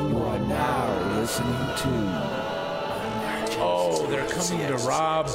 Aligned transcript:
You 0.00 0.22
are 0.22 0.38
now 0.38 1.18
listening 1.18 1.52
to. 1.52 2.46
Oh, 3.58 4.06
they're 4.10 4.26
coming 4.28 4.66
to 4.66 4.76
rob, 4.86 5.30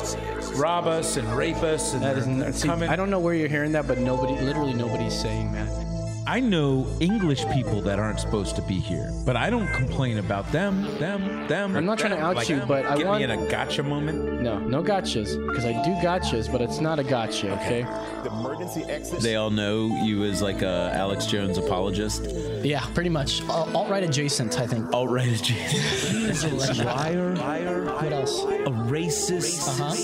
rob 0.56 0.86
us 0.86 1.18
and 1.18 1.28
rape 1.36 1.64
us, 1.64 1.94
and 1.94 2.04
That 2.04 2.14
they're, 2.14 2.20
isn't. 2.20 2.54
See, 2.54 2.68
coming. 2.68 2.88
I 2.90 2.96
don't 2.96 3.10
know 3.10 3.20
where 3.20 3.34
you're 3.34 3.48
hearing 3.50 3.72
that, 3.72 3.88
but 3.88 3.98
nobody, 3.98 4.40
literally 4.40 4.74
nobody's 4.74 5.20
saying 5.20 5.52
that. 5.54 5.91
I 6.28 6.40
know 6.40 6.88
English 7.00 7.46
people 7.50 7.82
that 7.82 7.98
aren't 8.00 8.20
supposed 8.20 8.56
to 8.56 8.62
be 8.62 8.80
here, 8.80 9.12
but 9.26 9.36
I 9.36 9.50
don't 9.50 9.68
complain 9.74 10.18
about 10.20 10.50
them, 10.52 10.84
them, 11.00 11.48
them. 11.48 11.76
I'm 11.76 11.86
not 11.86 11.98
trying 11.98 12.12
to 12.14 12.20
out 12.22 12.36
Like, 12.36 12.48
you, 12.48 12.62
but 12.68 12.86
I 12.86 12.90
want 12.90 12.98
get 13.00 13.08
want- 13.08 13.18
me 13.20 13.24
in 13.26 13.32
a 13.32 13.48
gotcha 13.50 13.82
moment. 13.84 14.42
No, 14.42 14.60
no 14.60 14.82
gotchas, 14.84 15.36
because 15.48 15.66
I 15.66 15.74
do 15.84 15.92
gotchas, 16.06 16.50
but 16.52 16.62
it's 16.62 16.80
not 16.80 17.00
a 17.00 17.04
gotcha. 17.04 17.52
Okay. 17.54 17.82
The 18.24 18.30
emergency 18.32 18.84
exit. 18.84 19.20
They 19.22 19.36
all 19.36 19.50
know 19.50 19.88
you 20.04 20.24
as 20.24 20.42
like 20.42 20.62
a 20.62 20.92
Alex 20.94 21.26
Jones 21.26 21.58
apologist. 21.58 22.28
Yeah, 22.64 22.86
pretty 22.94 23.10
much. 23.10 23.42
Alt 23.50 23.90
right 23.90 24.04
adjacent, 24.04 24.60
I 24.60 24.68
think. 24.68 24.94
Alt 24.94 25.10
right 25.10 25.28
adjacent. 25.28 26.86
Liar, 26.86 27.36
liar, 27.36 27.84
What 27.86 28.14
else? 28.14 28.44
a 28.44 28.70
racist. 28.70 29.68
Uh-huh. 29.68 29.96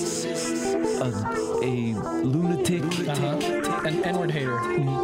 A, 1.64 1.64
a 1.64 1.94
lunatic. 2.26 2.84
Uh-huh. 3.08 3.86
An 3.88 4.04
N-word 4.04 4.32
hater. 4.32 4.60
No, 4.80 4.97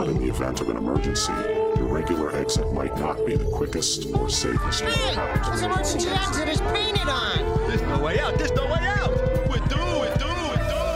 But 0.00 0.08
in 0.08 0.16
the 0.16 0.30
event 0.30 0.62
of 0.62 0.70
an 0.70 0.78
emergency, 0.78 1.30
your 1.76 1.84
regular 1.84 2.34
exit 2.34 2.72
might 2.72 2.96
not 2.98 3.26
be 3.26 3.36
the 3.36 3.44
quickest 3.44 4.06
or 4.14 4.30
safest 4.30 4.82
way 4.82 5.14
out. 5.14 5.52
This 5.52 5.60
emergency 5.60 6.08
exit 6.08 6.48
is 6.48 6.58
painted 6.72 7.06
on. 7.06 7.68
There's 7.68 7.82
no 7.82 8.02
way 8.02 8.18
out. 8.18 8.38
There's 8.38 8.52
no 8.52 8.64
way 8.64 8.78
out. 8.80 9.10
We're 9.50 9.58
through. 9.68 10.00
We're 10.00 10.16
through. 10.16 10.48
We're 10.48 10.56
through. 10.56 10.94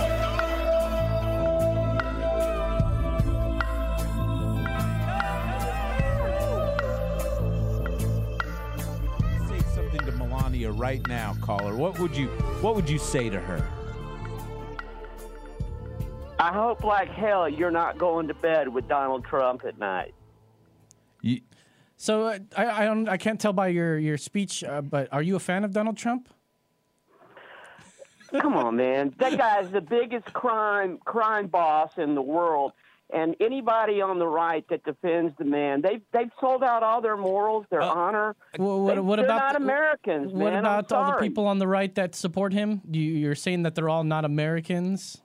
Say 9.51 9.61
something 9.75 10.01
to 10.07 10.13
Melania 10.13 10.71
right 10.71 11.07
now, 11.09 11.37
caller. 11.43 11.77
What 11.77 11.99
would 11.99 12.17
you 12.17 12.29
What 12.63 12.75
would 12.75 12.89
you 12.89 12.97
say 12.97 13.29
to 13.29 13.39
her? 13.39 13.69
I 16.45 16.53
hope 16.53 16.85
like 16.85 17.09
hell 17.09 17.49
you're 17.49 17.71
not 17.71 17.97
going 17.97 18.29
to 18.29 18.35
bed 18.35 18.69
with 18.69 18.87
Donald 18.87 19.25
Trump 19.25 19.65
at 19.65 19.79
night. 19.79 20.15
You, 21.23 21.41
So 21.97 22.25
uh, 22.27 22.39
I, 22.55 22.83
I 22.83 22.85
don't, 22.85 23.09
I 23.09 23.17
can't 23.17 23.41
tell 23.41 23.55
by 23.55 23.69
your 23.69 23.97
your 23.97 24.19
speech, 24.19 24.63
uh, 24.63 24.83
but 24.83 25.09
are 25.11 25.23
you 25.23 25.37
a 25.37 25.41
fan 25.41 25.65
of 25.65 25.73
Donald 25.73 25.97
Trump? 25.97 26.29
Come 28.43 28.55
on, 28.59 28.77
man. 28.77 29.15
That 29.19 29.39
guy's 29.39 29.71
the 29.71 29.81
biggest 29.81 30.31
crime 30.35 30.99
crime 31.07 31.47
boss 31.47 31.93
in 31.97 32.15
the 32.15 32.21
world. 32.23 32.73
And 33.11 33.37
anybody 33.41 34.03
on 34.03 34.19
the 34.19 34.27
right 34.27 34.67
that 34.69 34.85
defends 34.85 35.33
the 35.39 35.45
man, 35.47 35.81
they've 35.81 36.03
they've 36.13 36.31
sold 36.43 36.63
out 36.63 36.83
all 36.83 37.01
their 37.01 37.17
morals, 37.17 37.65
their 37.71 37.81
honor. 37.81 38.37
Well, 38.59 38.83
what, 38.83 38.95
They- 38.97 39.01
what 39.01 39.17
they're 39.17 39.25
about 39.25 39.39
not 39.39 39.59
the- 39.59 39.65
Americans, 39.65 40.31
What 40.35 40.53
man. 40.53 40.59
About 40.59 40.93
all 40.93 41.13
the 41.13 41.19
people 41.21 41.47
on 41.47 41.59
the 41.59 41.67
right 41.69 41.95
that 41.95 42.15
support 42.15 42.53
him? 42.53 42.83
You, 42.91 43.01
you're 43.01 43.35
saying 43.35 43.63
that 43.63 43.75
they're 43.75 43.89
all 43.89 44.05
not 44.05 44.27
Americans. 44.27 45.23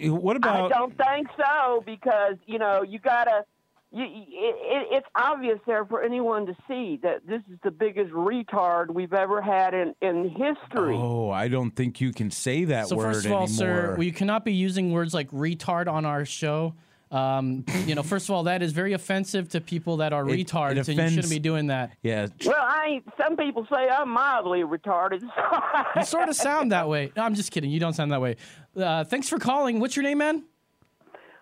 Eh, 0.00 0.08
what 0.08 0.36
about? 0.36 0.72
I 0.72 0.76
don't 0.76 0.96
think 0.96 1.28
so 1.36 1.82
because 1.84 2.36
you 2.46 2.58
know 2.58 2.82
you 2.82 2.98
gotta. 2.98 3.44
You, 3.90 4.04
it, 4.04 4.08
it, 4.10 4.88
it's 4.90 5.06
obvious 5.14 5.58
there 5.66 5.86
for 5.86 6.02
anyone 6.02 6.44
to 6.44 6.54
see 6.68 6.98
that 7.02 7.26
this 7.26 7.40
is 7.50 7.58
the 7.64 7.70
biggest 7.70 8.12
retard 8.12 8.90
we've 8.90 9.14
ever 9.14 9.40
had 9.40 9.72
in 9.72 9.94
in 10.02 10.28
history. 10.28 10.94
Oh, 10.94 11.30
I 11.30 11.48
don't 11.48 11.70
think 11.70 11.98
you 11.98 12.12
can 12.12 12.30
say 12.30 12.64
that 12.66 12.88
So 12.88 12.96
word 12.96 13.14
first 13.14 13.24
of 13.24 13.32
all, 13.32 13.44
anymore. 13.44 13.56
sir, 13.56 13.94
we 13.96 14.12
cannot 14.12 14.44
be 14.44 14.52
using 14.52 14.92
words 14.92 15.14
like 15.14 15.30
retard 15.30 15.88
on 15.88 16.04
our 16.04 16.26
show. 16.26 16.74
Um, 17.10 17.64
you 17.86 17.94
know, 17.94 18.02
first 18.02 18.28
of 18.28 18.34
all, 18.34 18.42
that 18.44 18.62
is 18.62 18.72
very 18.72 18.92
offensive 18.92 19.48
to 19.50 19.60
people 19.60 19.96
that 19.98 20.12
are 20.12 20.28
It- 20.28 20.38
it 20.40 20.46
retards, 20.46 20.88
and 20.88 20.98
you 20.98 21.08
shouldn't 21.10 21.30
be 21.30 21.38
doing 21.38 21.68
that. 21.68 21.92
yeah, 22.02 22.26
Well, 22.44 22.54
I 22.58 22.84
ain't. 22.88 23.08
Some 23.16 23.36
people 23.36 23.66
say 23.72 23.88
I'm 23.88 24.10
mildly 24.10 24.60
retarded. 24.62 25.22
You 25.96 26.04
sort 26.04 26.28
of 26.28 26.36
sound 26.36 26.72
that 26.72 26.88
way. 26.88 27.12
No, 27.16 27.22
I'm 27.22 27.34
just 27.34 27.50
kidding. 27.50 27.70
You 27.70 27.80
don't 27.80 27.94
sound 27.94 28.12
that 28.12 28.20
way. 28.20 28.36
Uh, 28.76 29.04
thanks 29.04 29.28
for 29.28 29.38
calling. 29.38 29.80
What's 29.80 29.96
your 29.96 30.02
name, 30.02 30.18
man? 30.18 30.44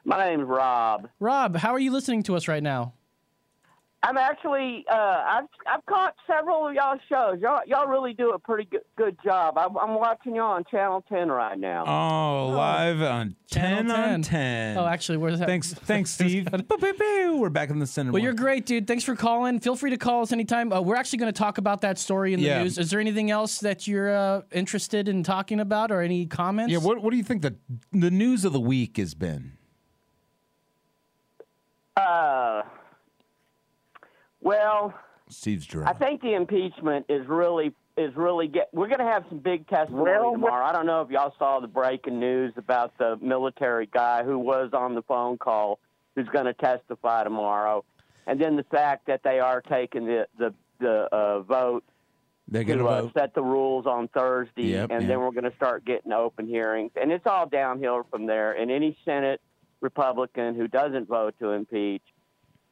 My 0.04 0.24
name's 0.28 0.44
Rob. 0.44 1.08
Rob, 1.18 1.56
how 1.56 1.72
are 1.72 1.80
you 1.80 1.90
listening 1.90 2.22
to 2.24 2.36
us 2.36 2.46
right 2.46 2.62
now? 2.62 2.92
I'm 4.06 4.16
actually. 4.16 4.84
Uh, 4.88 4.94
I've 4.94 5.44
I've 5.66 5.84
caught 5.86 6.14
several 6.28 6.68
of 6.68 6.74
y'all 6.74 6.96
shows. 7.08 7.40
Y'all 7.40 7.60
y'all 7.66 7.88
really 7.88 8.12
do 8.12 8.30
a 8.30 8.38
pretty 8.38 8.68
good, 8.70 8.82
good 8.96 9.16
job. 9.24 9.58
I'm, 9.58 9.76
I'm 9.76 9.94
watching 9.94 10.36
y'all 10.36 10.52
on 10.52 10.64
Channel 10.70 11.04
10 11.08 11.28
right 11.28 11.58
now. 11.58 11.84
Oh, 11.84 12.50
live 12.56 13.02
on 13.02 13.34
Channel 13.50 13.92
10 13.92 14.04
on 14.12 14.22
10. 14.22 14.22
10. 14.22 14.78
Oh, 14.78 14.86
actually, 14.86 15.18
where's 15.18 15.40
that? 15.40 15.48
Thanks, 15.48 15.74
thanks, 15.74 16.10
Steve. 16.14 16.44
Boop, 16.44 16.62
boop, 16.78 16.92
boop. 16.96 17.38
We're 17.40 17.50
back 17.50 17.70
in 17.70 17.80
the 17.80 17.86
center. 17.86 18.12
Well, 18.12 18.22
you're 18.22 18.32
great, 18.32 18.64
dude. 18.64 18.86
Thanks 18.86 19.02
for 19.02 19.16
calling. 19.16 19.58
Feel 19.58 19.74
free 19.74 19.90
to 19.90 19.96
call 19.96 20.22
us 20.22 20.30
anytime. 20.30 20.72
Uh, 20.72 20.80
we're 20.80 20.94
actually 20.96 21.18
going 21.18 21.32
to 21.32 21.38
talk 21.38 21.58
about 21.58 21.80
that 21.80 21.98
story 21.98 22.32
in 22.32 22.38
the 22.40 22.46
Yeah. 22.46 22.62
news. 22.62 22.78
Is 22.78 22.90
there 22.90 23.00
anything 23.00 23.32
else 23.32 23.58
that 23.58 23.88
you're 23.88 24.14
uh, 24.16 24.42
interested 24.52 25.08
in 25.08 25.24
talking 25.24 25.58
about, 25.58 25.90
or 25.90 26.00
any 26.00 26.26
comments? 26.26 26.70
Yeah, 26.70 26.78
what 26.78 27.02
what 27.02 27.10
do 27.10 27.16
you 27.16 27.24
think 27.24 27.42
the 27.42 27.56
the 27.90 28.12
news 28.12 28.44
of 28.44 28.52
the 28.52 28.60
week 28.60 28.98
has 28.98 29.14
been? 29.14 29.54
Uh, 31.96 32.62
well, 34.46 34.94
Steve's 35.28 35.66
I 35.84 35.92
think 35.92 36.22
the 36.22 36.34
impeachment 36.34 37.06
is 37.08 37.26
really 37.26 37.74
is 37.96 38.14
really 38.14 38.46
get. 38.46 38.68
We're 38.72 38.86
going 38.86 39.00
to 39.00 39.04
have 39.04 39.24
some 39.28 39.38
big 39.38 39.66
testimony 39.66 40.32
tomorrow. 40.32 40.64
I 40.64 40.72
don't 40.72 40.86
know 40.86 41.00
if 41.00 41.10
y'all 41.10 41.34
saw 41.38 41.58
the 41.58 41.66
breaking 41.66 42.20
news 42.20 42.52
about 42.56 42.96
the 42.98 43.18
military 43.20 43.86
guy 43.86 44.22
who 44.22 44.38
was 44.38 44.70
on 44.72 44.94
the 44.94 45.02
phone 45.02 45.36
call 45.36 45.80
who's 46.14 46.28
going 46.28 46.44
to 46.46 46.54
testify 46.54 47.24
tomorrow, 47.24 47.84
and 48.26 48.40
then 48.40 48.54
the 48.56 48.62
fact 48.64 49.06
that 49.08 49.22
they 49.24 49.40
are 49.40 49.60
taking 49.60 50.06
the 50.06 50.28
the 50.38 50.54
the 50.78 51.08
uh, 51.10 51.40
vote 51.40 51.82
They're 52.46 52.62
going 52.62 52.78
to 52.78 52.84
to 52.84 52.90
uh, 52.90 53.02
vote. 53.02 53.12
set 53.14 53.34
the 53.34 53.42
rules 53.42 53.86
on 53.86 54.06
Thursday, 54.08 54.66
Yep, 54.68 54.90
and 54.92 55.02
yep. 55.02 55.08
then 55.08 55.18
we're 55.20 55.32
going 55.32 55.50
to 55.50 55.56
start 55.56 55.84
getting 55.84 56.12
open 56.12 56.46
hearings, 56.46 56.92
and 56.94 57.10
it's 57.10 57.26
all 57.26 57.48
downhill 57.48 58.06
from 58.10 58.26
there. 58.26 58.52
And 58.52 58.70
any 58.70 58.96
Senate 59.04 59.40
Republican 59.80 60.54
who 60.54 60.68
doesn't 60.68 61.08
vote 61.08 61.34
to 61.40 61.50
impeach, 61.50 62.02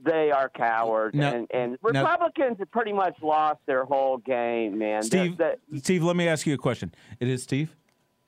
they 0.04 0.30
are 0.30 0.48
cowards, 0.48 1.14
Now- 1.16 1.32
and 1.34 1.46
and 1.52 1.72
now- 1.82 2.00
Republicans 2.02 2.58
have 2.58 2.70
pretty 2.70 2.92
much 2.92 3.16
lost 3.22 3.60
their 3.66 3.84
whole 3.84 4.18
game, 4.18 4.78
man. 4.78 5.02
Steve, 5.02 5.36
The- 5.36 5.58
the- 5.70 5.80
Steve, 5.80 6.02
let 6.04 6.16
me 6.16 6.28
ask 6.28 6.46
you 6.46 6.54
a 6.54 6.58
question. 6.58 6.94
It 7.20 7.28
is 7.28 7.42
Steve. 7.42 7.74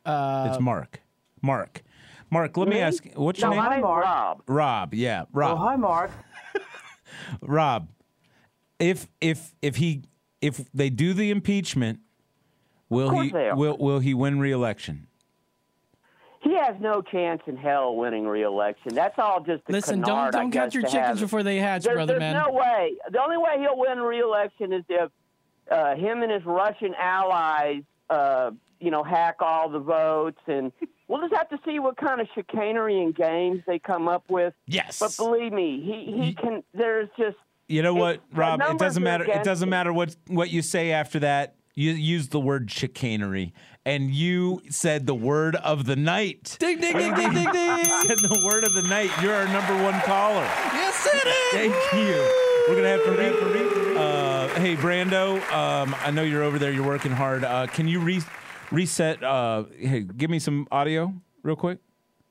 Uh, 0.04 0.48
it's 0.50 0.60
Mark. 0.60 1.00
Mark. 1.42 1.82
Mark, 2.30 2.56
let 2.56 2.66
me, 2.68 2.74
Me? 2.76 2.80
ask. 2.80 3.04
What's 3.14 3.40
no, 3.40 3.48
your 3.52 3.56
my 3.56 3.68
name? 3.70 3.80
name's 3.82 3.84
Rob. 3.84 4.42
Rob. 4.48 4.94
Yeah, 4.94 5.24
Rob. 5.32 5.52
Oh, 5.52 5.56
hi, 5.62 5.76
Mark. 5.76 6.10
Rob. 7.40 7.88
If 8.78 9.08
if 9.20 9.54
if 9.62 9.76
he 9.76 10.02
if 10.40 10.70
they 10.72 10.90
do 10.90 11.14
the 11.14 11.30
impeachment, 11.30 12.00
will 12.90 13.10
Of 13.16 13.24
he 13.24 13.30
they 13.30 13.48
are. 13.48 13.56
will 13.56 13.76
will 13.78 14.00
he 14.00 14.12
win 14.12 14.38
re-election? 14.38 15.06
He 16.46 16.54
has 16.56 16.76
no 16.80 17.02
chance 17.02 17.42
in 17.46 17.56
hell 17.56 17.96
winning 17.96 18.26
re-election. 18.26 18.94
That's 18.94 19.18
all 19.18 19.40
just 19.40 19.62
a 19.68 19.72
Listen, 19.72 20.00
canard, 20.02 20.32
don't 20.32 20.38
I 20.38 20.42
don't 20.42 20.50
guess, 20.50 20.60
count 20.62 20.74
your 20.74 20.82
chickens 20.84 21.20
before 21.20 21.42
they 21.42 21.56
hatch, 21.56 21.82
There- 21.84 21.94
brother 21.94 22.18
there's 22.18 22.20
man. 22.34 22.42
no 22.46 22.52
way. 22.52 22.94
The 23.10 23.20
only 23.20 23.36
way 23.36 23.56
he'll 23.58 23.76
win 23.78 23.98
re-election 24.00 24.72
is 24.72 24.84
if 24.88 25.10
uh, 25.70 25.96
him 25.96 26.22
and 26.22 26.30
his 26.30 26.44
Russian 26.44 26.94
allies, 26.96 27.82
uh, 28.10 28.52
you 28.78 28.90
know, 28.92 29.02
hack 29.02 29.36
all 29.40 29.68
the 29.68 29.80
votes, 29.80 30.38
and 30.46 30.70
we'll 31.08 31.20
just 31.22 31.34
have 31.34 31.48
to 31.48 31.58
see 31.64 31.80
what 31.80 31.96
kind 31.96 32.20
of 32.20 32.28
chicanery 32.34 33.02
and 33.02 33.12
games 33.14 33.62
they 33.66 33.78
come 33.80 34.06
up 34.06 34.22
with. 34.28 34.54
Yes. 34.66 35.00
But 35.00 35.16
believe 35.16 35.52
me, 35.52 35.80
he 35.80 36.12
he 36.22 36.34
can. 36.34 36.62
There's 36.74 37.08
just 37.18 37.36
You 37.66 37.82
know 37.82 37.94
what, 37.94 38.20
Rob? 38.32 38.60
It 38.60 38.78
doesn't 38.78 39.02
matter. 39.02 39.24
It 39.24 39.42
doesn't 39.42 39.68
matter 39.68 39.92
what 39.92 40.14
what 40.28 40.50
you 40.50 40.62
say 40.62 40.92
after 40.92 41.18
that. 41.20 41.56
You 41.74 41.90
use 41.92 42.28
the 42.28 42.40
word 42.40 42.70
chicanery, 42.70 43.52
and 43.86 44.10
you 44.10 44.60
said 44.68 45.06
the 45.06 45.14
word 45.14 45.56
of 45.56 45.86
the 45.86 45.96
night. 45.96 46.56
Ding 46.58 46.80
ding 46.80 46.98
ding 46.98 47.14
ding 47.14 47.32
ding 47.32 47.44
ding. 47.52 47.84
said 47.84 48.18
the 48.18 48.42
word 48.44 48.64
of 48.64 48.74
the 48.74 48.82
night. 48.82 49.10
You're 49.22 49.32
our 49.32 49.46
number 49.46 49.82
one 49.82 49.98
caller. 50.00 50.42
Yes, 50.74 51.06
it 51.06 51.26
is. 51.26 51.72
Thank 51.72 51.92
you. 51.94 52.42
We're 52.68 52.74
gonna 52.74 52.88
have 52.88 53.04
to 53.04 53.12
read. 53.12 53.96
Uh, 53.96 54.48
hey, 54.60 54.74
Brando. 54.76 55.40
Um, 55.52 55.94
I 56.00 56.10
know 56.10 56.22
you're 56.22 56.42
over 56.42 56.58
there. 56.58 56.72
You're 56.72 56.86
working 56.86 57.12
hard. 57.12 57.44
Uh, 57.44 57.66
can 57.68 57.86
you 57.86 58.00
re- 58.00 58.22
reset? 58.72 59.22
Uh, 59.22 59.64
hey, 59.78 60.00
give 60.00 60.30
me 60.30 60.40
some 60.40 60.66
audio 60.72 61.14
real 61.44 61.56
quick. 61.56 61.78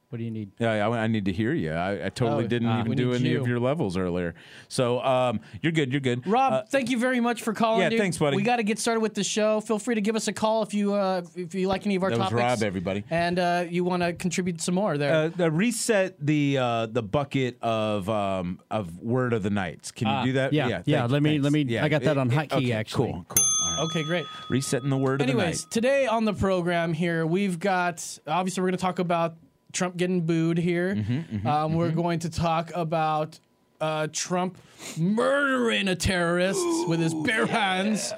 What 0.09 0.19
do 0.19 0.23
you 0.23 0.31
need? 0.31 0.51
Yeah, 0.59 0.87
I, 0.87 0.99
I 1.03 1.07
need 1.07 1.25
to 1.25 1.33
hear 1.33 1.51
you. 1.51 1.71
I, 1.71 2.05
I 2.05 2.09
totally 2.09 2.45
Oh, 2.45 2.47
didn't 2.47 2.69
ah, 2.69 2.79
even 2.81 2.95
do 2.95 3.11
any 3.13 3.29
you. 3.29 3.41
of 3.41 3.47
your 3.47 3.59
levels 3.59 3.97
earlier. 3.97 4.35
So 4.67 5.01
um, 5.01 5.41
you're 5.61 5.71
good. 5.71 5.91
You're 5.91 5.99
good. 5.99 6.25
Rob, 6.27 6.53
Uh, 6.53 6.63
thank 6.69 6.89
you 6.89 6.97
very 6.99 7.19
much 7.19 7.41
for 7.41 7.53
calling. 7.53 7.81
yeah, 7.81 7.89
dude. 7.89 7.99
thanks, 7.99 8.17
buddy. 8.17 8.37
We 8.37 8.43
got 8.43 8.57
to 8.57 8.63
get 8.63 8.77
started 8.79 8.99
with 9.01 9.13
the 9.15 9.23
show. 9.23 9.59
Feel 9.61 9.79
free 9.79 9.95
to 9.95 10.01
give 10.01 10.15
us 10.15 10.27
a 10.27 10.33
call 10.33 10.61
if 10.63 10.73
you 10.73 10.93
uh, 10.93 11.23
if 11.35 11.55
you 11.55 11.67
like 11.67 11.85
any 11.85 11.95
of 11.95 12.03
our 12.03 12.11
That 12.11 12.19
was 12.19 12.29
topics. 12.29 12.39
Rob, 12.39 12.63
everybody. 12.63 13.03
and 13.09 13.39
uh, 13.39 13.65
you 13.67 13.83
want 13.83 14.03
to 14.03 14.13
contribute 14.13 14.61
some 14.61 14.75
more 14.75 14.97
there. 14.97 15.13
uh, 15.37 15.43
uh, 15.43 15.51
reset 15.51 16.23
the 16.23 16.59
uh, 16.59 16.85
the 16.85 17.01
bucket 17.03 17.57
of 17.61 18.07
um, 18.07 18.59
of 18.69 18.97
word 18.99 19.33
of 19.33 19.41
the 19.43 19.49
nights. 19.49 19.91
Can 19.91 20.07
you 20.07 20.13
Ah, 20.13 20.23
do 20.23 20.33
that? 20.33 20.53
yeah, 20.53 20.81
yeah, 20.85 20.99
thank- 21.01 21.11
let 21.11 21.23
me- 21.23 21.29
thanks. 21.31 21.43
let 21.43 21.51
me- 21.53 21.61
Yeah, 21.63 21.83
I 21.83 21.89
got 21.89 22.03
that 22.03 22.11
it- 22.11 22.17
on 22.19 22.31
it- 22.31 22.35
hotkey, 22.35 22.57
okay, 22.57 22.71
actually. 22.73 23.11
Cool, 23.11 23.25
cool. 23.27 23.45
All 23.67 23.71
right. 23.75 23.83
okay, 23.89 24.03
great. 24.03 24.25
Resetting 24.49 24.89
the 24.91 24.97
word 24.97 25.19
of 25.21 25.27
the 25.27 25.33
Anyways, 25.33 25.63
night. 25.65 25.71
today 25.71 26.05
on 26.05 26.25
the 26.25 26.33
program 26.33 26.93
here, 26.93 27.25
we've 27.25 27.59
got 27.59 28.19
obviously 28.27 28.61
we're 28.61 28.67
going 28.69 28.77
to 28.77 28.81
talk 28.81 28.99
about 28.99 29.35
Trump 29.75 29.97
getting 29.97 30.21
booed 30.21 30.57
here. 30.57 30.95
Mm-hmm, 30.95 31.45
um, 31.45 31.73
We're 31.75 31.91
going 31.91 32.19
to 32.19 32.29
talk 32.29 32.71
about 32.73 33.37
uh, 33.79 34.07
Trump 34.11 34.57
murdering 34.97 35.87
a 35.89 35.95
terrorist 35.95 36.63
with 36.87 36.99
his 36.99 37.13
bare 37.13 37.45
hands. 37.45 38.13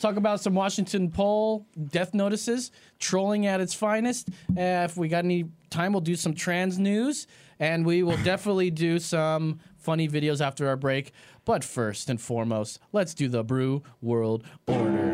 Talk 0.00 0.16
about 0.16 0.40
some 0.40 0.54
Washington 0.54 1.10
Post 1.10 1.64
death 1.90 2.12
notices, 2.14 2.72
trolling 2.98 3.46
at 3.46 3.60
its 3.60 3.74
finest. 3.74 4.30
Uh, 4.50 4.82
if 4.84 4.96
we 4.96 5.06
got 5.08 5.24
any 5.24 5.44
time, 5.70 5.92
we'll 5.92 6.00
do 6.00 6.16
some 6.16 6.34
trans 6.34 6.78
news, 6.78 7.28
and 7.60 7.86
we 7.86 8.02
will 8.02 8.16
definitely 8.24 8.70
do 8.70 8.98
some 8.98 9.60
funny 9.76 10.08
videos 10.08 10.44
after 10.44 10.66
our 10.66 10.76
break. 10.76 11.12
But 11.44 11.62
first 11.62 12.08
and 12.10 12.20
foremost, 12.20 12.80
let's 12.92 13.14
do 13.14 13.28
the 13.28 13.44
Brew 13.44 13.82
World 14.00 14.44
Order. 14.66 15.12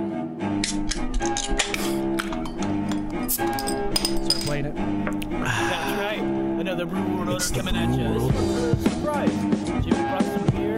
Another 6.79 6.95
Brew 6.95 7.17
World 7.17 7.29
Order 7.31 7.55
coming 7.55 7.75
at 7.75 7.99
you. 7.99 8.31
This 8.31 8.93
surprise. 8.93 9.33
Jimmy 9.85 10.01
brought 10.01 10.23
some 10.23 10.47
beer, 10.47 10.77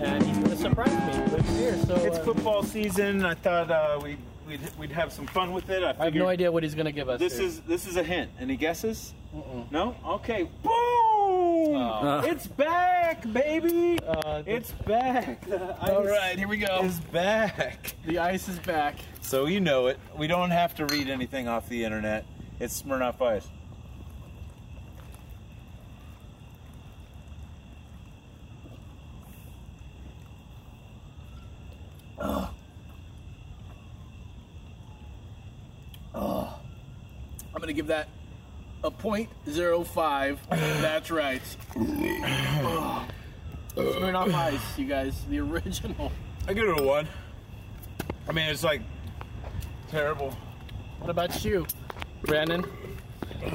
and 0.00 0.22
he's 0.22 0.38
going 0.38 0.48
to 0.48 0.56
surprise 0.56 0.88
me 0.88 1.22
with 1.24 1.46
beer. 1.58 1.76
So 1.84 1.94
It's 1.96 2.16
uh, 2.16 2.24
football 2.24 2.62
season. 2.62 3.22
I 3.22 3.34
thought 3.34 3.70
uh, 3.70 4.00
we'd, 4.02 4.16
we'd 4.48 4.60
we'd 4.78 4.92
have 4.92 5.12
some 5.12 5.26
fun 5.26 5.52
with 5.52 5.68
it. 5.68 5.82
I, 5.82 5.94
I 6.00 6.04
have 6.06 6.14
no 6.14 6.28
idea 6.28 6.50
what 6.50 6.62
he's 6.62 6.74
going 6.74 6.86
to 6.86 6.92
give 6.92 7.10
us. 7.10 7.20
This 7.20 7.36
here. 7.36 7.48
is 7.48 7.60
this 7.68 7.86
is 7.86 7.96
a 7.98 8.02
hint. 8.02 8.30
Any 8.40 8.56
guesses? 8.56 9.12
No. 9.70 9.94
Okay. 10.06 10.48
Boom! 10.62 12.24
It's 12.24 12.46
back, 12.46 13.30
baby. 13.30 13.98
Uh, 14.08 14.42
it's 14.46 14.72
back. 14.72 15.46
The 15.50 15.78
all 15.82 15.98
ice 15.98 16.08
right. 16.08 16.38
Here 16.38 16.48
we 16.48 16.56
go. 16.56 16.82
is 16.82 16.98
back. 16.98 17.94
The 18.06 18.18
ice 18.20 18.48
is 18.48 18.58
back. 18.60 18.96
So 19.20 19.44
you 19.44 19.60
know 19.60 19.88
it. 19.88 19.98
We 20.16 20.28
don't 20.28 20.50
have 20.50 20.74
to 20.76 20.86
read 20.86 21.10
anything 21.10 21.46
off 21.46 21.68
the 21.68 21.84
internet. 21.84 22.24
It's 22.58 22.80
Smirnoff 22.80 23.20
Ice. 23.20 23.46
I'm 37.54 37.58
going 37.58 37.68
to 37.68 37.72
give 37.74 37.88
that 37.88 38.08
a 38.82 38.90
point 38.90 39.28
zero 39.48 39.84
five. 39.84 40.40
That's 40.48 41.10
right. 41.10 41.42
oh. 41.76 43.06
Smirnoff 43.76 44.34
Ice, 44.34 44.78
you 44.78 44.86
guys. 44.86 45.22
The 45.28 45.40
original. 45.40 46.10
I 46.48 46.54
give 46.54 46.68
it 46.68 46.80
a 46.80 46.82
one. 46.82 47.08
I 48.28 48.32
mean, 48.32 48.48
it's 48.48 48.64
like 48.64 48.82
terrible. 49.90 50.36
What 50.98 51.10
about 51.10 51.44
you, 51.44 51.66
Brandon? 52.22 52.64
Oh, 52.64 53.48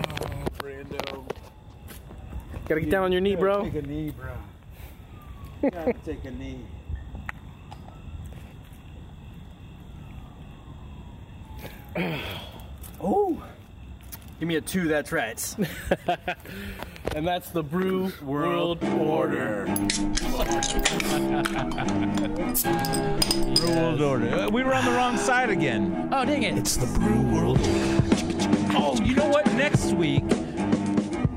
Brando. 0.59 1.25
Gotta 2.67 2.81
get 2.81 2.89
down 2.89 3.03
on 3.03 3.11
your 3.11 3.21
knee, 3.21 3.35
bro. 3.35 3.63
Take 3.63 3.75
a 3.75 3.81
knee, 3.81 4.11
bro. 4.11 5.69
Gotta 5.69 5.93
take 6.05 6.25
a 6.25 6.31
knee. 6.31 6.65
Oh. 12.99 13.41
Give 14.39 14.47
me 14.47 14.55
a 14.55 14.61
two, 14.61 14.87
that's 14.87 15.11
right. 15.11 15.55
and 17.15 17.27
that's 17.27 17.49
the 17.49 17.61
Brew 17.61 18.11
World 18.23 18.83
Order. 18.83 19.65
World 23.67 24.01
order. 24.01 24.29
Uh, 24.33 24.49
We 24.49 24.63
were 24.63 24.73
on 24.73 24.85
the 24.85 24.91
wrong 24.91 25.17
side 25.17 25.49
again. 25.51 26.09
Oh, 26.11 26.25
dang 26.25 26.41
it. 26.43 26.57
It's 26.57 26.77
the 26.77 26.87
Brew 26.99 27.21
World. 27.21 27.59
Order. 27.59 27.71
Oh, 28.75 28.99
you 29.03 29.15
know 29.15 29.27
what? 29.29 29.45
Next 29.53 29.93
week, 29.93 30.23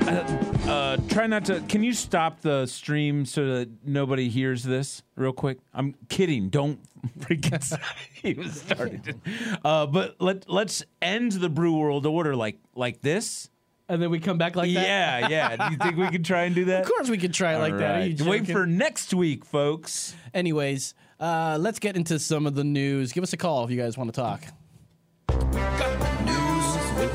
uh, 0.07 0.25
uh, 0.71 0.97
try 1.09 1.27
not 1.27 1.45
to. 1.47 1.61
Can 1.63 1.83
you 1.83 1.93
stop 1.93 2.41
the 2.41 2.67
stream 2.67 3.25
so 3.25 3.59
that 3.59 3.69
nobody 3.85 4.29
hears 4.29 4.63
this 4.63 5.03
real 5.17 5.33
quick? 5.33 5.59
I'm 5.75 5.95
kidding. 6.09 6.49
Don't 6.49 6.79
freaking. 7.21 7.79
he 8.13 8.35
was 8.35 8.61
started. 8.61 9.21
Uh, 9.65 9.87
but 9.87 10.17
let 10.21 10.49
let's 10.49 10.83
end 11.03 11.33
the 11.33 11.49
brew 11.49 11.77
world 11.77 12.07
order 12.07 12.37
like 12.37 12.59
like 12.75 13.01
this. 13.01 13.51
And 13.89 14.01
then 14.01 14.11
we 14.11 14.21
come 14.21 14.39
back 14.39 14.55
like 14.55 14.73
that? 14.73 14.87
Yeah, 14.87 15.29
yeah. 15.29 15.57
Do 15.57 15.73
you 15.73 15.77
think 15.77 15.97
we 15.97 16.09
can 16.11 16.23
try 16.23 16.43
and 16.43 16.55
do 16.55 16.67
that? 16.67 16.83
Of 16.83 16.89
course 16.89 17.11
we 17.11 17.19
could 17.19 17.35
try 17.35 17.57
it 17.57 17.59
like 17.59 17.77
that. 17.79 18.03
Are 18.03 18.07
you 18.07 18.31
Wait 18.31 18.47
for 18.47 18.65
next 18.65 19.13
week, 19.13 19.45
folks. 19.45 20.15
Anyways, 20.33 20.95
uh, 21.19 21.59
let's 21.61 21.81
get 21.81 21.97
into 21.97 22.21
some 22.21 22.47
of 22.47 22.55
the 22.55 22.63
news. 22.63 23.13
Give 23.13 23.25
us 23.25 23.33
a 23.33 23.37
call 23.37 23.65
if 23.65 23.71
you 23.73 23.77
guys 23.77 23.99
want 23.99 24.15
to 24.15 24.21
talk. 24.21 24.45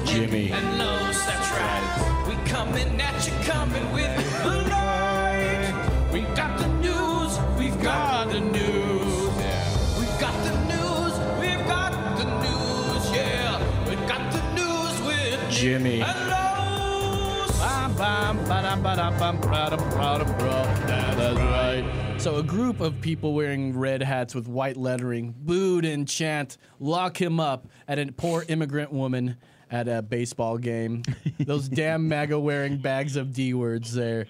Jimmy. 0.05 0.51
Right. 21.37 22.15
So 22.17 22.35
a 22.37 22.43
group 22.43 22.81
of 22.81 22.99
people 22.99 23.33
wearing 23.33 23.77
red 23.77 24.01
hats 24.03 24.35
with 24.35 24.47
white 24.47 24.75
lettering 24.75 25.33
booed 25.37 25.85
and 25.85 26.07
chant, 26.07 26.57
lock 26.79 27.21
him 27.21 27.39
up 27.39 27.67
at 27.87 27.99
a 27.99 28.11
poor 28.11 28.43
immigrant 28.47 28.91
woman 28.91 29.37
at 29.71 29.87
a 29.87 30.01
baseball 30.01 30.57
game. 30.57 31.03
Those 31.39 31.69
damn 31.69 32.07
MAGA 32.07 32.39
wearing 32.39 32.77
bags 32.77 33.15
of 33.15 33.33
D 33.33 33.53
words 33.53 33.93
there. 33.93 34.27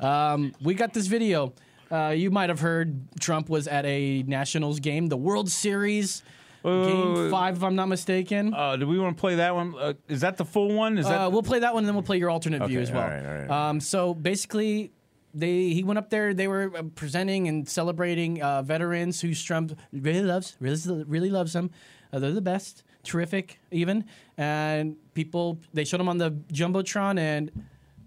Um, 0.00 0.52
we 0.60 0.74
got 0.74 0.92
this 0.92 1.06
video. 1.06 1.52
Uh, 1.90 2.08
you 2.08 2.30
might 2.32 2.48
have 2.48 2.60
heard 2.60 3.00
Trump 3.20 3.48
was 3.48 3.68
at 3.68 3.86
a 3.86 4.24
Nationals 4.24 4.80
game, 4.80 5.06
the 5.06 5.16
World 5.16 5.48
Series, 5.48 6.22
game 6.66 7.30
five, 7.30 7.56
if 7.56 7.62
I'm 7.62 7.76
not 7.76 7.86
mistaken. 7.88 8.52
Uh, 8.54 8.76
do 8.76 8.86
we 8.86 8.98
want 8.98 9.16
to 9.16 9.20
play 9.20 9.36
that 9.36 9.54
one? 9.54 9.74
Uh, 9.78 9.94
is 10.08 10.20
that 10.20 10.36
the 10.36 10.44
full 10.44 10.72
one? 10.74 10.98
Is 10.98 11.06
that 11.06 11.20
Uh, 11.20 11.30
we'll 11.30 11.42
play 11.42 11.60
that 11.60 11.72
one, 11.74 11.82
and 11.82 11.88
then 11.88 11.94
we'll 11.94 12.02
play 12.02 12.18
your 12.18 12.30
alternate 12.30 12.66
view 12.66 12.80
as 12.80 12.90
well. 12.90 13.02
all 13.04 13.08
right, 13.08 13.24
all 13.26 13.34
right. 13.46 13.50
Um, 13.70 13.80
so 13.80 14.14
basically, 14.14 14.90
they 15.34 15.68
he 15.70 15.82
went 15.84 15.98
up 15.98 16.10
there. 16.10 16.34
They 16.34 16.48
were 16.48 16.72
uh, 16.76 16.82
presenting 16.94 17.46
and 17.48 17.68
celebrating 17.68 18.42
uh, 18.42 18.62
veterans 18.62 19.20
who 19.20 19.34
Trump 19.34 19.78
really 19.92 20.22
loves, 20.22 20.56
really 20.60 21.04
really 21.04 21.30
loves 21.30 21.52
them. 21.52 21.70
Uh, 22.12 22.18
they're 22.20 22.32
the 22.32 22.40
best, 22.40 22.84
terrific, 23.02 23.58
even. 23.70 24.04
And 24.38 24.96
people 25.14 25.58
they 25.74 25.84
showed 25.84 25.98
them 26.00 26.08
on 26.08 26.18
the 26.18 26.30
jumbotron, 26.52 27.18
and 27.18 27.50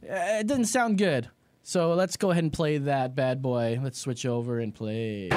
uh, 0.04 0.40
it 0.40 0.48
didn't 0.48 0.66
sound 0.66 0.98
good. 0.98 1.30
So 1.62 1.94
let's 1.94 2.18
go 2.18 2.32
ahead 2.32 2.44
and 2.44 2.52
play 2.52 2.80
that 2.80 3.14
bad 3.16 3.44
boy. 3.44 3.80
Let's 3.84 4.00
switch 4.00 4.26
over 4.26 4.60
and 4.60 4.74
play. 4.74 5.30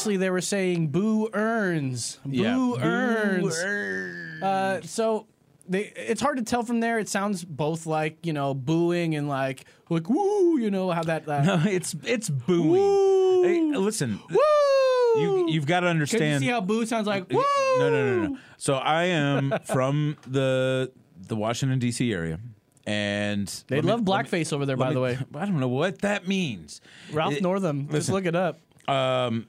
Obviously, 0.00 0.16
they 0.16 0.30
were 0.30 0.40
saying 0.40 0.88
"boo 0.88 1.28
earns, 1.34 2.18
boo 2.24 2.30
Yeah. 2.32 2.54
Boo 2.54 2.76
earns." 2.80 4.42
Uh, 4.42 4.80
so 4.82 5.26
they, 5.68 5.92
it's 5.94 6.22
hard 6.22 6.38
to 6.38 6.42
tell 6.42 6.62
from 6.62 6.80
there. 6.80 6.98
It 6.98 7.08
sounds 7.08 7.44
both 7.44 7.84
like 7.84 8.24
you 8.24 8.32
know 8.32 8.54
booing 8.54 9.14
and 9.14 9.28
like 9.28 9.66
like 9.90 10.08
woo, 10.08 10.58
you 10.58 10.70
know 10.70 10.90
how 10.90 11.02
that. 11.02 11.28
Uh, 11.28 11.42
No, 11.44 11.62
it's 11.68 11.94
it's 12.04 12.30
booing. 12.30 13.44
Hey, 13.44 13.60
listen, 13.76 14.20
woo! 14.30 15.20
you 15.20 15.46
you've 15.50 15.66
got 15.66 15.80
to 15.80 15.88
Can 15.88 15.98
you 16.00 16.38
see 16.38 16.46
how 16.46 16.62
boo 16.62 16.86
sounds 16.86 17.06
like 17.06 17.30
woo? 17.30 17.44
No, 17.78 17.90
no, 17.90 18.16
no, 18.20 18.28
no. 18.28 18.38
So 18.56 18.74
I 18.76 19.04
am 19.04 19.52
from 19.64 20.16
the 20.26 20.90
the 21.28 21.36
Washington 21.36 21.78
D.C. 21.78 22.10
area, 22.10 22.40
and 22.86 23.46
They 23.68 23.82
me- 23.82 23.88
love 23.88 24.00
me- 24.00 24.06
blackface 24.06 24.52
over 24.54 24.64
there, 24.64 24.78
by 24.78 24.88
me- 24.88 24.94
the 24.94 25.00
way. 25.00 25.18
I 25.34 25.44
don't 25.44 25.60
know 25.60 25.68
what 25.68 25.98
that 26.00 26.26
means. 26.26 26.80
Ralph 27.12 27.34
It- 27.34 27.42
Northam. 27.42 27.82
Just 27.82 27.92
listen. 28.08 28.14
look 28.14 28.24
it 28.24 28.34
up. 28.34 28.58
Um, 28.88 29.46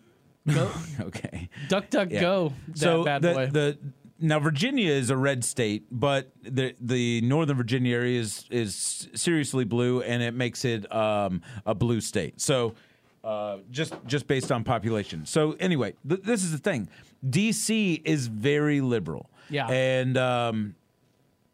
okay. 1.00 1.50
Duck, 1.68 1.90
duck, 1.90 2.10
Yeah. 2.12 2.22
go. 2.22 2.54
That 2.70 2.78
so 2.78 3.04
bad 3.04 3.22
the, 3.22 3.34
boy. 3.34 3.46
the 3.48 3.78
now 4.20 4.40
Virginia 4.40 4.92
is 4.92 5.10
a 5.10 5.18
red 5.18 5.44
state, 5.44 5.86
but 5.92 6.32
the 6.44 6.76
the 6.80 7.22
Northern 7.22 7.58
Virginia 7.58 7.96
area 7.96 8.20
is 8.20 8.46
is 8.50 9.08
seriously 9.14 9.66
blue, 9.66 10.02
and 10.02 10.22
it 10.22 10.34
makes 10.34 10.66
it 10.66 10.92
um, 10.94 11.42
a 11.66 11.74
blue 11.76 12.02
state. 12.02 12.40
So 12.42 12.76
uh, 13.24 13.58
just 13.70 13.94
just 14.06 14.28
based 14.28 14.52
on 14.52 14.64
population. 14.64 15.26
So 15.26 15.56
anyway, 15.60 15.94
th- 16.08 16.22
this 16.22 16.44
is 16.44 16.52
the 16.52 16.58
thing. 16.58 16.88
DC 17.28 18.02
is 18.04 18.28
very 18.28 18.82
liberal. 18.82 19.30
Yeah. 19.50 19.68
and 19.68 20.18
um, 20.18 20.76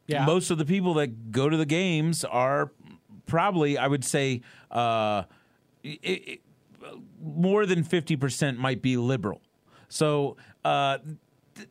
yeah. 0.05 0.23
most 0.25 0.51
of 0.51 0.59
the 0.59 0.65
people 0.65 0.93
that 0.95 1.31
go 1.31 1.49
to 1.49 1.57
the 1.57 1.65
games 1.65 2.23
are 2.23 2.71
probably, 3.25 3.77
I 3.77 3.87
would 3.87 4.05
say, 4.05 4.41
uh, 4.71 5.23
it, 5.83 5.99
it, 6.03 6.41
more 7.21 7.65
than 7.65 7.83
fifty 7.83 8.15
percent 8.15 8.57
might 8.59 8.81
be 8.81 8.97
liberal. 8.97 9.41
So 9.89 10.37
uh, 10.65 10.97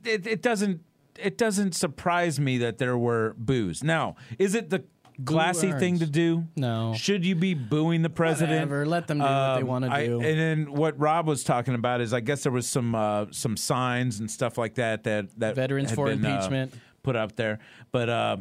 it, 0.05 0.27
it 0.27 0.43
doesn't 0.43 0.81
it 1.19 1.39
doesn't 1.39 1.75
surprise 1.75 2.39
me 2.41 2.59
that 2.59 2.79
there 2.79 2.97
were 2.99 3.35
boos. 3.39 3.83
Now, 3.85 4.17
is 4.39 4.55
it 4.55 4.71
the 4.71 4.85
classy 5.25 5.73
thing 5.73 5.99
to 6.01 6.07
do? 6.07 6.45
No. 6.57 6.93
Should 6.95 7.25
you 7.25 7.35
be 7.35 7.55
booing 7.55 8.03
the 8.03 8.11
president? 8.11 8.57
Whatever, 8.57 8.85
let 8.87 9.07
them 9.07 9.19
do 9.19 9.25
what 9.25 9.55
they 9.57 9.63
Um, 9.63 9.67
wanna 9.67 10.05
do. 10.07 10.21
And 10.21 10.39
then 10.39 10.73
what 10.75 10.99
Rob 10.99 11.27
was 11.27 11.43
talking 11.43 11.75
about 11.75 12.03
is, 12.03 12.13
I 12.13 12.21
guess 12.21 12.43
there 12.43 12.53
was 12.53 12.69
some 12.69 12.95
uh, 12.95 13.27
some 13.31 13.57
signs 13.57 14.21
and 14.21 14.31
stuff 14.31 14.59
like 14.59 14.75
that 14.75 15.05
that 15.05 15.29
that 15.39 15.55
Veterans 15.55 15.91
for 15.93 16.07
been, 16.07 16.25
uh, 16.25 16.29
impeachment. 16.35 16.75
put 17.03 17.17
up 17.17 17.35
there. 17.37 17.61
But 17.93 18.09
uh, 18.11 18.37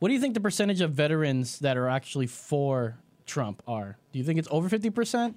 What 0.00 0.08
do 0.08 0.14
you 0.14 0.20
think 0.20 0.34
the 0.34 0.40
percentage 0.40 0.80
of 0.80 0.92
veterans 0.92 1.58
that 1.60 1.76
are 1.76 1.88
actually 1.88 2.26
for 2.26 2.98
Trump 3.26 3.62
are? 3.68 3.96
Do 4.12 4.18
you 4.18 4.24
think 4.24 4.38
it's 4.40 4.48
over 4.50 4.68
50%? 4.68 5.34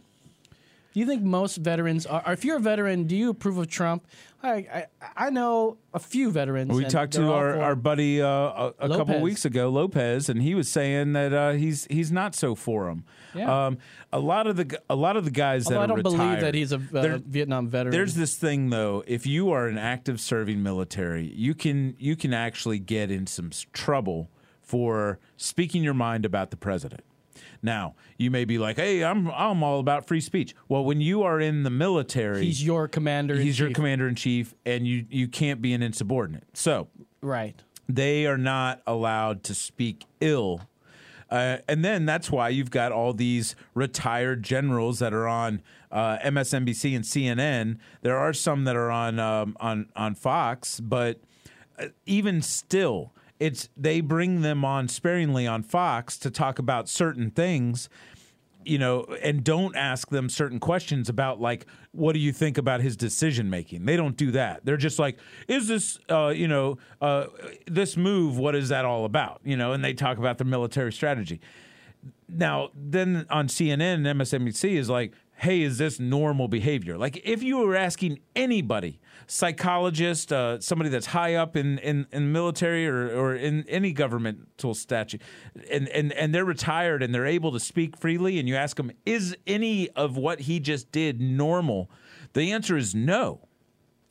Do 0.94 1.00
you 1.00 1.06
think 1.08 1.24
most 1.24 1.58
veterans 1.58 2.06
are, 2.06 2.22
or 2.26 2.34
if 2.34 2.46
you're 2.46 2.58
a 2.58 2.62
veteran, 2.62 3.06
do 3.06 3.16
you 3.16 3.30
approve 3.32 3.58
of 3.58 3.68
Trump? 3.68 4.06
I 4.44 4.52
I, 4.52 4.86
I 5.16 5.30
know 5.32 5.78
a 5.94 6.00
few 6.00 6.30
veterans. 6.30 6.72
we 6.72 6.86
talked 6.86 7.14
to 7.14 7.32
our, 7.32 7.60
our 7.60 7.76
buddy 7.76 8.22
uh, 8.22 8.28
a, 8.28 8.74
a 8.80 8.90
couple 8.90 9.20
weeks 9.22 9.44
ago, 9.46 9.70
Lopez, 9.70 10.30
and 10.30 10.42
he 10.42 10.54
was 10.54 10.70
saying 10.70 11.14
that 11.14 11.34
uh, 11.34 11.52
he's 11.54 11.86
he's 11.90 12.12
not 12.12 12.36
so 12.36 12.54
for 12.54 12.90
him. 12.90 13.06
Yeah. 13.34 13.66
Um, 13.68 13.78
a 14.12 14.20
lot 14.20 14.46
of 14.46 14.56
the 14.56 14.80
a 14.90 14.96
lot 14.96 15.18
of 15.18 15.26
the 15.26 15.32
guys 15.32 15.66
Although 15.66 15.78
that 15.78 15.84
I 15.84 15.88
don't 15.88 16.04
believe 16.04 16.20
retired- 16.20 16.44
that 16.44 16.54
he's 16.56 16.72
a 16.72 16.76
uh, 16.78 16.80
There- 16.92 17.18
Vietnam 17.18 17.68
veteran. 17.70 17.92
There's 17.92 18.14
this 18.14 18.36
thing 18.36 18.70
though, 18.70 19.04
if 19.08 19.26
you 19.26 19.52
are 19.52 19.68
an 19.68 19.78
active 19.80 20.20
serving 20.22 20.62
military, 20.62 21.26
you 21.34 21.56
can 21.56 21.96
you 21.98 22.16
can 22.16 22.34
actually 22.34 22.80
get 22.80 23.10
in 23.10 23.26
some 23.26 23.50
trouble 23.72 24.30
for 24.62 25.20
speaking 25.38 25.84
your 25.84 25.94
mind 25.94 26.26
about 26.26 26.52
the 26.52 26.58
president. 26.58 27.02
Now, 27.64 27.96
you 28.18 28.30
may 28.30 28.44
be 28.46 28.58
like, 28.58 28.76
"Hey, 28.76 29.04
I'm 29.04 29.32
I'm 29.32 29.64
all 29.64 29.80
about 29.80 30.06
free 30.06 30.20
speech." 30.22 30.54
Well, 30.68 30.84
when 30.84 31.00
you 31.02 31.24
are 31.24 31.40
in 31.40 31.64
the 31.64 31.70
military, 31.70 32.46
he's 32.46 32.64
your 32.64 32.88
commander. 32.90 33.36
he's 33.36 33.58
your 33.58 33.72
commander 33.72 34.08
in 34.08 34.16
chief 34.16 34.54
and 34.66 34.86
you 34.86 35.06
you 35.10 35.28
can't 35.30 35.62
be 35.62 35.74
an 35.74 35.82
insubordinate. 35.82 36.44
So, 36.54 36.90
Right. 37.22 37.56
they 37.88 38.26
are 38.26 38.38
not 38.38 38.82
allowed 38.86 39.44
to 39.46 39.56
speak 39.56 40.04
ill. 40.20 40.62
Uh, 41.32 41.58
and 41.68 41.84
then 41.84 42.06
that's 42.06 42.30
why 42.30 42.50
you've 42.50 42.70
got 42.70 42.92
all 42.92 43.12
these 43.14 43.56
retired 43.74 44.44
generals 44.44 45.00
that 45.00 45.14
are 45.14 45.28
on 45.28 45.64
uh, 45.92 46.18
MSNBC 46.20 46.96
and 46.96 47.04
CNN. 47.04 47.78
There 48.02 48.18
are 48.18 48.34
some 48.34 48.66
that 48.66 48.76
are 48.76 48.92
on 48.92 49.20
um, 49.20 49.56
on 49.60 49.88
on 49.96 50.14
Fox, 50.16 50.80
but 50.82 51.22
uh, 51.80 51.88
even 52.06 52.42
still, 52.44 53.14
it's 53.44 53.68
they 53.76 54.00
bring 54.00 54.42
them 54.42 54.64
on 54.64 54.88
sparingly 54.88 55.46
on 55.46 55.64
Fox 55.64 56.18
to 56.20 56.32
talk 56.32 56.60
about 56.60 56.88
certain 56.88 57.30
things 57.30 57.90
you 58.66 58.78
know, 58.78 59.04
and 59.22 59.44
don't 59.44 59.76
ask 59.76 60.10
them 60.10 60.30
certain 60.30 60.58
questions 60.58 61.10
about 61.10 61.42
like, 61.42 61.66
what 61.92 62.14
do 62.14 62.20
you 62.20 62.32
think 62.32 62.58
about 62.58 62.80
his 62.80 62.96
decision 62.96 63.50
making? 63.50 63.84
They 63.84 63.98
don't 63.98 64.16
do 64.16 64.32
that. 64.32 64.64
They're 64.64 64.78
just 64.78 65.00
like, 65.00 65.20
is 65.50 65.68
this, 65.68 66.00
uh, 66.10 66.30
you 66.30 66.48
know, 66.48 66.78
uh, 67.02 67.26
this 67.68 67.98
move? 67.98 68.38
What 68.38 68.56
is 68.56 68.70
that 68.70 68.86
all 68.86 69.04
about? 69.04 69.42
You 69.44 69.58
know, 69.58 69.74
and 69.74 69.84
they 69.84 69.94
talk 69.94 70.18
about 70.18 70.38
the 70.38 70.46
military 70.46 70.94
strategy. 70.94 71.42
Now, 72.30 72.70
then 72.74 73.26
on 73.30 73.48
CNN 73.50 74.08
and 74.08 74.22
MSNBC 74.22 74.78
is 74.78 74.90
like, 74.90 75.14
hey, 75.44 75.62
is 75.62 75.78
this 75.78 76.00
normal 76.00 76.48
behavior? 76.48 76.98
Like, 76.98 77.20
if 77.26 77.44
you 77.44 77.58
were 77.58 77.76
asking 77.76 78.20
anybody, 78.34 79.02
psychologist, 79.28 80.32
uh, 80.32 80.62
somebody 80.62 80.90
that's 80.90 81.08
high 81.08 81.36
up 81.36 81.58
in, 81.58 81.80
in, 81.80 82.08
in 82.14 82.32
military 82.32 82.88
or, 82.88 83.10
or 83.10 83.36
in 83.36 83.68
any 83.68 83.92
governmental 83.92 84.74
statute, 84.74 85.22
and, 85.70 85.90
and, 85.90 86.14
and 86.14 86.34
they're 86.34 86.46
retired 86.46 87.04
and 87.04 87.14
they're 87.14 87.26
able 87.26 87.52
to 87.52 87.60
speak 87.60 87.98
freely, 87.98 88.40
and 88.40 88.48
you 88.48 88.56
ask 88.56 88.78
them, 88.78 88.90
is 89.06 89.36
any 89.46 89.90
of 89.90 90.16
what 90.16 90.40
he 90.40 90.62
just 90.62 90.94
did 90.94 91.20
normal? 91.20 91.92
The 92.32 92.54
answer 92.54 92.78
is 92.78 92.96
no. 92.96 93.50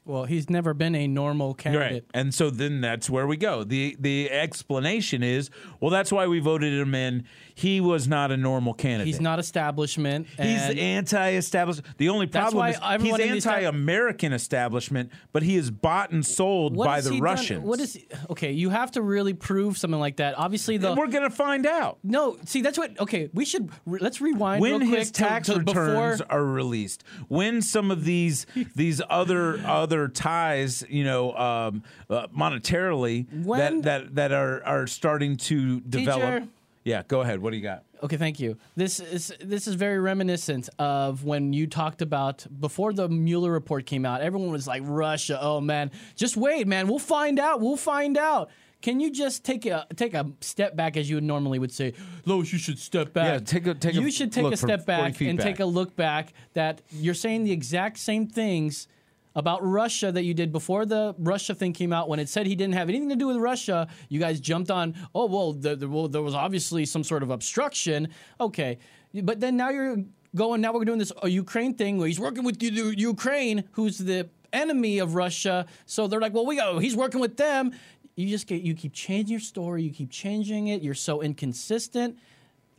Well, 0.04 0.24
he's 0.24 0.50
never 0.50 0.74
been 0.74 0.94
a 0.96 1.06
normal 1.06 1.54
candidate. 1.54 1.92
Right. 1.92 2.04
And 2.12 2.34
so 2.34 2.50
then 2.50 2.80
that's 2.80 3.08
where 3.08 3.26
we 3.26 3.36
go. 3.36 3.62
The 3.62 3.96
the 4.00 4.30
explanation 4.30 5.22
is, 5.22 5.48
well, 5.80 5.90
that's 5.90 6.10
why 6.10 6.26
we 6.26 6.40
voted 6.40 6.72
him 6.72 6.94
in. 6.94 7.24
He 7.54 7.80
was 7.80 8.08
not 8.08 8.30
a 8.32 8.36
normal 8.36 8.74
candidate. 8.74 9.06
He's 9.06 9.20
not 9.20 9.38
establishment. 9.38 10.26
He's 10.38 10.60
anti-establishment. 10.60 11.98
The 11.98 12.08
only 12.08 12.26
problem 12.26 12.66
is 12.68 12.76
he's 12.76 12.84
everyone 12.84 13.20
in 13.20 13.30
the 13.32 13.36
esta- 13.36 13.50
anti-American 13.52 14.32
establishment, 14.32 15.10
but 15.32 15.42
he 15.42 15.56
is 15.56 15.70
bought 15.70 16.10
and 16.10 16.24
sold 16.24 16.74
what 16.76 16.86
by 16.86 17.00
the 17.00 17.10
he 17.10 17.16
done- 17.16 17.22
Russians. 17.24 17.64
What 17.64 17.78
is 17.80 17.98
okay? 18.30 18.52
You 18.52 18.70
have 18.70 18.90
to 18.92 19.02
really 19.02 19.34
prove 19.34 19.76
something 19.78 20.00
like 20.00 20.16
that. 20.16 20.36
Obviously, 20.38 20.78
the 20.78 20.94
We're 20.94 21.06
gonna 21.08 21.30
find 21.30 21.66
out 21.66 21.98
no. 22.02 22.38
See, 22.46 22.62
that's 22.62 22.78
what. 22.78 22.98
Okay, 22.98 23.28
we 23.32 23.44
should 23.44 23.70
re- 23.86 24.00
let's 24.00 24.20
rewind 24.20 24.60
when 24.62 24.80
real 24.80 24.88
quick 24.88 24.98
his 25.00 25.10
to- 25.12 25.20
tax 25.20 25.48
to 25.48 25.58
returns 25.58 26.20
before. 26.20 26.32
are 26.36 26.44
released. 26.44 27.04
When 27.28 27.62
some 27.62 27.90
of 27.90 28.04
these 28.04 28.46
these 28.74 29.00
other 29.08 29.58
other 29.66 29.91
ties, 30.08 30.84
you 30.88 31.04
know, 31.04 31.32
um, 31.36 31.82
uh, 32.10 32.26
monetarily 32.28 33.26
When- 33.44 33.82
that 33.82 33.84
that 33.84 34.14
that 34.16 34.32
are 34.32 34.62
are 34.64 34.86
starting 34.86 35.36
to 35.48 35.80
develop. 35.80 36.42
Teacher. 36.42 36.48
Yeah, 36.84 37.02
go 37.06 37.20
ahead. 37.20 37.40
What 37.40 37.50
do 37.50 37.56
you 37.56 37.62
got? 37.62 37.84
Okay, 38.02 38.16
thank 38.16 38.40
you. 38.40 38.56
This 38.74 38.98
is 38.98 39.32
this 39.40 39.68
is 39.68 39.74
very 39.76 40.00
reminiscent 40.00 40.68
of 40.80 41.24
when 41.24 41.52
you 41.52 41.68
talked 41.68 42.02
about 42.02 42.44
before 42.60 42.92
the 42.92 43.08
Mueller 43.08 43.52
report 43.52 43.86
came 43.86 44.04
out. 44.04 44.20
Everyone 44.20 44.50
was 44.50 44.66
like, 44.66 44.82
"Russia, 44.84 45.38
oh 45.40 45.60
man, 45.60 45.92
just 46.16 46.36
wait, 46.36 46.66
man, 46.66 46.88
we'll 46.88 46.98
find 46.98 47.38
out, 47.38 47.60
we'll 47.60 47.76
find 47.76 48.18
out." 48.18 48.50
Can 48.80 48.98
you 48.98 49.12
just 49.12 49.44
take 49.44 49.64
a 49.64 49.86
take 49.94 50.12
a 50.14 50.28
step 50.40 50.74
back 50.74 50.96
as 50.96 51.08
you 51.08 51.20
normally 51.20 51.60
would 51.60 51.70
say, 51.70 51.92
Lois, 52.24 52.52
you 52.52 52.58
should 52.58 52.80
step 52.80 53.12
back. 53.12 53.26
Yeah, 53.26 53.38
take 53.38 53.66
a- 53.68 53.74
take 53.74 53.94
a 53.94 54.00
You 54.02 54.10
should 54.10 54.32
take 54.32 54.52
a 54.52 54.56
step 54.56 54.84
back 54.84 55.20
and 55.20 55.38
back. 55.38 55.46
take 55.46 55.60
a 55.60 55.64
look 55.64 55.94
back. 55.94 56.32
That 56.54 56.82
you're 56.90 57.14
saying 57.14 57.44
the 57.44 57.52
exact 57.52 57.98
same 58.00 58.26
things 58.26 58.88
about 59.34 59.64
Russia 59.64 60.12
that 60.12 60.24
you 60.24 60.34
did 60.34 60.52
before 60.52 60.84
the 60.86 61.14
Russia 61.18 61.54
thing 61.54 61.72
came 61.72 61.92
out. 61.92 62.08
When 62.08 62.18
it 62.18 62.28
said 62.28 62.46
he 62.46 62.54
didn't 62.54 62.74
have 62.74 62.88
anything 62.88 63.08
to 63.08 63.16
do 63.16 63.26
with 63.28 63.36
Russia, 63.36 63.88
you 64.08 64.20
guys 64.20 64.40
jumped 64.40 64.70
on. 64.70 64.94
Oh 65.14 65.26
well, 65.26 65.52
the, 65.52 65.76
the, 65.76 65.88
well 65.88 66.08
there 66.08 66.22
was 66.22 66.34
obviously 66.34 66.84
some 66.84 67.04
sort 67.04 67.22
of 67.22 67.30
obstruction. 67.30 68.08
Okay, 68.40 68.78
but 69.14 69.40
then 69.40 69.56
now 69.56 69.70
you're 69.70 69.96
going. 70.34 70.60
Now 70.60 70.72
we're 70.72 70.84
doing 70.84 70.98
this 70.98 71.12
Ukraine 71.24 71.74
thing 71.74 71.98
where 71.98 72.08
he's 72.08 72.20
working 72.20 72.44
with 72.44 72.62
Ukraine, 72.62 73.64
who's 73.72 73.98
the 73.98 74.28
enemy 74.52 74.98
of 74.98 75.14
Russia. 75.14 75.66
So 75.86 76.06
they're 76.06 76.20
like, 76.20 76.34
well, 76.34 76.46
we 76.46 76.56
go. 76.56 76.78
He's 76.78 76.96
working 76.96 77.20
with 77.20 77.36
them. 77.36 77.72
You 78.16 78.28
just 78.28 78.46
get. 78.46 78.62
You 78.62 78.74
keep 78.74 78.92
changing 78.92 79.32
your 79.32 79.40
story. 79.40 79.82
You 79.82 79.90
keep 79.90 80.10
changing 80.10 80.68
it. 80.68 80.82
You're 80.82 80.94
so 80.94 81.22
inconsistent. 81.22 82.18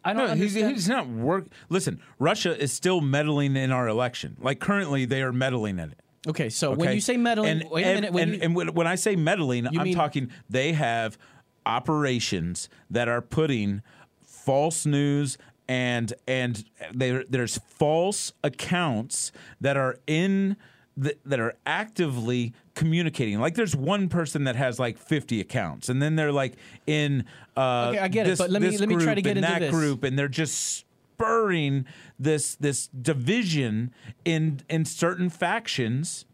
I 0.06 0.14
don't 0.14 0.28
No, 0.28 0.36
he's, 0.36 0.54
he's 0.54 0.90
not 0.90 1.08
work. 1.08 1.46
Listen, 1.70 2.02
Russia 2.20 2.60
is 2.62 2.74
still 2.74 3.00
meddling 3.00 3.56
in 3.56 3.72
our 3.72 3.88
election. 3.88 4.36
Like 4.40 4.60
currently, 4.60 5.06
they 5.06 5.22
are 5.22 5.32
meddling 5.32 5.80
in 5.80 5.92
it. 5.92 6.00
Okay, 6.28 6.50
so 6.50 6.72
when 6.74 6.94
you 6.94 7.02
say 7.02 7.18
meddling, 7.18 7.62
and, 7.62 7.70
wait 7.70 7.84
a 7.84 7.88
and- 7.88 7.96
minute. 7.96 8.14
When 8.14 8.24
and, 8.24 8.34
you, 8.38 8.40
and 8.44 8.56
when, 8.56 8.74
when 8.74 8.88
I 8.88 8.96
say 8.96 9.16
meddling, 9.16 9.68
I'm 9.68 9.84
mean- 9.84 9.96
talking 9.96 10.30
they 10.50 10.74
have 10.74 11.18
operations 11.66 12.70
that 12.90 13.08
are 13.08 13.22
putting 13.22 13.82
false 14.26 14.86
news 14.86 15.38
and 15.70 16.14
and 16.28 16.66
there 16.94 17.24
there's 17.30 17.58
false 17.58 18.34
accounts 18.44 19.32
that 19.62 19.78
are 19.78 19.98
in 20.08 20.58
the, 20.98 21.16
that 21.26 21.40
are 21.40 21.56
actively 21.66 22.54
communicating. 22.76 23.40
Like 23.40 23.56
there's 23.56 23.76
one 23.76 24.10
person 24.10 24.44
that 24.44 24.56
has 24.58 24.78
like 24.78 24.98
50 24.98 25.40
accounts, 25.42 25.90
and 25.90 26.02
then 26.02 26.16
they're 26.18 26.32
like 26.34 26.54
in 26.86 27.26
uh, 27.58 27.88
Okay, 27.92 28.00
I 28.00 28.08
get 28.10 28.28
it, 28.28 28.32
this, 28.32 28.40
but 28.40 28.50
let 28.52 28.62
me- 28.62 28.78
let 28.78 28.90
me 28.90 28.98
try 28.98 29.16
to 29.16 29.22
get 29.22 29.38
into 29.38 29.50
that 29.50 29.60
this. 29.60 29.72
group, 29.72 30.04
and 30.04 30.20
they're 30.20 30.28
just 30.28 30.86
spurring 31.14 31.86
this 32.18 32.56
this 32.56 32.88
division 32.88 33.94
in 34.26 34.62
in 34.70 34.86
certain 34.86 35.30
factions 35.30 36.26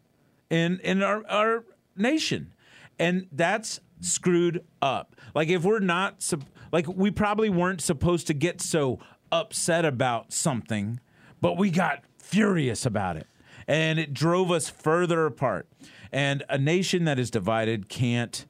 in 0.48 0.80
in 0.80 1.02
our 1.02 1.24
our 1.28 1.64
nation, 1.96 2.52
and 2.98 3.26
that's 3.32 3.80
screwed 4.00 4.64
up. 4.80 5.14
Like 5.34 5.48
if 5.48 5.64
we're 5.64 5.80
not 5.80 6.28
like 6.72 6.86
we 6.88 7.10
probably 7.10 7.50
weren't 7.50 7.80
supposed 7.80 8.26
to 8.28 8.34
get 8.34 8.60
so 8.60 8.98
upset 9.30 9.84
about 9.84 10.32
something, 10.32 11.00
but 11.40 11.56
we 11.56 11.70
got 11.70 12.02
furious 12.18 12.86
about 12.86 13.16
it, 13.16 13.26
and 13.68 13.98
it 13.98 14.14
drove 14.14 14.50
us 14.50 14.68
further 14.68 15.26
apart. 15.26 15.68
And 16.12 16.42
a 16.48 16.58
nation 16.58 17.04
that 17.04 17.18
is 17.18 17.30
divided 17.30 17.88
can't 17.88 18.46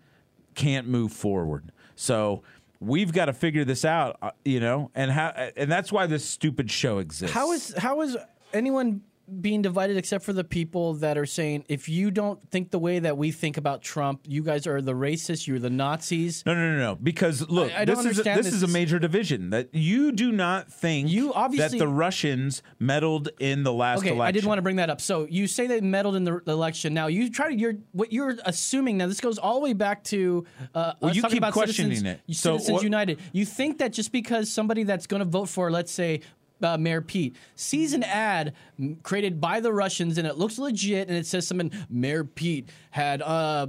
can't 0.54 0.86
move 0.86 1.12
forward. 1.12 1.72
So 1.96 2.42
we've 2.80 3.12
got 3.12 3.26
to 3.26 3.32
figure 3.32 3.64
this 3.64 3.84
out, 3.84 4.16
uh, 4.22 4.30
you 4.44 4.58
know, 4.58 4.90
and 4.94 5.10
how 5.10 5.28
and 5.56 5.70
that's 5.70 5.92
why 5.92 6.06
this 6.06 6.24
stupid 6.24 6.70
show 6.70 6.98
exists. 6.98 7.34
How 7.34 7.52
is 7.52 7.74
how 7.76 8.00
is 8.00 8.16
anyone 8.52 9.02
being 9.40 9.62
divided 9.62 9.96
except 9.96 10.24
for 10.24 10.32
the 10.32 10.44
people 10.44 10.94
that 10.94 11.16
are 11.18 11.26
saying 11.26 11.64
if 11.68 11.88
you 11.88 12.10
don't 12.10 12.40
think 12.50 12.70
the 12.70 12.78
way 12.78 12.98
that 12.98 13.16
we 13.16 13.30
think 13.30 13.56
about 13.56 13.82
Trump, 13.82 14.20
you 14.26 14.42
guys 14.42 14.66
are 14.66 14.80
the 14.82 14.92
racists, 14.94 15.46
you're 15.46 15.58
the 15.58 15.70
Nazis. 15.70 16.42
No, 16.46 16.54
no, 16.54 16.72
no, 16.72 16.78
no. 16.78 16.94
Because 16.96 17.48
look, 17.48 17.70
I- 17.72 17.82
I 17.82 17.84
this 17.84 18.04
is 18.04 18.18
a, 18.18 18.22
this 18.22 18.36
this. 18.46 18.54
is 18.54 18.62
a 18.62 18.66
major 18.68 18.98
division 18.98 19.50
that 19.50 19.68
you 19.74 20.12
do 20.12 20.32
not 20.32 20.72
think 20.72 21.08
You 21.10 21.32
obviously- 21.32 21.78
that 21.78 21.84
the 21.84 21.88
Russians 21.88 22.62
meddled 22.78 23.28
in 23.38 23.62
the 23.62 23.72
last 23.72 24.00
Okay, 24.00 24.08
election. 24.08 24.22
I 24.28 24.32
didn't 24.32 24.48
want 24.48 24.58
to 24.58 24.62
bring 24.62 24.76
that 24.76 24.90
up. 24.90 25.00
So 25.00 25.26
you 25.30 25.46
say 25.46 25.66
they 25.66 25.80
meddled 25.80 26.16
in 26.16 26.24
the 26.24 26.40
election. 26.46 26.94
Now 26.94 27.06
you 27.06 27.30
try 27.30 27.50
to 27.50 27.54
you're 27.56 27.74
what 27.92 28.12
you're 28.12 28.36
assuming. 28.44 28.96
Now 28.98 29.06
this 29.06 29.20
goes 29.20 29.38
all 29.38 29.54
the 29.54 29.60
way 29.60 29.72
back 29.72 30.02
to 30.04 30.44
uh, 30.74 30.94
Well, 31.00 31.14
you 31.14 31.22
talking 31.22 31.36
keep 31.36 31.40
about 31.42 31.52
questioning 31.52 31.92
Citizens, 31.96 32.20
it. 32.28 32.34
So 32.34 32.52
Citizens 32.54 32.74
what- 32.74 32.82
United. 32.82 33.20
You 33.32 33.44
think 33.44 33.78
that 33.78 33.92
just 33.92 34.12
because 34.12 34.50
somebody 34.50 34.82
that's 34.84 35.06
going 35.06 35.20
to 35.20 35.24
vote 35.26 35.48
for, 35.48 35.70
let's 35.70 35.92
say. 35.92 36.20
Uh, 36.62 36.76
Mayor 36.78 37.00
Pete, 37.00 37.36
sees 37.54 37.92
an 37.92 38.02
ad 38.02 38.54
created 39.02 39.40
by 39.40 39.60
the 39.60 39.72
Russians 39.72 40.18
and 40.18 40.26
it 40.26 40.36
looks 40.36 40.58
legit 40.58 41.08
and 41.08 41.16
it 41.16 41.26
says 41.26 41.46
something 41.46 41.72
Mayor 41.88 42.24
Pete 42.24 42.68
had 42.90 43.22
uh, 43.22 43.68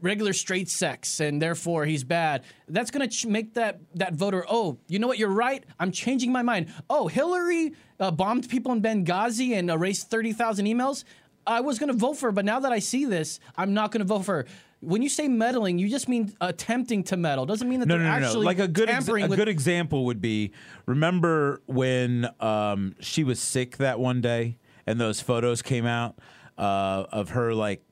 regular 0.00 0.32
straight 0.32 0.68
sex 0.68 1.20
and 1.20 1.40
therefore 1.40 1.84
he's 1.84 2.04
bad. 2.04 2.44
That's 2.68 2.90
going 2.90 3.08
to 3.08 3.14
ch- 3.14 3.26
make 3.26 3.54
that 3.54 3.80
that 3.94 4.14
voter, 4.14 4.44
oh, 4.48 4.78
you 4.88 4.98
know 4.98 5.06
what? 5.06 5.18
You're 5.18 5.28
right. 5.28 5.64
I'm 5.78 5.92
changing 5.92 6.32
my 6.32 6.42
mind. 6.42 6.72
Oh, 6.88 7.08
Hillary 7.08 7.74
uh, 8.00 8.10
bombed 8.10 8.48
people 8.48 8.72
in 8.72 8.82
Benghazi 8.82 9.52
and 9.52 9.70
erased 9.70 10.10
30,000 10.10 10.66
emails. 10.66 11.04
I 11.46 11.60
was 11.60 11.78
going 11.78 11.90
to 11.90 11.96
vote 11.96 12.18
for 12.18 12.26
her, 12.26 12.32
but 12.32 12.44
now 12.44 12.60
that 12.60 12.72
I 12.72 12.78
see 12.78 13.06
this, 13.06 13.40
I'm 13.56 13.72
not 13.72 13.90
going 13.90 14.00
to 14.00 14.06
vote 14.06 14.24
for 14.24 14.36
her. 14.36 14.46
When 14.80 15.02
you 15.02 15.08
say 15.08 15.26
meddling, 15.26 15.78
you 15.80 15.88
just 15.88 16.08
mean 16.08 16.32
attempting 16.40 17.02
to 17.04 17.16
meddle. 17.16 17.46
Doesn't 17.46 17.68
mean 17.68 17.80
that 17.80 17.86
No, 17.86 17.94
they're 17.96 18.04
no, 18.04 18.12
no, 18.12 18.18
no. 18.20 18.26
actually 18.26 18.46
Like 18.46 18.58
a 18.60 18.68
good 18.68 18.88
ex- 18.88 19.08
a 19.08 19.28
good 19.28 19.48
example 19.48 20.04
would 20.04 20.20
be 20.20 20.52
remember 20.86 21.60
when 21.66 22.28
um, 22.40 22.94
she 23.00 23.24
was 23.24 23.40
sick 23.40 23.78
that 23.78 23.98
one 23.98 24.20
day 24.20 24.56
and 24.86 25.00
those 25.00 25.20
photos 25.20 25.62
came 25.62 25.84
out 25.84 26.16
uh, 26.56 27.06
of 27.10 27.30
her 27.30 27.54
like 27.54 27.82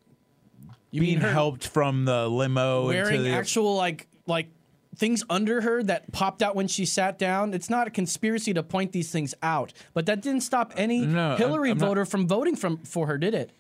You 0.93 1.01
being 1.01 1.19
her 1.21 1.33
helped 1.33 1.67
from 1.67 2.05
the 2.05 2.29
limo 2.29 2.87
wearing 2.87 3.17
into 3.17 3.23
the 3.31 3.35
actual 3.35 3.75
like 3.75 4.07
like 4.29 4.49
things 4.95 5.25
under 5.29 5.61
her 5.63 5.83
that 5.83 6.11
popped 6.13 6.41
out 6.41 6.55
when 6.55 6.69
she 6.69 6.87
sat 6.87 7.19
down. 7.19 7.53
It's 7.53 7.69
not 7.69 7.87
a 7.87 7.91
conspiracy 7.91 8.55
to 8.55 8.63
point 8.63 8.93
these 8.93 9.11
things 9.11 9.35
out, 9.43 9.73
but 9.93 10.07
that 10.07 10.23
didn't 10.23 10.41
stop 10.43 10.73
any 10.77 11.01
No, 11.05 11.31
I'm- 11.31 11.39
Hillary 11.39 11.71
I'm 11.73 11.79
not- 11.79 11.89
voter 11.89 12.05
from 12.05 12.27
voting 12.29 12.55
from 12.57 12.79
for 12.79 13.09
her, 13.09 13.19
did 13.19 13.35
it? 13.35 13.51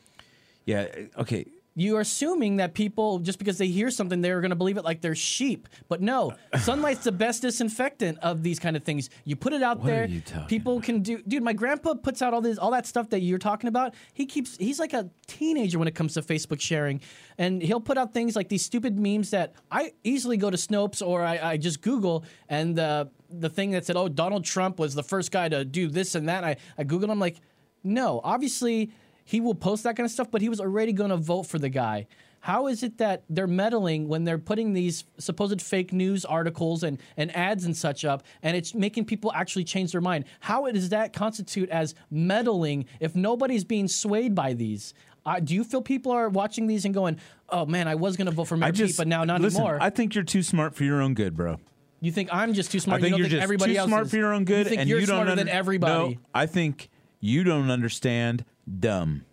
yeah 0.64 0.86
okay 1.18 1.44
You're 1.78 2.00
assuming 2.00 2.56
that 2.56 2.72
people 2.72 3.18
just 3.18 3.38
because 3.38 3.58
they 3.58 3.66
hear 3.66 3.90
something 3.90 4.22
they're 4.22 4.40
going 4.40 4.50
to 4.50 4.56
believe 4.56 4.78
it 4.78 4.84
like 4.84 5.02
they're 5.02 5.14
sheep, 5.14 5.68
but 5.88 6.00
no. 6.00 6.32
Sunlight's 6.58 7.04
the 7.04 7.12
best 7.12 7.42
disinfectant 7.42 8.18
of 8.20 8.42
these 8.42 8.58
kind 8.58 8.76
of 8.76 8.82
things. 8.82 9.10
You 9.24 9.36
put 9.36 9.52
it 9.52 9.62
out 9.62 9.80
What 9.80 9.86
there, 9.86 10.08
people 10.48 10.80
can 10.80 11.02
do. 11.02 11.22
Dude, 11.28 11.42
my 11.42 11.52
grandpa 11.52 11.92
puts 11.92 12.22
out 12.22 12.32
all 12.32 12.40
this, 12.40 12.56
all 12.56 12.70
that 12.70 12.86
stuff 12.86 13.10
that 13.10 13.20
you're 13.20 13.38
talking 13.38 13.68
about. 13.68 13.94
He 14.14 14.24
keeps, 14.24 14.56
he's 14.56 14.78
like 14.78 14.94
a 14.94 15.10
teenager 15.26 15.78
when 15.78 15.86
it 15.86 15.94
comes 15.94 16.14
to 16.14 16.22
Facebook 16.22 16.62
sharing, 16.62 17.02
and 17.36 17.60
he'll 17.60 17.80
put 17.80 17.98
out 17.98 18.14
things 18.14 18.34
like 18.36 18.48
these 18.48 18.64
stupid 18.64 18.98
memes 18.98 19.30
that 19.30 19.52
I 19.70 19.92
easily 20.02 20.38
go 20.38 20.48
to 20.48 20.56
Snopes 20.56 21.06
or 21.06 21.22
I, 21.22 21.38
I 21.52 21.56
just 21.58 21.82
Google 21.82 22.24
and 22.48 22.74
the 22.74 23.10
the 23.28 23.50
thing 23.50 23.72
that 23.72 23.84
said, 23.84 23.96
oh, 23.96 24.08
Donald 24.08 24.44
Trump 24.44 24.78
was 24.78 24.94
the 24.94 25.02
first 25.02 25.30
guy 25.30 25.48
to 25.48 25.64
do 25.64 25.88
this 25.88 26.14
and 26.14 26.28
that. 26.28 26.42
I 26.42 26.56
I 26.78 26.84
Googled. 26.84 27.10
I'm 27.10 27.20
like, 27.20 27.36
no, 27.84 28.20
obviously 28.24 28.92
he 29.26 29.40
will 29.40 29.54
post 29.54 29.82
that 29.82 29.96
kind 29.96 30.04
of 30.06 30.10
stuff, 30.10 30.30
but 30.30 30.40
he 30.40 30.48
was 30.48 30.60
already 30.60 30.92
going 30.94 31.10
to 31.10 31.16
vote 31.18 31.42
for 31.42 31.58
the 31.58 31.68
guy. 31.68 32.06
How 32.40 32.68
is 32.68 32.84
it 32.84 32.98
that 32.98 33.24
they're 33.28 33.48
meddling 33.48 34.06
when 34.06 34.22
they're 34.22 34.38
putting 34.38 34.72
these 34.72 35.02
supposed 35.18 35.60
fake 35.60 35.92
news 35.92 36.24
articles 36.24 36.84
and, 36.84 36.98
and 37.16 37.34
ads 37.36 37.64
and 37.64 37.76
such 37.76 38.04
up, 38.04 38.22
and 38.40 38.56
it's 38.56 38.72
making 38.72 39.06
people 39.06 39.32
actually 39.34 39.64
change 39.64 39.90
their 39.90 40.00
mind? 40.00 40.26
How 40.38 40.70
does 40.70 40.90
that 40.90 41.12
constitute 41.12 41.68
as 41.70 41.96
meddling 42.08 42.86
if 43.00 43.16
nobody's 43.16 43.64
being 43.64 43.88
swayed 43.88 44.32
by 44.34 44.52
these? 44.52 44.94
Uh, 45.24 45.40
do 45.40 45.56
you 45.56 45.64
feel 45.64 45.82
people 45.82 46.12
are 46.12 46.28
watching 46.28 46.68
these 46.68 46.84
and 46.84 46.94
going, 46.94 47.18
"Oh 47.48 47.66
man, 47.66 47.88
I 47.88 47.96
was 47.96 48.16
going 48.16 48.26
to 48.26 48.32
vote 48.32 48.44
for 48.44 48.56
Mayor 48.56 48.72
Pete, 48.72 48.96
but 48.96 49.08
now 49.08 49.24
not 49.24 49.40
listen, 49.40 49.60
anymore"? 49.60 49.78
I 49.80 49.90
think 49.90 50.14
you're 50.14 50.22
too 50.22 50.44
smart 50.44 50.76
for 50.76 50.84
your 50.84 51.02
own 51.02 51.14
good, 51.14 51.36
bro. 51.36 51.56
you 52.00 52.12
think 52.12 52.28
I'm 52.32 52.54
just 52.54 52.70
too 52.70 52.78
smart? 52.78 53.00
I 53.00 53.02
think 53.02 53.18
you 53.18 53.24
are 53.24 53.28
just 53.28 53.42
everybody 53.42 53.72
too 53.72 53.78
else 53.80 53.88
smart 53.88 54.04
is? 54.04 54.10
for 54.12 54.18
your 54.18 54.32
own 54.32 54.44
good, 54.44 54.66
You 54.66 54.70
think 54.70 54.80
and 54.82 54.88
you're 54.88 55.00
you 55.00 55.06
don't 55.06 55.16
smarter 55.16 55.32
under- 55.32 55.42
than 55.44 55.52
everybody? 55.52 56.14
No, 56.14 56.20
I 56.32 56.46
think 56.46 56.90
you 57.18 57.42
don't 57.42 57.72
understand 57.72 58.44
dumb. 58.80 59.24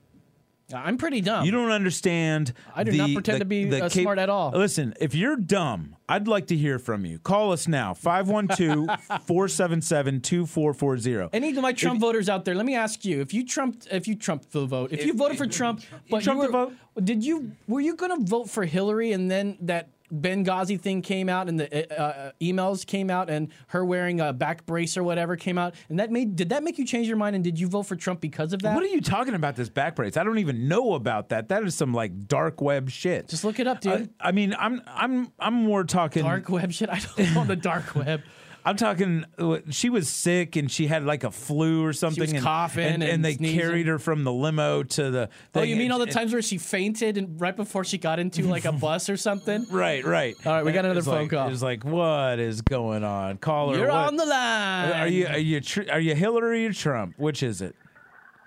I'm 0.73 0.97
pretty 0.97 1.21
dumb. 1.21 1.45
You 1.45 1.51
don't 1.51 1.71
understand. 1.71 2.53
I 2.73 2.83
do 2.83 2.91
the- 2.91 2.97
not 2.97 3.13
pretend 3.13 3.35
the- 3.35 3.39
to 3.39 3.45
be, 3.45 3.65
the 3.65 3.77
uh, 3.85 3.89
cap- 3.89 3.91
smart 4.01 4.17
at 4.17 4.29
all. 4.29 4.51
Listen, 4.51 4.93
if 4.99 5.13
you're 5.13 5.35
dumb, 5.35 5.95
I'd 6.09 6.27
like 6.27 6.47
to 6.47 6.55
hear 6.55 6.79
from 6.79 7.05
you. 7.05 7.19
Call 7.19 7.51
us 7.51 7.67
now 7.67 7.93
512 7.93 8.87
477 9.27 10.21
2440. 10.21 11.29
Any 11.33 11.49
of 11.51 11.57
my 11.61 11.73
Trump 11.73 11.99
voters 11.99 12.27
out 12.29 12.45
there, 12.45 12.55
let 12.55 12.65
me 12.65 12.75
ask 12.75 13.05
you: 13.05 13.21
If 13.21 13.33
you 13.33 13.45
Trump, 13.45 13.83
if 13.91 14.07
you 14.07 14.15
Trump 14.15 14.49
the 14.51 14.65
vote, 14.65 14.91
if, 14.91 15.05
you 15.05 15.13
voted 15.13 15.37
for 15.37 15.45
Trump, 15.47 15.81
but 16.09 16.25
you 16.25 16.35
were, 16.35 16.45
the 16.47 16.51
vote? 16.51 16.73
did 17.03 17.23
you 17.23 17.51
were 17.67 17.81
you 17.81 17.95
going 17.95 18.17
to 18.17 18.25
vote 18.27 18.49
for 18.49 18.63
Hillary, 18.65 19.11
and 19.11 19.29
then 19.29 19.57
that 19.61 19.89
Benghazi 20.13 20.79
thing 20.79 21.01
came 21.01 21.29
out, 21.29 21.49
and 21.49 21.59
the 21.59 21.99
uh, 21.99 22.03
uh, 22.03 22.31
emails 22.41 22.85
came 22.85 23.09
out, 23.09 23.29
and 23.29 23.49
her 23.67 23.83
wearing 23.83 24.19
a 24.19 24.31
back 24.31 24.65
brace 24.65 24.95
or 24.95 25.03
whatever 25.03 25.35
came 25.35 25.57
out, 25.57 25.73
and 25.89 25.99
that 25.99 26.11
made 26.11 26.35
did 26.35 26.49
that 26.49 26.63
make 26.63 26.77
you 26.77 26.85
change 26.85 27.07
your 27.07 27.17
mind, 27.17 27.35
and 27.35 27.43
did 27.43 27.59
you 27.59 27.67
vote 27.67 27.83
for 27.83 27.95
Trump 27.95 28.21
because 28.21 28.53
of 28.53 28.61
that? 28.61 28.75
What 28.75 28.83
are 28.83 28.87
you 28.87 29.01
talking 29.01 29.33
about? 29.33 29.55
This 29.55 29.69
back 29.69 29.95
brace? 29.95 30.17
I 30.17 30.23
don't 30.23 30.39
even 30.39 30.67
know 30.67 30.93
about 30.93 31.29
that. 31.29 31.49
That 31.49 31.63
is 31.63 31.75
some 31.75 31.93
like 31.93 32.27
dark 32.27 32.61
web 32.61 32.89
shit. 32.89 33.27
Just 33.27 33.43
look 33.43 33.59
it 33.59 33.67
up, 33.67 33.81
dude. 33.81 34.09
I, 34.19 34.29
I 34.29 34.31
mean, 34.31 34.55
I'm 34.57 34.81
I'm 34.87 35.31
I'm 35.39 35.53
more 35.53 35.83
talking 35.83 36.23
dark 36.23 36.49
web 36.49 36.71
shit. 36.71 36.89
I 36.89 36.99
don't 36.99 37.33
know 37.33 37.45
the 37.45 37.55
dark 37.55 37.95
web. 37.95 38.21
I'm 38.65 38.77
talking. 38.77 39.25
She 39.71 39.89
was 39.89 40.07
sick 40.07 40.55
and 40.55 40.71
she 40.71 40.87
had 40.87 41.03
like 41.03 41.23
a 41.25 41.31
flu 41.31 41.83
or 41.83 41.91
something. 41.91 42.21
was 42.21 42.31
and, 42.31 42.41
coughing 42.41 42.85
and, 42.85 43.03
and 43.03 43.23
they 43.25 43.33
sneezing. 43.33 43.59
carried 43.59 43.87
her 43.87 43.99
from 43.99 44.23
the 44.23 44.31
limo 44.31 44.83
to 44.83 45.11
the. 45.11 45.29
Oh, 45.53 45.63
you 45.63 45.75
mean 45.75 45.91
all 45.91 45.99
the 45.99 46.03
And- 46.05 46.13
times 46.13 46.31
where 46.31 46.41
she 46.41 46.57
fainted 46.57 47.17
and 47.17 47.39
right 47.41 47.55
before 47.55 47.83
she 47.83 47.97
got 47.97 48.19
into 48.19 48.43
like 48.43 48.63
a 48.65 48.71
bus 48.85 49.09
or 49.09 49.17
something? 49.17 49.65
Right, 49.69 50.05
right. 50.05 50.35
All 50.45 50.53
right, 50.53 50.63
we 50.63 50.71
got 50.71 50.85
another 50.85 51.01
phone 51.01 51.23
like, 51.23 51.29
call. 51.31 51.49
It's 51.49 51.61
like, 51.61 51.83
what 51.83 52.39
is 52.39 52.61
going 52.61 53.03
on? 53.03 53.37
Caller, 53.37 53.77
You're 53.77 53.87
what- 53.89 54.07
on 54.07 54.15
the 54.15 54.25
line. 54.25 54.91
Are 54.93 55.07
you 55.07 55.27
are 55.27 55.37
you 55.37 55.59
tr- 55.59 55.91
are 55.91 55.99
you 55.99 56.15
Hillary 56.15 56.65
or 56.65 56.71
Trump? 56.73 57.15
Which 57.17 57.43
is 57.43 57.61
it? 57.61 57.75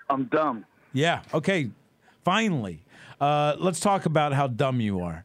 I'm 0.09 0.25
dumb. 0.25 0.65
Yeah. 0.93 1.21
Okay. 1.33 1.69
Finally, 2.25 2.81
uh, 3.21 3.55
let's 3.59 3.79
talk 3.79 4.05
about 4.07 4.33
how 4.33 4.47
dumb 4.47 4.81
you 4.81 5.01
are. 5.01 5.23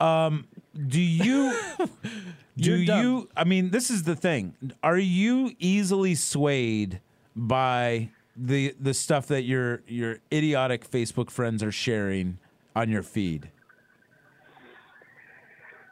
Um, 0.00 0.46
do 0.88 1.00
you? 1.00 1.58
do 2.56 2.76
You're 2.76 2.86
dumb. 2.86 3.28
I 3.36 3.44
mean, 3.44 3.70
this 3.70 3.90
is 3.90 4.04
the 4.04 4.16
thing. 4.16 4.54
Are 4.82 4.98
you 4.98 5.52
easily 5.58 6.14
swayed 6.14 7.00
by 7.34 8.10
the 8.36 8.74
the 8.78 8.94
stuff 8.94 9.26
that 9.28 9.42
your 9.42 9.82
your 9.86 10.18
idiotic 10.32 10.88
Facebook 10.88 11.30
friends 11.30 11.62
are 11.62 11.72
sharing 11.72 12.38
on 12.74 12.90
your 12.90 13.02
feed? 13.02 13.50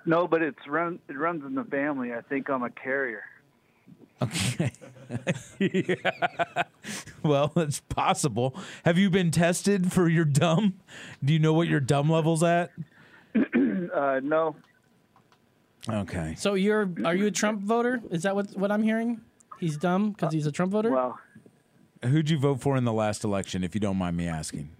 No, 0.04 0.26
but 0.26 0.42
it's 0.42 0.66
run. 0.66 0.98
It 1.08 1.16
runs 1.16 1.44
in 1.44 1.54
the 1.54 1.64
family. 1.64 2.12
I 2.12 2.20
think 2.22 2.50
I'm 2.50 2.62
a 2.62 2.70
carrier. 2.70 3.22
yeah. 5.58 6.62
Well, 7.22 7.52
it's 7.54 7.78
possible. 7.78 8.56
Have 8.84 8.98
you 8.98 9.08
been 9.08 9.30
tested 9.30 9.92
for 9.92 10.08
your 10.08 10.24
dumb? 10.24 10.74
Do 11.24 11.32
you 11.32 11.38
know 11.38 11.52
what 11.52 11.68
your 11.68 11.78
dumb 11.78 12.10
level's 12.10 12.42
at? 12.42 12.72
uh, 13.36 14.20
no. 14.24 14.56
Okay. 15.88 16.34
So 16.38 16.54
you're 16.54 16.90
are 17.04 17.14
you 17.14 17.26
a 17.26 17.30
Trump 17.30 17.62
voter? 17.62 18.00
Is 18.10 18.22
that 18.22 18.36
what 18.36 18.56
what 18.56 18.70
I'm 18.70 18.82
hearing? 18.82 19.20
He's 19.58 19.76
dumb 19.76 20.10
because 20.10 20.32
he's 20.32 20.46
a 20.46 20.52
Trump 20.52 20.72
voter. 20.72 20.90
Well, 20.90 21.18
Who'd 22.04 22.30
you 22.30 22.38
vote 22.38 22.60
for 22.60 22.76
in 22.76 22.84
the 22.84 22.92
last 22.92 23.22
election, 23.22 23.62
if 23.62 23.74
you 23.74 23.80
don't 23.80 23.96
mind 23.96 24.16
me 24.16 24.26
asking? 24.26 24.70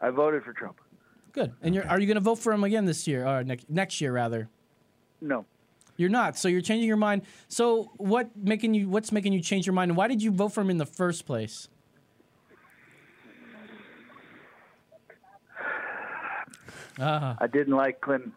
I 0.00 0.08
voted 0.08 0.42
for 0.42 0.54
Trump. 0.54 0.80
Good. 1.32 1.52
And 1.62 1.74
you're 1.74 1.86
are 1.86 2.00
you 2.00 2.06
going 2.06 2.16
to 2.16 2.20
vote 2.20 2.36
for 2.38 2.52
him 2.52 2.64
again 2.64 2.86
this 2.86 3.06
year 3.06 3.26
or 3.26 3.44
next 3.44 3.68
next 3.68 4.00
year 4.00 4.12
rather? 4.12 4.48
No. 5.20 5.44
You're 5.96 6.08
not. 6.08 6.38
So 6.38 6.48
you're 6.48 6.62
changing 6.62 6.88
your 6.88 6.96
mind. 6.96 7.22
So 7.48 7.90
what 7.98 8.34
making 8.34 8.72
you 8.72 8.88
what's 8.88 9.12
making 9.12 9.34
you 9.34 9.40
change 9.40 9.66
your 9.66 9.74
mind? 9.74 9.90
And 9.90 9.98
why 9.98 10.08
did 10.08 10.22
you 10.22 10.30
vote 10.30 10.48
for 10.48 10.62
him 10.62 10.70
in 10.70 10.78
the 10.78 10.86
first 10.86 11.26
place? 11.26 11.68
Uh, 16.98 17.34
I 17.38 17.46
didn't 17.46 17.74
like 17.76 18.00
Clinton. 18.00 18.32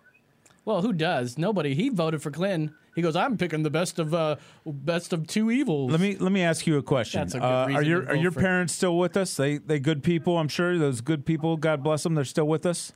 Well, 0.66 0.82
who 0.82 0.94
does? 0.94 1.38
Nobody. 1.38 1.74
He 1.76 1.90
voted 1.90 2.22
for 2.22 2.32
Clinton. 2.32 2.76
He 2.96 3.02
goes, 3.02 3.16
"I'm 3.16 3.38
picking 3.38 3.64
the 3.64 3.70
best 3.70 3.98
of 4.00 4.14
uh, 4.14 4.36
best 4.66 5.14
of 5.14 5.26
two 5.28 5.50
evils." 5.52 5.92
Let 5.92 6.00
me 6.00 6.16
let 6.18 6.32
me 6.32 6.42
ask 6.44 6.68
you 6.68 6.78
a 6.78 6.84
question. 6.84 7.22
That's 7.22 7.34
a 7.36 7.40
good 7.40 7.46
Uh, 7.46 7.48
are 7.48 7.68
reason 7.68 7.86
your 7.86 8.02
to 8.02 8.12
are 8.12 8.16
your 8.16 8.32
parents 8.32 8.74
still 8.74 8.98
with 8.98 9.18
us? 9.18 9.36
They 9.36 9.58
they 9.58 9.80
good 9.80 10.04
people, 10.04 10.38
I'm 10.38 10.48
sure. 10.48 10.78
Those 10.78 11.02
good 11.02 11.26
people, 11.26 11.58
God 11.58 11.84
bless 11.84 12.04
them. 12.04 12.14
They're 12.16 12.24
still 12.26 12.48
with 12.48 12.66
us. 12.66 12.94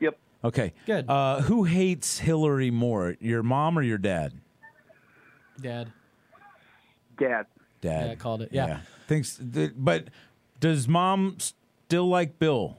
Yep. 0.00 0.18
Okay. 0.44 0.72
Good. 0.86 1.08
Uh, 1.08 1.40
who 1.42 1.64
hates 1.64 2.18
Hillary 2.18 2.70
more, 2.70 3.16
your 3.20 3.42
mom 3.42 3.78
or 3.78 3.82
your 3.82 3.98
dad? 3.98 4.34
Dad. 5.60 5.92
Dad. 7.18 7.46
Dad. 7.80 8.06
Yeah, 8.06 8.12
I 8.12 8.14
called 8.16 8.42
it. 8.42 8.50
Yeah. 8.52 8.80
Thinks, 9.08 9.40
th- 9.52 9.72
but 9.76 10.08
does 10.60 10.86
mom 10.86 11.38
still 11.38 12.08
like 12.08 12.38
Bill? 12.38 12.76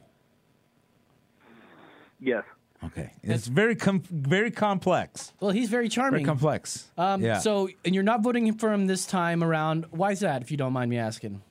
Yes. 2.20 2.44
Okay. 2.84 3.12
It's 3.24 3.48
very 3.48 3.76
com- 3.76 4.04
very 4.10 4.52
complex. 4.52 5.34
Well, 5.40 5.52
he's 5.52 5.70
very 5.70 5.90
charming. 5.90 6.24
Very 6.24 6.26
complex. 6.26 6.88
Um, 6.98 7.22
yeah. 7.22 7.40
So, 7.40 7.70
and 7.84 7.94
you're 7.94 8.04
not 8.04 8.22
voting 8.22 8.52
for 8.54 8.72
him 8.72 8.88
this 8.88 9.06
time 9.06 9.44
around. 9.44 9.86
Why 9.92 10.12
is 10.12 10.22
that, 10.22 10.42
if 10.42 10.50
you 10.50 10.58
don't 10.58 10.74
mind 10.74 10.90
me 10.90 10.98
asking? 10.98 11.42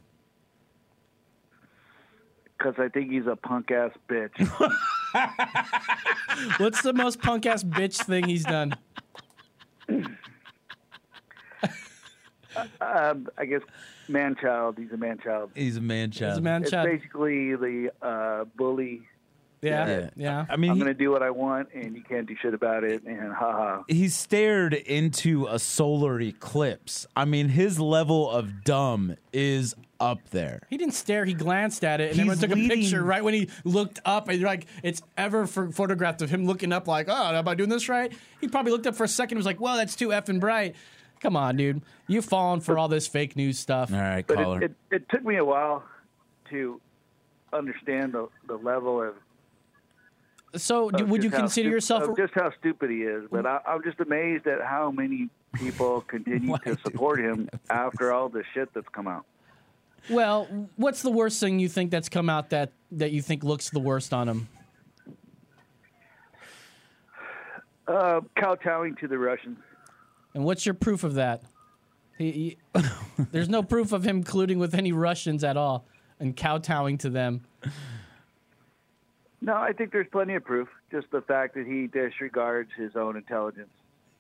Because 2.57 2.75
I 2.79 2.89
think 2.89 3.13
he's 3.13 3.27
a 3.27 3.37
punk 3.37 3.71
ass 3.71 3.93
bitch. 4.09 4.37
What's 6.59 6.83
the 6.83 6.93
most 6.93 7.21
punk 7.21 7.47
ass 7.47 7.63
bitch 7.63 8.03
thing 8.05 8.25
he's 8.25 8.45
done? 8.45 8.75
um, 12.81 13.29
I 13.37 13.45
guess 13.47 13.63
man 14.09 14.37
child. 14.41 14.77
He's 14.79 14.91
a 14.93 14.97
man 14.97 15.19
child. 15.23 15.51
He's 15.55 15.77
a 15.77 15.81
man 15.81 16.11
child. 16.11 16.33
He's 16.33 16.39
a 16.39 16.43
man 16.43 16.63
It's 16.63 16.71
child. 16.71 16.89
basically 16.89 17.55
the 17.55 17.93
uh, 18.03 18.45
bully 18.57 19.03
Yeah, 19.61 20.11
yeah. 20.17 20.47
I 20.49 20.57
mean, 20.57 20.71
I'm 20.71 20.77
he- 20.77 20.83
going 20.85 20.95
to 20.95 20.99
do 20.99 21.11
what 21.11 21.23
I 21.23 21.31
want, 21.31 21.69
and 21.75 21.97
you 21.97 22.03
can't 22.03 22.27
do 22.29 22.37
shit 22.41 22.55
about 22.55 22.85
it. 22.85 23.03
And 23.05 23.33
haha. 23.33 23.83
he 23.89 24.09
stared 24.09 24.73
into 24.75 25.47
a 25.47 25.59
solar 25.59 26.21
eclipse. 26.21 27.07
I 27.17 27.25
mean, 27.25 27.49
his 27.49 27.81
level 27.81 28.31
of 28.31 28.63
dumb 28.65 29.17
is 29.33 29.75
up 30.01 30.21
there. 30.31 30.61
He 30.71 30.77
didn't 30.77 30.95
stare. 30.95 31.25
He 31.25 31.35
glanced 31.35 31.85
at 31.85 32.01
it, 32.01 32.13
and 32.13 32.21
He's 32.21 32.21
everyone 32.21 32.39
took 32.39 32.51
leading- 32.57 32.71
a 32.71 32.75
picture 32.83 33.03
right 33.03 33.25
when 33.25 33.35
he 33.35 33.49
looked 33.65 33.99
up. 34.05 34.29
And 34.29 34.39
you're 34.39 34.49
like, 34.49 34.67
it's 34.85 35.03
ever 35.17 35.47
for 35.47 35.73
photographed 35.73 36.23
of 36.23 36.31
him 36.31 36.47
looking 36.47 36.73
up, 36.73 36.87
like, 36.87 37.07
oh, 37.09 37.35
am 37.35 37.49
I 37.49 37.55
doing 37.57 37.69
this 37.69 37.89
right? 37.89 38.13
He 38.41 38.47
probably 38.47 38.71
looked 38.73 38.87
up 38.87 38.95
for 38.95 39.05
a 39.05 39.09
second. 39.09 39.37
and 39.37 39.41
Was 39.41 39.47
like, 39.47 39.61
well, 39.61 39.77
that's 39.77 39.97
too 39.97 40.09
effing 40.09 40.39
bright. 40.39 40.77
Come 41.21 41.37
on, 41.37 41.57
dude. 41.57 41.83
You've 42.07 42.25
fallen 42.27 42.61
for 42.61 42.79
all 42.79 42.87
this 42.87 43.09
fake 43.09 43.35
news 43.35 43.59
stuff. 43.59 43.93
All 43.93 43.99
right, 43.99 44.25
But 44.25 44.39
it, 44.39 44.63
it, 44.63 44.73
it 44.93 45.09
took 45.09 45.25
me 45.25 45.35
a 45.37 45.45
while 45.45 45.83
to 46.51 46.81
understand 47.53 48.13
the, 48.13 48.29
the 48.47 48.55
level 48.57 49.03
of. 49.03 49.15
So, 50.57 50.91
do- 50.91 51.05
would 51.07 51.23
you 51.23 51.31
consider 51.31 51.69
stu- 51.69 51.73
yourself? 51.75 52.17
just 52.17 52.35
how 52.35 52.51
stupid 52.59 52.91
he 52.91 53.03
is? 53.03 53.25
But 53.31 53.47
I, 53.47 53.61
I'm 53.67 53.83
just 53.83 54.01
amazed 54.01 54.47
at 54.47 54.63
how 54.63 54.91
many 54.91 55.29
people 55.55 56.01
continue 56.09 56.57
to 56.59 56.77
support 56.85 57.21
him 57.21 57.49
after 57.71 58.13
all 58.13 58.29
the 58.29 58.43
shit 58.55 58.73
that's 58.75 58.89
come 58.89 59.07
out. 59.07 59.27
Well, 60.09 60.69
what's 60.77 61.03
the 61.03 61.11
worst 61.11 61.41
thing 61.41 61.59
you 61.59 61.69
think 61.69 61.91
that's 61.91 62.09
come 62.09 62.31
out 62.31 62.51
that 62.51 62.73
that 62.93 63.13
you 63.13 63.21
think 63.21 63.45
looks 63.45 63.69
the 63.71 63.81
worst 63.81 64.15
on 64.15 64.29
him? 64.29 64.49
Uh, 67.87 68.21
kowtowing 68.37 68.95
to 68.97 69.09
the 69.09 69.19
Russians. 69.19 69.59
And 70.35 70.45
what's 70.45 70.67
your 70.67 70.75
proof 70.75 71.05
of 71.05 71.15
that? 71.15 71.43
He, 72.19 72.57
he, 72.75 72.83
there's 73.33 73.49
no 73.49 73.63
proof 73.63 73.93
of 73.93 74.05
him 74.05 74.25
colluding 74.25 74.59
with 74.59 74.75
any 74.75 74.93
Russians 74.93 75.43
at 75.43 75.57
all 75.57 75.87
and 76.21 76.37
kowtowing 76.37 76.99
to 76.99 77.11
them. 77.11 77.45
No, 79.41 79.55
I 79.55 79.73
think 79.73 79.93
there's 79.93 80.09
plenty 80.11 80.35
of 80.35 80.45
proof. 80.45 80.69
Just 80.91 81.11
the 81.11 81.21
fact 81.21 81.55
that 81.55 81.67
he 81.67 81.87
disregards 81.87 82.71
his 82.77 82.97
own 82.97 83.17
intelligence. 83.17 83.71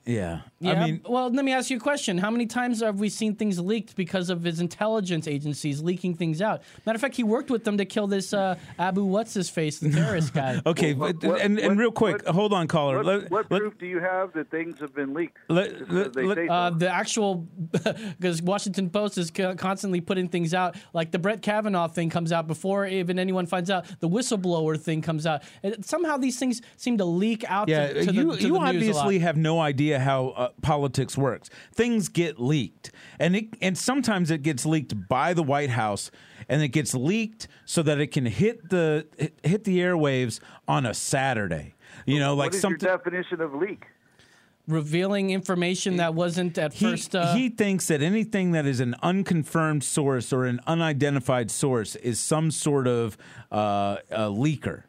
Yeah. 0.08 0.40
Yeah. 0.58 0.72
I 0.82 0.86
mean, 0.86 1.00
well, 1.06 1.30
let 1.30 1.44
me 1.44 1.52
ask 1.52 1.70
you 1.70 1.76
a 1.76 1.80
question. 1.80 2.16
How 2.18 2.30
many 2.30 2.46
times 2.46 2.80
have 2.80 2.98
we 2.98 3.10
seen 3.10 3.36
things 3.36 3.60
leaked 3.60 3.94
because 3.94 4.30
of 4.30 4.42
his 4.42 4.58
intelligence 4.58 5.28
agencies 5.28 5.82
leaking 5.82 6.14
things 6.14 6.40
out? 6.42 6.62
Matter 6.86 6.96
of 6.96 7.00
fact, 7.02 7.14
he 7.14 7.22
worked 7.22 7.50
with 7.50 7.62
them 7.64 7.76
to 7.76 7.84
kill 7.84 8.06
this 8.06 8.32
uh, 8.32 8.56
Abu 8.78 9.04
what's 9.04 9.34
his 9.34 9.50
face, 9.50 9.78
the 9.78 9.90
terrorist 9.90 10.32
guy. 10.32 10.60
okay, 10.66 10.94
What- 10.94 11.22
what- 11.22 11.40
and, 11.42 11.58
and 11.58 11.68
what- 11.68 11.76
real 11.76 11.92
quick, 11.92 12.26
hold 12.26 12.52
on, 12.54 12.66
caller. 12.68 12.96
What, 12.96 13.06
Let- 13.06 13.30
what 13.30 13.50
let- 13.50 13.60
proof 13.60 13.78
do 13.78 13.86
you 13.86 14.00
have 14.00 14.32
that 14.32 14.50
things 14.50 14.80
have 14.80 14.94
been 14.94 15.12
leaked? 15.12 15.36
Let- 15.48 15.92
let- 15.92 16.16
let- 16.16 16.36
say 16.38 16.46
so. 16.46 16.52
Uh, 16.52 16.70
the 16.70 16.88
actual, 16.90 17.34
because 18.18 18.40
Washington 18.42 18.88
Post 18.90 19.18
is 19.18 19.30
constantly 19.30 20.00
putting 20.00 20.28
things 20.28 20.54
out, 20.54 20.76
like 20.94 21.10
the 21.10 21.18
Brett 21.18 21.42
Kavanaugh 21.42 21.86
thing 21.88 22.08
comes 22.08 22.32
out 22.32 22.46
before 22.46 22.86
even 22.86 23.18
anyone 23.18 23.44
finds 23.46 23.70
out. 23.70 23.84
The 24.00 24.08
whistleblower 24.08 24.80
thing 24.80 25.02
comes 25.02 25.26
out, 25.26 25.42
and 25.62 25.84
somehow 25.84 26.16
these 26.16 26.38
things 26.38 26.62
seem 26.76 26.96
to 26.98 27.04
leak 27.04 27.44
out. 27.48 27.68
Yeah, 27.68 27.88
to, 27.92 28.06
to 28.06 28.12
you 28.12 28.32
the, 28.32 28.36
to 28.38 28.46
you 28.46 28.54
the 28.54 28.72
news 28.72 28.88
a 28.88 28.92
lot. 28.92 29.04
obviously 29.04 29.18
have 29.20 29.36
no 29.36 29.60
idea 29.60 29.97
how 29.98 30.28
uh, 30.28 30.48
politics 30.62 31.16
works. 31.16 31.50
Things 31.74 32.08
get 32.08 32.40
leaked, 32.40 32.90
and 33.18 33.36
it 33.36 33.46
and 33.60 33.76
sometimes 33.76 34.30
it 34.30 34.42
gets 34.42 34.64
leaked 34.64 35.08
by 35.08 35.34
the 35.34 35.42
White 35.42 35.70
House, 35.70 36.10
and 36.48 36.62
it 36.62 36.68
gets 36.68 36.94
leaked 36.94 37.48
so 37.64 37.82
that 37.82 38.00
it 38.00 38.08
can 38.08 38.26
hit 38.26 38.70
the 38.70 39.06
hit- 39.18 39.38
hit 39.42 39.64
the 39.64 39.78
airwaves 39.78 40.40
on 40.66 40.86
a 40.86 40.94
Saturday. 40.94 41.74
You 42.06 42.20
know, 42.20 42.34
like 42.34 42.48
what 42.48 42.54
is 42.54 42.60
something. 42.60 42.86
your 42.86 42.96
definition 42.96 43.40
of 43.40 43.54
leak? 43.54 43.86
revealing 44.68 45.30
information 45.30 45.96
that 45.96 46.14
wasn't 46.14 46.56
at 46.58 46.74
He, 46.74 46.84
first. 46.84 47.16
Uh, 47.16 47.34
he 47.34 47.48
thinks 47.48 47.88
that 47.88 48.02
anything 48.02 48.52
that 48.52 48.66
is 48.66 48.80
an 48.80 48.94
unconfirmed 49.02 49.82
source 49.82 50.32
or 50.32 50.44
an 50.44 50.60
unidentified 50.66 51.50
source 51.50 51.96
is 51.96 52.20
some 52.20 52.50
sort 52.50 52.86
of 52.86 53.16
uh, 53.50 53.96
a 54.10 54.28
leaker. 54.28 54.82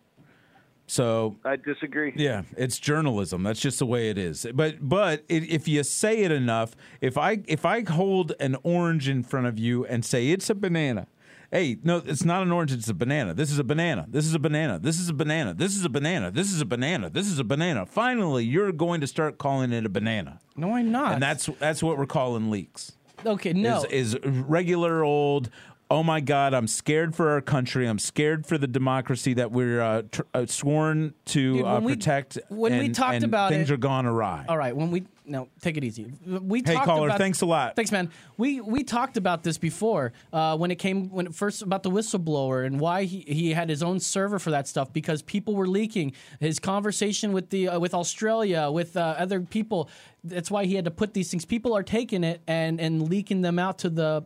So 0.90 1.38
I 1.46 1.56
disagree. 1.56 2.14
Yeah, 2.16 2.42
it's 2.58 2.80
journalism. 2.80 3.44
That's 3.44 3.60
just 3.60 3.78
the 3.80 3.86
way 3.86 4.10
it 4.10 4.18
is. 4.18 4.48
But 4.54 4.78
but 4.82 5.20
i 5.30 5.34
if 5.34 5.68
you 5.68 5.84
say 5.84 6.20
it 6.22 6.32
enough, 6.32 6.76
if 7.00 7.16
I 7.18 7.42
if 7.48 7.64
I 7.64 7.84
hold 7.84 8.34
an 8.40 8.56
orange 8.64 9.08
in 9.08 9.22
front 9.24 9.46
of 9.46 9.60
you 9.60 9.86
and 9.86 10.04
say 10.04 10.30
it's 10.30 10.50
a 10.50 10.56
banana, 10.56 11.06
hey, 11.52 11.78
no, 11.84 12.02
it's 12.04 12.26
not 12.26 12.42
an 12.42 12.52
orange. 12.52 12.72
It's 12.74 12.90
a 12.90 12.96
banana. 12.96 13.36
This 13.36 13.52
is 13.52 13.60
a 13.60 13.64
banana. 13.64 14.08
This 14.10 14.26
is 14.26 14.34
a 14.34 14.40
banana. 14.40 14.80
This 14.80 15.00
is 15.00 15.10
a 15.10 15.14
banana. 15.14 15.54
This 15.54 15.76
is 15.76 15.86
a 15.86 15.90
banana. 15.90 16.32
This 16.32 16.52
is 16.52 16.62
a 16.62 16.66
banana. 16.66 17.10
This 17.12 17.28
is 17.28 17.38
a 17.40 17.44
banana. 17.44 17.86
Finally, 17.86 18.46
you're 18.46 18.72
going 18.72 19.02
to 19.02 19.08
start 19.08 19.38
calling 19.38 19.72
it 19.72 19.86
a 19.86 19.90
banana. 19.90 20.40
no, 20.56 20.74
I'm 20.74 20.92
not. 20.92 21.14
And 21.14 21.22
that's 21.22 21.46
that's 21.60 21.84
what 21.84 22.00
we're 22.00 22.08
calling 22.08 22.50
leaks. 22.50 22.94
okay. 23.26 23.54
No, 23.54 23.84
Is, 23.92 24.16
is 24.16 24.18
regular 24.24 25.04
old. 25.04 25.50
Oh 25.92 26.04
my 26.04 26.20
God! 26.20 26.54
I'm 26.54 26.68
scared 26.68 27.16
for 27.16 27.32
our 27.32 27.42
country. 27.42 27.88
I'm 27.88 27.98
scared 27.98 28.46
for 28.46 28.60
the 28.60 28.68
democracy 28.68 29.34
that 29.34 29.52
we're 29.52 29.82
uh, 29.82 30.04
tr- 30.12 30.22
uh, 30.36 30.46
sworn 30.46 31.16
to 31.26 31.54
Dude, 31.58 31.66
uh, 31.66 31.74
when 31.74 31.84
we- 31.84 31.96
protect. 31.96 32.38
when 32.50 32.78
we 32.78 32.90
talked 32.90 33.16
and 33.16 33.24
about 33.26 33.50
things 33.50 33.72
it- 33.72 33.74
are 33.74 33.78
gone 33.78 34.06
awry. 34.06 34.46
All 34.48 34.58
right, 34.58 34.76
when 34.76 34.92
we 34.92 35.06
no, 35.26 35.48
take 35.62 35.78
it 35.78 35.84
easy. 35.84 36.12
We 36.28 36.60
Hey, 36.60 36.74
talked 36.76 36.86
caller, 36.86 37.08
about, 37.08 37.18
thanks 37.18 37.42
a 37.42 37.48
lot. 37.48 37.76
Thanks, 37.76 37.92
man. 37.92 38.12
We 38.38 38.62
we 38.62 38.84
talked 38.84 39.18
about 39.18 39.42
this 39.42 39.58
before 39.58 40.14
uh, 40.32 40.56
when 40.58 40.70
it 40.70 40.76
came 40.76 41.10
when 41.10 41.26
it 41.26 41.34
first 41.34 41.64
about 41.64 41.82
the 41.82 41.90
whistleblower 41.90 42.68
and 42.68 42.80
why 42.80 43.06
he, 43.06 43.22
he 43.22 43.54
had 43.54 43.68
his 43.68 43.82
own 43.82 44.00
server 44.00 44.38
for 44.38 44.52
that 44.52 44.68
stuff 44.68 44.94
because 44.94 45.24
people 45.24 45.56
were 45.56 45.68
leaking 45.68 46.14
his 46.40 46.60
conversation 46.60 47.32
with 47.32 47.50
the 47.50 47.68
uh, 47.68 47.80
with 47.80 47.96
Australia 47.96 48.70
with 48.70 48.96
uh, 48.96 49.16
other 49.18 49.42
people. 49.42 49.90
That's 50.24 50.52
why 50.52 50.66
he 50.66 50.76
had 50.76 50.86
to 50.86 50.92
put 50.92 51.16
these 51.16 51.32
things. 51.32 51.46
People 51.46 51.76
are 51.76 51.82
taking 51.84 52.24
it 52.24 52.42
and 52.46 52.80
and 52.80 53.10
leaking 53.10 53.42
them 53.42 53.58
out 53.58 53.80
to 53.80 53.90
the. 53.90 54.26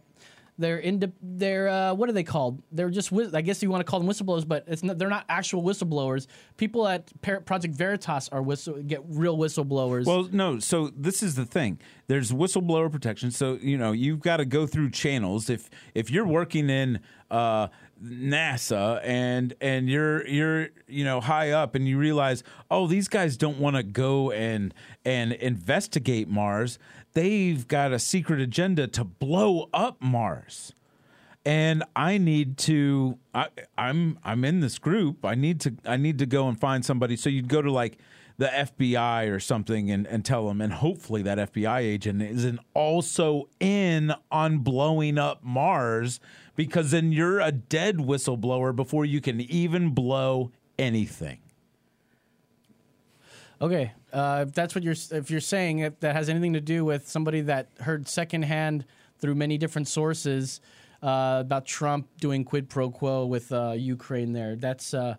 They're 0.63 0.78
into 0.78 1.12
they're 1.21 1.67
uh, 1.67 1.93
what 1.93 2.08
are 2.08 2.13
they 2.13 2.23
called? 2.23 2.63
They're 2.71 2.89
just 2.89 3.12
I 3.34 3.41
guess 3.41 3.62
you 3.62 3.69
want 3.69 3.82
to 3.82 3.84
call 3.84 3.99
them 3.99 4.08
whistleblowers, 4.08 4.47
but 4.47 4.63
it's 4.65 4.82
not, 4.82 4.97
they're 4.97 5.10
not 5.10 5.26
actual 5.28 5.62
whistleblowers. 5.62 6.28
People 6.56 6.88
at 6.88 7.12
Project 7.21 7.76
Veritas 7.76 8.30
are 8.30 8.41
whistle 8.41 8.82
get 8.82 9.02
real 9.06 9.38
whistleblowers. 9.38 10.06
Well, 10.06 10.30
no. 10.32 10.60
So 10.60 10.89
this 10.95 11.21
is 11.21 11.36
the 11.36 11.45
thing. 11.45 11.80
There's 12.08 12.32
whistleblower 12.32 12.89
protection. 12.89 13.30
So 13.32 13.58
you 13.62 13.78
know 13.78 13.91
you've 13.91 14.21
got 14.21 14.38
to 14.38 14.45
go 14.45 14.65
through 14.65 14.91
channels. 14.91 15.49
If 15.49 15.69
if 15.93 16.10
you're 16.10 16.26
working 16.26 16.69
in 16.69 17.02
uh, 17.30 17.67
NASA 18.02 19.02
and 19.04 19.54
and 19.60 19.89
you're 19.89 20.26
you're 20.28 20.69
you 20.88 21.04
know 21.04 21.19
high 21.19 21.52
up 21.52 21.76
and 21.76 21.88
you 21.88 21.97
realize 21.97 22.43
oh 22.69 22.88
these 22.88 23.08
guys 23.08 23.38
don't 23.38 23.60
want 23.60 23.76
to 23.76 23.84
go 23.84 24.32
and 24.32 24.73
and 25.04 25.34
investigate 25.34 26.30
Mars. 26.30 26.80
They've 27.13 27.67
got 27.67 27.91
a 27.91 27.99
secret 27.99 28.39
agenda 28.41 28.88
to 28.88 29.04
blow 29.04 29.69
up 29.73 30.02
Mars 30.02 30.73
and 31.45 31.84
I 31.95 32.17
need 32.17 32.58
to 32.60 33.17
I, 33.34 33.47
I'm 33.78 34.17
I'm 34.23 34.45
in 34.45 34.62
this 34.62 34.80
group. 34.80 35.26
I 35.26 35.36
need 35.36 35.60
to 35.62 35.76
I 35.86 35.97
need 35.97 36.19
to 36.19 36.26
go 36.26 36.47
and 36.47 36.60
find 36.60 36.86
somebody. 36.86 37.15
So 37.15 37.30
you'd 37.30 37.49
go 37.49 37.62
to 37.62 37.71
like 37.71 37.97
the 38.38 38.47
FBI 38.47 39.30
or 39.32 39.39
something 39.39 39.91
and, 39.91 40.08
and 40.08 40.26
tell 40.26 40.47
them, 40.47 40.60
and 40.60 40.73
hopefully 40.73 41.21
that 41.21 41.54
FBI 41.54 41.80
agent 41.80 42.21
isn't 42.21 42.60
also 42.73 43.47
in 43.60 44.13
on 44.32 44.60
blowing 44.60 45.17
up 45.17 45.43
Mars 45.43 46.19
because 46.56 46.91
then 46.91 47.12
you're 47.12 47.39
a 47.39 47.52
dead 47.52 47.97
whistleblower 47.97 48.76
before 48.76 49.06
you 49.06 49.21
can 49.21 49.39
even 49.41 49.91
blow 49.91 50.52
anything. 50.80 51.39
Okay, 53.62 53.93
uh, 54.13 54.45
if 54.47 54.54
that's 54.54 54.76
what 54.76 54.84
you're 54.84 54.95
if 55.12 55.32
you're 55.32 55.41
saying 55.41 55.80
if 55.80 55.99
that 55.99 56.15
has 56.15 56.30
anything 56.30 56.54
to 56.54 56.62
do 56.62 56.86
with 56.86 57.10
somebody 57.10 57.41
that 57.41 57.69
heard 57.80 58.08
secondhand 58.08 58.86
through 59.19 59.36
many 59.36 59.58
different 59.58 59.88
sources 59.88 60.62
uh, 61.02 61.39
about 61.41 61.65
Trump 61.65 62.08
doing 62.19 62.45
quid 62.45 62.69
pro 62.69 62.89
quo 62.89 63.26
with 63.26 63.52
uh, 63.52 63.71
Ukraine, 63.71 64.32
there 64.34 64.56
that's 64.56 64.93
uh, 64.93 65.15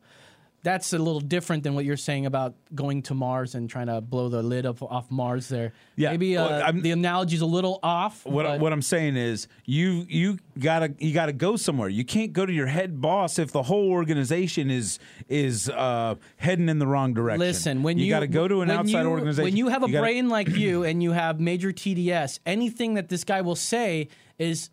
that's 0.65 0.93
a 0.95 0.99
little 0.99 1.21
different 1.21 1.63
than 1.63 1.75
what 1.75 1.85
you're 1.85 1.97
saying 1.97 2.27
about 2.27 2.55
going 2.75 3.03
to 3.03 3.15
Mars 3.15 3.55
and 3.55 3.71
trying 3.71 3.87
to 3.87 4.01
blow 4.01 4.29
the 4.29 4.43
lid 4.43 4.65
up 4.67 4.83
off 4.83 5.11
Mars. 5.11 5.49
There, 5.49 5.73
Yeah, 5.95 6.11
maybe 6.11 6.37
uh, 6.37 6.49
well, 6.49 6.73
the 6.73 6.91
analogy's 6.91 7.43
a 7.43 7.47
little 7.47 7.79
off. 7.83 8.25
What 8.27 8.45
but- 8.45 8.61
what 8.61 8.73
I'm 8.73 8.83
saying 8.83 9.17
is 9.17 9.47
you 9.67 10.07
you 10.09 10.39
gotta 10.59 10.95
you 10.99 11.13
gotta 11.15 11.33
go 11.35 11.57
somewhere. 11.57 11.89
You 11.89 12.05
can't 12.05 12.33
go 12.33 12.45
to 12.47 12.53
your 12.53 12.67
head 12.67 13.01
boss 13.01 13.39
if 13.39 13.53
the 13.53 13.63
whole 13.63 13.91
organization 13.91 14.71
is 14.71 14.99
is 15.29 15.69
uh, 15.69 16.15
heading 16.39 16.69
in 16.69 16.79
the 16.79 16.87
wrong 16.87 17.15
direction. 17.15 17.41
Listen, 17.41 17.83
when 17.83 17.99
you, 17.99 18.07
you 18.07 18.11
got 18.11 18.21
to 18.21 18.27
go 18.27 18.49
to 18.49 18.63
an 18.63 18.71
outside 18.71 19.03
you- 19.03 19.09
organization. 19.09 19.45
When 19.45 19.57
you 19.57 19.69
have 19.69 19.83
a 19.85 19.89
gotta- 19.89 20.01
brain 20.03 20.29
like 20.31 20.49
you 20.49 20.83
and 20.85 21.03
you 21.03 21.13
have 21.13 21.39
major 21.41 21.73
TDS, 21.73 22.41
anything 22.47 22.95
that 22.95 23.11
this 23.11 23.23
guy 23.23 23.43
will 23.43 23.55
say 23.55 24.09
is 24.39 24.71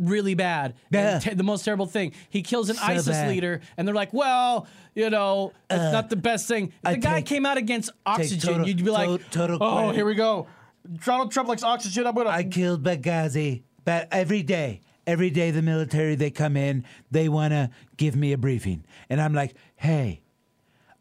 really 0.00 0.34
bad. 0.34 0.74
Yeah. 0.90 1.18
Te- 1.20 1.34
the 1.34 1.42
most 1.44 1.64
terrible 1.64 1.86
thing. 1.86 2.12
He 2.30 2.42
kills 2.42 2.70
an 2.70 2.76
So 2.76 2.82
ISIS 2.82 3.06
bad. 3.08 3.28
leader, 3.28 3.60
and 3.76 3.86
they're 3.86 3.94
like, 3.94 4.12
well, 4.12 4.66
you 4.94 5.10
know, 5.10 5.52
it's 5.70 5.78
Uh, 5.80 5.92
not 5.92 6.10
the 6.10 6.16
best 6.16 6.48
thing. 6.48 6.68
If 6.68 6.72
I 6.84 6.92
the 6.94 6.98
guy 6.98 7.14
take- 7.16 7.26
came 7.26 7.46
out 7.46 7.58
against 7.58 7.90
oxygen, 8.06 8.40
total- 8.54 8.66
you'd 8.68 8.84
be 8.84 8.90
like, 8.90 9.08
to- 9.08 9.30
total 9.30 9.58
oh, 9.60 9.76
credit. 9.76 9.94
here 9.94 10.04
we 10.06 10.14
go. 10.14 10.46
Donald 11.04 11.30
Trump 11.30 11.48
likes 11.48 11.62
oxygen. 11.62 12.06
I'm 12.06 12.14
gonna. 12.14 12.30
I 12.30 12.42
killed 12.44 12.82
Benghazi, 12.82 13.62
but 13.84 14.08
every 14.10 14.42
day, 14.42 14.80
every 15.06 15.30
day 15.30 15.50
the 15.50 15.62
military 15.62 16.14
they 16.14 16.30
come 16.30 16.56
in, 16.56 16.84
they 17.10 17.28
want 17.28 17.52
to 17.52 17.70
give 17.98 18.16
me 18.16 18.32
a 18.32 18.38
briefing, 18.38 18.84
and 19.10 19.20
I'm 19.20 19.34
like, 19.34 19.54
hey, 19.76 20.22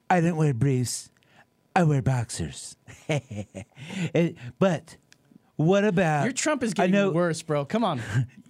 I 0.09 0.19
didn't 0.19 0.35
wear 0.37 0.53
briefs, 0.53 1.09
I 1.75 1.83
wear 1.83 2.01
boxers. 2.01 2.75
And- 4.13 4.35
but 4.59 4.97
what 5.55 5.83
about 5.83 6.23
Your 6.23 6.33
Trump 6.33 6.63
is 6.63 6.73
getting 6.73 6.91
know- 6.91 7.11
worse, 7.11 7.41
bro. 7.41 7.63
Come 7.65 7.83
on. 7.83 8.01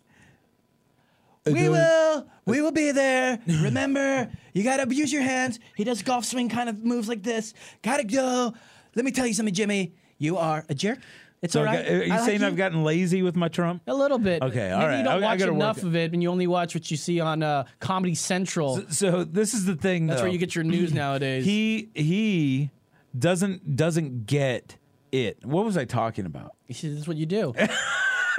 We 1.54 1.70
will. 1.70 2.28
We 2.46 2.62
will 2.62 2.72
be 2.72 2.92
there. 2.92 3.40
Remember, 3.48 4.30
You 4.54 4.64
gotta 4.64 4.94
use 4.94 5.12
your 5.14 5.22
hands. 5.22 5.60
He 5.76 5.84
does 5.84 6.02
golf 6.04 6.26
swing 6.26 6.50
kind 6.50 6.70
of 6.70 6.84
moves 6.84 7.08
like 7.08 7.24
this. 7.24 7.54
Gotta 7.84 8.04
go. 8.04 8.54
Let 8.96 9.06
me 9.06 9.12
tell 9.12 9.28
you 9.28 9.34
something, 9.34 9.54
Jimmy. 9.54 9.94
You 10.18 10.38
are 10.38 10.66
a 10.68 10.74
jerk. 10.74 11.00
It's 11.42 11.54
So 11.54 11.62
all 11.62 11.68
I 11.70 11.76
right. 11.76 11.86
got- 11.86 11.94
are 11.94 12.04
you 12.06 12.14
I 12.14 12.16
like 12.18 12.26
saying 12.26 12.42
you. 12.42 12.48
I've 12.48 12.58
gotten 12.58 12.84
lazy 12.84 13.22
with 13.22 13.36
my 13.38 13.48
Trump? 13.48 13.82
A 13.88 13.94
little 13.94 14.18
bit. 14.18 14.42
Okay, 14.42 14.72
all 14.72 14.80
Maybe 14.80 14.90
right. 14.90 14.98
You 14.98 15.04
don't 15.06 15.14
I- 15.14 15.28
I 15.28 15.30
watch 15.30 15.40
gotta 15.40 15.54
work 15.54 15.62
enough 15.62 15.78
it. 15.78 15.84
of 15.86 15.96
it, 15.96 16.12
and 16.14 16.22
you 16.22 16.30
only 16.30 16.48
watch 16.48 16.76
what 16.76 16.92
you 16.92 16.98
see 16.98 17.20
on 17.22 17.42
uh, 17.44 17.64
Comedy 17.80 18.16
Central. 18.16 18.82
So 18.90 19.24
this 19.24 19.54
is 19.54 19.66
the 19.66 19.76
thing. 19.76 20.08
That's 20.08 20.20
though. 20.20 20.26
where 20.26 20.34
you 20.34 20.38
get 20.40 20.54
your 20.56 20.66
news 20.66 20.94
nowadays. 20.94 21.46
He 21.46 21.90
he 21.96 22.72
doesn't 23.18 23.76
doesn't 23.78 24.26
get 24.26 24.76
it. 25.14 25.46
What 25.46 25.64
was 25.66 25.78
I 25.78 25.86
talking 25.86 26.26
about? 26.26 26.56
This 26.68 26.84
is 26.84 27.08
what 27.08 27.16
you 27.16 27.26
do. 27.26 27.54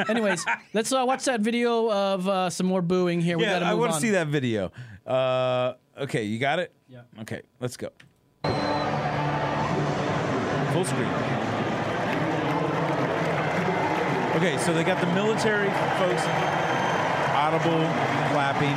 Anyways, 0.09 0.45
let's 0.73 0.93
uh, 0.93 1.05
watch 1.07 1.25
that 1.25 1.41
video 1.41 1.91
of 1.91 2.29
uh, 2.29 2.51
some 2.51 2.67
more 2.67 2.83
booing 2.83 3.21
here. 3.21 3.37
We 3.39 3.45
yeah, 3.45 3.55
gotta 3.55 3.67
I 3.67 3.71
move 3.71 3.81
want 3.81 3.91
to 3.93 3.97
on. 3.97 4.01
see 4.01 4.11
that 4.11 4.29
video. 4.29 4.73
Uh, 5.07 5.75
okay, 5.99 6.25
you 6.25 6.39
got 6.39 6.59
it. 6.59 6.73
Yeah. 6.89 7.03
Okay, 7.21 7.43
let's 7.61 7.77
go. 7.77 7.89
Full 10.73 10.85
screen. 10.85 11.09
Okay, 14.37 14.57
so 14.59 14.73
they 14.73 14.85
got 14.85 15.01
the 15.01 15.13
military 15.13 15.69
folks. 15.99 16.23
Audible 17.35 17.85
clapping. 18.31 18.77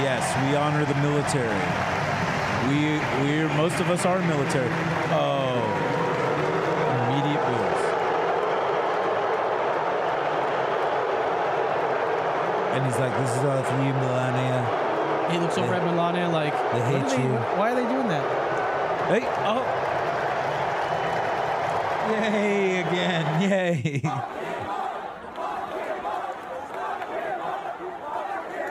Yes, 0.00 0.24
we 0.48 0.56
honor 0.56 0.84
the 0.86 0.94
military. 0.96 1.60
We 2.68 2.98
we're 3.22 3.48
most 3.56 3.78
of 3.80 3.90
us 3.90 4.06
are 4.06 4.18
military. 4.20 4.70
Oh, 5.12 5.60
immediate 7.10 7.44
boos. 7.46 7.82
And 12.72 12.84
he's 12.86 12.98
like, 12.98 13.16
"This 13.18 13.30
is 13.36 13.44
all 13.44 13.62
for 13.62 13.76
you, 13.82 13.92
Melania." 13.92 14.82
He 15.32 15.38
looks 15.38 15.56
over 15.56 15.74
at 15.74 15.82
Melania 15.84 16.28
like, 16.28 16.52
They 16.72 16.80
hate 16.80 17.08
they, 17.08 17.22
you. 17.22 17.32
Why 17.56 17.72
are 17.72 17.74
they 17.74 17.88
doing 17.88 18.08
that? 18.08 18.24
Hey, 19.08 19.24
oh. 19.48 19.64
Yay 22.10 22.80
again. 22.80 23.50
Yay. 23.50 24.02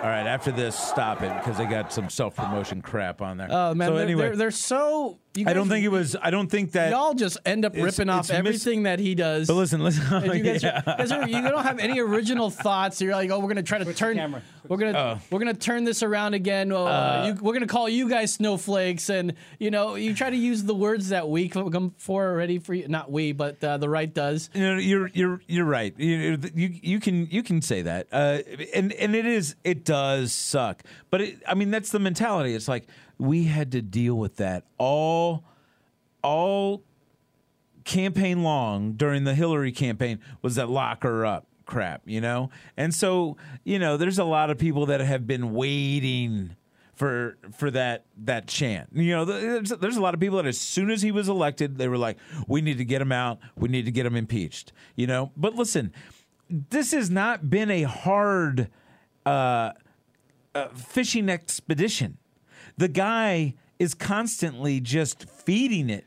All 0.02 0.08
right, 0.10 0.26
after 0.26 0.52
this, 0.52 0.76
stop 0.78 1.22
it 1.22 1.32
because 1.38 1.58
they 1.58 1.66
got 1.66 1.94
some 1.94 2.10
self 2.10 2.36
promotion 2.36 2.82
crap 2.82 3.22
on 3.22 3.38
there. 3.38 3.48
Oh 3.52 3.74
man, 3.76 3.90
so 3.90 3.94
they're, 3.96 4.04
anyway, 4.04 4.22
they're, 4.30 4.36
they're 4.36 4.52
so. 4.52 5.18
You 5.34 5.46
I 5.48 5.54
don't 5.54 5.70
think 5.70 5.86
it 5.86 5.90
was. 5.90 6.18
I 6.22 6.30
don't 6.30 6.50
think 6.52 6.74
that. 6.74 6.90
Y'all 6.92 7.14
just 7.14 7.38
end 7.46 7.64
up 7.64 7.74
It's- 7.74 7.98
ripping 7.98 8.10
off 8.10 8.22
it's 8.22 8.30
mis- 8.32 8.38
everything 8.38 8.84
that 8.84 9.00
he 9.00 9.16
does. 9.16 9.48
But 9.48 9.54
listen, 9.54 9.82
listen. 9.82 10.04
You, 10.26 10.44
guys, 10.44 10.62
Yeah. 10.62 10.82
are, 10.86 10.98
guys 10.98 11.10
are- 11.14 11.26
you 11.30 11.42
don't 11.42 11.64
have 11.64 11.80
any 11.80 12.02
original 12.02 12.50
thoughts. 12.50 13.00
You're 13.02 13.14
like, 13.14 13.30
oh, 13.32 13.40
we're 13.40 13.48
gonna 13.48 13.64
try 13.64 13.78
to 13.78 13.94
turn. 13.94 14.42
We're 14.68 14.76
gonna 14.78 14.98
Oh. 14.98 15.20
we're 15.30 15.40
gonna 15.40 15.54
turn 15.54 15.86
this 15.86 16.04
around 16.04 16.34
again. 16.34 16.74
Oh, 16.74 16.86
Uh, 16.86 17.28
you, 17.28 17.42
we're 17.42 17.54
gonna 17.54 17.66
call 17.68 17.88
you 17.88 18.10
guys 18.10 18.34
snowflakes, 18.34 19.10
and 19.10 19.36
you 19.58 19.72
know, 19.72 19.96
you 19.96 20.14
try 20.14 20.30
to 20.32 20.36
use 20.36 20.64
the 20.64 20.76
words 20.76 21.10
that 21.10 21.30
we 21.30 21.48
come 21.48 21.94
for 21.98 22.26
already 22.28 22.60
for 22.60 22.74
you. 22.74 22.90
Not 22.90 23.10
we, 23.10 23.32
but 23.32 23.64
uh, 23.64 23.78
the 23.78 23.88
right 23.88 24.14
does. 24.14 24.50
You 24.54 24.62
know, 24.74 24.78
you're 24.80 25.08
you're 25.14 25.42
you're 25.48 25.66
right. 25.66 25.94
You, 25.98 26.40
you 26.54 26.70
you 26.82 27.00
can 27.00 27.28
you 27.32 27.42
can 27.42 27.62
say 27.62 27.84
that, 27.84 28.08
uh, 28.12 28.40
and 28.76 28.92
and 28.92 29.16
it 29.16 29.26
is 29.26 29.56
it 29.64 29.90
does 29.92 30.32
suck. 30.32 30.84
But 31.10 31.20
it, 31.20 31.44
I 31.46 31.54
mean, 31.54 31.70
that's 31.70 31.92
the 31.92 32.00
mentality. 32.00 32.56
It's 32.56 32.70
like 32.70 32.88
we 33.18 33.44
had 33.44 33.74
to 33.74 33.82
deal 33.82 34.16
with 34.16 34.38
that 34.38 34.64
all 34.78 35.44
all 36.24 36.84
campaign 37.84 38.42
long 38.42 38.94
during 38.94 39.26
the 39.26 39.36
Hillary 39.36 39.74
campaign 39.74 40.20
was 40.42 40.56
that 40.56 40.70
lock 40.70 41.04
her 41.04 41.26
up 41.26 41.46
crap, 41.66 42.04
you 42.06 42.22
know? 42.22 42.50
And 42.78 42.94
so, 42.94 43.36
you 43.66 43.80
know, 43.80 43.98
there's 43.98 44.18
a 44.18 44.24
lot 44.24 44.50
of 44.50 44.58
people 44.58 44.86
that 44.86 45.02
have 45.02 45.28
been 45.28 45.52
waiting 45.52 46.56
for 46.94 47.38
for 47.58 47.70
that 47.72 48.06
that 48.24 48.48
chant. 48.48 48.92
You 48.94 49.12
know, 49.12 49.26
there's, 49.26 49.72
there's 49.72 49.98
a 49.98 50.02
lot 50.02 50.14
of 50.14 50.22
people 50.22 50.38
that 50.38 50.46
as 50.46 50.58
soon 50.58 50.90
as 50.90 51.02
he 51.02 51.12
was 51.12 51.28
elected, 51.28 51.78
they 51.78 51.90
were 51.90 51.98
like, 51.98 52.18
"We 52.48 52.62
need 52.62 52.78
to 52.78 52.86
get 52.86 53.02
him 53.02 53.12
out. 53.12 53.40
We 53.58 53.68
need 53.68 53.84
to 53.86 53.92
get 53.92 54.06
him 54.06 54.16
impeached." 54.16 54.72
You 54.96 55.08
know, 55.08 55.34
but 55.36 55.56
listen, 55.56 55.92
this 56.50 56.94
has 56.94 57.10
not 57.10 57.50
been 57.50 57.70
a 57.70 57.84
hard 57.84 58.70
uh, 59.26 59.72
uh, 60.56 60.68
fishing 60.70 61.30
expedition. 61.30 62.18
The 62.78 62.88
guy 62.88 63.56
is 63.80 63.94
constantly 63.94 64.80
just 64.80 65.30
feeding 65.30 65.90
it. 65.90 66.06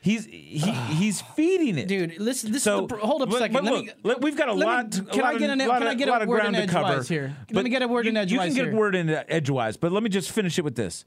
He's 0.00 0.26
he, 0.26 0.58
he's 0.94 1.20
feeding 1.20 1.78
it, 1.78 1.88
dude. 1.88 2.18
Listen, 2.18 2.52
this 2.52 2.62
so, 2.62 2.84
is 2.84 2.88
the, 2.88 2.96
hold 2.96 3.22
up 3.22 3.28
a 3.30 3.38
second. 3.38 3.54
but 3.54 3.64
Let 3.64 3.72
look, 3.74 3.84
me, 4.04 4.14
we've 4.20 4.36
got 4.36 4.48
a 4.48 4.54
me- 4.54 4.64
lot. 4.64 4.90
can 4.92 5.04
lot 5.06 5.34
I 5.34 5.38
get 5.38 5.50
an- 5.50 5.58
lot 5.58 5.78
can 5.78 5.88
I 5.88 5.94
get 5.94 6.08
a 6.22 6.26
word 6.26 6.44
in 6.44 6.54
edgewise 6.54 7.08
here? 7.08 7.36
Let 7.50 7.64
me 7.64 7.70
get 7.70 7.82
a 7.82 7.88
word 7.88 8.06
you, 8.06 8.16
in 8.16 8.28
You 8.28 8.38
can 8.38 8.54
get 8.54 8.66
here. 8.66 8.74
word 8.74 8.94
in 8.94 9.10
edgewise, 9.10 9.76
but 9.76 9.92
let 9.92 10.02
me 10.02 10.08
just 10.08 10.30
finish 10.30 10.58
it 10.58 10.62
with 10.62 10.76
this. 10.76 11.04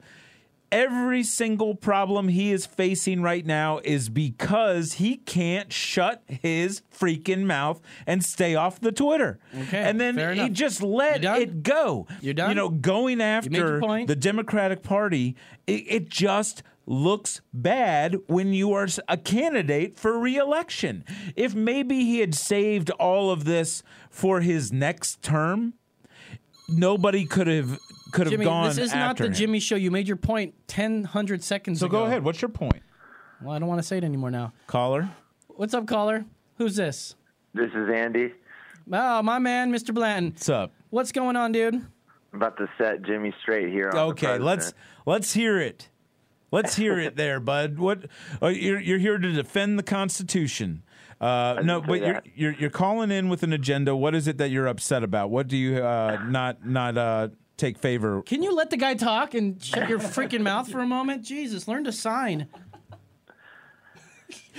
Every 0.72 1.24
single 1.24 1.74
problem 1.74 2.28
he 2.28 2.52
is 2.52 2.64
facing 2.64 3.22
right 3.22 3.44
now 3.44 3.80
is 3.82 4.08
because 4.08 4.94
he 4.94 5.16
can't 5.16 5.72
shut 5.72 6.22
his 6.28 6.82
freaking 6.96 7.42
mouth 7.42 7.80
and 8.06 8.24
stay 8.24 8.54
off 8.54 8.80
the 8.80 8.92
Twitter. 8.92 9.40
Okay, 9.62 9.78
and 9.78 10.00
then 10.00 10.36
he 10.36 10.48
just 10.48 10.80
let 10.80 11.24
it 11.24 11.62
go. 11.64 12.06
You're 12.20 12.34
done? 12.34 12.50
You 12.50 12.54
know, 12.54 12.68
going 12.68 13.20
after 13.20 13.80
the 14.06 14.16
Democratic 14.16 14.82
Party, 14.82 15.34
it, 15.66 15.84
it 15.88 16.08
just 16.08 16.62
looks 16.86 17.40
bad 17.52 18.16
when 18.26 18.52
you 18.52 18.72
are 18.72 18.88
a 19.08 19.16
candidate 19.16 19.96
for 19.96 20.18
reelection. 20.18 21.04
If 21.36 21.54
maybe 21.54 22.04
he 22.04 22.20
had 22.20 22.34
saved 22.34 22.90
all 22.90 23.30
of 23.30 23.44
this 23.44 23.82
for 24.08 24.40
his 24.40 24.72
next 24.72 25.22
term, 25.22 25.74
nobody 26.68 27.26
could 27.26 27.46
have 27.46 27.78
could 28.10 28.26
have 28.26 28.32
Jimmy, 28.32 28.44
gone 28.44 28.68
this 28.68 28.78
is 28.78 28.92
not 28.92 29.10
after 29.10 29.24
the 29.24 29.28
him. 29.28 29.34
Jimmy 29.34 29.60
show. 29.60 29.76
You 29.76 29.90
made 29.90 30.06
your 30.08 30.16
point 30.16 30.54
10, 30.68 31.02
100 31.02 31.42
seconds 31.42 31.78
ago. 31.82 31.86
So 31.86 31.90
ago. 31.90 31.98
go 32.00 32.06
ahead. 32.06 32.24
What's 32.24 32.40
your 32.42 32.48
point, 32.48 32.82
Well, 33.42 33.54
I 33.54 33.58
don't 33.58 33.68
want 33.68 33.80
to 33.80 33.86
say 33.86 33.98
it 33.98 34.04
anymore 34.04 34.30
now. 34.30 34.52
caller? 34.66 35.08
What's 35.48 35.74
up, 35.74 35.86
caller? 35.86 36.24
Who's 36.56 36.76
this? 36.76 37.14
This 37.54 37.70
is 37.74 37.88
Andy. 37.92 38.32
Oh, 38.92 39.22
my 39.22 39.38
man, 39.38 39.72
Mr. 39.72 39.92
Blanton. 39.94 40.32
What's 40.32 40.48
up? 40.48 40.72
What's 40.90 41.12
going 41.12 41.36
on, 41.36 41.52
dude? 41.52 41.74
I'm 41.74 41.86
about 42.32 42.56
to 42.58 42.68
set 42.78 43.02
Jimmy 43.02 43.32
straight 43.42 43.68
here. 43.70 43.88
On 43.90 43.94
the 43.94 44.02
Okay, 44.12 44.38
let's 44.38 44.66
president. 44.72 44.84
let's 45.06 45.32
hear 45.34 45.58
it. 45.58 45.88
Let's 46.52 46.76
hear 46.76 46.98
it, 46.98 47.16
there, 47.16 47.38
bud. 47.52 47.78
What 47.78 48.06
uh, 48.42 48.48
you're 48.48 48.80
you're 48.80 48.98
here 48.98 49.18
to 49.18 49.32
defend 49.32 49.78
the 49.78 49.82
Constitution? 49.82 50.82
Uh, 51.20 51.60
no, 51.62 51.80
say 51.80 51.86
but 51.86 52.00
you're, 52.00 52.12
that. 52.14 52.26
you're 52.34 52.52
you're 52.54 52.70
calling 52.70 53.10
in 53.10 53.28
with 53.28 53.42
an 53.42 53.52
agenda. 53.52 53.94
What 53.94 54.14
is 54.14 54.26
it 54.26 54.38
that 54.38 54.50
you're 54.50 54.66
upset 54.66 55.02
about? 55.04 55.30
What 55.30 55.48
do 55.48 55.56
you 55.56 55.78
uh, 55.84 56.18
not 56.26 56.64
not 56.66 56.96
uh, 56.96 57.28
take 57.60 57.78
favor? 57.78 58.22
Can 58.22 58.42
you 58.42 58.54
let 58.54 58.70
the 58.70 58.76
guy 58.76 58.94
talk 58.94 59.34
and 59.34 59.62
shut 59.62 59.88
your 59.88 59.98
freaking 59.98 60.40
mouth 60.40 60.70
for 60.70 60.80
a 60.80 60.86
moment? 60.86 61.22
Jesus, 61.22 61.68
learn 61.68 61.84
to 61.84 61.92
sign. 61.92 62.48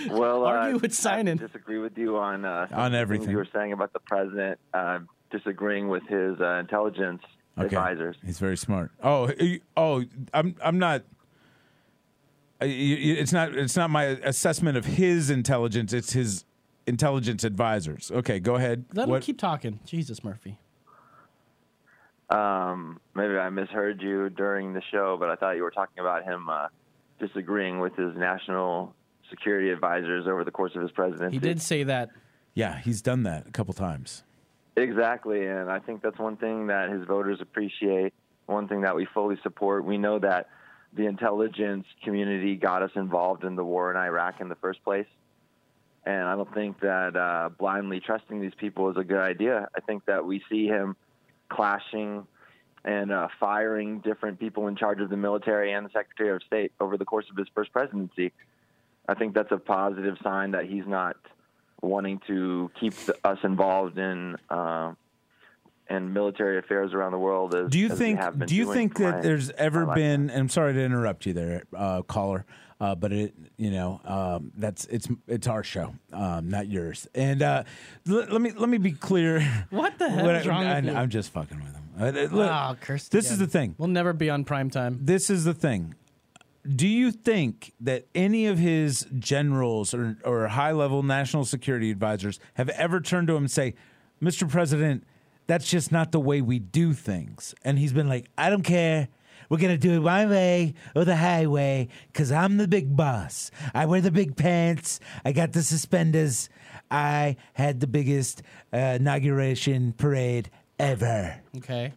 Well, 0.10 0.46
Argue 0.46 0.76
uh, 0.78 0.80
with 0.80 0.94
signing. 0.94 1.40
I 1.42 1.46
disagree 1.48 1.80
with 1.80 1.98
you 1.98 2.18
on 2.18 2.46
uh, 2.46 2.68
On 2.72 2.86
of 2.88 2.92
the 2.92 2.98
things 2.98 3.02
everything. 3.02 3.30
you 3.32 3.38
were 3.38 3.48
saying 3.54 3.74
about 3.74 3.94
the 3.94 4.00
president. 4.00 4.60
Uh, 4.74 5.00
disagreeing 5.32 5.88
with 5.88 6.04
his 6.08 6.40
uh, 6.42 6.56
intelligence 6.60 7.22
Okay. 7.58 7.68
advisors. 7.68 8.18
He's 8.26 8.40
very 8.40 8.58
smart. 8.58 8.92
Oh, 9.04 9.32
you- 9.40 9.62
oh, 9.78 10.04
I'm 10.34 10.56
I'm 10.64 10.78
not. 10.80 11.04
uh, 12.62 12.66
you- 12.66 12.96
you- 12.98 13.16
It's 13.16 13.32
not. 13.34 13.56
It's 13.56 13.76
not 13.78 13.90
my 13.90 14.04
assessment 14.06 14.78
of 14.78 14.86
his 14.86 15.30
intelligence. 15.30 15.94
It's 15.94 16.14
his 16.14 16.46
intelligence 16.88 17.44
advisors. 17.44 18.12
Okay, 18.12 18.40
go 18.40 18.56
ahead. 18.56 18.86
Let 18.94 19.08
him 19.10 19.20
keep 19.22 19.38
talking. 19.38 19.80
Jesus, 19.86 20.24
Murphy. 20.24 20.58
Um, 22.32 23.02
maybe 23.14 23.36
I 23.36 23.50
misheard 23.50 24.02
you 24.02 24.30
during 24.30 24.74
the 24.74 24.82
show, 24.90 25.18
but 25.20 25.30
I 25.30 25.36
thought 25.36 25.58
you 25.58 25.64
were 25.64 25.72
talking 25.72 26.00
about 26.00 26.24
him 26.24 26.48
uh, 26.50 26.68
disagreeing 27.20 27.80
with 27.80 27.96
his 27.96 28.16
national 28.16 28.96
security 29.30 29.70
advisors 29.70 30.28
over 30.28 30.46
the 30.46 30.52
course 30.52 30.72
of 30.76 30.82
his 30.82 30.92
presidency. 30.92 31.36
He 31.36 31.40
did 31.40 31.62
say 31.62 31.84
that. 31.84 32.10
Yeah, 32.54 32.80
he's 32.80 33.02
done 33.02 33.24
that 33.24 33.48
a 33.48 33.52
couple 33.52 33.74
times. 33.74 34.24
Exactly, 34.78 35.46
and 35.46 35.70
I 35.70 35.80
think 35.80 36.02
that's 36.02 36.18
one 36.18 36.38
thing 36.38 36.68
that 36.68 36.90
his 36.90 37.06
voters 37.06 37.40
appreciate. 37.42 38.14
One 38.46 38.68
thing 38.68 38.82
that 38.82 38.96
we 38.96 39.06
fully 39.14 39.38
support. 39.44 39.86
We 39.86 39.98
know 39.98 40.20
that 40.20 40.48
the 40.94 41.06
intelligence 41.06 41.86
community 42.04 42.56
got 42.56 42.82
us 42.82 42.92
involved 42.96 43.44
in 43.44 43.56
the 43.56 43.64
war 43.64 43.92
in 43.92 43.98
Iraq 43.98 44.42
in 44.42 44.50
the 44.50 44.56
first 44.56 44.84
place, 44.84 45.08
and 46.06 46.24
I 46.24 46.36
don't 46.36 46.54
think 46.54 46.80
that 46.82 47.16
uh, 47.16 47.50
blindly 47.58 48.00
trusting 48.00 48.42
these 48.42 48.54
people 48.58 48.90
is 48.90 48.98
a 48.98 49.04
good 49.04 49.20
idea. 49.20 49.68
I 49.76 49.82
think 49.82 50.06
that 50.06 50.26
we 50.26 50.42
see 50.50 50.68
him 50.68 50.96
clashing 51.52 52.26
and 52.84 53.12
uh, 53.12 53.28
firing 53.40 54.00
different 54.00 54.40
people 54.40 54.68
in 54.68 54.76
charge 54.76 55.02
of 55.02 55.10
the 55.10 55.18
military 55.18 55.72
and 55.74 55.86
the 55.86 55.92
Secretary 55.92 56.36
of 56.36 56.42
State 56.44 56.72
over 56.80 56.98
the 56.98 57.06
course 57.06 57.26
of 57.30 57.38
his 57.38 57.48
first 57.54 57.72
presidency. 57.72 58.32
I 59.08 59.14
think 59.14 59.36
that's 59.36 59.52
a 59.52 59.58
positive 59.58 60.18
sign 60.24 60.52
that 60.52 60.66
he's 60.66 60.88
not 60.88 61.18
wanting 61.82 62.22
to 62.28 62.72
keep 62.80 62.94
the, 62.94 63.16
us 63.24 63.40
involved 63.44 63.98
in 63.98 64.38
uh, 64.50 64.94
in 65.90 66.14
military 66.14 66.58
affairs 66.58 66.94
around 66.94 67.12
the 67.12 67.20
world. 67.20 67.54
As, 67.54 67.70
Do 67.70 67.78
you 67.78 67.90
think? 67.90 68.20
have 68.20 68.40
been 68.40 68.48
Do 68.48 68.56
you 68.56 68.74
think 68.74 68.98
that 68.98 69.16
my- 69.16 69.22
there's 69.22 69.52
ever 69.52 69.86
been? 69.88 70.30
And 70.30 70.40
I'm 70.40 70.50
sorry 70.50 70.74
to 70.74 70.82
interrupt 70.82 71.26
you 71.26 71.34
there, 71.34 71.64
uh, 71.76 72.02
caller. 72.04 72.46
Uh, 72.82 72.96
but 72.96 73.14
it, 73.14 73.36
you 73.58 73.70
know, 73.70 74.02
um, 74.06 74.52
that's 74.58 74.86
it's 74.86 75.08
it's 75.28 75.46
our 75.46 75.64
show, 75.64 75.94
um, 76.14 76.50
not 76.50 76.68
yours. 76.68 77.08
And 77.14 77.44
uh, 77.44 77.64
l- 78.10 78.26
let 78.32 78.42
me 78.42 78.52
let 78.58 78.70
me 78.70 78.80
be 78.80 78.92
clear. 78.92 79.40
What 79.70 80.00
the 80.00 80.10
hell 80.14 80.26
What 80.26 80.36
is 80.38 80.48
I- 80.48 80.50
wrong 80.50 80.66
I, 80.66 80.76
with 80.78 80.86
you? 80.86 80.94
I'm 80.96 81.10
just 81.10 81.32
fucking 81.32 81.60
with 81.64 81.76
him. 81.76 81.84
Uh, 82.00 82.06
uh, 82.06 82.36
look, 82.36 82.52
Oh, 82.52 82.76
cursed 82.82 83.12
this 83.12 83.30
is 83.30 83.38
the 83.38 83.46
thing. 83.46 83.76
We'll 83.78 83.88
never 83.90 84.14
be 84.14 84.32
on 84.32 84.46
prime 84.46 84.72
time. 84.72 84.98
This 85.00 85.30
is 85.30 85.44
the 85.44 85.54
thing. 85.54 85.94
Do 86.68 86.88
you 86.88 87.12
think 87.12 87.74
that 87.82 88.06
any 88.16 88.48
of 88.48 88.58
his 88.58 89.06
generals 89.20 89.94
or, 89.94 90.18
or 90.26 90.48
high 90.48 90.72
level 90.72 91.04
national 91.04 91.46
security 91.46 91.92
advisors 91.92 92.40
have 92.56 92.70
ever 92.70 93.00
turned 93.00 93.28
to 93.28 93.36
him 93.36 93.44
and 93.44 93.52
say, 93.52 93.76
Mr. 94.22 94.50
President, 94.50 95.04
that's 95.48 95.70
just 95.70 95.92
not 95.92 96.12
the 96.12 96.20
way 96.20 96.42
we 96.42 96.58
do 96.60 96.94
things? 96.94 97.54
And 97.64 97.78
he's 97.78 97.94
been 97.94 98.08
like, 98.08 98.28
I 98.38 98.50
don't 98.50 98.62
care. 98.64 99.08
We're 99.52 99.58
going 99.58 99.78
to 99.78 99.78
do 99.78 99.98
it 99.98 100.00
my 100.00 100.26
way 100.26 100.76
or 100.96 101.04
the 101.04 101.18
highway 101.18 101.90
because 102.08 102.32
I'm 102.32 102.56
the 102.56 102.70
big 102.70 102.96
boss. 102.96 103.52
I 103.74 103.86
wear 103.86 104.00
the 104.00 104.10
big 104.10 104.38
pants. 104.38 105.02
I 105.26 105.34
got 105.34 105.52
the 105.52 105.62
suspenders. 105.62 106.48
I 106.90 107.36
had 107.52 107.82
the 107.82 107.88
biggest 107.88 108.44
uh, 108.72 108.78
inauguration 108.78 109.92
parade 109.92 110.50
ever. 110.80 111.36
Okay. 111.58 111.92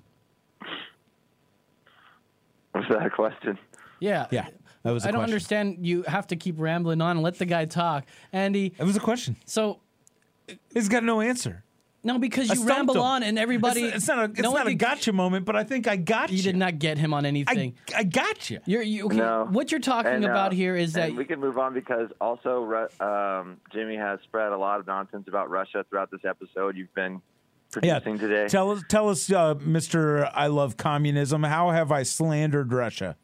Was 2.74 2.86
that 2.90 3.06
a 3.06 3.10
question? 3.10 3.56
Yeah. 4.00 4.26
Yeah. 4.32 4.48
That 4.82 4.90
was 4.90 5.04
a 5.04 5.08
I 5.08 5.10
don't 5.12 5.20
question. 5.20 5.32
understand. 5.32 5.86
You 5.86 6.02
have 6.02 6.26
to 6.26 6.36
keep 6.36 6.56
rambling 6.58 7.00
on 7.00 7.12
and 7.12 7.22
let 7.22 7.38
the 7.38 7.46
guy 7.46 7.66
talk. 7.66 8.04
Andy. 8.32 8.74
It 8.76 8.84
was 8.84 8.96
a 8.96 9.00
question. 9.00 9.36
So. 9.44 9.78
He's 10.72 10.88
got 10.88 11.04
no 11.04 11.20
answer. 11.20 11.63
No, 12.04 12.18
because 12.18 12.50
I 12.50 12.54
you 12.54 12.60
stumped 12.60 12.76
ramble 12.76 12.94
him. 12.96 13.00
on 13.00 13.22
and 13.22 13.38
everybody. 13.38 13.84
It's, 13.84 13.96
it's 13.96 14.08
not 14.08 14.18
a, 14.18 14.24
it's 14.24 14.40
No, 14.42 14.52
not 14.52 14.66
a 14.66 14.70
be- 14.70 14.74
gotcha 14.74 15.12
moment, 15.12 15.46
but 15.46 15.56
I 15.56 15.64
think 15.64 15.88
I 15.88 15.96
got 15.96 16.30
you. 16.30 16.36
You 16.36 16.42
did 16.42 16.56
not 16.56 16.78
get 16.78 16.98
him 16.98 17.14
on 17.14 17.24
anything. 17.24 17.74
I, 17.94 18.00
I 18.00 18.04
got 18.04 18.50
you. 18.50 18.60
You're, 18.66 18.82
you, 18.82 19.06
okay, 19.06 19.16
No. 19.16 19.48
What 19.50 19.70
you're 19.70 19.80
talking 19.80 20.12
And, 20.12 20.24
uh, 20.24 20.28
about 20.30 20.52
here 20.52 20.76
is 20.76 20.92
that 20.92 21.12
we 21.14 21.24
can 21.24 21.40
move 21.40 21.56
on 21.58 21.72
because 21.72 22.10
also 22.20 22.62
Ru- 22.62 23.06
um, 23.06 23.56
Jimmy 23.72 23.96
has 23.96 24.20
spread 24.24 24.52
a 24.52 24.58
lot 24.58 24.80
of 24.80 24.86
nonsense 24.86 25.26
about 25.28 25.48
Russia 25.48 25.84
throughout 25.88 26.10
this 26.10 26.24
episode. 26.24 26.76
You've 26.76 26.94
been 26.94 27.22
Yeah. 27.82 27.98
today. 28.00 28.46
Tell 28.48 28.70
us, 28.70 28.82
tell 28.88 29.08
us, 29.08 29.32
uh, 29.32 29.54
Mister. 29.60 30.26
I 30.26 30.46
love 30.48 30.76
communism. 30.76 31.42
How 31.42 31.70
have 31.70 31.90
I 31.90 32.02
slandered 32.04 32.72
Russia? 32.72 33.16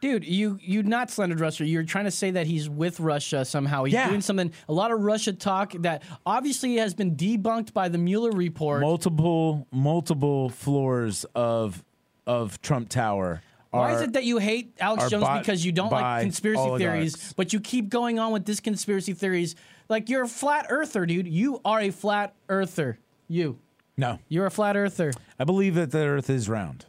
Dude, 0.00 0.24
you 0.24 0.58
you 0.60 0.82
not 0.82 1.10
slandered 1.10 1.40
Russia. 1.40 1.64
You're 1.64 1.82
trying 1.82 2.04
to 2.04 2.10
say 2.10 2.30
that 2.32 2.46
he's 2.46 2.68
with 2.68 3.00
Russia 3.00 3.44
somehow. 3.44 3.84
He's 3.84 3.94
Yeah. 3.94 4.08
doing 4.08 4.20
something. 4.20 4.52
A 4.68 4.72
lot 4.72 4.90
of 4.92 5.00
Russia 5.00 5.32
talk 5.32 5.72
that 5.80 6.02
obviously 6.26 6.76
has 6.76 6.92
been 6.94 7.16
debunked 7.16 7.72
by 7.72 7.88
the 7.88 7.98
Mueller 7.98 8.30
report. 8.30 8.80
Multiple, 8.82 9.66
multiple 9.72 10.50
floors 10.50 11.24
of 11.34 11.82
of 12.26 12.60
Trump 12.60 12.88
Tower. 12.88 13.42
Why 13.70 13.92
is 13.92 14.00
are- 14.00 14.04
it 14.04 14.12
that 14.14 14.24
you 14.24 14.38
hate 14.38 14.74
Alex 14.80 15.04
are 15.04 15.08
Jones 15.08 15.24
bought 15.24 15.40
because 15.40 15.64
you 15.64 15.72
don't 15.72 15.90
by 15.90 16.00
like 16.00 16.22
conspiracy 16.22 16.78
theories, 16.78 17.32
but 17.36 17.52
you 17.52 17.60
keep 17.60 17.88
going 17.88 18.18
on 18.18 18.32
with 18.32 18.44
this 18.44 18.60
conspiracy 18.60 19.12
theories? 19.12 19.54
Like 19.88 20.08
you're 20.08 20.24
a 20.24 20.28
flat 20.28 20.66
earther, 20.68 21.06
dude. 21.06 21.26
You 21.28 21.60
are 21.64 21.80
a 21.80 21.90
flat 21.90 22.34
earther. 22.48 22.98
You. 23.28 23.58
No, 23.98 24.18
You're 24.28 24.44
a 24.46 24.50
flat 24.50 24.76
earther. 24.76 25.12
I 25.38 25.44
believe 25.44 25.74
that 25.76 25.90
the 25.90 26.00
Earth 26.00 26.28
is 26.28 26.50
round. 26.50 26.84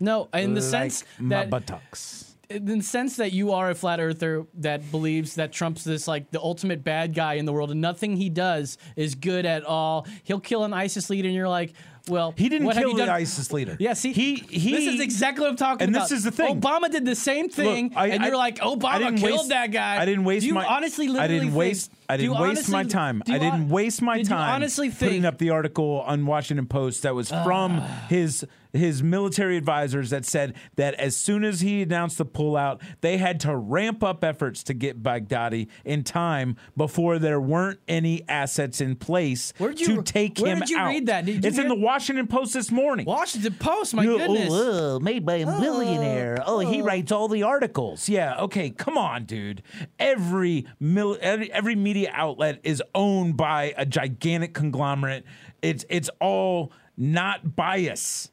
No, 0.00 0.28
in 0.32 0.54
the 0.54 0.60
Like 0.62 0.70
sense 0.70 1.04
my 1.18 1.36
that 1.36 1.50
buttocks. 1.50 2.27
In 2.50 2.64
the 2.64 2.82
sense 2.82 3.16
that 3.16 3.32
you 3.32 3.52
are 3.52 3.70
a 3.70 3.74
flat 3.74 4.00
earther 4.00 4.46
that 4.54 4.90
believes 4.90 5.34
that 5.34 5.52
Trump's 5.52 5.84
this 5.84 6.08
like 6.08 6.30
the 6.30 6.40
ultimate 6.40 6.82
bad 6.82 7.14
guy 7.14 7.34
in 7.34 7.44
the 7.44 7.52
world 7.52 7.70
and 7.70 7.80
nothing 7.80 8.16
he 8.16 8.30
does 8.30 8.78
is 8.96 9.14
good 9.14 9.44
at 9.44 9.64
all. 9.64 10.06
He'll 10.24 10.40
kill 10.40 10.64
an 10.64 10.72
ISIS 10.72 11.10
leader 11.10 11.28
and 11.28 11.34
you're 11.36 11.48
like, 11.48 11.74
well, 12.08 12.32
He 12.38 12.48
didn't 12.48 12.66
what 12.66 12.76
have 12.76 12.84
kill 12.86 12.94
the? 12.96 13.12
ISIS 13.12 13.52
leader. 13.52 13.76
Yeah, 13.78 13.92
see, 13.92 14.14
he 14.14 14.36
he. 14.36 14.72
this 14.72 14.86
is 14.94 15.00
exactly 15.00 15.42
what 15.42 15.50
I'm 15.50 15.56
talking 15.56 15.86
and 15.88 15.94
about. 15.94 16.10
And 16.10 16.10
this 16.10 16.18
is 16.18 16.24
the 16.24 16.30
thing. 16.30 16.58
Obama 16.58 16.90
did 16.90 17.04
the 17.04 17.14
same 17.14 17.50
thing, 17.50 17.90
Look, 17.90 17.98
I- 17.98 18.06
and 18.08 18.24
you're 18.24 18.36
like, 18.36 18.60
Obama 18.60 19.14
killed 19.18 19.40
waste- 19.40 19.48
that 19.50 19.70
guy. 19.72 20.00
I 20.00 20.06
didn't 20.06 20.24
waste 20.24 20.42
do 20.44 20.48
you 20.48 20.54
my 20.54 20.64
honestly 20.64 21.06
I 21.06 21.10
literally 21.10 21.28
didn't 21.34 21.44
think- 21.48 21.58
waste 21.58 21.92
I 22.08 22.16
didn't 22.16 22.38
waste 22.38 22.70
my 22.70 22.84
time. 22.84 23.22
I 23.28 23.32
didn't 23.32 23.50
hon- 23.50 23.68
waste 23.68 24.02
my 24.02 24.16
did 24.16 24.26
you 24.26 24.30
time 24.30 24.54
honestly 24.54 24.90
putting 24.90 25.08
think 25.08 25.24
up 25.24 25.38
the 25.38 25.50
article 25.50 26.02
on 26.06 26.24
Washington 26.24 26.66
Post 26.66 27.02
that 27.02 27.14
was 27.14 27.28
from 27.28 27.80
ah. 27.80 28.06
his 28.08 28.46
his 28.72 29.02
military 29.02 29.56
advisors 29.56 30.10
that 30.10 30.24
said 30.24 30.54
that 30.76 30.94
as 30.94 31.16
soon 31.16 31.44
as 31.44 31.60
he 31.60 31.82
announced 31.82 32.18
the 32.18 32.26
pullout, 32.26 32.80
they 33.00 33.16
had 33.16 33.40
to 33.40 33.56
ramp 33.56 34.02
up 34.04 34.22
efforts 34.22 34.62
to 34.64 34.74
get 34.74 35.02
Baghdadi 35.02 35.68
in 35.84 36.04
time 36.04 36.56
before 36.76 37.18
there 37.18 37.40
weren't 37.40 37.80
any 37.88 38.28
assets 38.28 38.80
in 38.80 38.96
place 38.96 39.52
Where'd 39.58 39.80
you- 39.80 39.96
to 39.96 40.02
take 40.02 40.38
him. 40.38 40.42
where 40.44 40.52
him 40.52 40.60
did 40.60 40.70
you 40.70 40.78
out. 40.78 40.88
read 40.88 41.06
that? 41.06 41.24
Did 41.24 41.44
you 41.44 41.48
it's 41.48 41.58
in 41.58 41.68
the 41.68 41.74
Washington 41.74 42.26
Post 42.26 42.54
this 42.54 42.70
morning. 42.70 43.06
Washington 43.06 43.54
Post, 43.54 43.94
my 43.94 44.02
You- 44.02 44.18
goodness. 44.18 44.50
Oh, 44.52 44.96
oh, 44.96 45.00
made 45.00 45.24
by 45.24 45.36
a 45.36 45.46
oh, 45.48 45.60
billionaire. 45.60 46.42
Oh, 46.46 46.58
he 46.60 46.82
oh. 46.82 46.84
writes 46.84 47.10
all 47.10 47.28
the 47.28 47.42
articles. 47.42 48.08
Yeah, 48.08 48.36
okay, 48.40 48.70
come 48.70 48.98
on, 48.98 49.24
dude. 49.24 49.62
Every 49.98 50.66
mil- 50.78 51.18
every, 51.20 51.50
every 51.52 51.74
media 51.74 51.97
outlet 52.06 52.60
is 52.62 52.80
owned 52.94 53.36
by 53.36 53.74
a 53.76 53.84
gigantic 53.84 54.54
conglomerate. 54.54 55.24
It's 55.62 55.84
it's 55.88 56.10
all 56.20 56.70
not 56.96 57.56
bias, 57.56 58.30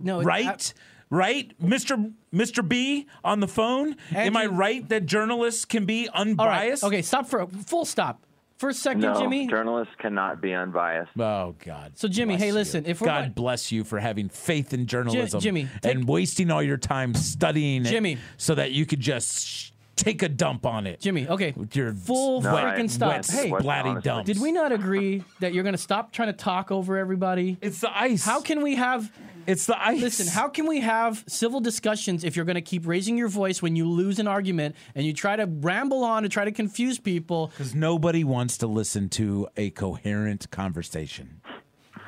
no, 0.00 0.20
it- 0.20 0.24
right? 0.24 0.74
right, 1.08 1.52
Mister 1.58 1.96
Mister 2.32 2.62
B 2.62 3.06
on 3.24 3.40
the 3.40 3.48
phone. 3.48 3.96
Am 4.14 4.36
I 4.36 4.44
right 4.46 4.86
that 4.90 5.06
journalists 5.06 5.64
can 5.64 5.86
be 5.86 6.08
All 6.08 6.14
right, 6.24 6.28
unbiased? 6.28 6.84
okay, 6.84 7.00
stop 7.00 7.26
for 7.26 7.40
a 7.40 7.46
full 7.46 7.84
stop. 7.86 8.24
For 8.58 8.70
a 8.70 8.74
second, 8.74 9.02
no, 9.02 9.20
Jimmy. 9.20 9.46
journalists 9.46 9.94
cannot 10.00 10.40
be 10.42 10.52
unbiased. 10.52 11.12
Oh 11.16 11.54
God. 11.64 11.92
So, 11.96 12.08
Jimmy, 12.08 12.32
bless 12.34 12.40
hey, 12.40 12.46
you. 12.48 12.54
listen, 12.54 12.86
if 12.86 13.00
we're 13.00 13.04
God 13.06 13.20
not- 13.26 13.34
bless 13.36 13.70
you 13.70 13.84
for 13.84 14.00
having 14.00 14.28
faith 14.28 14.74
in 14.74 14.86
journalism, 14.86 15.38
Jimmy, 15.40 15.68
and 15.84 16.08
wasting 16.08 16.50
all 16.50 16.60
your 16.62 16.76
time 16.76 17.14
studying 17.14 17.86
it, 17.86 17.90
Jimmy. 17.90 18.18
so 18.36 18.56
that 18.56 18.72
you 18.72 18.84
could 18.84 18.98
just 18.98 19.46
sh- 19.46 19.70
take 19.98 20.22
a 20.22 20.28
dump 20.28 20.64
on 20.64 20.86
it, 20.86 21.00
Jimmy, 21.00 21.28
okay. 21.28 21.52
With 21.56 21.74
your 21.76 21.92
Full 21.92 22.40
No, 22.42 22.56
I- 22.56 22.62
freaking 22.62 22.88
stop. 22.90 23.08
wet, 23.10 23.26
Hey, 23.26 23.50
splatty 23.50 24.02
dumps. 24.02 24.26
Did 24.26 24.40
we 24.40 24.52
not 24.52 24.72
agree 24.72 25.24
that 25.40 25.52
you're 25.52 25.64
going 25.64 25.74
to 25.74 25.78
stop 25.78 26.12
trying 26.12 26.28
to 26.28 26.32
talk 26.32 26.70
over 26.70 26.96
everybody? 26.96 27.58
It's 27.60 27.80
the 27.80 27.96
ice. 27.96 28.24
How 28.24 28.40
can 28.40 28.62
we 28.62 28.76
have? 28.76 29.12
It's 29.46 29.64
the 29.64 29.82
ice. 29.82 30.00
Listen, 30.02 30.26
how 30.26 30.48
can 30.48 30.66
we 30.66 30.80
have 30.80 31.24
civil 31.26 31.60
discussions 31.60 32.22
if 32.22 32.36
you're 32.36 32.44
going 32.44 32.56
to 32.56 32.60
keep 32.60 32.86
raising 32.86 33.16
your 33.16 33.28
voice 33.28 33.62
when 33.62 33.76
you 33.76 33.88
lose 33.88 34.18
an 34.18 34.28
argument 34.28 34.76
and 34.94 35.06
you 35.06 35.14
try 35.14 35.36
to 35.36 35.46
ramble 35.46 36.04
on 36.04 36.24
and 36.24 36.30
try 36.32 36.44
to 36.44 36.52
confuse 36.52 36.98
people? 36.98 37.46
Because 37.56 37.74
nobody 37.74 38.24
wants 38.24 38.58
to 38.58 38.66
listen 38.66 39.08
to 39.10 39.48
a 39.56 39.70
coherent 39.70 40.50
conversation. 40.50 41.40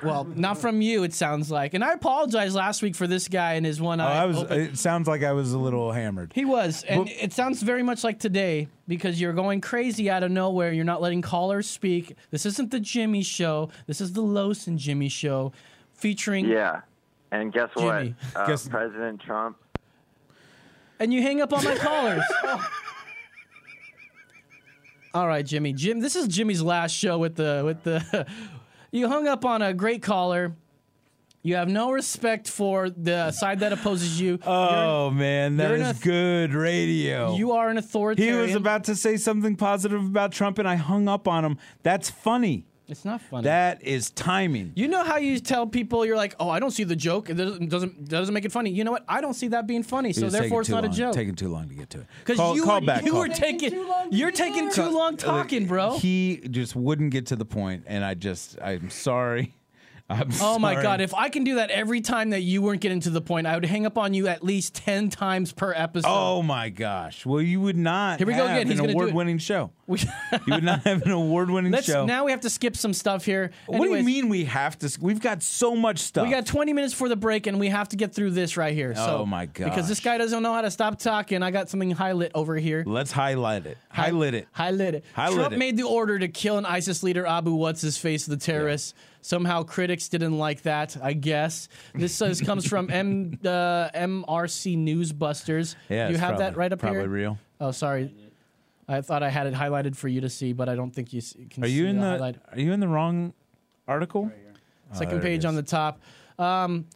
Well, 0.03 0.25
not 0.25 0.59
from 0.59 0.81
you, 0.81 1.03
it 1.03 1.13
sounds 1.13 1.51
like. 1.51 1.75
And 1.75 1.85
I 1.85 1.93
apologize 1.93 2.55
last 2.55 2.83
week 2.83 2.95
for 2.95 3.07
this 3.07 3.29
guy 3.29 3.55
and 3.55 3.67
his 3.67 3.81
one 3.81 4.01
Oh, 4.01 4.05
eye. 4.07 4.23
I 4.23 4.27
was. 4.27 4.37
open. 4.39 4.61
It 4.61 4.79
sounds 4.79 5.07
like 5.09 5.23
I 5.23 5.33
was 5.33 5.53
a 5.53 5.59
little 5.59 5.93
hammered. 5.93 6.33
He 6.35 6.45
was, 6.45 6.83
and 6.85 7.05
But- 7.05 7.13
it 7.13 7.33
sounds 7.33 7.63
very 7.63 7.83
much 7.83 8.03
like 8.05 8.19
today 8.19 8.69
because 8.89 9.21
you're 9.21 9.33
going 9.33 9.61
crazy 9.61 10.09
out 10.11 10.23
of 10.23 10.31
nowhere. 10.31 10.73
You're 10.73 10.85
not 10.85 11.03
letting 11.03 11.23
callers 11.23 11.69
speak. 11.69 12.17
This 12.31 12.47
isn't 12.47 12.71
the 12.71 12.81
Jimmy 12.81 13.23
Show. 13.23 13.71
This 13.87 14.01
is 14.01 14.13
the 14.15 14.23
Los 14.23 14.67
and 14.67 14.79
Jimmy 14.79 15.09
Show, 15.09 15.53
featuring. 15.93 16.47
Yeah. 16.47 16.81
And 17.33 17.53
guess 17.53 17.71
what? 17.75 18.09
Uh, 18.35 18.47
Guess- 18.47 18.69
President 18.69 19.21
Trump. 19.21 19.57
And 20.99 21.13
you 21.15 21.23
hang 21.23 21.41
up 21.41 21.53
on 21.53 21.65
my 21.65 21.77
callers. 21.77 22.23
All 25.15 25.27
right, 25.27 25.45
Jimmy. 25.45 25.73
Jim, 25.73 26.01
this 26.01 26.15
is 26.15 26.29
Jimmy's 26.29 26.63
last 26.63 26.93
show 26.93 27.19
with 27.19 27.35
the 27.37 27.63
with 27.65 27.83
the. 27.83 28.27
You 28.93 29.09
hung 29.09 29.27
up 29.29 29.45
on 29.45 29.63
a 29.63 29.73
great 29.75 30.03
caller. 30.03 30.55
You 31.43 31.55
have 31.57 31.69
no 31.69 31.91
respect 31.91 32.49
for 32.51 32.91
the 32.91 33.31
side 33.33 33.61
that 33.61 33.73
opposes 33.73 34.21
you. 34.21 34.39
Oh 34.47 35.11
man, 35.11 35.57
that 35.57 35.69
you're 35.71 35.79
is 35.79 35.97
auth- 35.99 36.03
good 36.03 36.53
radio. 36.53 37.35
you 37.35 37.53
are 37.53 37.71
an 37.71 37.79
authoritarian. 37.79 38.35
he 38.37 38.43
was 38.43 38.55
about 38.55 38.85
to 38.85 38.95
say 38.95 39.17
something 39.17 39.57
positive 39.57 40.05
about 40.05 40.33
Trump, 40.33 40.59
and 40.59 40.69
I 40.69 40.75
hung 40.75 41.09
up 41.09 41.27
on 41.27 41.45
him. 41.45 41.57
That's 41.83 42.11
funny. 42.11 42.67
It's 42.91 43.05
not 43.05 43.21
funny. 43.21 43.45
That 43.45 43.83
is 43.83 44.11
timing. 44.11 44.73
You 44.75 44.89
know 44.89 45.05
how 45.05 45.17
you 45.17 45.39
tell 45.39 45.67
people 45.67 46.05
you're 46.05 46.17
like, 46.17 46.35
oh, 46.41 46.51
I 46.51 46.59
don't 46.59 46.73
see 46.73 46.85
the 46.85 46.97
joke. 46.97 47.31
It 47.31 47.35
doesn't 47.35 47.69
doesn't, 47.69 48.09
doesn't 48.09 48.35
make 48.35 48.45
it 48.45 48.53
funny. 48.53 48.71
You 48.71 48.85
know 48.85 48.91
what? 48.93 49.05
I 49.09 49.21
don't 49.21 49.35
see 49.35 49.49
that 49.49 49.67
being 49.67 49.83
funny. 49.83 50.13
So 50.13 50.29
therefore, 50.29 50.61
it's 50.63 50.69
too 50.69 50.75
not 50.75 50.85
a 50.85 50.89
long- 50.89 50.97
joke. 50.97 51.15
Taking 51.15 51.35
too 51.37 51.49
long 51.49 51.69
to 51.69 51.75
get 51.75 51.91
to 51.91 52.01
it. 52.01 52.07
Because 52.21 52.37
Call, 52.37 52.57
you, 52.57 52.65
call 52.65 52.81
were, 52.81 52.87
back. 52.87 53.05
you 53.05 53.13
call. 53.13 53.21
were 53.21 53.29
taking 53.29 53.73
you're 54.11 54.33
taking 54.33 54.71
too 54.71 54.89
long 54.91 55.17
talking, 55.17 55.67
bro. 55.67 55.99
He 55.99 56.39
just 56.51 56.75
wouldn't 56.77 57.11
get 57.13 57.27
to 57.27 57.37
the 57.37 57.45
point, 57.45 57.85
and 57.87 58.05
I 58.05 58.15
just, 58.15 58.59
I'm 58.63 58.91
sorry. 58.91 59.55
I'm 60.11 60.29
Oh 60.41 60.59
my 60.59 60.75
god! 60.83 61.01
If 61.01 61.15
I 61.15 61.29
can 61.29 61.45
do 61.45 61.55
that 61.55 61.71
every 61.71 62.01
time 62.01 62.31
that 62.31 62.41
you 62.43 62.63
weren't 62.63 62.81
getting 62.81 63.01
to 63.01 63.11
the 63.11 63.21
point, 63.21 63.47
I 63.47 63.55
would 63.55 63.65
hang 63.65 63.87
up 63.87 63.97
on 63.97 64.13
you 64.13 64.27
at 64.27 64.43
least 64.43 64.75
ten 64.75 65.09
times 65.09 65.53
per 65.53 65.73
episode. 65.73 66.09
Oh 66.11 66.43
my 66.43 66.69
gosh! 66.69 67.25
Well, 67.25 67.41
you 67.41 67.61
would 67.61 67.77
not. 67.77 68.19
Here 68.19 68.27
we 68.27 68.35
go 68.35 68.45
again. 68.45 68.67
He's 68.67 68.79
an 68.81 68.87
gonna 68.87 68.93
do 68.93 68.99
it. 68.99 69.03
award-winning 69.03 69.39
show. 69.39 69.71
You 70.47 70.55
would 70.55 70.63
not 70.65 70.85
have 70.85 71.03
an 71.03 71.11
award-winning 71.11 71.73
Let's 71.73 71.87
show. 71.87 72.07
now 72.07 72.25
we 72.25 72.31
have 72.31 72.43
to 72.43 72.51
skip 72.51 72.77
some 72.77 72.93
stuff 72.93 73.25
here. 73.25 73.51
what 73.67 73.83
do 73.85 73.95
you 73.97 74.05
mean 74.05 74.29
we 74.29 74.45
have 74.45 74.79
to? 74.79 74.99
We've 75.01 75.21
got 75.21 75.43
so 75.43 75.75
much 75.75 75.99
stuff. 75.99 76.25
We 76.27 76.31
got 76.33 76.47
20 76.47 76.73
minutes 76.73 76.95
for 76.95 77.09
the 77.09 77.17
break, 77.17 77.49
and 77.49 77.59
we 77.59 77.69
have 77.71 77.89
to 77.89 77.97
get 77.97 78.15
through 78.15 78.31
this 78.31 78.57
right 78.57 78.73
here. 78.75 78.95
So, 78.95 79.19
Oh, 79.19 79.27
my 79.27 79.47
god! 79.47 79.65
Because 79.65 79.89
this 79.89 79.99
guy 80.01 80.17
doesn't 80.19 80.43
know 80.43 80.53
how 80.55 80.61
to 80.63 80.71
stop 80.71 80.99
talking. 81.01 81.43
I 81.43 81.51
got 81.51 81.69
something 81.69 81.91
highlight 81.91 82.31
over 82.35 82.57
here. 82.57 82.85
Let's 82.87 83.11
highlight 83.13 83.67
it. 83.67 83.79
Highlight 83.89 84.35
it. 84.35 84.47
Highlight 84.53 84.95
it. 84.95 85.05
Highlight 85.13 85.35
Trump 85.37 85.53
it. 85.55 85.59
made 85.59 85.77
the 85.77 85.83
order 85.87 86.19
to 86.21 86.29
kill 86.29 86.57
an 86.59 86.67
ISIS 86.67 87.03
leader, 87.03 87.27
Abu 87.27 87.55
What's 87.55 87.81
His 87.83 87.97
Face, 87.99 88.27
the 88.27 88.37
terrorist. 88.37 88.95
Somehow 89.23 89.63
critics 89.65 90.09
didn't 90.09 90.39
like 90.39 90.63
that, 90.63 90.97
I 91.03 91.13
guess. 91.13 91.69
This 91.95 92.15
says, 92.15 92.41
comes 92.51 92.67
from 92.67 92.91
M, 92.91 93.39
uh, 93.45 93.91
MRC 93.95 94.77
Newsbusters. 94.79 95.75
Yeah, 95.89 96.07
Do 96.07 96.13
you 96.13 96.15
it's 96.17 96.21
have 96.25 96.39
that 96.39 96.57
right 96.57 96.73
up 96.73 96.79
probably 96.79 97.01
here? 97.01 97.09
real. 97.09 97.39
Oh, 97.61 97.71
sorry. 97.71 98.15
I 98.89 99.03
thought 99.03 99.23
I 99.23 99.29
had 99.29 99.47
it 99.47 99.55
highlighted 99.55 99.95
for 99.95 100.09
you 100.09 100.21
to 100.23 100.29
see, 100.29 100.53
but 100.53 100.69
I 100.69 100.75
don't 100.75 100.91
think 100.91 101.13
you 101.13 101.21
can 101.51 101.63
Are 101.65 101.67
see 101.69 101.75
you 101.75 101.87
in 101.87 101.97
the 101.97 102.03
the? 102.03 102.11
highlight. 102.13 102.37
Are 102.53 102.59
you 102.59 102.73
in 102.73 102.81
the 102.81 102.89
wrong 102.89 103.35
article? 103.87 104.31
Oh, 104.33 104.95
Second 104.97 105.21
there 105.21 105.21
it 105.21 105.23
page 105.23 105.45
on 105.45 105.55
the 105.55 105.63
top. 105.63 106.01
Um, 106.39 106.87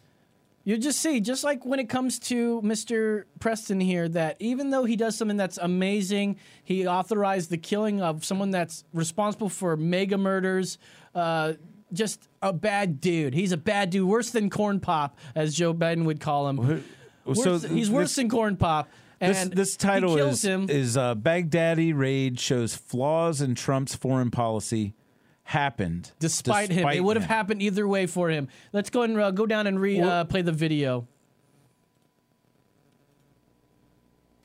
You 0.64 0.78
just 0.78 0.98
see, 1.00 1.20
just 1.20 1.44
like 1.44 1.64
when 1.66 1.78
it 1.78 1.88
comes 1.90 2.18
to 2.20 2.60
Mr. 2.62 3.24
Preston 3.38 3.80
here, 3.80 4.08
that 4.08 4.36
even 4.40 4.70
though 4.70 4.84
he 4.86 4.96
does 4.96 5.14
something 5.14 5.36
that's 5.36 5.58
amazing, 5.58 6.36
he 6.64 6.86
authorized 6.86 7.50
the 7.50 7.58
killing 7.58 8.00
of 8.00 8.24
someone 8.24 8.50
that's 8.50 8.82
responsible 8.94 9.50
for 9.50 9.76
mega 9.76 10.16
murders. 10.16 10.78
Uh, 11.14 11.52
just 11.92 12.28
a 12.42 12.52
bad 12.52 13.00
dude. 13.00 13.34
He's 13.34 13.52
a 13.52 13.56
bad 13.56 13.90
dude, 13.90 14.08
worse 14.08 14.30
than 14.30 14.50
Corn 14.50 14.80
Pop, 14.80 15.18
as 15.34 15.54
Joe 15.54 15.74
Biden 15.74 16.04
would 16.04 16.20
call 16.20 16.48
him. 16.48 16.82
Worse- 17.24 17.42
so 17.42 17.58
he's 17.58 17.90
worse 17.90 18.08
this- 18.10 18.16
than 18.16 18.28
Corn 18.28 18.56
Pop. 18.56 18.88
This, 19.20 19.42
And 19.42 19.52
this 19.52 19.76
title 19.76 20.18
is 20.18 20.44
him. 20.44 20.68
is 20.68 20.96
uh, 20.96 21.14
Baghdadi 21.14 21.96
raid 21.96 22.38
shows 22.38 22.74
flaws 22.74 23.40
in 23.40 23.54
Trump's 23.54 23.94
foreign 23.94 24.30
policy 24.30 24.92
happened 25.44 26.10
despite, 26.18 26.70
him. 26.70 26.88
It 26.88 27.02
would 27.02 27.16
have 27.16 27.26
happened 27.26 27.62
either 27.62 27.86
way 27.86 28.06
for 28.06 28.28
him. 28.28 28.48
Let's 28.72 28.90
go 28.90 29.02
and 29.02 29.18
uh, 29.18 29.30
go 29.30 29.46
down 29.46 29.66
and 29.66 29.80
re 29.80 30.00
uh, 30.00 30.24
play 30.24 30.42
the 30.42 30.52
video. 30.52 31.06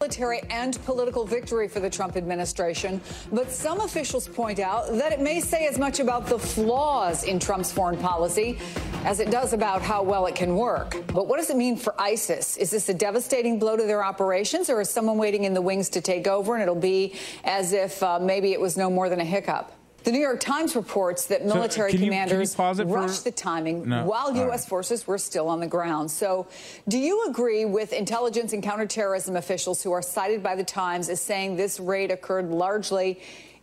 Military 0.02 0.40
and 0.50 0.82
political 0.86 1.26
victory 1.26 1.68
for 1.68 1.82
the 1.82 1.90
Trump 1.90 2.16
administration, 2.16 3.02
but 3.34 3.52
some 3.52 3.82
officials 3.82 4.30
point 4.30 4.58
out 4.58 4.88
that 4.94 5.12
it 5.12 5.20
may 5.20 5.42
say 5.42 5.68
as 5.68 5.78
much 5.78 6.00
about 6.00 6.26
the 6.26 6.40
flaws 6.40 7.26
in 7.26 7.38
Trump's 7.38 7.70
foreign 7.70 7.98
policy 7.98 8.58
as 9.04 9.20
it 9.20 9.30
does 9.30 9.52
about 9.52 9.82
how 9.82 10.02
well 10.02 10.26
it 10.26 10.36
can 10.36 10.56
work. 10.56 10.96
But 11.08 11.28
what 11.28 11.36
does 11.36 11.50
it 11.50 11.58
mean 11.58 11.76
for 11.76 11.94
ISIS? 12.00 12.56
Is 12.56 12.72
this 12.72 12.88
a 12.88 12.94
devastating 12.94 13.60
blow 13.60 13.76
to 13.76 13.84
their 13.84 14.02
operations, 14.02 14.70
or 14.70 14.80
is 14.80 14.90
someone 14.90 15.18
waiting 15.18 15.44
in 15.44 15.54
the 15.54 15.62
wings 15.62 15.90
to 15.90 16.00
take 16.00 16.28
over 16.28 16.54
and 16.54 16.64
it'll 16.64 16.76
be 16.76 17.16
as 17.44 17.74
if 17.74 18.02
uh, 18.02 18.20
maybe 18.20 18.54
it 18.54 18.62
was 18.62 18.78
no 18.78 18.90
more 18.90 19.10
than 19.10 19.20
a 19.20 19.26
hiccup? 19.26 19.79
The 20.04 20.12
New 20.12 20.20
York 20.20 20.40
Times 20.40 20.76
reports 20.76 21.26
that 21.28 21.42
So, 21.44 21.52
uh, 21.52 21.54
military 21.56 21.92
you- 21.92 21.98
can 21.98 22.06
you 22.06 22.12
commanders 22.12 22.54
it 22.54 22.56
for- 22.56 22.84
rushed 22.86 23.24
the 23.26 23.32
timing 23.32 23.88
No. 23.90 24.06
while 24.06 24.34
U.S. 24.36 24.62
right. 24.62 24.70
forces 24.70 25.06
were 25.06 25.18
still 25.18 25.48
on 25.50 25.60
the 25.60 25.68
ground. 25.68 26.10
So, 26.10 26.48
do 26.88 26.98
you 26.98 27.28
agree 27.28 27.66
with 27.66 27.92
intelligence 27.94 28.54
and 28.54 28.64
counterterrorism 28.64 29.36
officials 29.36 29.84
who 29.84 29.92
are 29.92 30.02
cited 30.02 30.42
by 30.42 30.56
the 30.56 30.64
Times 30.64 31.10
as 31.10 31.20
saying 31.22 31.58
this 31.58 31.80
raid 31.80 32.12
occurred 32.12 32.50
largely 32.50 33.20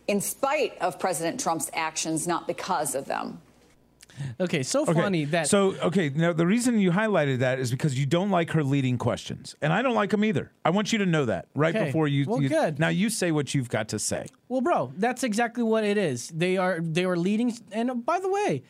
in 0.07 0.21
spite 0.21 0.73
of 0.79 0.99
President 0.99 1.39
Trump's 1.39 1.69
actions, 1.73 2.27
not 2.27 2.47
because 2.47 2.93
of 2.95 3.05
them? 3.05 3.41
Okay, 4.39 4.63
so 4.63 4.83
Okay, 4.83 4.93
funny 4.93 5.25
that 5.25 5.47
So 5.47 5.75
okay, 5.83 6.09
now 6.09 6.33
the 6.33 6.45
reason 6.47 6.79
you 6.79 6.91
highlighted 6.91 7.39
that 7.39 7.59
is 7.59 7.71
because 7.71 7.97
you 7.99 8.05
don't 8.05 8.29
like 8.31 8.51
her 8.51 8.63
leading 8.63 8.97
questions, 8.97 9.55
and 9.61 9.71
I 9.73 9.81
don't 9.81 9.95
like 9.95 10.09
them 10.11 10.23
either. 10.25 10.51
I 10.65 10.69
want 10.71 10.91
you 10.91 10.99
to 10.99 11.05
know 11.05 11.25
that 11.25 11.47
right 11.55 11.75
Okay, 11.75 11.85
before 11.85 12.07
you. 12.07 12.25
well, 12.27 12.41
you- 12.41 12.49
good. 12.49 12.79
Now 12.79 12.89
you 12.89 13.09
say 13.09 13.31
what 13.31 13.53
you've 13.55 13.69
got 13.69 13.89
to 13.89 13.99
say. 13.99 14.27
Well, 14.49 14.61
bro, 14.61 14.91
that's 14.97 15.23
exactly 15.23 15.63
what 15.63 15.83
it 15.83 15.97
is. 15.97 16.29
They 16.29 16.57
are 16.57 16.79
they 16.81 17.05
are 17.05 17.17
leading. 17.17 17.53
And 17.71 17.91
uh, 17.91 17.95
by 17.95 18.19
the 18.19 18.29
way, 18.29 18.63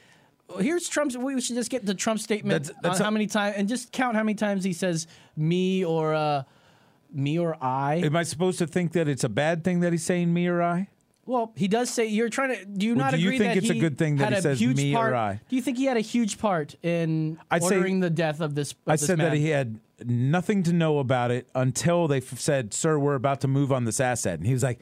here's 0.59 0.87
Trump's. 0.87 1.17
We 1.17 1.39
should 1.41 1.55
just 1.55 1.69
get 1.69 1.85
the 1.85 1.93
Trump 1.95 2.19
statement 2.19 2.65
That's- 2.65 2.81
that's 2.81 2.95
on 2.97 3.01
a- 3.01 3.05
how 3.05 3.11
many 3.11 3.27
times 3.27 3.55
and 3.57 3.67
just 3.69 3.91
count 3.91 4.15
how 4.15 4.23
many 4.23 4.35
times 4.35 4.63
he 4.63 4.73
says 4.73 5.07
me 5.35 5.83
or 5.85 6.13
uh, 6.13 6.43
me 7.13 7.39
or 7.39 7.55
I. 7.63 7.95
Am 8.03 8.15
I 8.15 8.23
supposed 8.23 8.59
to 8.59 8.67
think 8.67 8.91
that 8.93 9.07
it's 9.07 9.23
a 9.23 9.29
bad 9.29 9.63
thing 9.63 9.79
that 9.81 9.91
he's 9.93 10.03
saying 10.03 10.33
me 10.33 10.47
or 10.47 10.61
I? 10.61 10.89
Well, 11.28 11.51
he 11.55 11.67
does 11.67 11.89
say 11.89 12.07
you're 12.07 12.30
trying 12.30 12.55
to. 12.55 12.65
Do 12.65 12.86
you 12.86 12.95
Well, 12.95 13.05
not 13.05 13.11
do 13.13 13.19
you 13.19 13.28
agree 13.28 13.38
think 13.38 13.53
that 13.55 13.57
it's 13.63 13.69
a 13.69 13.80
good 13.80 13.97
thing 13.97 14.15
that 14.17 14.34
he 14.34 14.41
says 14.41 14.61
me 14.61 14.95
or 14.95 15.13
I? 15.13 15.41
Do 15.49 15.55
you 15.55 15.61
think 15.61 15.78
he 15.78 15.86
had 15.86 15.97
a 15.97 16.01
huge 16.01 16.39
part 16.39 16.75
in 16.84 17.38
I'd 17.51 17.61
ordering 17.61 17.99
the 17.99 18.09
death 18.09 18.39
of 18.39 18.55
this? 18.55 18.71
Of 18.71 18.78
I 18.88 18.91
this 18.93 19.05
said 19.05 19.19
that 19.19 19.34
he 19.34 19.49
had 19.49 19.80
nothing 20.05 20.61
to 20.61 20.71
know 20.71 20.99
about 20.99 21.32
it 21.32 21.49
until 21.55 22.07
they 22.07 22.17
f- 22.17 22.39
said, 22.39 22.73
"Sir, 22.73 22.97
we're 22.99 23.15
about 23.15 23.41
to 23.41 23.47
move 23.47 23.71
on 23.73 23.84
this 23.84 23.99
asset," 23.99 24.38
and 24.39 24.47
he 24.47 24.53
was 24.53 24.61
like, 24.63 24.80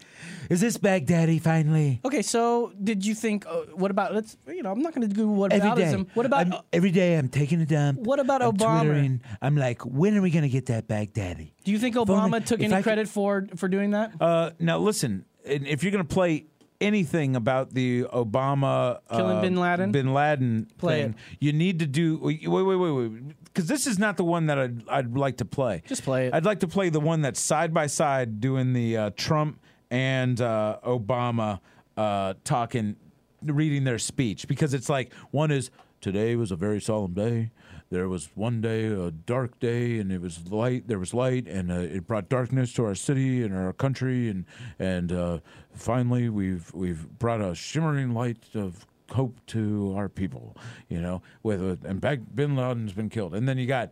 "Is 0.50 0.62
this 0.62 0.78
Baghdadi 0.78 1.41
finally?" 1.41 2.02
Okay, 2.06 2.22
so 2.22 2.74
did 2.84 3.06
you 3.06 3.16
think? 3.16 3.46
Uh, 3.48 3.62
what 3.74 3.89
about? 3.89 4.14
Let's. 4.14 4.38
You 4.48 4.62
know, 4.62 4.72
I'm 4.72 4.82
not 4.82 4.93
going 4.93 5.08
to 5.10 5.14
do 5.16 5.28
what 5.28 5.52
day. 5.52 5.60
aboutism. 5.60 6.08
What 6.14 6.26
about? 6.28 6.52
I'm- 6.52 6.62
every 6.74 6.91
day 6.91 7.18
I'm 7.18 7.30
taking 7.30 7.60
a 7.62 7.66
dump. 7.66 8.02
What 8.02 8.20
about 8.20 8.41
I'm 8.43 8.52
Obama? 8.54 8.82
Twittering. 8.84 9.22
I'm 9.41 9.56
like, 9.58 9.82
when 9.86 10.16
are 10.18 10.22
we 10.22 10.30
going 10.32 10.43
to 10.43 10.50
get 10.50 10.68
that 10.68 10.88
Baghdadi? 10.88 11.54
do 11.64 11.72
you 11.72 11.80
think 11.80 11.96
If 11.96 12.08
only- 12.10 12.30
Obama 12.39 12.46
took 12.46 12.60
any 12.62 12.72
I 12.74 12.78
could- 12.78 12.84
credit 12.84 13.08
for 13.08 13.48
for 13.56 13.68
doing 13.68 13.91
that? 13.91 14.12
Uh, 14.22 14.52
now 14.60 14.78
listen, 14.80 15.26
and 15.46 15.68
if 15.68 15.84
you're 15.84 15.91
going 15.91 16.06
to 16.06 16.14
play 16.14 16.46
anything 16.82 17.36
about 17.36 17.74
the 17.74 18.04
Obama 18.04 19.00
Killing 19.10 19.38
uh, 19.38 19.41
bin 19.41 19.56
Laden? 19.56 19.91
bin 19.91 20.14
Laden 20.14 20.68
Play 20.78 21.04
thing, 21.04 21.16
you 21.39 21.54
need 21.54 21.80
to 21.80 21.88
do 21.88 22.18
wait, 22.18 22.48
wait, 22.48 22.64
wait, 22.64 22.91
wait, 22.91 23.46
because 23.46 23.68
this 23.68 23.88
is 23.88 23.98
not 23.98 24.18
the 24.18 24.24
one 24.24 24.48
that 24.48 24.60
I'd, 24.60 24.88
I'd 24.89 25.18
like 25.18 25.38
to 25.38 25.46
play. 25.46 25.84
Just 25.88 26.04
play 26.04 26.28
it. 26.28 26.34
I'd 26.34 26.46
like 26.46 26.60
to 26.60 26.68
play 26.68 26.89
the 26.89 27.00
one 27.00 27.22
that's 27.22 27.39
side 27.39 27.74
by 27.74 27.88
side 27.88 28.41
doing 28.41 28.74
the 28.74 28.98
uh, 28.98 29.10
Trump 29.16 29.60
and 29.89 30.39
uh, 30.41 30.80
Obama 30.86 31.60
uh, 31.96 32.34
talking, 32.43 32.96
reading 33.43 33.84
their 33.84 34.00
speech 34.00 34.48
because 34.48 34.74
it's 34.74 34.89
like 34.89 35.14
one 35.32 35.52
is 35.52 35.72
today 36.02 36.36
was 36.36 36.52
a 36.52 36.56
very 36.56 36.82
solemn 36.82 37.14
day. 37.14 37.52
There 37.92 38.10
was 38.10 38.30
one 38.36 38.62
day 38.62 38.86
a 38.88 39.12
dark 39.12 39.60
day, 39.60 40.00
and 40.00 40.12
it 40.12 40.20
was 40.20 40.48
light. 40.52 40.88
There 40.88 40.98
was 41.00 41.14
light, 41.14 41.48
and 41.48 41.72
uh, 41.72 41.76
it 41.76 42.08
brought 42.08 42.30
darkness 42.30 42.74
to 42.74 42.86
our 42.86 42.96
city 42.96 43.44
and 43.44 43.56
our 43.56 43.74
country, 43.74 44.28
and 44.30 44.46
and 44.80 45.12
uh, 45.12 45.40
finally 45.74 46.28
we've 46.30 46.74
we've 46.74 47.08
brought 47.20 47.42
a 47.42 47.54
shimmering 47.54 48.12
light 48.14 48.38
of 48.56 48.86
hope 49.12 49.38
to 49.48 49.94
our 49.96 50.10
people. 50.10 50.58
You 50.90 51.00
know, 51.00 51.22
with 51.44 51.62
uh, 51.62 51.88
and 51.88 52.02
Bag- 52.02 52.36
Bin 52.36 52.56
Laden's 52.56 52.94
been 52.94 53.10
killed, 53.10 53.36
and 53.36 53.48
then 53.48 53.58
you 53.60 53.68
got 53.68 53.92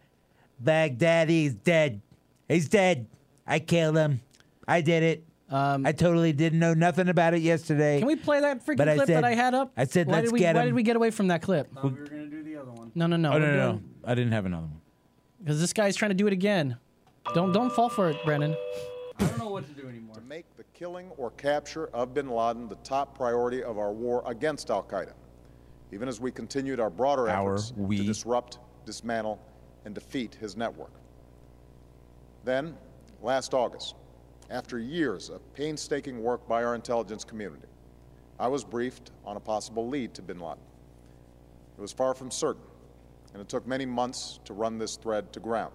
Baghdadi's 0.60 1.54
dead. 1.54 2.02
He's 2.48 2.68
dead. 2.68 3.08
I 3.46 3.60
killed 3.60 3.96
him. 3.98 4.22
I 4.68 4.82
did 4.82 5.04
it. 5.04 5.24
I 5.52 5.92
totally 5.92 6.34
didn't 6.34 6.58
know 6.58 6.74
nothing 6.74 7.10
about 7.10 7.36
it 7.36 7.42
yesterday. 7.44 7.96
Um, 7.98 8.00
Can 8.00 8.08
we 8.08 8.16
play 8.16 8.42
that 8.42 8.66
freaking 8.66 8.78
But 8.78 8.90
I 8.90 8.96
clip 8.96 9.08
said- 9.08 9.18
that 9.18 9.24
I 9.24 9.36
had 9.36 9.54
up? 9.54 9.72
I 9.78 9.84
said, 9.86 10.08
why 10.08 10.14
let's 10.14 10.26
did 10.30 10.34
we, 10.34 10.40
get 10.40 10.56
Why 10.56 10.62
him. 10.62 10.68
did 10.70 10.74
we 10.74 10.82
get 10.82 10.96
away 10.96 11.12
from 11.12 11.28
that 11.28 11.44
clip? 11.44 11.68
we 11.84 11.92
were 11.92 12.06
gonna 12.08 12.26
do 12.26 12.42
the 12.42 12.43
other 12.64 12.72
one. 12.72 12.92
No, 12.96 13.08
no, 13.08 13.16
no. 13.18 13.32
oh 13.34 13.38
no 13.38 13.46
no, 13.46 13.52
doing- 13.52 13.84
no 14.04 14.10
I 14.10 14.16
didn't 14.16 14.32
have 14.34 14.46
another 14.46 14.68
one. 14.68 14.82
Because 15.40 15.60
this 15.60 15.74
guy's 15.74 15.96
trying 15.96 16.12
to 16.12 16.16
do 16.16 16.28
it 16.28 16.34
again. 16.34 16.78
Don't 17.34 17.52
don't 17.52 17.72
fall 17.72 17.90
for 17.90 18.10
it, 18.10 18.18
Brennan. 18.26 18.56
I 19.20 19.26
don't 19.28 19.38
know 19.40 19.50
what 19.50 19.68
to 19.68 19.82
do 19.82 19.88
anymore. 19.88 20.16
To 20.16 20.22
make 20.22 20.46
the 20.58 20.64
killing 20.74 21.10
or 21.18 21.32
capture 21.32 21.88
of 21.88 22.14
bin 22.14 22.30
Laden 22.30 22.68
the 22.68 22.76
top 22.78 23.16
priority 23.16 23.64
of 23.64 23.78
our 23.78 23.92
war 23.94 24.24
against 24.26 24.70
Al 24.72 24.84
Qaeda, 24.84 25.14
even 25.92 26.08
as 26.08 26.20
we 26.20 26.32
continued 26.32 26.80
our 26.80 26.90
broader 26.90 27.30
Our, 27.30 27.54
efforts 27.56 27.74
we. 27.78 27.98
to 27.98 28.04
disrupt, 28.04 28.60
dismantle, 28.86 29.40
and 29.86 29.94
defeat 29.94 30.36
his 30.36 30.58
network. 30.58 30.92
Then, 32.44 32.76
last 33.22 33.54
August, 33.54 33.96
after 34.50 34.80
years 34.80 35.30
of 35.30 35.42
painstaking 35.54 36.22
work 36.22 36.48
by 36.48 36.64
our 36.64 36.76
intelligence 36.76 37.24
community, 37.24 37.68
I 38.40 38.48
was 38.48 38.64
briefed 38.64 39.12
on 39.26 39.38
a 39.38 39.40
possible 39.40 39.88
lead 39.88 40.14
to 40.16 40.22
bin 40.22 40.40
Laden. 40.40 40.64
It 41.78 41.82
was 41.82 41.92
far 41.92 42.14
from 42.14 42.32
certain, 42.32 42.64
and 43.34 43.42
it 43.42 43.50
took 43.50 43.68
many 43.68 43.86
months 43.86 44.40
to 44.46 44.54
run 44.54 44.78
this 44.78 44.96
thread 44.96 45.34
to 45.34 45.40
ground. 45.40 45.74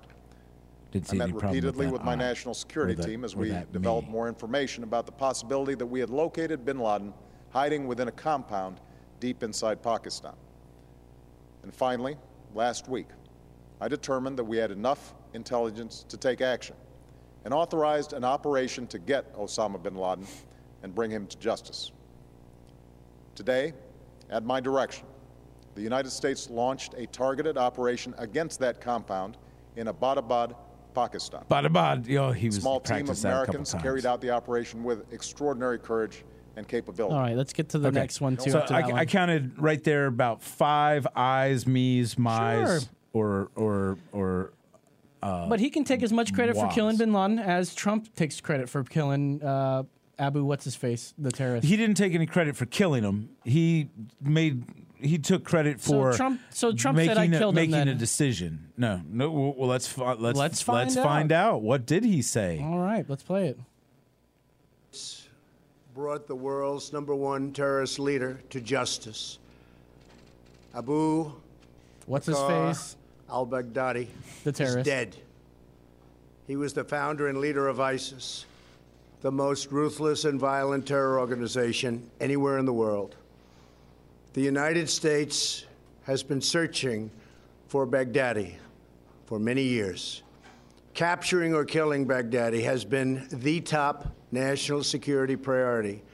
I 0.94 0.98
met 0.98 1.04
problem 1.04 1.34
with 1.34 1.42
repeatedly 1.44 1.86
with 1.88 2.02
my 2.02 2.14
national 2.14 2.54
security 2.54 2.94
that- 2.94 3.06
team 3.06 3.24
as 3.24 3.36
we 3.36 3.50
developed 3.72 4.08
me. 4.08 4.12
more 4.12 4.28
information 4.28 4.84
about 4.84 5.04
the 5.06 5.12
possibility 5.12 5.74
that 5.74 5.86
we 5.86 6.00
had 6.00 6.08
located 6.08 6.64
bin 6.64 6.78
Laden 6.78 7.12
hiding 7.50 7.86
within 7.86 8.08
a 8.08 8.12
compound 8.12 8.80
deep 9.20 9.42
inside 9.42 9.82
Pakistan. 9.82 10.34
And 11.62 11.74
finally, 11.74 12.16
last 12.54 12.88
week, 12.88 13.08
I 13.80 13.88
determined 13.88 14.38
that 14.38 14.44
we 14.44 14.56
had 14.56 14.70
enough 14.70 15.14
intelligence 15.34 16.04
to 16.08 16.16
take 16.16 16.40
action 16.40 16.76
and 17.44 17.52
authorized 17.52 18.12
an 18.12 18.24
operation 18.24 18.86
to 18.88 18.98
get 18.98 19.34
Osama 19.34 19.82
bin 19.82 19.96
Laden 19.96 20.26
and 20.82 20.94
bring 20.94 21.10
him 21.10 21.26
to 21.26 21.36
justice. 21.38 21.92
Today, 23.34 23.72
at 24.30 24.44
my 24.44 24.60
direction, 24.60 25.06
the 25.78 25.84
United 25.84 26.10
States 26.10 26.50
launched 26.50 26.94
a 26.94 27.06
targeted 27.06 27.56
operation 27.56 28.12
against 28.18 28.58
that 28.58 28.80
compound 28.80 29.36
in 29.76 29.86
Abbottabad, 29.86 30.56
Pakistan. 30.92 31.44
Badabad, 31.48 32.08
yo, 32.08 32.32
he 32.32 32.46
A 32.46 32.48
was 32.48 32.56
small 32.56 32.80
team 32.80 32.96
of 32.96 33.06
practiced 33.06 33.22
that 33.22 33.28
a 33.28 33.32
couple 33.46 33.54
Americans 33.54 33.74
carried 33.80 34.04
out 34.04 34.20
the 34.20 34.30
operation 34.30 34.82
with 34.82 35.12
extraordinary 35.12 35.78
courage 35.78 36.24
and 36.56 36.66
capability. 36.66 37.14
All 37.14 37.20
right, 37.20 37.36
let's 37.36 37.52
get 37.52 37.68
to 37.68 37.78
the 37.78 37.88
Okay. 37.88 38.00
next 38.00 38.20
one 38.20 38.36
too. 38.36 38.50
So 38.50 38.58
I, 38.68 38.82
that 38.82 38.92
I 38.94 39.04
counted 39.04 39.56
right 39.60 39.82
there 39.84 40.06
about 40.06 40.42
five 40.42 41.06
eyes, 41.14 41.64
me's, 41.64 42.18
my's, 42.18 42.88
or 43.12 43.50
or 43.54 43.98
or. 44.10 44.52
Uh, 45.22 45.48
but 45.48 45.60
he 45.60 45.70
can 45.70 45.84
take 45.84 46.02
as 46.02 46.12
much 46.12 46.34
credit 46.34 46.56
for 46.56 46.68
killing 46.68 46.96
Bin 46.96 47.12
Laden 47.12 47.38
as 47.38 47.72
Trump 47.72 48.12
takes 48.16 48.40
credit 48.40 48.68
for 48.68 48.82
killing 48.82 49.40
uh, 49.44 49.84
Abu. 50.18 50.42
What's 50.44 50.64
his 50.64 50.74
face, 50.74 51.14
the 51.18 51.30
terrorist. 51.30 51.64
he 51.68 51.76
didn't 51.76 51.96
take 51.96 52.14
any 52.14 52.26
credit 52.26 52.56
for 52.56 52.66
killing 52.66 53.04
him. 53.04 53.28
He 53.44 53.90
made 54.20 54.64
he 55.00 55.18
took 55.18 55.44
credit 55.44 55.80
So 55.80 55.92
for 55.92 56.12
Trump- 56.12 56.40
so 56.50 56.72
Trump 56.72 56.96
making 56.96 57.10
said, 57.14 57.18
"I 57.18 57.24
a, 57.24 57.38
killed 57.38 57.56
him," 57.56 57.70
making 57.70 57.74
a 57.82 57.84
then. 57.86 57.98
decision. 57.98 58.70
No, 58.76 59.00
no. 59.08 59.30
Well, 59.30 59.54
well, 59.56 59.68
let's 59.68 59.86
fi- 59.86 60.12
let's 60.14 60.38
Let's 60.38 60.62
find 60.62 60.88
let's 60.88 60.96
out. 60.96 61.04
find 61.04 61.32
out. 61.32 61.62
What 61.62 61.86
did 61.86 62.04
he 62.04 62.22
say? 62.22 62.60
All 62.62 62.78
right, 62.78 63.04
let's 63.08 63.22
play 63.22 63.48
it. 63.48 63.58
brought 65.94 66.28
the 66.28 66.34
world's 66.36 66.92
number 66.92 67.14
one 67.14 67.52
terrorist 67.52 67.98
leader 67.98 68.40
to 68.50 68.60
justice. 68.60 69.38
Abu 70.74 71.32
What's 72.06 72.26
his 72.26 72.38
face? 72.38 72.96
al-Baghdadi 73.28 74.06
The 74.44 74.52
terrorist. 74.52 74.78
is 74.78 74.84
dead. 74.84 75.16
He 76.46 76.54
was 76.56 76.72
the 76.72 76.84
founder 76.84 77.26
and 77.28 77.38
leader 77.38 77.66
of 77.68 77.80
ISIS, 77.80 78.46
the 79.22 79.32
most 79.32 79.72
ruthless 79.72 80.24
and 80.24 80.38
violent 80.38 80.86
terror 80.86 81.18
organization 81.18 82.08
anywhere 82.20 82.58
in 82.58 82.64
the 82.64 82.72
world. 82.72 83.16
The 84.38 84.44
United 84.44 84.88
States 84.88 85.64
has 86.04 86.22
been 86.22 86.40
searching 86.40 87.10
for 87.66 87.84
Baghdadi 87.84 88.54
for 89.26 89.40
many 89.40 89.64
years. 89.64 90.22
Capturing 90.94 91.54
or 91.54 91.64
killing 91.64 92.06
Baghdadi 92.06 92.62
has 92.62 92.84
been 92.84 93.26
the 93.32 93.60
top 93.60 94.14
national 94.30 94.84
security 94.84 95.34
priority 95.34 96.04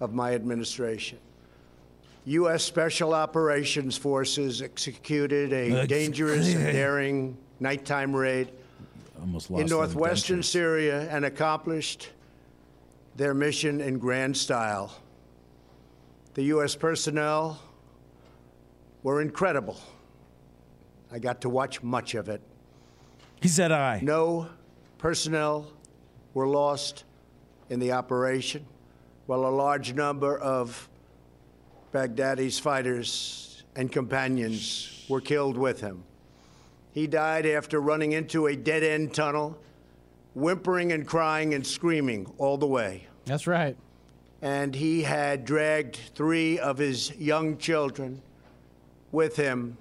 of 0.00 0.12
my 0.12 0.34
administration. 0.34 1.16
U.S. 2.26 2.62
Special 2.62 3.14
Operations 3.14 3.96
Forces 3.96 4.60
executed 4.60 5.54
a 5.54 5.86
dangerous 5.86 6.54
and 6.54 6.62
daring 6.74 7.38
nighttime 7.58 8.14
raid 8.14 8.50
in 9.48 9.66
northwestern. 9.66 10.42
Syria 10.42 11.08
and 11.08 11.24
accomplished 11.24 12.10
their 13.16 13.32
mission 13.32 13.80
in 13.80 13.98
grand 13.98 14.36
style. 14.36 14.94
The 16.36 16.42
U.S. 16.44 16.76
personnel 16.76 17.58
were 19.02 19.22
incredible. 19.22 19.78
I 21.10 21.18
got 21.18 21.40
to 21.40 21.48
watch 21.48 21.82
much 21.82 22.14
of 22.14 22.28
it. 22.28 22.42
He 23.40 23.48
said 23.48 23.72
I. 23.72 24.00
No 24.02 24.50
personnel 24.98 25.72
were 26.34 26.46
lost 26.46 27.04
in 27.70 27.80
the 27.80 27.92
operation, 27.92 28.66
while 29.24 29.46
a 29.46 29.48
large 29.48 29.94
number 29.94 30.38
of 30.38 30.90
Baghdadi's 31.92 32.58
fighters 32.58 33.64
and 33.74 33.90
companions 33.90 35.06
were 35.08 35.22
killed 35.22 35.56
with 35.56 35.80
him. 35.80 36.04
He 36.92 37.06
died 37.06 37.46
after 37.46 37.80
running 37.80 38.12
into 38.12 38.48
a 38.48 38.56
dead 38.56 38.82
end 38.82 39.14
tunnel, 39.14 39.56
whimpering 40.34 40.92
and 40.92 41.06
crying 41.06 41.54
and 41.54 41.66
screaming 41.66 42.30
all 42.36 42.58
the 42.58 42.66
way. 42.66 43.06
That's 43.24 43.46
right. 43.46 43.74
And 44.46 44.76
he 44.76 45.02
had 45.02 45.44
dragged 45.44 45.96
three 46.14 46.56
of 46.60 46.78
his 46.78 47.12
young 47.16 47.58
children 47.58 48.22
with 49.10 49.34
him. 49.34 49.76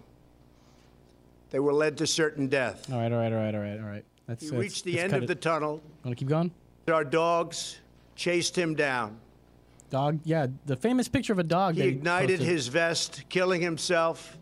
They 1.51 1.59
were 1.59 1.72
led 1.72 1.99
to 1.99 2.07
certain 2.07 2.47
death. 2.47 2.91
All 2.91 2.97
right, 2.97 3.11
all 3.11 3.20
right, 3.20 3.32
all 3.32 3.38
right, 3.38 3.53
all 3.53 3.61
right, 3.61 3.80
all 3.80 3.86
right. 3.86 4.03
That's, 4.26 4.41
He 4.41 4.49
that's- 4.49 4.63
reached 4.63 4.84
the 4.84 4.99
end 4.99 5.13
of 5.13 5.22
it. 5.22 5.28
the 5.28 5.36
tunnel. 5.36 5.84
Want 6.03 6.18
to 6.18 6.20
keep 6.20 6.28
going? 6.30 6.49
Our 6.91 7.03
dogs 7.03 7.78
chased 8.16 8.57
him 8.57 8.74
down. 8.74 9.20
Dog, 9.91 10.20
yeah, 10.24 10.47
the 10.66 10.76
famous 10.76 11.07
picture 11.07 11.32
of 11.34 11.38
a 11.38 11.43
dog. 11.43 11.76
He 11.76 11.82
that 11.82 11.88
ignited 11.88 12.39
posted. 12.39 12.47
his 12.47 12.68
vest, 12.68 13.24
killing 13.30 13.61
himself 13.61 14.36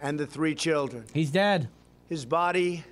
and 0.00 0.16
the 0.16 0.26
three 0.28 0.54
children. 0.54 1.06
He's 1.12 1.32
dead. 1.32 1.68
His 2.08 2.24
body 2.24 2.84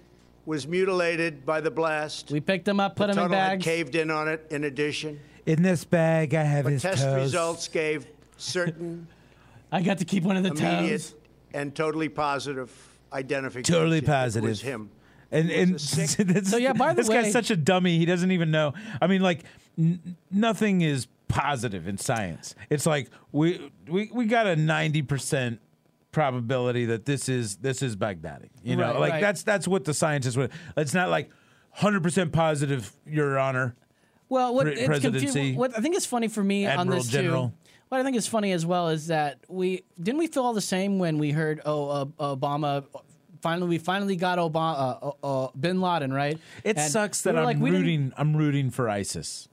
was 0.45 0.67
mutilated 0.67 1.47
by 1.47 1.61
the 1.61 1.71
blast. 1.71 2.33
We 2.33 2.41
picked 2.41 2.67
him 2.67 2.81
up, 2.81 2.97
put 2.97 3.07
the 3.07 3.13
him 3.13 3.19
in 3.27 3.31
tunnel 3.31 3.39
had 3.39 3.61
caved 3.61 3.95
in 3.95 4.11
on 4.11 4.27
it. 4.27 4.45
In 4.51 4.65
addition, 4.65 5.21
In 5.47 5.63
this 5.63 5.85
bag, 5.85 6.35
I 6.35 6.43
have 6.45 6.65
but 6.65 6.73
his 6.75 6.83
test 6.83 7.03
toes. 7.03 7.21
results 7.23 7.69
gave 7.69 8.07
certain 8.37 9.07
I 9.73 9.83
got 9.83 9.99
to 9.99 10.05
keep 10.05 10.23
one 10.25 10.37
of 10.37 10.43
the 10.43 10.51
immediate 10.51 11.01
toes. 11.01 11.15
and 11.55 11.75
totally 11.75 12.09
positive 12.09 12.71
identification. 13.13 13.75
Totally 13.75 13.99
It 13.99 14.07
positive. 14.07 14.49
was 14.49 14.61
him. 14.61 14.91
And 15.31 15.51
and 15.51 15.75
this, 15.79 16.51
So, 16.51 16.57
yeah, 16.59 16.75
by 16.75 16.93
the 16.93 17.01
this 17.03 17.09
way- 17.09 17.23
guy's 17.23 17.33
such 17.33 17.51
a 17.51 17.57
dummy. 17.57 17.99
He 17.99 18.05
doesn't 18.05 18.31
even 18.31 18.51
know. 18.51 18.75
I 19.01 19.07
mean, 19.07 19.23
like 19.23 19.45
n- 19.79 20.17
nothing 20.31 20.83
is 20.83 21.07
positive 21.29 21.89
in 21.89 21.97
science. 21.99 22.55
It's 22.71 22.85
like 22.87 23.09
we 23.33 23.71
we 23.89 24.11
we 24.13 24.27
got 24.27 24.47
a 24.47 24.55
ninety 24.57 25.01
percent 25.03 25.61
probability 26.13 26.85
that 26.85 27.07
this 27.07 27.29
is 27.31 27.57
this 27.57 27.81
is 27.83 27.97
Baghdadi. 27.97 28.51
You 28.63 28.77
know, 28.77 28.83
Right, 28.93 29.01
like 29.01 29.13
right. 29.13 29.21
that's 29.23 29.43
that's 29.43 29.67
what 29.67 29.85
the 29.87 29.95
scientists 29.95 30.37
would. 30.37 30.53
It's 30.77 30.93
not 30.95 31.09
like 31.09 31.31
hundred 31.71 32.03
percent 32.03 32.33
positive, 32.33 32.93
Your 33.07 33.39
Honor. 33.39 33.75
Well, 34.33 34.55
what 34.55 34.67
it's 34.67 34.87
presidency, 34.87 35.27
confu- 35.53 35.59
what 35.59 35.77
I 35.77 35.83
think 35.83 35.95
is 35.95 36.07
funny 36.07 36.29
for 36.29 36.43
me 36.43 36.67
on 36.67 36.89
this 36.89 37.07
General. 37.07 37.49
too. 37.49 37.55
What 37.91 38.01
I 38.01 38.05
think 38.05 38.17
is 38.17 38.27
funny 38.27 38.53
as 38.53 38.65
well 38.65 38.89
is 38.89 39.09
that 39.09 39.41
we 39.49 39.83
didn't 40.03 40.19
we 40.19 40.27
feel 40.27 40.43
all 40.45 40.55
the 40.55 40.63
same 40.63 40.99
when 40.99 41.19
we 41.19 41.33
heard 41.33 41.61
oh 41.67 41.89
uh, 42.19 42.35
Obama. 42.37 42.85
Finally, 43.43 43.69
we 43.69 43.79
finally 43.79 44.17
got 44.17 44.39
Obama, 44.39 44.97
uh, 45.03 45.11
uh, 45.23 45.45
uh, 45.45 45.49
Bin 45.59 45.81
Laden, 45.83 46.13
right? 46.13 46.39
It 46.65 46.79
And 46.79 46.91
sucks 46.91 47.23
that 47.23 47.35
were 47.35 47.41
I'm 47.41 47.45
like, 47.45 47.59
rooting. 47.59 48.13
I'm 48.17 48.35
rooting 48.37 48.71
for 48.71 48.89
ISIS. 48.89 49.49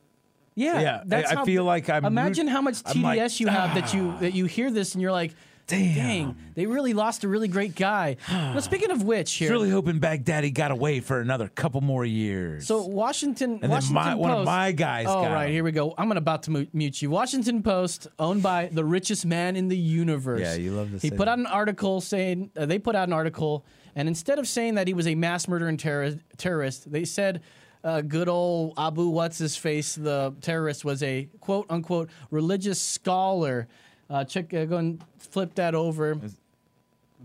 Yeah, 0.56 0.80
Yeah, 0.80 1.04
That's 1.06 1.32
I- 1.34 1.42
I 1.42 1.46
feel 1.46 1.64
like 1.66 1.90
I'm 1.90 2.06
Imagine 2.06 2.46
root- 2.46 2.52
how 2.54 2.62
much 2.62 2.78
I'm 2.86 3.02
like, 3.02 3.20
TDS 3.20 3.40
you 3.40 3.48
have 3.48 3.74
that 3.76 3.94
you 3.94 4.16
that 4.20 4.34
you 4.34 4.46
hear 4.46 4.70
this 4.72 4.94
and 4.94 5.02
you're 5.02 5.12
like, 5.12 5.34
dang, 5.70 6.36
they 6.56 6.66
really 6.66 6.94
lost 6.94 7.24
a 7.24 7.28
really 7.28 7.48
great 7.48 7.76
guy. 7.76 8.18
well, 8.32 8.60
speaking 8.62 8.92
of 8.92 9.04
which, 9.04 9.32
here, 9.34 9.50
really 9.52 9.70
hoping 9.70 10.00
Baghdadi 10.00 10.54
got 10.54 10.72
away 10.72 11.00
for 11.00 11.22
another 11.22 11.48
couple 11.48 11.80
more 11.82 12.04
years. 12.06 12.68
So 12.68 12.86
Washington, 12.86 13.60
then 13.60 13.70
Washington 13.70 13.96
my- 13.96 14.04
Post. 14.12 14.18
one 14.20 14.32
of 14.32 14.46
my 14.46 14.72
guys 14.72 15.06
got 15.06 15.32
right, 15.32 15.46
him. 15.48 15.54
here 15.54 15.64
we 15.64 15.72
go. 15.72 15.94
I'm 15.98 16.12
about 16.12 16.44
to 16.44 16.52
mu- 16.52 16.66
mute 16.74 17.02
you. 17.02 17.10
Washington 17.10 17.64
Post, 17.64 18.08
owned 18.18 18.44
by 18.44 18.70
the 18.72 18.84
richest 18.84 19.26
man 19.26 19.56
in 19.56 19.68
the 19.70 19.78
universe. 19.78 20.42
Yeah, 20.42 20.56
you 20.56 20.72
love 20.72 20.88
to 20.90 20.98
He 20.98 21.10
say 21.10 21.10
put 21.12 21.26
that. 21.26 21.30
out 21.30 21.40
an 21.40 21.46
article 21.48 22.02
saying 22.02 22.52
uh, 22.58 22.66
they 22.66 22.80
put 22.80 22.96
out 22.96 23.08
an 23.08 23.14
article, 23.14 23.66
and 23.96 24.08
instead 24.08 24.40
of 24.40 24.48
saying 24.48 24.76
that 24.76 24.88
he 24.88 24.94
was 24.94 25.08
a 25.08 25.16
mass 25.16 25.48
murdering 25.48 25.78
terrorist, 25.78 26.18
terrorist, 26.38 26.92
they 26.92 27.06
said. 27.06 27.42
Uh, 27.82 28.02
good 28.02 28.28
old 28.28 28.74
Abu 28.78 29.08
What's 29.08 29.38
His 29.38 29.56
Face, 29.56 29.96
the 29.96 30.36
terrorist, 30.42 30.84
was 30.84 31.02
a 31.02 31.30
quote 31.40 31.66
unquote 31.70 32.10
religious 32.30 32.78
scholar. 32.82 33.70
Uh, 34.10 34.24
check, 34.24 34.54
uh, 34.54 34.66
go 34.66 34.78
and 34.78 35.04
flip 35.18 35.54
that 35.56 35.76
over. 35.76 36.14
Is, 36.14 36.22
was 36.22 36.32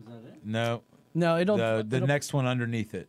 that 0.07 0.29
it? 0.29 0.41
No, 0.45 0.83
No, 1.15 1.39
it'll. 1.39 1.57
the, 1.57 1.85
the 1.89 1.97
it'll- 1.97 2.09
next 2.09 2.33
one 2.35 2.47
underneath 2.47 2.95
it. 2.95 3.09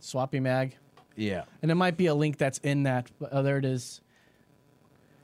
Swappy 0.00 0.40
Mag. 0.40 0.76
Yeah. 1.16 1.44
And 1.62 1.70
it 1.70 1.74
might 1.74 1.96
be 1.96 2.06
a 2.06 2.14
link 2.14 2.36
that's 2.38 2.58
in 2.58 2.82
that. 2.84 3.10
But, 3.18 3.30
oh, 3.32 3.42
there 3.42 3.58
it 3.58 3.64
is. 3.64 4.00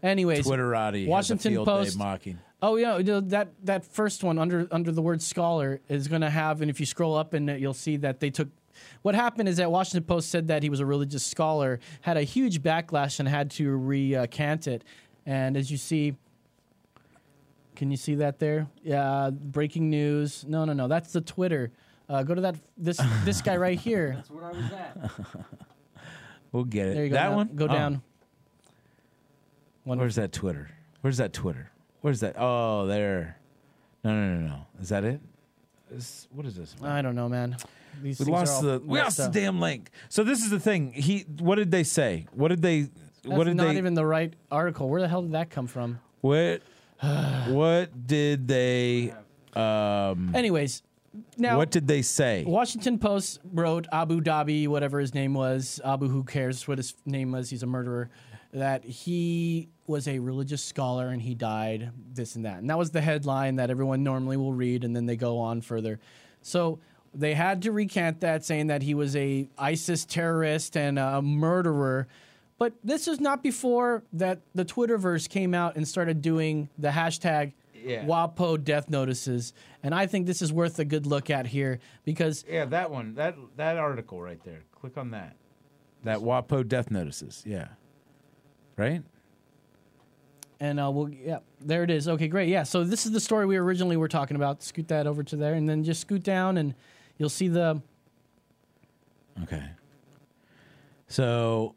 Anyways, 0.03 0.47
Twitterati 0.47 1.01
has 1.01 1.07
a 1.07 1.11
Washington 1.11 1.53
field 1.53 1.67
day 1.67 1.73
Post 1.73 1.99
mocking. 1.99 2.39
Oh 2.63 2.77
yeah, 2.77 3.01
that 3.25 3.49
that 3.65 3.85
first 3.85 4.23
one 4.23 4.39
under 4.39 4.69
under 4.71 4.93
the 4.93 5.03
word 5.03 5.21
scholar 5.23 5.81
is 5.89 6.07
going 6.07 6.21
to 6.23 6.31
have, 6.31 6.61
and 6.61 6.71
if 6.71 6.79
you 6.79 6.87
scroll 6.87 7.17
up 7.17 7.35
in 7.35 7.49
it, 7.49 7.61
you'll 7.61 7.75
see 7.75 7.97
that 7.99 8.21
they 8.21 8.31
took. 8.31 8.49
What 9.03 9.17
happened 9.17 9.49
is 9.49 9.57
that 9.57 9.73
Washington 9.73 10.05
Post 10.05 10.31
said 10.31 10.47
that 10.49 10.63
he 10.63 10.71
was 10.71 10.79
a 10.79 10.87
religious 10.87 11.25
scholar, 11.27 11.81
had 12.03 12.17
a 12.17 12.23
huge 12.23 12.63
backlash, 12.63 13.19
and 13.19 13.29
had 13.29 13.51
to 13.53 13.77
recant 13.77 14.69
it. 14.69 14.85
And 15.29 15.59
as 15.59 15.71
you 15.71 15.77
see, 15.77 16.17
can 17.77 17.91
you 17.91 17.99
see 17.99 18.15
that 18.15 18.39
there? 18.39 18.67
Yeah, 18.83 19.29
breaking 19.31 19.91
news. 19.91 20.47
No, 20.49 20.65
no, 20.65 20.73
no, 20.73 20.89
that's 20.89 21.13
the 21.13 21.21
Twitter. 21.21 21.71
Uh, 22.09 22.23
go 22.23 22.35
to 22.35 22.41
that 22.41 22.55
this 22.79 22.99
this 23.27 23.43
guy 23.43 23.59
right 23.59 23.79
here. 23.79 24.15
That's 24.17 24.31
where 24.31 24.45
I 24.47 24.53
was 24.53 24.73
at. 24.73 25.11
We'll 26.51 26.65
get 26.65 26.87
it. 26.87 26.95
There 26.95 27.05
you 27.05 27.11
go. 27.11 27.17
That 27.17 27.29
Now 27.29 27.37
one? 27.37 27.49
Go 27.57 27.67
Oh. 27.67 27.69
down. 27.69 28.03
Where's 29.85 30.15
that 30.15 30.33
Twitter? 30.33 30.71
Where's 31.03 31.19
that 31.19 31.35
Twitter? 31.35 31.71
Where's 32.01 32.21
that? 32.21 32.37
Oh, 32.39 32.87
there. 32.87 33.37
No, 34.03 34.13
no, 34.15 34.35
no, 34.41 34.47
no. 34.49 34.67
Is 34.81 34.89
that 34.89 35.05
it? 35.05 35.21
Is, 35.91 36.27
what 36.33 36.47
is 36.47 36.57
this? 36.57 36.75
I 36.83 37.03
don't 37.03 37.15
know, 37.15 37.29
man. 37.29 37.59
These 38.03 38.21
we 38.21 38.33
lost 38.33 38.63
the 38.63 38.81
we 38.83 38.95
messed 38.99 39.19
lost 39.19 39.33
the 39.33 39.41
damn 39.41 39.61
link. 39.61 39.91
So 40.09 40.25
this 40.25 40.43
is 40.43 40.49
the 40.49 40.59
thing. 40.61 40.93
He 40.93 41.27
what 41.39 41.57
did 41.57 41.71
they 41.71 41.83
say? 41.83 42.27
What 42.33 42.49
did 42.49 42.63
they 42.63 42.89
That's 43.23 43.37
what 43.37 43.45
did 43.45 43.57
not 43.57 43.69
they 43.69 43.79
even 43.79 43.95
the 43.95 44.07
right 44.07 44.35
article. 44.51 44.89
Where 44.89 45.01
the 45.01 45.09
hell 45.09 45.23
did 45.23 45.33
that 45.33 45.51
come 45.51 45.67
from? 45.67 46.01
what 46.21 46.63
what 47.49 48.07
did 48.07 48.49
they 48.49 49.13
um 49.55 50.35
Anyways, 50.35 50.83
now 51.37 51.57
what 51.57 51.71
did 51.71 51.87
they 51.87 52.03
say? 52.03 52.45
Washington 52.47 52.99
Post 52.99 53.41
wrote 53.53 53.87
Abu 53.93 54.21
Dhabi, 54.21 54.69
whatever 54.69 55.01
his 55.01 55.15
name 55.15 55.35
was, 55.35 55.81
Abu, 55.85 56.09
who 56.09 56.25
cares 56.25 56.67
what 56.67 56.79
his 56.79 56.95
name 57.07 57.33
was, 57.33 57.51
he's 57.51 57.63
a 57.63 57.67
murderer, 57.67 58.11
that 58.53 58.85
he 58.85 59.69
was 59.87 60.09
a 60.09 60.19
religious 60.19 60.63
scholar 60.63 61.09
and 61.09 61.23
he 61.23 61.35
died, 61.35 61.91
this 62.13 62.37
and 62.37 62.45
that. 62.45 62.59
And 62.59 62.71
that 62.71 62.79
was 62.79 62.91
the 62.91 63.01
headline 63.01 63.57
that 63.57 63.71
everyone 63.71 64.03
normally 64.03 64.37
will 64.37 64.53
read, 64.53 64.85
and 64.85 64.95
then 64.95 65.07
they 65.07 65.17
go 65.17 65.39
on 65.39 65.61
further. 65.61 65.99
So 66.43 66.79
they 67.15 67.35
had 67.35 67.63
to 67.63 67.73
recant 67.73 68.21
that, 68.21 68.45
saying 68.45 68.69
that 68.69 68.83
he 68.83 68.95
was 68.95 69.17
a 69.17 69.49
ISIS 69.59 70.05
terrorist 70.05 70.77
and 70.77 70.99
a 70.99 71.23
murderer. 71.23 72.07
But 72.59 72.75
this 72.83 73.07
is 73.07 73.21
not 73.21 73.43
before 73.43 74.03
that 74.13 74.41
the 74.55 74.65
Twitterverse 74.65 75.29
came 75.29 75.55
out 75.55 75.77
and 75.77 75.87
started 75.87 76.21
doing 76.21 76.69
the 76.77 76.89
hashtag 76.89 77.53
Yeah. 77.75 78.05
WAPO 78.05 78.65
death 78.65 78.91
notices. 78.91 79.53
And 79.83 79.95
I 79.95 80.07
think 80.07 80.27
this 80.27 80.43
is 80.43 80.53
worth 80.53 80.79
a 80.81 80.85
good 80.85 81.07
look 81.07 81.31
at 81.31 81.47
here 81.47 81.79
because 82.05 82.45
Yeah, 82.49 82.65
that 82.67 82.91
one. 82.91 83.15
That 83.15 83.37
that 83.57 83.77
article 83.77 84.21
right 84.21 84.43
there. 84.45 84.65
Click 84.73 84.99
on 84.99 85.13
that. 85.13 85.37
That 86.03 86.19
WAPO 86.19 86.67
death 86.69 86.91
notices. 86.91 87.43
Yeah. 87.47 87.69
Right? 88.77 89.03
and 90.61 90.81
uh, 90.81 90.91
we'll 90.91 91.09
yeah 91.09 91.39
there 91.61 91.85
it 91.85 91.91
is 91.91 92.09
okay 92.09 92.27
great 92.27 92.49
yeah 92.49 92.65
so 92.65 92.83
this 92.83 93.07
is 93.07 93.13
the 93.13 93.21
story 93.21 93.47
we 93.47 93.57
originally 93.57 93.97
were 93.97 94.09
talking 94.09 94.35
about 94.35 94.61
scoot 94.61 94.89
that 94.89 95.07
over 95.07 95.23
to 95.23 95.37
there 95.37 95.55
and 95.55 95.69
then 95.69 95.85
just 95.85 96.01
scoot 96.01 96.25
down 96.25 96.57
and 96.57 96.75
you'll 97.17 97.29
see 97.29 97.47
the 97.47 97.81
Okay. 99.43 99.63
So, 101.07 101.75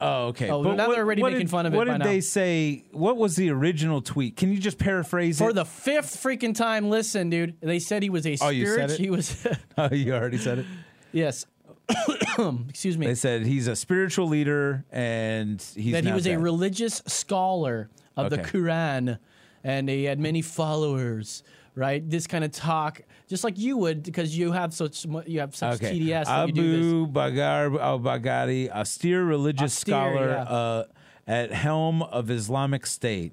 oh, 0.00 0.26
okay. 0.28 0.50
Oh, 0.50 0.62
now 0.62 0.88
they're 0.90 0.98
already 1.04 1.22
making 1.22 1.38
did- 1.40 1.50
fun 1.50 1.66
of 1.66 1.74
it 1.74 1.76
What 1.76 1.86
did 1.86 2.02
they 2.02 2.20
say? 2.20 2.84
What 2.92 3.16
was 3.16 3.36
the 3.36 3.50
original 3.50 4.02
tweet? 4.02 4.36
Can 4.36 4.52
you 4.52 4.58
just 4.58 4.78
paraphrase 4.78 5.40
it? 5.40 5.44
for 5.44 5.50
it? 5.50 5.54
the 5.54 5.64
fifth 5.64 6.22
freaking 6.22 6.54
time 6.54 6.88
listen 6.90 7.30
dude 7.30 7.56
they 7.60 7.78
said 7.78 8.02
he 8.02 8.10
was 8.10 8.26
a 8.26 8.36
Oh, 8.40 8.48
you 8.50 8.66
said 8.66 8.90
it? 8.90 8.98
he 8.98 9.10
was 9.10 9.46
oh, 9.78 9.92
you 9.92 10.14
already 10.14 10.38
said 10.38 10.58
it. 10.60 10.66
yes 11.12 11.46
excuse 12.68 12.96
me 12.96 13.06
They 13.06 13.14
said 13.14 13.44
he's 13.44 13.66
a 13.66 13.76
spiritual 13.76 14.26
leader 14.28 14.84
and 14.90 15.60
he's 15.76 15.92
that 15.92 16.04
he 16.04 16.12
was 16.12 16.26
a 16.26 16.36
religious 16.36 17.02
scholar 17.06 17.90
of 18.16 18.30
the 18.30 18.38
Quran 18.38 19.18
and 19.62 19.88
he 19.88 20.04
had 20.04 20.18
many 20.18 20.42
followers 20.42 21.42
right? 21.74 22.08
This 22.08 22.26
kind 22.26 22.44
of 22.44 22.52
talk, 22.52 23.00
just 23.28 23.44
like 23.44 23.58
you 23.58 23.76
would, 23.78 24.02
because 24.02 24.36
you 24.36 24.52
have 24.52 24.72
such 24.74 25.04
you 25.26 25.40
have 25.40 25.54
such 25.56 25.82
Okay. 25.82 25.98
TDS. 25.98 26.24
that 26.26 26.46
you 26.48 26.52
do 26.54 26.70
this. 26.72 26.86
Abu 26.86 27.12
Bakr 27.12 27.80
al 27.80 28.00
Baghdadi, 28.00 28.70
austere 28.70 29.24
religious 29.24 29.72
Austere, 29.76 29.94
scholar 29.94 30.28
yeah. 30.28 30.42
uh, 30.42 30.84
at 31.26 31.52
helm 31.52 32.02
of 32.02 32.30
Islamic 32.30 32.86
State, 32.86 33.32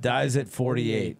dies 0.00 0.36
at 0.36 0.48
48. 0.48 1.18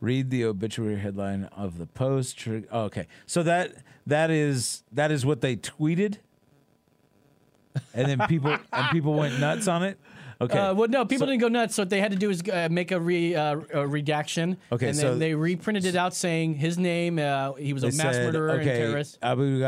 Read 0.00 0.30
the 0.30 0.46
obituary 0.46 0.96
headline 0.96 1.44
of 1.56 1.76
the 1.76 1.86
post. 1.86 2.42
Oh, 2.70 2.84
okay, 2.84 3.06
so 3.26 3.42
that 3.42 3.74
that 4.06 4.30
is 4.30 4.82
that 4.92 5.10
is 5.10 5.26
what 5.26 5.42
they 5.42 5.56
tweeted, 5.56 6.16
and 7.92 8.08
then 8.08 8.26
people 8.26 8.56
and 8.72 8.88
people 8.92 9.12
went 9.12 9.38
nuts 9.38 9.68
on 9.68 9.82
it. 9.82 9.98
Okay, 10.42 10.58
Uh, 10.58 10.72
well, 10.72 10.88
no, 10.88 11.04
people 11.04 11.26
So- 11.26 11.30
didn't 11.32 11.42
go 11.42 11.48
nuts. 11.48 11.74
So 11.74 11.82
what 11.82 11.90
they 11.90 12.00
had 12.00 12.12
to 12.12 12.16
do 12.16 12.30
is 12.30 12.42
uh, 12.50 12.68
make 12.70 12.92
a, 12.92 13.00
re, 13.00 13.34
uh, 13.34 13.60
a 13.74 13.86
redaction. 13.86 14.56
Okay, 14.72 14.88
and 14.88 14.96
so- 14.96 15.10
then 15.10 15.18
they 15.18 15.34
reprinted 15.34 15.84
it 15.84 15.96
out 15.96 16.14
saying 16.14 16.54
his 16.54 16.78
name. 16.78 17.18
Uh, 17.18 17.52
he 17.54 17.74
was 17.74 17.82
a 17.84 17.88
mass 17.88 18.14
said, 18.14 18.24
murderer 18.24 18.48
and 18.50 18.60
okay, 18.62 18.78
terrorist. 18.78 19.18
Abu 19.22 19.60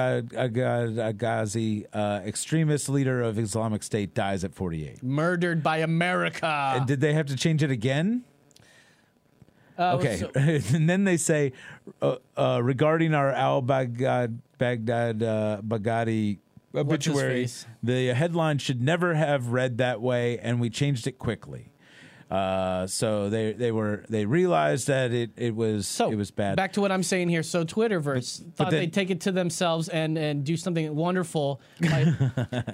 Ghazi, 1.12 1.86
uh, 1.92 2.20
extremist 2.24 2.88
leader 2.88 3.20
of 3.22 3.38
Islamic 3.38 3.82
State, 3.82 4.14
dies 4.14 4.44
at 4.44 4.54
48. 4.54 5.02
Murdered 5.02 5.62
by 5.62 5.78
America. 5.78 6.72
And 6.76 6.86
did 6.86 7.00
they 7.00 7.12
have 7.12 7.26
to 7.26 7.36
change 7.36 7.62
it 7.62 7.70
again? 7.70 8.24
Uh, 9.78 9.96
okay, 9.96 10.16
so- 10.18 10.30
and 10.34 10.88
then 10.88 11.04
they 11.04 11.16
say 11.16 11.52
uh, 12.00 12.16
uh, 12.36 12.60
regarding 12.62 13.14
our 13.14 13.30
Al 13.30 13.62
Baghdad 13.62 14.38
Baghdad 14.58 15.22
uh, 15.22 15.60
Baghdadi 15.66 16.38
obituary, 16.74 17.48
the 17.82 18.14
headline 18.14 18.58
should 18.58 18.82
never 18.82 19.14
have 19.14 19.48
read 19.48 19.78
that 19.78 20.00
way, 20.00 20.38
and 20.38 20.60
we 20.60 20.70
changed 20.70 21.06
it 21.06 21.18
quickly. 21.18 21.72
Uh, 22.32 22.86
so 22.86 23.28
they 23.28 23.52
they 23.52 23.70
were 23.70 24.06
they 24.08 24.24
realized 24.24 24.86
that 24.86 25.12
it 25.12 25.32
it 25.36 25.54
was 25.54 25.86
so 25.86 26.10
it 26.10 26.14
was 26.14 26.30
bad. 26.30 26.56
Back 26.56 26.72
to 26.72 26.80
what 26.80 26.90
I'm 26.90 27.02
saying 27.02 27.28
here. 27.28 27.42
So 27.42 27.62
Twitterverse 27.62 28.54
thought 28.54 28.70
then- 28.70 28.80
they'd 28.80 28.92
take 28.92 29.10
it 29.10 29.20
to 29.22 29.32
themselves 29.32 29.90
and, 29.90 30.16
and 30.16 30.42
do 30.42 30.56
something 30.56 30.96
wonderful 30.96 31.60
by 31.78 32.06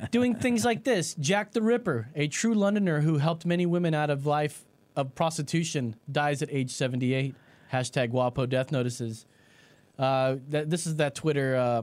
doing 0.13 0.37
things 0.37 0.65
like 0.65 0.85
this. 0.85 1.15
Jack 1.15 1.51
the 1.51 1.61
Ripper, 1.61 2.09
a 2.15 2.29
true 2.29 2.55
Londoner 2.55 3.01
who 3.01 3.19
helped 3.19 3.45
many 3.47 3.67
women 3.67 3.95
out 3.95 4.11
of 4.11 4.27
life 4.27 4.65
of 4.95 5.17
prostitution, 5.17 5.97
dies 6.11 6.41
at 6.41 6.51
age 6.53 6.71
78. 6.71 7.35
Hashtag 7.73 8.13
WAPO 8.13 8.49
death 8.49 8.71
notices. 8.71 9.27
Uh, 9.99 10.37
that, 10.51 10.71
this 10.71 10.87
is 10.87 10.97
that 10.97 11.17
Twitter. 11.17 11.57
Uh, 11.57 11.83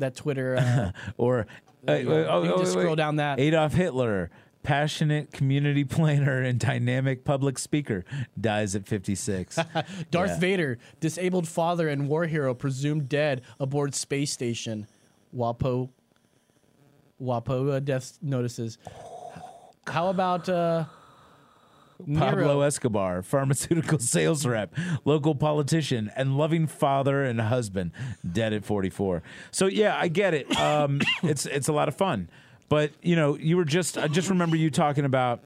that 0.00 0.16
Twitter. 0.16 0.56
Uh, 0.56 0.92
or 1.16 1.46
There 1.82 1.98
you 2.00 2.04
go. 2.06 2.42
You 2.42 2.50
can 2.50 2.58
just 2.60 2.72
scroll 2.72 2.96
down 2.96 3.16
that. 3.16 3.38
Adolf 3.40 3.74
Hitler, 3.74 4.30
passionate 4.62 5.32
community 5.32 5.84
planner 5.96 6.40
and 6.42 6.58
dynamic 6.58 7.24
public 7.24 7.58
speaker, 7.58 8.04
dies 8.40 8.74
at 8.74 8.86
56. 8.86 9.56
Darth 10.10 10.30
Yeah. 10.30 10.38
Vader, 10.38 10.78
disabled 11.00 11.46
father 11.48 11.88
and 11.88 12.08
war 12.08 12.26
hero, 12.26 12.54
presumed 12.54 13.08
dead 13.08 13.42
aboard 13.60 13.94
space 13.94 14.32
station. 14.32 14.86
WAPO. 15.34 15.90
WAPO 17.20 17.72
uh, 17.74 17.80
death 17.80 18.18
notices. 18.22 18.78
How 19.86 20.08
about 20.08 20.48
uh, 20.48 20.84
Pablo 22.06 22.40
Nero? 22.40 22.60
Escobar, 22.60 23.22
pharmaceutical 23.22 23.98
sales 24.00 24.46
rep, 24.46 24.74
local 25.04 25.34
politician, 25.34 26.10
and 26.16 26.36
loving 26.36 26.66
father 26.66 27.24
and 27.24 27.40
husband, 27.40 27.92
dead 28.30 28.52
at 28.52 28.64
44. 28.64 29.22
So 29.50 29.66
yeah, 29.66 29.96
I 29.98 30.08
get 30.08 30.34
it. 30.34 30.54
Um, 30.58 31.00
it's 31.22 31.46
it's 31.46 31.68
a 31.68 31.72
lot 31.72 31.88
of 31.88 31.96
fun, 31.96 32.28
but 32.68 32.92
you 33.02 33.16
know, 33.16 33.36
you 33.36 33.56
were 33.56 33.64
just 33.64 33.98
I 33.98 34.08
just 34.08 34.30
remember 34.30 34.56
you 34.56 34.70
talking 34.70 35.04
about, 35.04 35.40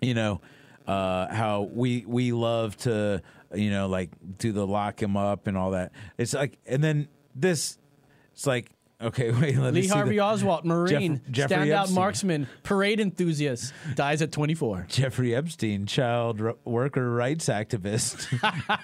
you 0.00 0.14
know, 0.14 0.40
uh, 0.86 1.32
how 1.32 1.68
we 1.72 2.04
we 2.06 2.32
love 2.32 2.76
to 2.78 3.22
you 3.54 3.70
know 3.70 3.88
like 3.88 4.10
do 4.38 4.52
the 4.52 4.66
lock 4.66 5.02
him 5.02 5.16
up 5.16 5.46
and 5.46 5.56
all 5.56 5.72
that. 5.72 5.92
It's 6.16 6.34
like, 6.34 6.58
and 6.66 6.82
then 6.82 7.08
this, 7.34 7.78
it's 8.32 8.46
like. 8.46 8.70
Okay, 9.00 9.30
wait. 9.40 9.56
Let 9.56 9.72
me 9.74 9.80
Lee 9.80 9.86
see 9.86 9.94
Harvey 9.94 10.10
the- 10.16 10.20
Oswald, 10.20 10.64
Marine, 10.64 11.20
Jeff- 11.30 11.48
Jeffrey 11.50 11.68
standout 11.68 11.80
Epstein. 11.82 11.94
marksman, 11.94 12.46
parade 12.64 12.98
enthusiast, 13.00 13.72
dies 13.94 14.22
at 14.22 14.32
24. 14.32 14.86
Jeffrey 14.88 15.34
Epstein, 15.34 15.86
child 15.86 16.40
r- 16.42 16.56
worker 16.64 17.10
rights 17.12 17.46
activist, 17.46 18.26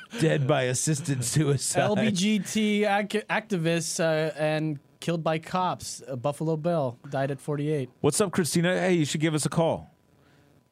dead 0.20 0.46
by 0.46 0.62
assisted 0.62 1.24
suicide. 1.24 1.90
LBGT 1.90 2.82
ac- 2.82 3.22
activist 3.28 3.98
uh, 3.98 4.32
and 4.38 4.78
killed 5.00 5.24
by 5.24 5.38
cops. 5.38 6.00
Uh, 6.06 6.14
Buffalo 6.16 6.56
Bill 6.56 6.96
died 7.10 7.30
at 7.32 7.40
48. 7.40 7.90
What's 8.00 8.20
up, 8.20 8.30
Christina? 8.30 8.78
Hey, 8.78 8.92
you 8.94 9.04
should 9.04 9.20
give 9.20 9.34
us 9.34 9.44
a 9.44 9.50
call. 9.50 9.90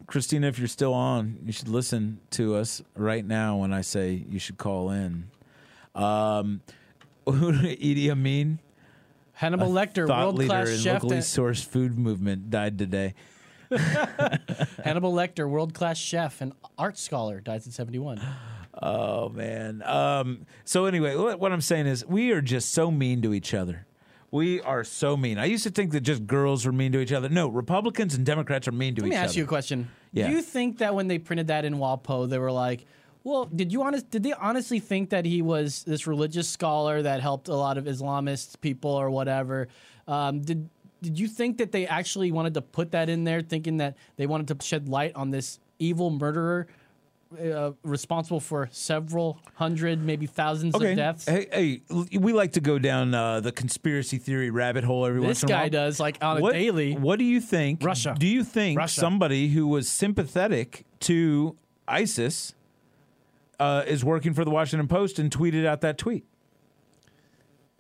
Christina, 0.07 0.47
if 0.49 0.59
you're 0.59 0.69
still 0.69 0.95
on, 0.95 1.39
you 1.45 1.53
should 1.53 1.69
listen 1.69 2.21
to 2.31 2.55
us 2.57 2.83
right 2.97 3.25
now 3.25 3.57
when 3.57 3.73
I 3.73 3.81
say 3.83 4.25
you 4.29 4.39
should 4.39 4.59
call 4.59 4.91
in. 4.91 5.31
Um, 5.95 6.61
Idi 7.27 8.11
Amin, 8.11 8.59
Hannibal 9.43 9.71
Lecter, 9.71 10.09
world-class 10.09 10.69
leader 10.69 10.71
in 10.71 10.79
chef 10.79 11.03
locally 11.03 11.19
sourced 11.19 11.65
food 11.65 11.99
movement, 11.99 12.49
died 12.49 12.79
today. 12.79 13.15
Hannibal 14.85 15.13
Lecter, 15.13 15.49
world 15.49 15.75
class 15.75 15.99
chef 15.99 16.41
and 16.41 16.53
art 16.79 16.97
scholar, 16.97 17.41
dies 17.41 17.67
at 17.67 17.73
71. 17.73 18.21
Oh 18.81 19.29
man. 19.29 19.83
Um, 19.83 20.47
so 20.65 20.87
anyway, 20.87 21.15
what, 21.15 21.39
what 21.39 21.53
I'm 21.53 21.61
saying 21.61 21.87
is 21.87 22.07
we 22.07 22.33
are 22.33 22.41
just 22.41 22.73
so 22.73 22.91
mean 22.91 23.21
to 23.21 23.35
each 23.35 23.53
other. 23.53 23.87
We 24.31 24.63
are 24.63 24.83
so 24.83 25.15
mean. 25.15 25.37
I 25.37 25.45
used 25.45 25.65
to 25.65 25.71
think 25.71 25.93
that 25.93 26.01
just 26.01 26.27
girls 26.27 26.65
were 26.65 26.73
mean 26.73 26.91
to 26.93 27.01
each 27.01 27.13
other. 27.13 27.29
No, 27.29 27.49
Republicans 27.49 28.15
and 28.15 28.25
Democrats 28.25 28.67
are 28.67 28.73
mean 28.73 28.95
to 28.95 29.03
Let 29.03 29.09
each 29.09 29.13
other. 29.13 29.19
Let 29.19 29.25
me 29.25 29.29
ask 29.29 29.37
you 29.37 29.45
a 29.45 29.47
question. 29.47 29.91
Yeah. 30.13 30.29
Do 30.29 30.33
you 30.33 30.41
think 30.41 30.79
that 30.79 30.95
when 30.95 31.07
they 31.07 31.19
printed 31.19 31.49
that 31.49 31.67
in 31.67 31.75
Walpo, 31.75 32.27
they 32.27 32.39
were 32.39 32.51
like, 32.51 32.87
well, 33.25 33.45
did 33.47 33.73
you 33.73 33.83
honest? 33.83 34.11
Did 34.11 34.23
they 34.23 34.33
honestly 34.33 34.81
think 34.81 35.11
that 35.11 35.25
he 35.25 35.43
was 35.43 35.85
this 35.85 36.07
religious 36.07 36.49
scholar 36.49 37.03
that 37.03 37.21
helped 37.21 37.49
a 37.49 37.55
lot 37.55 37.79
of 37.79 37.85
Islamist 37.85 38.61
people 38.61 38.91
or 38.91 39.11
whatever? 39.11 39.69
Um, 40.09 40.41
did 40.41 40.69
Did 41.03 41.19
you 41.19 41.29
think 41.29 41.59
that 41.59 41.73
they 41.73 41.87
actually 41.87 42.33
wanted 42.33 42.55
to 42.55 42.63
put 42.63 42.93
that 42.93 43.09
in 43.09 43.25
there, 43.25 43.41
thinking 43.43 43.79
that 43.79 43.97
they 44.17 44.27
wanted 44.27 44.49
to 44.49 44.65
shed 44.65 44.89
light 44.89 45.15
on 45.15 45.31
this 45.31 45.59
evil 45.79 46.11
murderer 46.11 46.67
uh, 47.41 47.73
responsible 47.83 48.41
for 48.41 48.69
several 48.73 49.39
hundred, 49.55 50.03
maybe 50.05 50.27
thousands 50.27 50.75
Okay. 50.75 50.93
of 50.93 50.97
deaths? 50.97 51.29
Hey, 51.29 51.47
hey, 51.53 51.81
we 52.19 52.33
like 52.33 52.53
to 52.53 52.61
go 52.61 52.79
down 52.79 53.15
uh, 53.15 53.41
the 53.41 53.53
conspiracy 53.53 54.19
theory 54.19 54.51
rabbit 54.51 54.85
hole 54.85 55.07
every 55.07 55.21
once 55.21 55.43
in 55.43 55.51
a 55.51 55.53
while. 55.53 55.63
This 55.63 55.65
guy 55.65 55.69
does, 55.71 56.01
like, 56.01 56.19
on 56.23 56.39
a 56.39 56.41
what, 56.41 56.53
daily. 56.53 56.95
What 56.95 57.19
do 57.19 57.25
you 57.25 57.41
think? 57.41 57.83
Russia. 57.83 58.15
Do 58.19 58.27
you 58.27 58.45
think 58.45 58.79
Russia. 58.79 59.01
somebody 59.01 59.49
who 59.49 59.67
was 59.67 59.89
sympathetic 59.89 60.85
to 61.01 61.57
ISIS 61.89 62.55
uh, 63.63 63.85
is 63.87 64.05
working 64.05 64.35
for 64.35 64.45
the 64.45 64.51
Washington 64.51 64.89
Post 64.89 65.19
and 65.21 65.31
tweeted 65.31 65.65
out 65.65 65.83
that 65.83 65.97
tweet? 65.97 66.25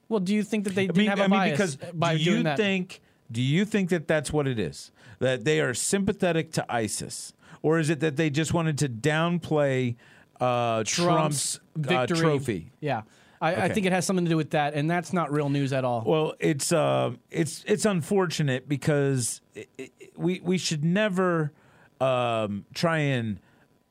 Well, 0.08 0.20
do 0.20 0.34
you 0.34 0.44
think 0.44 0.64
that 0.64 0.74
they 0.74 0.84
I 0.84 0.86
didn't 0.86 0.98
mean, 0.98 1.08
have 1.08 1.18
a 1.18 1.24
I 1.24 1.28
mean, 1.28 1.40
bias 1.40 1.76
because 1.76 1.92
by 1.92 2.16
do 2.16 2.22
you 2.22 2.42
that? 2.44 2.56
think? 2.56 3.00
Do 3.30 3.42
you 3.42 3.64
think 3.64 3.90
that 3.90 4.06
that's 4.06 4.32
what 4.32 4.46
it 4.46 4.58
is? 4.58 4.92
That 5.18 5.44
they 5.44 5.60
are 5.60 5.74
sympathetic 5.74 6.52
to 6.52 6.72
ISIS, 6.72 7.32
or 7.62 7.78
is 7.78 7.90
it 7.90 8.00
that 8.00 8.16
they 8.16 8.30
just 8.30 8.52
wanted 8.52 8.78
to 8.78 8.88
downplay 8.88 9.96
uh, 10.40 10.84
Trump's, 10.84 11.56
uh, 11.56 11.60
victory. 11.76 12.18
trophy? 12.18 12.72
Yeah, 12.80 13.02
I, 13.40 13.54
I 13.64 13.68
think 13.70 13.86
it 13.86 13.92
has 13.92 14.06
something 14.06 14.24
to 14.26 14.28
do 14.28 14.36
with 14.36 14.50
that, 14.50 14.74
and 14.74 14.88
that's 14.88 15.12
not 15.12 15.32
real 15.32 15.48
news 15.48 15.72
at 15.72 15.84
all. 15.84 16.04
Well, 16.06 16.34
it's 16.38 16.70
uh, 16.72 17.12
it's 17.30 17.64
it's 17.66 17.86
unfortunate 17.86 18.68
because 18.68 19.40
i 19.56 19.66
i 19.80 19.90
we 20.14 20.40
we 20.44 20.58
should 20.58 20.84
never 20.84 21.52
um, 22.00 22.66
try 22.74 22.98
and 22.98 23.40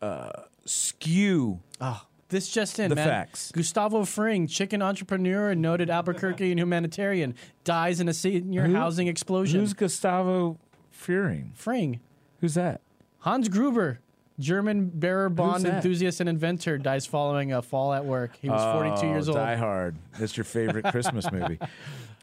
uh, 0.02 0.44
skew. 0.66 1.60
Oh, 1.82 2.02
this 2.30 2.50
just 2.50 2.80
in, 2.80 2.90
The 2.90 2.96
man. 2.96 3.08
facts. 3.08 3.52
Gustavo 3.52 4.06
Fring, 4.06 4.48
chicken 4.48 4.82
entrepreneur 4.82 5.50
and 5.50 5.62
noted 5.62 5.90
Albuquerque 5.90 6.52
and 6.52 6.60
humanitarian, 6.60 7.36
dies 7.64 8.00
in 8.00 8.08
a 8.08 8.14
senior 8.14 8.68
Who- 8.68 8.76
housing 8.76 9.08
explosion. 9.08 9.60
Who's 9.60 9.74
Gustavo 9.74 10.58
Fearing? 10.92 11.52
Fring? 11.56 12.00
Who's 12.40 12.54
that? 12.54 12.82
Hans 13.20 13.50
Gruber, 13.50 14.00
German 14.40 14.90
bearer 14.94 15.30
bond 15.30 15.66
that? 15.66 15.76
enthusiast 15.76 16.20
and 16.20 16.30
inventor, 16.30 16.78
dies 16.78 17.06
following 17.06 17.52
a 17.52 17.62
fall 17.62 17.94
at 17.94 18.06
work. 18.06 18.38
He 18.42 18.50
was 18.50 18.62
42 18.74 19.06
Oh, 19.08 19.10
years 19.12 19.28
old. 19.30 19.38
Die 19.38 19.56
Hard. 19.56 19.96
That's 20.20 20.38
your 20.38 20.44
favorite 20.44 20.86
Christmas 20.92 21.32
movie. 21.32 21.60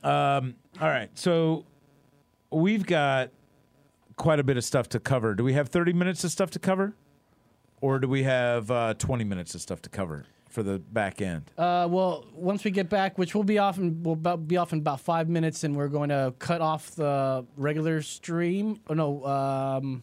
Um, 0.05 0.55
all 0.81 0.89
right, 0.89 1.11
so 1.15 1.65
we've 2.51 2.87
got 2.87 3.31
quite 4.17 4.39
a 4.39 4.45
bit 4.45 4.57
of 4.57 4.65
stuff 4.65 4.89
to 4.91 5.01
cover. 5.01 5.35
Do 5.35 5.43
we 5.45 5.53
have 5.55 5.69
30 5.69 5.93
minutes 5.93 6.23
of 6.25 6.31
stuff 6.31 6.51
to 6.53 6.59
cover? 6.59 6.95
Or 7.81 7.99
do 7.99 8.09
we 8.09 8.24
have 8.24 8.70
uh, 8.70 8.95
20 8.95 9.24
minutes 9.24 9.55
of 9.55 9.61
stuff 9.61 9.83
to 9.83 9.89
cover 9.89 10.24
for 10.49 10.62
the 10.62 10.79
back 10.79 11.20
end? 11.22 11.51
Uh, 11.57 11.87
well, 11.91 12.24
once 12.35 12.64
we 12.64 12.70
get 12.70 12.89
back, 12.89 13.18
which 13.18 13.35
we'll 13.35 13.45
be 13.45 13.59
off 13.59 13.79
in 13.79 14.03
we'll 14.03 14.14
about, 14.14 14.49
be 14.49 14.57
off 14.57 14.72
in 14.72 14.81
about 14.81 15.01
five 15.01 15.29
minutes, 15.29 15.64
and 15.64 15.76
we're 15.76 15.89
going 15.89 16.09
to 16.09 16.35
cut 16.39 16.61
off 16.61 16.91
the 16.97 17.45
regular 17.57 18.03
stream. 18.03 18.81
Oh 18.89 18.95
no, 18.95 19.24
um, 19.26 20.03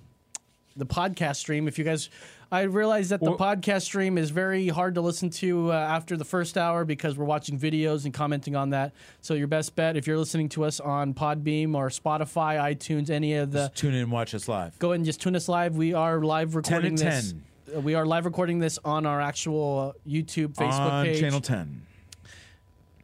the 0.78 0.86
podcast 0.86 1.38
stream. 1.38 1.67
If 1.67 1.78
you 1.78 1.84
guys, 1.86 2.09
I 2.51 2.61
realize 2.61 3.09
that 3.09 3.21
the 3.21 3.32
podcast 3.34 3.82
stream 3.84 4.17
is 4.17 4.30
very 4.30 4.67
hard 4.67 4.95
to 4.95 5.01
listen 5.01 5.30
to 5.32 5.71
uh, 5.71 5.76
after 5.76 6.15
the 6.15 6.26
first 6.26 6.57
hour 6.57 6.86
because 6.86 7.17
we're 7.17 7.26
watching 7.26 7.57
videos 7.59 8.05
and 8.05 8.13
commenting 8.13 8.55
on 8.55 8.69
that. 8.69 8.93
So 9.21 9.34
your 9.34 9.47
best 9.47 9.76
bet, 9.76 9.97
if 9.97 10.05
you're 10.05 10.17
listening 10.17 10.47
to 10.49 10.63
us 10.65 10.80
on 10.80 11.13
Podbean 11.13 11.73
or 11.76 11.89
Spotify, 11.89 12.57
iTunes, 12.59 13.09
any 13.09 13.34
of 13.36 13.51
the, 13.51 13.67
Just 13.67 13.76
tune 13.76 13.93
in 13.93 14.01
and 14.01 14.11
watch 14.11 14.34
us 14.36 14.47
live. 14.47 14.78
go 14.80 14.89
ahead 14.91 14.97
and 14.97 15.05
just 15.05 15.21
tune 15.21 15.36
us 15.36 15.49
live. 15.49 15.76
We 15.76 15.93
are 15.93 16.21
live 16.21 16.51
10 16.51 16.55
recording 16.57 16.93
at 16.93 16.99
this. 16.99 17.32
10. 17.32 17.43
Uh, 17.74 17.80
We 17.82 17.95
are 17.95 18.05
live 18.05 18.26
recording 18.26 18.59
this 18.59 18.80
on 18.84 19.05
our 19.05 19.22
actual 19.22 19.93
uh, 19.95 20.09
YouTube, 20.09 20.49
Facebook 20.53 20.80
on 20.80 21.05
page. 21.05 21.20
Channel 21.20 21.41
10. 21.41 21.82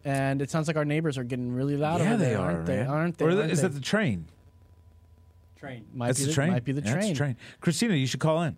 And 0.03 0.41
it 0.41 0.49
sounds 0.49 0.67
like 0.67 0.77
our 0.77 0.85
neighbors 0.85 1.17
are 1.17 1.23
getting 1.23 1.51
really 1.53 1.77
loud 1.77 2.01
yeah, 2.01 2.07
over 2.13 2.17
they 2.17 2.29
there, 2.31 2.39
are. 2.39 2.51
aren't 2.51 2.65
they? 2.65 2.77
man. 2.77 2.87
Aren't 2.87 3.17
they? 3.17 3.25
Or 3.25 3.31
Aren't 3.31 3.51
is 3.51 3.61
they? 3.61 3.67
that 3.67 3.73
the 3.75 3.79
train? 3.81 4.25
train? 5.55 5.85
Might 5.93 6.07
That's 6.07 6.19
be 6.21 6.25
the 6.25 6.33
train. 6.33 6.51
Might 6.51 6.63
be 6.65 6.71
the 6.71 6.81
That's 6.81 6.93
train. 6.93 7.15
train. 7.15 7.37
Christina, 7.59 7.93
you 7.93 8.07
should 8.07 8.19
call 8.19 8.41
in. 8.41 8.57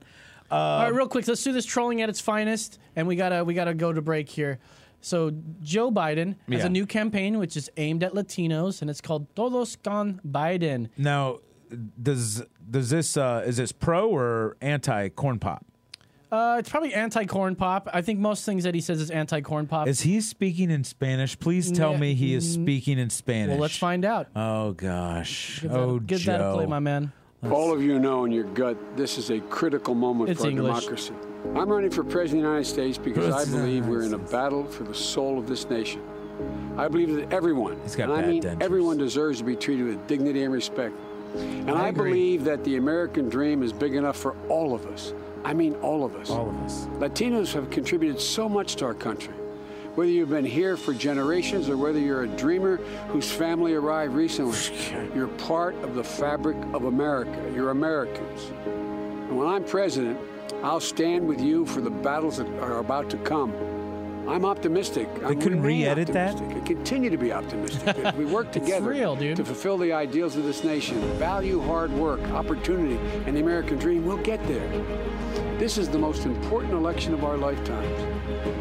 Uh, 0.50 0.56
All 0.56 0.84
right, 0.84 0.94
real 0.94 1.08
quick, 1.08 1.28
let's 1.28 1.44
do 1.44 1.52
this 1.52 1.66
trolling 1.66 2.02
at 2.02 2.08
its 2.10 2.22
finest, 2.22 2.80
and 2.96 3.08
we 3.08 3.16
gotta 3.18 3.44
we 3.44 3.54
gotta 3.54 3.74
go 3.74 3.92
to 3.92 4.02
break 4.02 4.30
here. 4.30 4.60
So 5.02 5.32
Joe 5.62 5.92
Biden 5.92 6.36
has 6.50 6.60
Yeah. 6.62 6.66
a 6.68 6.70
new 6.70 6.86
campaign 6.86 7.40
which 7.40 7.58
is 7.58 7.70
aimed 7.76 8.04
at 8.04 8.14
Latinos, 8.14 8.82
and 8.82 8.90
it's 8.90 9.02
called 9.02 9.28
Todos 9.36 9.76
con 9.76 10.22
Biden. 10.26 10.90
Now, 10.98 11.40
does 12.02 12.44
does 12.70 12.90
this 12.90 13.18
uh, 13.18 13.44
is 13.46 13.58
this 13.58 13.74
pro 13.74 14.10
or 14.10 14.56
anti 14.62 15.10
corn 15.10 15.40
pop? 15.40 15.66
Uh, 16.34 16.56
it's 16.58 16.68
probably 16.68 16.92
anti-corn 16.96 17.56
pop. 17.56 17.88
I 17.94 18.02
think 18.02 18.18
most 18.20 18.44
things 18.44 18.64
that 18.64 18.74
he 18.74 18.82
says 18.82 19.00
is 19.00 19.12
anti-corn 19.12 19.68
pop. 19.68 19.88
Is 19.88 20.02
he 20.02 20.20
speaking 20.20 20.72
in 20.72 20.84
Spanish? 20.84 21.38
Please 21.38 21.72
tell 21.72 21.92
Yeah, 21.92 22.00
me 22.00 22.14
he 22.16 22.34
is 22.34 22.58
mm, 22.58 22.64
speaking 22.64 22.98
in 22.98 23.12
Spanish. 23.12 23.52
well, 23.52 23.60
let's 23.60 23.78
find 23.78 24.04
out. 24.04 24.30
Oh 24.36 24.72
gosh. 24.72 25.60
Give 25.62 25.70
that, 25.72 25.80
oh, 25.80 26.00
give 26.00 26.20
Joe. 26.22 26.32
that 26.32 26.42
a 26.42 26.54
play, 26.56 26.66
my 26.66 26.80
man. 26.80 27.12
All 27.52 27.72
of 27.72 27.84
you 27.84 28.00
know 28.00 28.26
in 28.26 28.32
your 28.32 28.46
gut 28.46 28.78
this 28.98 29.20
is 29.20 29.30
a 29.30 29.42
critical 29.42 29.94
moment 29.94 30.32
It's 30.32 30.40
for 30.40 30.48
our 30.48 30.52
English. 30.52 30.76
democracy. 30.86 31.14
I'm 31.56 31.70
running 31.70 31.92
for 31.92 32.04
president 32.04 32.46
of 32.46 32.46
the 32.46 32.50
United 32.50 32.66
States 32.70 32.98
because 32.98 33.28
I 33.28 33.38
President 33.38 33.56
of 33.56 33.62
the 33.62 33.68
believe 33.68 33.88
we're 33.88 34.00
in 34.00 34.06
United 34.06 34.28
a 34.28 34.32
battle 34.32 34.66
for 34.66 34.86
the 34.86 34.96
soul 34.96 35.38
of 35.38 35.48
this 35.48 35.70
nation. 35.70 36.02
I 36.78 36.88
believe 36.88 37.14
that 37.16 37.32
everyone, 37.32 37.80
He's 37.84 37.96
got 37.96 38.06
and 38.10 38.14
I 38.14 38.22
bad 38.22 38.30
mean 38.32 38.42
dentures. 38.42 38.64
everyone, 38.64 38.98
deserves 38.98 39.38
to 39.38 39.44
be 39.44 39.56
treated 39.56 39.86
with 39.86 40.08
dignity 40.08 40.42
and 40.44 40.52
respect. 40.52 40.96
And 41.36 41.70
I, 41.70 41.90
agree. 41.90 42.10
believe 42.10 42.44
that 42.46 42.64
the 42.64 42.78
American 42.78 43.30
dream 43.30 43.62
is 43.62 43.72
big 43.72 43.94
enough 43.94 44.18
for 44.18 44.36
all 44.50 44.74
of 44.74 44.88
us. 44.88 45.14
I 45.44 45.54
mean, 45.54 45.76
all 45.76 46.06
of 46.06 46.16
us. 46.16 46.30
All 46.30 46.50
of 46.50 46.56
us. 46.62 46.86
Latinos 47.00 47.54
have 47.54 47.70
contributed 47.70 48.20
so 48.20 48.48
much 48.48 48.76
to 48.78 48.86
our 48.86 48.94
country. 48.94 49.34
Whether 49.96 50.12
you've 50.12 50.30
been 50.30 50.46
here 50.46 50.76
for 50.76 50.94
generations 50.94 51.70
or 51.70 51.78
whether 51.78 52.00
you're 52.00 52.24
a 52.24 52.28
dreamer 52.28 52.78
whose 53.10 53.32
family 53.32 53.76
arrived 53.76 54.14
recently, 54.16 54.58
you're 55.14 55.28
part 55.28 55.76
of 55.84 55.94
the 55.94 56.04
fabric 56.04 56.58
of 56.74 56.86
America. 56.86 57.52
You're 57.54 57.70
Americans. 57.70 58.52
And 58.66 59.38
when 59.38 59.48
I'm 59.48 59.64
president, 59.64 60.18
I'll 60.64 60.80
stand 60.80 61.28
with 61.28 61.42
you 61.42 61.66
for 61.66 61.82
the 61.82 61.92
battles 61.92 62.38
that 62.38 62.48
are 62.60 62.80
about 62.80 63.10
to 63.12 63.18
come. 63.18 63.54
I'm 64.28 64.46
optimistic. 64.46 65.10
I 65.24 65.36
couldn't 65.36 65.62
re-edit 65.62 66.08
that? 66.10 66.36
optimistic. 66.36 66.64
I 66.64 66.66
continue 66.66 67.10
to 67.10 67.18
be 67.18 67.34
optimistic. 67.34 67.98
that 67.98 68.18
we 68.18 68.26
work 68.26 68.52
together 68.54 68.90
real, 68.90 69.16
dude. 69.18 69.36
to 69.36 69.44
fulfill 69.44 69.78
the 69.78 69.92
ideals 69.92 70.38
of 70.38 70.44
this 70.46 70.64
nation, 70.64 71.00
value 71.18 71.62
hard 71.62 71.92
work, 71.92 72.22
opportunity, 72.32 72.98
and 73.26 73.36
the 73.36 73.42
American 73.42 73.78
dream. 73.78 74.06
We'll 74.06 74.18
get 74.18 74.46
there. 74.48 74.70
This 75.60 75.78
is 75.78 75.88
the 75.88 76.00
most 76.00 76.26
important 76.26 76.74
election 76.74 77.14
of 77.14 77.24
our 77.24 77.38
lifetimes. 77.38 78.02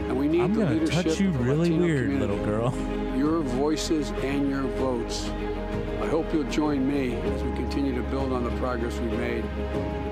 And 0.08 0.16
we 0.16 0.28
need 0.28 0.42
I'm 0.42 0.54
the 0.54 0.66
leadership 0.66 1.04
touch 1.06 1.20
you 1.20 1.28
of 1.28 1.38
the 1.38 1.44
really 1.44 1.70
Latino 1.70 1.84
weird, 1.84 2.10
community. 2.10 2.20
little 2.20 2.44
girl. 2.44 2.74
Your 3.16 3.40
voices 3.40 4.10
and 4.22 4.48
your 4.48 4.62
votes. 4.62 5.28
I 6.00 6.06
hope 6.06 6.32
you'll 6.32 6.44
join 6.44 6.86
me 6.86 7.14
as 7.14 7.42
we 7.42 7.52
continue 7.52 7.94
to 7.94 8.02
build 8.02 8.32
on 8.32 8.44
the 8.44 8.50
progress 8.52 8.98
we've 8.98 9.12
made 9.18 9.44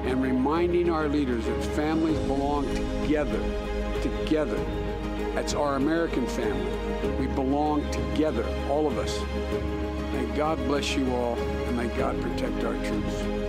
and 0.05 0.22
reminding 0.22 0.91
our 0.91 1.09
leaders 1.09 1.45
that 1.45 1.62
families 1.76 2.18
belong 2.20 2.66
together. 2.74 3.41
Together. 4.03 4.59
That's 5.35 5.55
our 5.55 5.76
American 5.76 6.26
family. 6.26 7.16
We 7.18 7.26
belong 7.35 7.89
together, 7.93 8.45
all 8.68 8.87
of 8.87 8.99
us. 8.99 9.16
May 10.12 10.24
God 10.37 10.59
bless 10.66 10.97
you 10.97 11.12
all 11.14 11.37
and 11.39 11.76
may 11.76 11.89
God 11.97 12.20
protect 12.20 12.64
our 12.64 12.74
troops. 12.85 13.39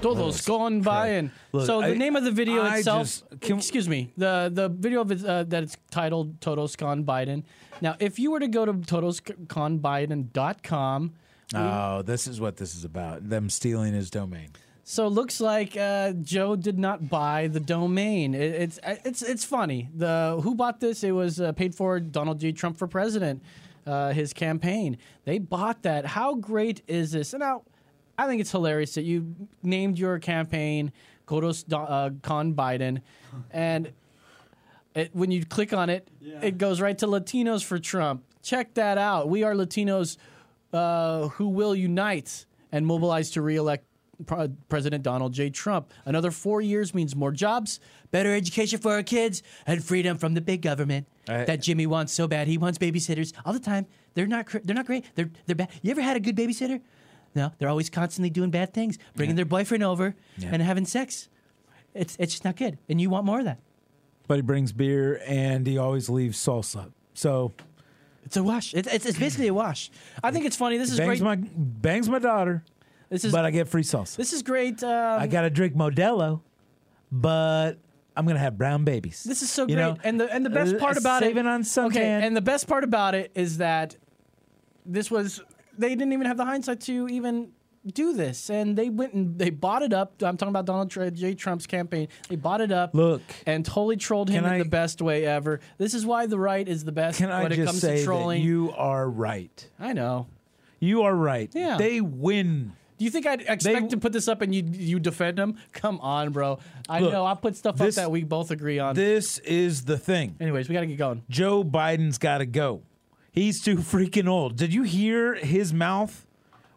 Todos 0.00 0.46
con 0.46 0.82
Biden. 0.82 1.30
Look, 1.52 1.66
so 1.66 1.82
the 1.82 1.94
name 1.94 2.16
of 2.16 2.24
the 2.24 2.30
video 2.30 2.62
I 2.62 2.78
itself, 2.78 3.02
just- 3.02 3.24
can- 3.40 3.58
excuse 3.58 3.88
me, 3.88 4.12
the 4.16 4.50
the 4.52 4.68
video 4.68 5.00
of 5.02 5.10
it 5.12 5.24
uh, 5.24 5.44
that 5.44 5.62
it's 5.62 5.76
titled 5.90 6.40
Todos 6.40 6.74
con 6.76 7.04
Biden. 7.04 7.42
Now, 7.82 7.96
if 8.00 8.18
you 8.18 8.30
were 8.30 8.40
to 8.40 8.48
go 8.48 8.64
to 8.64 8.72
todosconbiden.com, 8.72 11.12
Oh, 11.52 12.02
this 12.02 12.28
is 12.28 12.40
what 12.40 12.56
this 12.58 12.76
is 12.76 12.84
about. 12.84 13.28
Them 13.28 13.50
stealing 13.50 13.92
his 13.92 14.08
domain. 14.08 14.50
So 14.84 15.06
it 15.06 15.10
looks 15.10 15.40
like 15.40 15.76
uh, 15.76 16.12
Joe 16.12 16.54
did 16.56 16.78
not 16.78 17.08
buy 17.08 17.48
the 17.48 17.60
domain. 17.60 18.34
It, 18.34 18.54
it's 18.54 18.78
uh, 18.84 18.96
it's 19.04 19.22
it's 19.22 19.44
funny. 19.44 19.88
The 19.94 20.40
who 20.42 20.54
bought 20.54 20.80
this? 20.80 21.02
It 21.04 21.12
was 21.12 21.40
uh, 21.40 21.52
paid 21.52 21.74
for 21.74 22.00
Donald 22.00 22.40
J. 22.40 22.52
Trump 22.52 22.76
for 22.78 22.86
president. 22.86 23.42
Uh, 23.86 24.12
his 24.12 24.32
campaign. 24.32 24.96
They 25.24 25.38
bought 25.38 25.82
that. 25.82 26.06
How 26.06 26.34
great 26.34 26.82
is 26.86 27.12
this? 27.12 27.32
And 27.32 27.40
now, 27.40 27.62
I 28.20 28.26
think 28.26 28.42
it's 28.42 28.50
hilarious 28.52 28.94
that 28.94 29.02
you 29.02 29.34
named 29.62 29.98
your 29.98 30.18
campaign 30.18 30.92
Kodos 31.26 31.64
uh, 31.72 32.10
Con 32.22 32.52
Biden, 32.54 33.00
and 33.50 33.92
it, 34.94 35.10
when 35.14 35.30
you 35.30 35.46
click 35.46 35.72
on 35.72 35.88
it, 35.88 36.06
it 36.42 36.58
goes 36.58 36.80
right 36.82 36.98
to 36.98 37.06
Latinos 37.06 37.64
for 37.64 37.78
Trump. 37.78 38.24
Check 38.42 38.74
that 38.74 38.98
out. 38.98 39.28
We 39.30 39.42
are 39.42 39.54
Latinos 39.54 40.18
uh, 40.74 41.28
who 41.28 41.48
will 41.48 41.74
unite 41.74 42.44
and 42.72 42.86
mobilize 42.86 43.30
to 43.30 43.42
reelect 43.42 43.86
Pre- 44.26 44.48
President 44.68 45.02
Donald 45.02 45.32
J. 45.32 45.48
Trump. 45.48 45.90
Another 46.04 46.30
four 46.30 46.60
years 46.60 46.92
means 46.94 47.16
more 47.16 47.32
jobs, 47.32 47.80
better 48.10 48.34
education 48.34 48.78
for 48.80 48.92
our 48.92 49.02
kids, 49.02 49.42
and 49.66 49.82
freedom 49.82 50.18
from 50.18 50.34
the 50.34 50.42
big 50.42 50.60
government 50.60 51.06
I- 51.26 51.44
that 51.44 51.62
Jimmy 51.62 51.86
wants 51.86 52.12
so 52.12 52.28
bad. 52.28 52.48
He 52.48 52.58
wants 52.58 52.76
babysitters 52.76 53.32
all 53.46 53.54
the 53.54 53.60
time. 53.60 53.86
They're 54.12 54.26
not. 54.26 54.46
They're 54.64 54.74
not 54.76 54.84
great. 54.86 55.06
They're 55.14 55.30
they're 55.46 55.56
bad. 55.56 55.70
You 55.80 55.90
ever 55.92 56.02
had 56.02 56.16
a 56.18 56.20
good 56.20 56.36
babysitter? 56.36 56.82
No, 57.34 57.52
they're 57.58 57.68
always 57.68 57.88
constantly 57.90 58.30
doing 58.30 58.50
bad 58.50 58.74
things, 58.74 58.98
bringing 59.14 59.36
their 59.36 59.44
boyfriend 59.44 59.82
over 59.84 60.14
Yeah. 60.36 60.50
and 60.52 60.62
having 60.62 60.84
sex. 60.84 61.28
It's 61.94 62.16
it's 62.18 62.32
just 62.32 62.44
not 62.44 62.56
good, 62.56 62.78
and 62.88 63.00
you 63.00 63.10
want 63.10 63.24
more 63.24 63.38
of 63.40 63.44
that. 63.44 63.60
But 64.28 64.36
he 64.36 64.42
brings 64.42 64.72
beer 64.72 65.20
and 65.26 65.66
he 65.66 65.76
always 65.78 66.08
leaves 66.08 66.38
salsa. 66.38 66.92
So 67.14 67.52
It's 68.24 68.36
a 68.36 68.42
wash. 68.44 68.74
It's, 68.74 68.86
it's, 68.92 69.04
it's 69.06 69.18
basically 69.18 69.48
a 69.48 69.54
wash. 69.54 69.90
I 70.22 70.30
think 70.30 70.44
it's 70.44 70.56
funny. 70.56 70.78
This 70.78 70.90
is 70.92 70.98
bangs 70.98 71.20
great. 71.20 71.22
my 71.22 71.36
bangs 71.56 72.08
my 72.08 72.18
daughter. 72.20 72.64
This 73.08 73.24
is 73.24 73.32
but 73.32 73.44
I 73.44 73.50
get 73.50 73.66
free 73.68 73.82
salsa. 73.82 74.16
this 74.16 74.32
is 74.32 74.42
great. 74.42 74.82
Um, 74.84 75.20
I 75.20 75.26
got 75.26 75.42
to 75.42 75.50
drink 75.50 75.74
Modelo, 75.74 76.42
but 77.10 77.78
I'm 78.16 78.26
gonna 78.26 78.38
have 78.38 78.56
brown 78.58 78.84
babies. 78.84 79.24
This 79.24 79.42
is 79.42 79.50
so 79.50 79.62
You 79.62 79.74
great. 79.74 79.82
know, 79.82 79.96
and 80.04 80.20
the 80.20 80.32
and 80.32 80.44
the 80.46 80.50
best 80.50 80.74
uh, 80.74 80.78
part 80.78 80.96
about 80.96 81.20
saving 81.22 81.46
it 81.46 81.48
on 81.48 81.62
suntan. 81.62 81.86
Okay, 81.86 82.06
and 82.26 82.36
the 82.36 82.40
best 82.40 82.68
part 82.68 82.84
about 82.84 83.14
it 83.14 83.32
is 83.34 83.58
that 83.58 83.96
this 84.86 85.10
was 85.10 85.40
they 85.78 85.90
didn't 85.90 86.12
even 86.12 86.26
have 86.26 86.36
the 86.36 86.44
hindsight 86.44 86.80
to 86.82 87.08
even 87.08 87.52
do 87.86 88.12
this, 88.12 88.50
and 88.50 88.76
they 88.76 88.90
went 88.90 89.14
and 89.14 89.38
they 89.38 89.48
bought 89.50 89.82
it 89.82 89.92
up. 89.94 90.22
I'm 90.22 90.36
talking 90.36 90.50
about 90.50 90.66
Donald 90.66 90.90
J. 91.14 91.34
Trump's 91.34 91.66
campaign. 91.66 92.08
They 92.28 92.36
bought 92.36 92.60
it 92.60 92.70
up. 92.72 92.94
Look, 92.94 93.22
and 93.46 93.64
totally 93.64 93.96
trolled 93.96 94.28
him 94.28 94.44
Can 94.44 94.52
in 94.52 94.58
the 94.58 94.64
best 94.66 95.00
way 95.00 95.24
ever. 95.24 95.60
This 95.78 95.94
is 95.94 96.04
why 96.04 96.26
the 96.26 96.38
right 96.38 96.66
is 96.68 96.84
the 96.84 96.92
best 96.92 97.18
Can 97.18 97.30
I 97.30 97.42
when 97.42 97.52
it 97.52 97.56
just 97.56 97.66
comes 97.68 97.80
say 97.80 97.98
to 97.98 98.04
trolling. 98.04 98.42
that 98.42 98.46
you 98.46 98.72
are 98.76 99.08
right? 99.08 99.66
I 99.78 99.92
know. 99.94 100.26
You 100.78 101.02
are 101.02 101.14
right. 101.14 101.50
Yeah. 101.54 101.76
They 101.78 102.00
win. 102.00 102.72
Do 102.98 103.04
you 103.06 103.10
think 103.10 103.26
I'd 103.26 103.40
expect 103.48 103.90
to 103.90 103.96
put 103.96 104.12
this 104.12 104.28
up 104.28 104.42
and 104.42 104.54
you 104.54 104.62
you 104.72 105.00
defend 105.00 105.38
them? 105.38 105.56
Come 105.72 106.00
on, 106.00 106.32
bro. 106.32 106.58
I 106.86 107.00
Look, 107.00 107.12
know 107.12 107.24
I 107.24 107.34
put 107.34 107.56
stuff 107.56 107.76
this- 107.76 107.96
up 107.96 108.04
that 108.04 108.10
we 108.10 108.24
both 108.24 108.50
agree 108.50 108.78
on. 108.78 108.94
This 108.94 109.38
is 109.38 109.86
the 109.86 109.96
thing. 109.96 110.36
Anyways, 110.38 110.68
we 110.68 110.74
got 110.74 110.80
to 110.82 110.86
get 110.86 110.98
going. 110.98 111.22
Joe 111.30 111.64
Biden's 111.64 112.18
got 112.18 112.38
to 112.38 112.46
go. 112.46 112.82
He's 113.32 113.62
too 113.62 113.76
freaking 113.76 114.28
old. 114.28 114.56
Did 114.56 114.74
you 114.74 114.82
hear 114.82 115.34
his 115.34 115.72
mouth? 115.72 116.26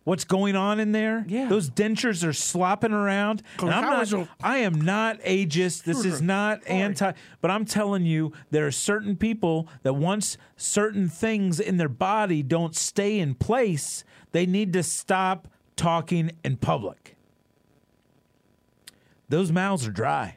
What's 0.04 0.26
going 0.26 0.58
on 0.58 0.82
in 0.82 0.92
there? 0.92 1.24
Yeah. 1.30 1.48
Those 1.48 1.70
dentures 1.70 2.28
are 2.28 2.34
slopping 2.34 2.92
around. 2.92 3.42
And 3.60 3.70
I'm 3.70 4.10
not, 4.12 4.28
I 4.42 4.58
am 4.58 4.82
not 4.82 5.20
ageist. 5.22 5.84
This 5.84 6.04
is 6.04 6.22
not 6.22 6.60
anti, 6.68 7.14
but 7.40 7.50
I'm 7.50 7.64
telling 7.64 8.06
you, 8.06 8.34
there 8.52 8.68
are 8.68 8.72
certain 8.72 9.16
people 9.16 9.70
that 9.84 9.94
once 9.94 10.38
certain 10.58 11.08
things 11.08 11.60
in 11.60 11.78
their 11.78 11.90
body 11.90 12.44
don't 12.44 12.76
stay 12.76 13.18
in 13.18 13.34
place, 13.34 14.04
they 14.34 14.46
need 14.46 14.74
to 14.74 14.84
stop 14.84 15.48
talking 15.78 16.32
in 16.44 16.58
public. 16.58 17.16
Those 19.30 19.54
mouths 19.54 19.88
are 19.88 19.92
dry. 19.92 20.36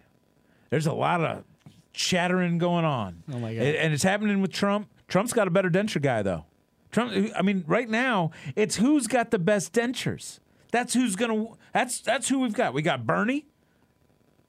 There's 0.70 0.86
a 0.86 0.92
lot 0.92 1.20
of 1.22 1.44
chattering 1.92 2.58
going 2.58 2.84
on. 2.84 3.24
Oh 3.32 3.38
my 3.40 3.52
God. 3.52 3.64
And 3.64 3.92
it's 3.92 4.04
happening 4.04 4.40
with 4.40 4.52
Trump. 4.52 4.88
Trump's 5.08 5.32
got 5.32 5.46
a 5.46 5.50
better 5.50 5.70
denture 5.70 6.02
guy 6.02 6.22
though. 6.22 6.44
Trump 6.90 7.12
I 7.36 7.42
mean 7.42 7.64
right 7.66 7.88
now 7.88 8.30
it's 8.54 8.76
who's 8.76 9.06
got 9.06 9.30
the 9.30 9.38
best 9.38 9.72
dentures. 9.72 10.38
That's 10.72 10.94
who's 10.94 11.16
going 11.16 11.30
to 11.46 11.56
that's 11.72 12.00
that's 12.00 12.28
who 12.28 12.40
we've 12.40 12.54
got. 12.54 12.74
We 12.74 12.82
got 12.82 13.06
Bernie 13.06 13.46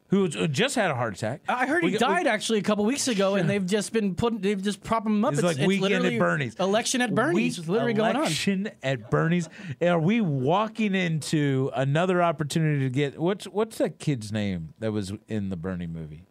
who 0.09 0.29
just 0.29 0.75
had 0.75 0.89
a 0.89 0.95
heart 0.95 1.15
attack. 1.15 1.41
I 1.49 1.65
heard 1.67 1.83
We 1.83 1.91
he 1.91 1.97
got- 1.97 2.07
we- 2.09 2.15
died 2.15 2.27
actually 2.27 2.59
a 2.59 2.61
couple 2.61 2.85
weeks 2.85 3.09
ago, 3.09 3.35
and 3.35 3.49
they've 3.49 3.65
just 3.65 3.91
been 3.91 4.15
putting, 4.15 4.39
they've 4.39 4.61
just 4.61 4.81
propping 4.81 5.11
him 5.11 5.25
up. 5.25 5.33
It's 5.33 5.43
like 5.43 5.57
weekend 5.57 6.05
at 6.05 6.17
Bernie's. 6.17 6.55
Election 6.55 7.01
at 7.01 7.13
Bernie's. 7.13 7.35
Week- 7.35 7.57
It's 7.59 7.67
literally 7.67 7.93
going 7.93 8.15
on. 8.15 8.21
Election 8.21 8.69
at 8.81 9.11
Bernie's. 9.11 9.49
Are 9.81 9.99
we 9.99 10.21
walking 10.21 10.95
into 10.95 11.71
another 11.75 12.23
opportunity 12.23 12.79
to 12.85 12.89
get 12.89 13.19
what's 13.19 13.45
what's 13.49 13.79
that 13.79 13.99
kid's 13.99 14.31
name 14.31 14.73
that 14.79 14.93
was 14.93 15.11
in 15.27 15.49
the 15.49 15.57
Bernie 15.57 15.87
movie? 15.87 16.23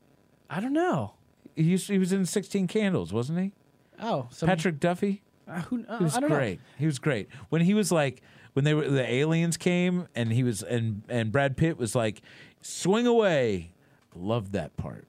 I 0.48 0.60
don't 0.60 0.72
know. 0.72 1.12
He 1.54 1.64
used, 1.64 1.88
he 1.90 1.98
was 1.98 2.12
in 2.14 2.24
Sixteen 2.24 2.66
Candles, 2.66 3.12
wasn't 3.12 3.40
he? 3.40 3.52
Oh, 4.00 4.28
some, 4.30 4.48
Patrick 4.48 4.80
Duffy. 4.80 5.22
Uh, 5.48 5.60
who, 5.62 5.84
uh, 5.88 5.98
He 5.98 6.04
was 6.04 6.16
I 6.16 6.20
don't 6.20 6.30
great. 6.30 6.60
He 6.78 6.86
was 6.86 6.98
great. 6.98 7.28
When 7.50 7.62
he 7.62 7.74
was 7.74 7.92
like, 7.92 8.22
when 8.54 8.64
they 8.64 8.74
were 8.74 8.88
the 8.88 9.08
aliens 9.08 9.56
came, 9.56 10.08
and 10.14 10.32
he 10.32 10.42
was 10.42 10.62
and 10.62 11.02
and 11.08 11.30
Brad 11.30 11.56
Pitt 11.56 11.78
was 11.78 11.94
like, 11.94 12.22
swing 12.62 13.06
away. 13.06 13.72
Loved 14.14 14.52
that 14.52 14.76
part. 14.76 15.06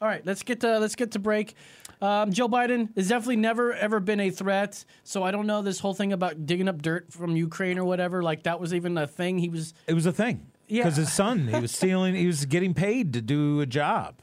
All 0.00 0.08
right, 0.08 0.24
let's 0.24 0.42
get 0.42 0.60
to 0.60 0.78
let's 0.78 0.94
get 0.94 1.12
to 1.12 1.18
break. 1.18 1.54
Um, 2.02 2.30
Joe 2.30 2.48
Biden 2.48 2.94
has 2.96 3.08
definitely 3.08 3.36
never 3.36 3.72
ever 3.72 4.00
been 4.00 4.20
a 4.20 4.30
threat. 4.30 4.84
So 5.02 5.22
I 5.22 5.30
don't 5.30 5.46
know 5.46 5.62
this 5.62 5.80
whole 5.80 5.94
thing 5.94 6.12
about 6.12 6.46
digging 6.46 6.68
up 6.68 6.82
dirt 6.82 7.12
from 7.12 7.36
Ukraine 7.36 7.78
or 7.78 7.84
whatever. 7.84 8.22
Like 8.22 8.42
that 8.44 8.60
was 8.60 8.74
even 8.74 8.96
a 8.98 9.06
thing. 9.06 9.38
He 9.38 9.48
was. 9.48 9.74
It 9.86 9.94
was 9.94 10.06
a 10.06 10.12
thing. 10.12 10.46
Yeah. 10.68 10.82
Because 10.82 10.96
his 10.96 11.12
son, 11.12 11.48
he 11.48 11.58
was 11.58 11.70
stealing. 11.74 12.14
He 12.14 12.26
was 12.26 12.44
getting 12.44 12.74
paid 12.74 13.12
to 13.14 13.22
do 13.22 13.60
a 13.60 13.66
job. 13.66 14.20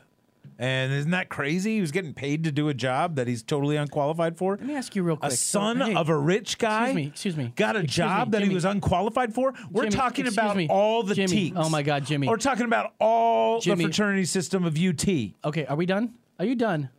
And 0.63 0.93
isn't 0.93 1.11
that 1.11 1.27
crazy? 1.27 1.75
He 1.75 1.81
was 1.81 1.91
getting 1.91 2.13
paid 2.13 2.45
to 2.45 2.51
do 2.51 2.69
a 2.69 2.73
job 2.73 3.15
that 3.15 3.27
he's 3.27 3.43
totally 3.43 3.75
unqualified 3.75 4.37
for. 4.37 4.55
Let 4.55 4.65
me 4.65 4.75
ask 4.75 4.95
you 4.95 5.03
real 5.03 5.17
quick. 5.17 5.33
A 5.33 5.35
So, 5.35 5.59
son 5.59 5.81
hey, 5.81 5.93
of 5.93 6.07
a 6.07 6.17
rich 6.17 6.57
guy. 6.57 6.85
Excuse 6.91 6.95
me. 6.95 7.07
Excuse 7.07 7.35
me. 7.37 7.53
Got 7.57 7.75
a 7.75 7.79
Excuse 7.79 7.95
job 7.97 8.27
me, 8.29 8.31
that 8.39 8.47
he 8.47 8.53
was 8.53 8.63
unqualified 8.63 9.33
for. 9.33 9.53
We're 9.69 9.83
Jimmy, 9.83 9.95
talking 9.97 10.27
about 10.27 10.55
me. 10.55 10.67
all 10.69 11.03
the 11.03 11.15
Jimmy. 11.15 11.27
teaks. 11.27 11.57
Oh 11.59 11.67
my 11.69 11.83
God, 11.83 12.05
Jimmy. 12.05 12.29
We're 12.29 12.37
talking 12.37 12.63
about 12.65 12.93
all 12.99 13.59
Jimmy. 13.59 13.83
the 13.83 13.89
fraternity 13.89 14.23
system 14.23 14.63
of 14.63 14.77
UT 14.77 15.05
Okay, 15.43 15.65
are 15.65 15.75
we 15.75 15.85
done? 15.85 16.13
Are 16.39 16.45
you 16.45 16.55
done? 16.55 16.89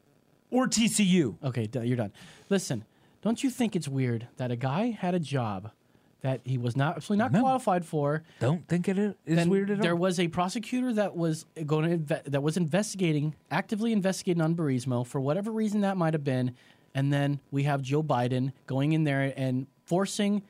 or 0.50 0.66
TCU. 0.68 1.36
Okay, 1.42 1.66
you're 1.82 1.96
done. 1.96 2.12
Listen, 2.50 2.84
don't 3.22 3.42
you 3.42 3.48
think 3.48 3.74
it's 3.74 3.88
weird 3.88 4.28
that 4.36 4.50
a 4.50 4.56
guy 4.56 4.90
had 4.90 5.14
a 5.14 5.18
job 5.18 5.70
that 6.24 6.40
he 6.44 6.56
was 6.56 6.74
not 6.74 6.96
absolutely 6.96 7.22
not 7.22 7.38
qualified 7.38 7.84
for? 7.84 8.22
Don't 8.40 8.66
think 8.66 8.88
it 8.88 8.98
is 8.98 9.14
then 9.26 9.50
weird 9.50 9.70
at 9.70 9.82
there 9.82 9.92
all. 9.92 9.98
was 9.98 10.18
a 10.18 10.26
prosecutor 10.28 10.90
that 10.94 11.14
was 11.14 11.44
going 11.66 11.90
to 11.90 11.98
inve- 11.98 12.24
that 12.24 12.42
was 12.42 12.56
investigating, 12.56 13.34
actively 13.50 13.92
investigating 13.92 14.40
on 14.40 14.56
Burisma 14.56 15.06
for 15.06 15.20
whatever 15.20 15.52
reason 15.52 15.82
that 15.82 15.98
might 15.98 16.14
have 16.14 16.24
been, 16.24 16.56
and 16.94 17.12
then 17.12 17.40
we 17.50 17.64
have 17.64 17.82
Joe 17.82 18.02
Biden 18.02 18.52
going 18.66 18.92
in 18.92 19.04
there 19.04 19.34
and 19.36 19.66
forcing, 19.84 20.42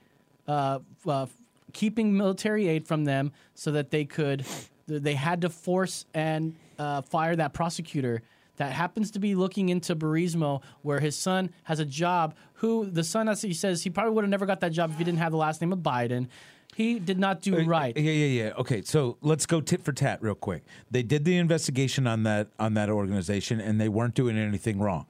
uh, 0.46 0.78
uh, 1.08 1.26
keeping 1.72 2.16
military 2.16 2.68
aid 2.68 2.86
from 2.86 3.04
them 3.04 3.32
so 3.56 3.72
that 3.72 3.90
they 3.90 4.04
could, 4.04 4.46
they 4.86 5.14
had 5.14 5.40
to 5.40 5.50
force 5.50 6.06
and 6.14 6.54
uh, 6.78 7.02
fire 7.02 7.34
that 7.34 7.52
prosecutor. 7.52 8.22
That 8.56 8.72
happens 8.72 9.10
to 9.12 9.18
be 9.18 9.34
looking 9.34 9.68
into 9.68 9.96
Burisma, 9.96 10.62
where 10.82 11.00
his 11.00 11.16
son 11.16 11.50
has 11.64 11.80
a 11.80 11.84
job. 11.84 12.34
Who 12.54 12.86
the 12.86 13.02
son, 13.02 13.28
as 13.28 13.42
he 13.42 13.52
says, 13.52 13.82
he 13.82 13.90
probably 13.90 14.12
would 14.12 14.24
have 14.24 14.30
never 14.30 14.46
got 14.46 14.60
that 14.60 14.72
job 14.72 14.90
if 14.92 14.98
he 14.98 15.04
didn't 15.04 15.18
have 15.18 15.32
the 15.32 15.38
last 15.38 15.60
name 15.60 15.72
of 15.72 15.80
Biden. 15.80 16.28
He 16.76 16.98
did 16.98 17.18
not 17.18 17.40
do 17.40 17.56
Uh, 17.56 17.64
right. 17.64 17.96
Yeah, 17.96 18.10
yeah, 18.12 18.42
yeah. 18.44 18.52
Okay, 18.58 18.82
so 18.82 19.16
let's 19.22 19.46
go 19.46 19.60
tit 19.60 19.84
for 19.84 19.92
tat 19.92 20.20
real 20.22 20.34
quick. 20.34 20.64
They 20.90 21.02
did 21.02 21.24
the 21.24 21.36
investigation 21.36 22.06
on 22.06 22.22
that 22.24 22.48
on 22.58 22.74
that 22.74 22.90
organization, 22.90 23.60
and 23.60 23.80
they 23.80 23.88
weren't 23.88 24.14
doing 24.14 24.36
anything 24.36 24.78
wrong. 24.78 25.06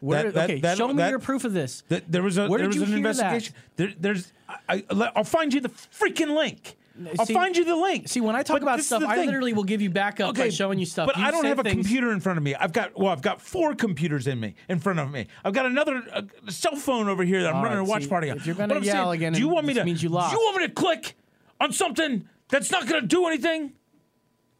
Where, 0.00 0.24
That- 0.24 0.34
that- 0.34 0.50
okay, 0.50 0.60
that- 0.60 0.76
show 0.78 0.88
me 0.88 0.94
that- 0.94 1.10
your 1.10 1.18
proof 1.18 1.44
of 1.44 1.52
this. 1.52 1.82
That 1.88 2.10
there 2.10 2.22
was 2.22 2.36
a 2.38 2.46
Where 2.48 2.58
there 2.58 2.68
did 2.68 2.80
was 2.80 2.88
you 2.90 2.96
an 2.96 3.02
hear 3.02 3.08
investigation. 3.10 3.54
There, 3.76 3.92
there's 3.98 4.32
I, 4.48 4.84
I, 4.90 5.10
I'll 5.16 5.24
find 5.24 5.52
you 5.54 5.60
the 5.60 5.68
freaking 5.70 6.36
link. 6.36 6.76
I'll 7.18 7.26
See- 7.26 7.34
find 7.34 7.56
you 7.56 7.64
the 7.64 7.74
link. 7.74 8.08
See, 8.08 8.20
when 8.20 8.36
I 8.36 8.42
talk 8.42 8.56
But 8.56 8.62
about 8.62 8.80
stuff, 8.80 9.02
I 9.02 9.24
literally 9.24 9.52
will 9.52 9.64
give 9.64 9.82
you 9.82 9.90
backup 9.90 10.36
by 10.36 10.48
showing 10.48 10.78
you 10.78 10.86
stuff. 10.86 11.06
But 11.06 11.16
You 11.16 11.24
I 11.24 11.30
don't 11.30 11.44
have 11.44 11.58
a 11.58 11.64
computer 11.64 12.12
in 12.12 12.20
front 12.20 12.36
of 12.36 12.44
me. 12.44 12.54
I've 12.54 12.72
got 12.72 12.98
well, 12.98 13.10
I've 13.10 13.22
got 13.22 13.40
four 13.40 13.74
computers 13.74 14.26
in 14.26 14.38
me 14.38 14.54
in 14.68 14.78
front 14.78 15.00
of 15.00 15.10
me. 15.10 15.26
I've 15.44 15.54
got 15.54 15.66
another 15.66 16.02
uh, 16.12 16.22
cell 16.48 16.76
phone 16.76 17.08
over 17.08 17.24
here 17.24 17.42
that 17.42 17.54
I'm 17.54 17.62
running 17.62 17.78
right, 17.78 17.86
a 17.86 17.90
watch 17.90 18.04
see, 18.04 18.08
party 18.08 18.30
on. 18.30 18.36
if 18.36 18.46
you're 18.46 18.54
gonna 18.54 18.78
yell 18.80 19.10
saying, 19.10 19.14
again, 19.14 19.32
do 19.32 19.40
you 19.40 19.48
want 19.48 19.66
me 19.66 19.74
to? 19.74 19.84
means 19.84 20.02
you 20.02 20.08
Do 20.08 20.14
you 20.14 20.20
want 20.20 20.58
me 20.58 20.66
to 20.68 20.72
click 20.72 21.16
on 21.60 21.72
something 21.72 22.28
that's 22.48 22.70
not 22.70 22.86
going 22.86 23.00
to 23.00 23.06
do 23.06 23.26
anything? 23.26 23.72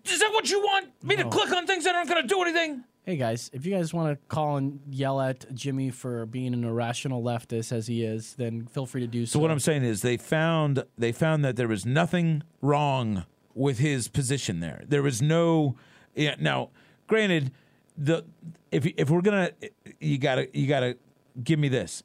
Is 0.04 0.20
that 0.20 0.32
what 0.32 0.50
you 0.50 0.60
want 0.60 0.88
me 1.02 1.16
to 1.16 1.28
click 1.28 1.50
on 1.52 1.66
things 1.66 1.84
that 1.84 1.94
aren't 1.94 2.08
going 2.08 2.22
to 2.22 2.28
do 2.28 2.42
anything? 2.42 2.84
Hey 3.06 3.16
guys, 3.16 3.50
if 3.52 3.66
you 3.66 3.76
guys 3.76 3.92
want 3.92 4.18
to 4.18 4.34
call 4.34 4.56
and 4.56 4.80
yell 4.88 5.20
at 5.20 5.54
Jimmy 5.54 5.90
for 5.90 6.24
being 6.24 6.54
an 6.54 6.64
irrational 6.64 7.22
leftist 7.22 7.70
as 7.70 7.86
he 7.86 8.02
is, 8.02 8.32
then 8.36 8.64
feel 8.64 8.86
free 8.86 9.02
to 9.02 9.06
do 9.06 9.26
so. 9.26 9.34
So 9.34 9.40
what 9.40 9.50
I'm 9.50 9.60
saying 9.60 9.84
is 9.84 10.00
they 10.00 10.16
found 10.16 10.84
they 10.96 11.12
found 11.12 11.44
that 11.44 11.56
there 11.56 11.68
was 11.68 11.84
nothing 11.84 12.42
wrong 12.62 13.26
with 13.54 13.78
his 13.78 14.08
position 14.08 14.60
there. 14.60 14.84
There 14.88 15.02
was 15.02 15.20
no 15.20 15.76
yeah, 16.14 16.36
now 16.40 16.70
granted 17.06 17.52
the 17.98 18.24
if 18.72 18.86
if 18.96 19.10
we're 19.10 19.20
going 19.20 19.50
to 19.50 19.70
you 20.00 20.16
got 20.16 20.36
to 20.36 20.58
you 20.58 20.66
got 20.66 20.80
to 20.80 20.96
give 21.42 21.58
me 21.58 21.68
this. 21.68 22.02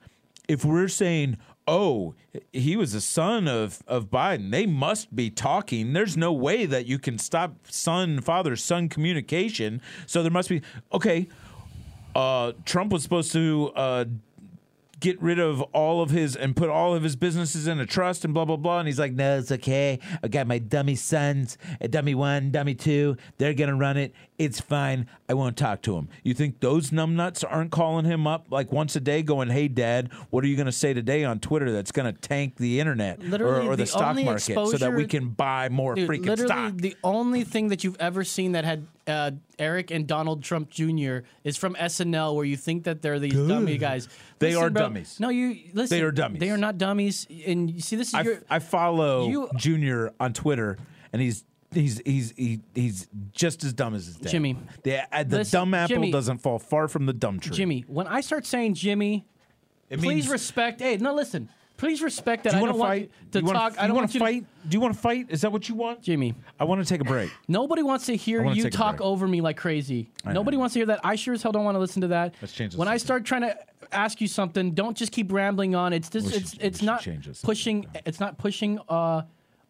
If 0.49 0.65
we're 0.65 0.89
saying 0.89 1.37
oh, 1.69 2.15
he 2.51 2.75
was 2.75 2.95
a 2.95 3.01
son 3.01 3.47
of, 3.47 3.83
of 3.87 4.09
Biden. 4.09 4.49
They 4.51 4.65
must 4.65 5.15
be 5.15 5.29
talking. 5.29 5.93
There's 5.93 6.17
no 6.17 6.33
way 6.33 6.65
that 6.65 6.87
you 6.87 6.97
can 6.97 7.19
stop 7.19 7.55
son, 7.69 8.21
father, 8.21 8.55
son 8.55 8.89
communication. 8.89 9.81
So 10.07 10.23
there 10.23 10.31
must 10.31 10.49
be 10.49 10.61
okay. 10.91 11.27
Uh, 12.15 12.53
Trump 12.65 12.91
was 12.91 13.03
supposed 13.03 13.31
to 13.33 13.71
uh, 13.75 14.05
get 14.99 15.21
rid 15.21 15.37
of 15.39 15.61
all 15.71 16.01
of 16.01 16.09
his 16.09 16.35
and 16.35 16.55
put 16.55 16.69
all 16.69 16.95
of 16.95 17.03
his 17.03 17.15
businesses 17.15 17.67
in 17.67 17.79
a 17.79 17.85
trust 17.85 18.25
and 18.25 18.33
blah 18.33 18.45
blah 18.45 18.57
blah. 18.57 18.79
And 18.79 18.87
he's 18.87 18.99
like, 18.99 19.13
no, 19.13 19.37
it's 19.37 19.51
okay. 19.51 19.99
I 20.23 20.27
got 20.27 20.47
my 20.47 20.57
dummy 20.57 20.95
sons, 20.95 21.57
dummy 21.87 22.15
one, 22.15 22.49
dummy 22.49 22.73
two. 22.73 23.15
They're 23.37 23.53
gonna 23.53 23.75
run 23.77 23.97
it. 23.97 24.13
It's 24.39 24.61
fine. 24.61 25.07
I 25.27 25.33
won't 25.33 25.57
talk 25.57 25.81
to 25.81 25.97
him. 25.97 26.07
You 26.23 26.33
think 26.33 26.61
those 26.61 26.91
numbnuts 26.91 27.43
aren't 27.47 27.71
calling 27.71 28.05
him 28.05 28.25
up 28.25 28.47
like 28.49 28.71
once 28.71 28.95
a 28.95 29.01
day, 29.01 29.21
going, 29.21 29.49
"Hey, 29.49 29.67
Dad, 29.67 30.09
what 30.29 30.45
are 30.45 30.47
you 30.47 30.55
gonna 30.55 30.71
say 30.71 30.93
today 30.93 31.25
on 31.25 31.41
Twitter 31.41 31.73
that's 31.73 31.91
gonna 31.91 32.13
tank 32.13 32.55
the 32.55 32.79
internet 32.79 33.19
Literally, 33.19 33.67
or, 33.67 33.73
or 33.73 33.75
the, 33.75 33.83
the 33.83 33.87
stock 33.87 34.15
market 34.15 34.55
so 34.55 34.77
that 34.77 34.93
we 34.93 35.05
can 35.05 35.27
buy 35.27 35.67
more 35.67 35.93
Dude, 35.93 36.09
freaking 36.09 36.25
literally, 36.27 36.47
stock?" 36.47 36.77
the 36.77 36.95
only 37.03 37.43
thing 37.43 37.67
that 37.67 37.83
you've 37.83 37.97
ever 37.99 38.23
seen 38.23 38.53
that 38.53 38.63
had 38.63 38.87
uh, 39.07 39.31
Eric 39.57 39.91
and 39.91 40.07
Donald 40.07 40.41
Trump 40.41 40.69
Jr. 40.69 41.19
is 41.43 41.57
from 41.57 41.75
SNL, 41.75 42.33
where 42.33 42.45
you 42.45 42.55
think 42.55 42.85
that 42.85 43.01
they're 43.01 43.19
these 43.19 43.33
dummy 43.33 43.77
guys. 43.77 44.07
They 44.39 44.53
are 44.53 44.69
bro, 44.69 44.83
dummies. 44.83 45.19
No, 45.19 45.27
you 45.27 45.57
listen. 45.73 45.97
They 45.97 46.03
are 46.03 46.11
dummies. 46.11 46.39
They 46.39 46.49
are 46.49 46.57
not 46.57 46.77
dummies. 46.77 47.27
And 47.45 47.69
you 47.69 47.81
see, 47.81 47.97
this 47.97 48.07
is 48.09 48.13
I, 48.13 48.21
your. 48.21 48.41
I 48.49 48.59
follow 48.59 49.27
you- 49.27 49.49
Junior 49.57 50.13
on 50.17 50.31
Twitter, 50.31 50.77
and 51.11 51.21
he's 51.21 51.43
he's 51.73 52.01
he's 52.05 52.31
he, 52.35 52.59
he's 52.75 53.07
just 53.31 53.63
as 53.63 53.73
dumb 53.73 53.93
as 53.95 54.05
his 54.07 54.15
dad. 54.17 54.29
Jimmy, 54.29 54.57
the, 54.83 55.01
uh, 55.15 55.23
the 55.23 55.37
listen, 55.39 55.59
dumb 55.59 55.73
apple 55.73 55.95
Jimmy. 55.95 56.11
doesn't 56.11 56.39
fall 56.39 56.59
far 56.59 56.87
from 56.87 57.05
the 57.05 57.13
dumb 57.13 57.39
tree. 57.39 57.55
Jimmy, 57.55 57.85
when 57.87 58.07
I 58.07 58.21
start 58.21 58.45
saying 58.45 58.73
Jimmy, 58.75 59.25
It 59.89 59.99
please 59.99 60.07
means- 60.07 60.29
respect. 60.29 60.81
Hey, 60.81 60.97
no, 60.97 61.13
listen. 61.13 61.49
Please 61.77 62.01
respect 62.01 62.43
that. 62.43 62.49
Do 62.51 62.57
you 62.57 62.59
I 62.59 62.61
want 62.63 62.71
don't 62.73 62.77
to 62.77 62.87
want 62.89 62.99
you 62.99 63.07
to 63.31 63.39
you 63.39 63.45
wanna- 63.45 63.59
talk. 63.59 63.77
I 63.79 63.81
you 63.83 63.87
don't 63.87 63.95
want 63.95 64.11
to 64.11 64.19
fight. 64.19 64.45
Do 64.67 64.75
you 64.75 64.81
want 64.81 64.93
to 64.95 64.99
fight? 64.99 65.27
Is 65.29 65.41
that 65.41 65.51
what 65.53 65.69
you 65.69 65.75
want, 65.75 66.01
Jimmy? 66.01 66.35
I 66.59 66.65
want 66.65 66.81
to 66.83 66.85
take 66.85 66.99
a 66.99 67.05
break. 67.05 67.31
Nobody 67.47 67.83
wants 67.83 68.05
to 68.07 68.17
hear 68.17 68.41
wanna 68.43 68.57
you 68.57 68.63
take 68.63 68.73
a 68.73 68.77
talk 68.77 68.97
break. 68.97 69.07
over 69.07 69.25
me 69.29 69.39
like 69.39 69.55
crazy. 69.55 70.09
Nobody 70.25 70.57
wants 70.57 70.73
to 70.73 70.79
hear 70.79 70.87
that. 70.87 70.99
I 71.05 71.15
sure 71.15 71.33
as 71.35 71.41
hell 71.41 71.53
don't 71.53 71.63
want 71.63 71.75
to 71.75 71.79
listen 71.79 72.01
to 72.01 72.09
that. 72.09 72.35
Let's 72.41 72.53
change 72.53 72.73
the 72.73 72.79
When 72.79 72.89
I 72.89 72.97
start 72.97 73.23
trying 73.23 73.43
to 73.43 73.57
ask 73.93 74.19
you 74.19 74.27
something, 74.27 74.71
don't 74.73 74.97
just 74.97 75.13
keep 75.13 75.31
rambling 75.31 75.73
on. 75.73 75.93
It's 75.93 76.09
just 76.09 76.27
should- 76.33 76.41
it's 76.41 76.57
we 76.57 76.63
it's 76.63 76.79
should 76.79 76.85
not 76.85 76.99
change 77.01 77.27
this. 77.27 77.41
pushing. 77.41 77.85
It's 78.05 78.19
not 78.19 78.37
pushing 78.37 78.79
uh, 78.89 79.21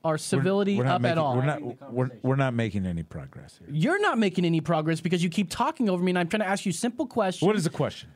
our 0.03 0.17
civility 0.17 0.77
we're, 0.77 0.85
we're 0.85 0.89
up 0.91 1.01
making, 1.01 1.11
at 1.11 1.17
all. 1.17 1.35
We're 1.35 1.45
not 1.45 1.91
we're, 1.93 2.09
we're 2.21 2.35
not 2.35 2.53
making 2.53 2.85
any 2.85 3.03
progress 3.03 3.57
here. 3.59 3.67
You're 3.71 4.01
not 4.01 4.17
making 4.17 4.45
any 4.45 4.61
progress 4.61 5.01
because 5.01 5.23
you 5.23 5.29
keep 5.29 5.49
talking 5.49 5.89
over 5.89 6.03
me, 6.03 6.11
and 6.11 6.19
I'm 6.19 6.27
trying 6.27 6.41
to 6.41 6.47
ask 6.47 6.65
you 6.65 6.71
simple 6.71 7.05
questions. 7.05 7.45
What 7.45 7.55
is 7.55 7.63
the 7.65 7.69
question? 7.69 8.09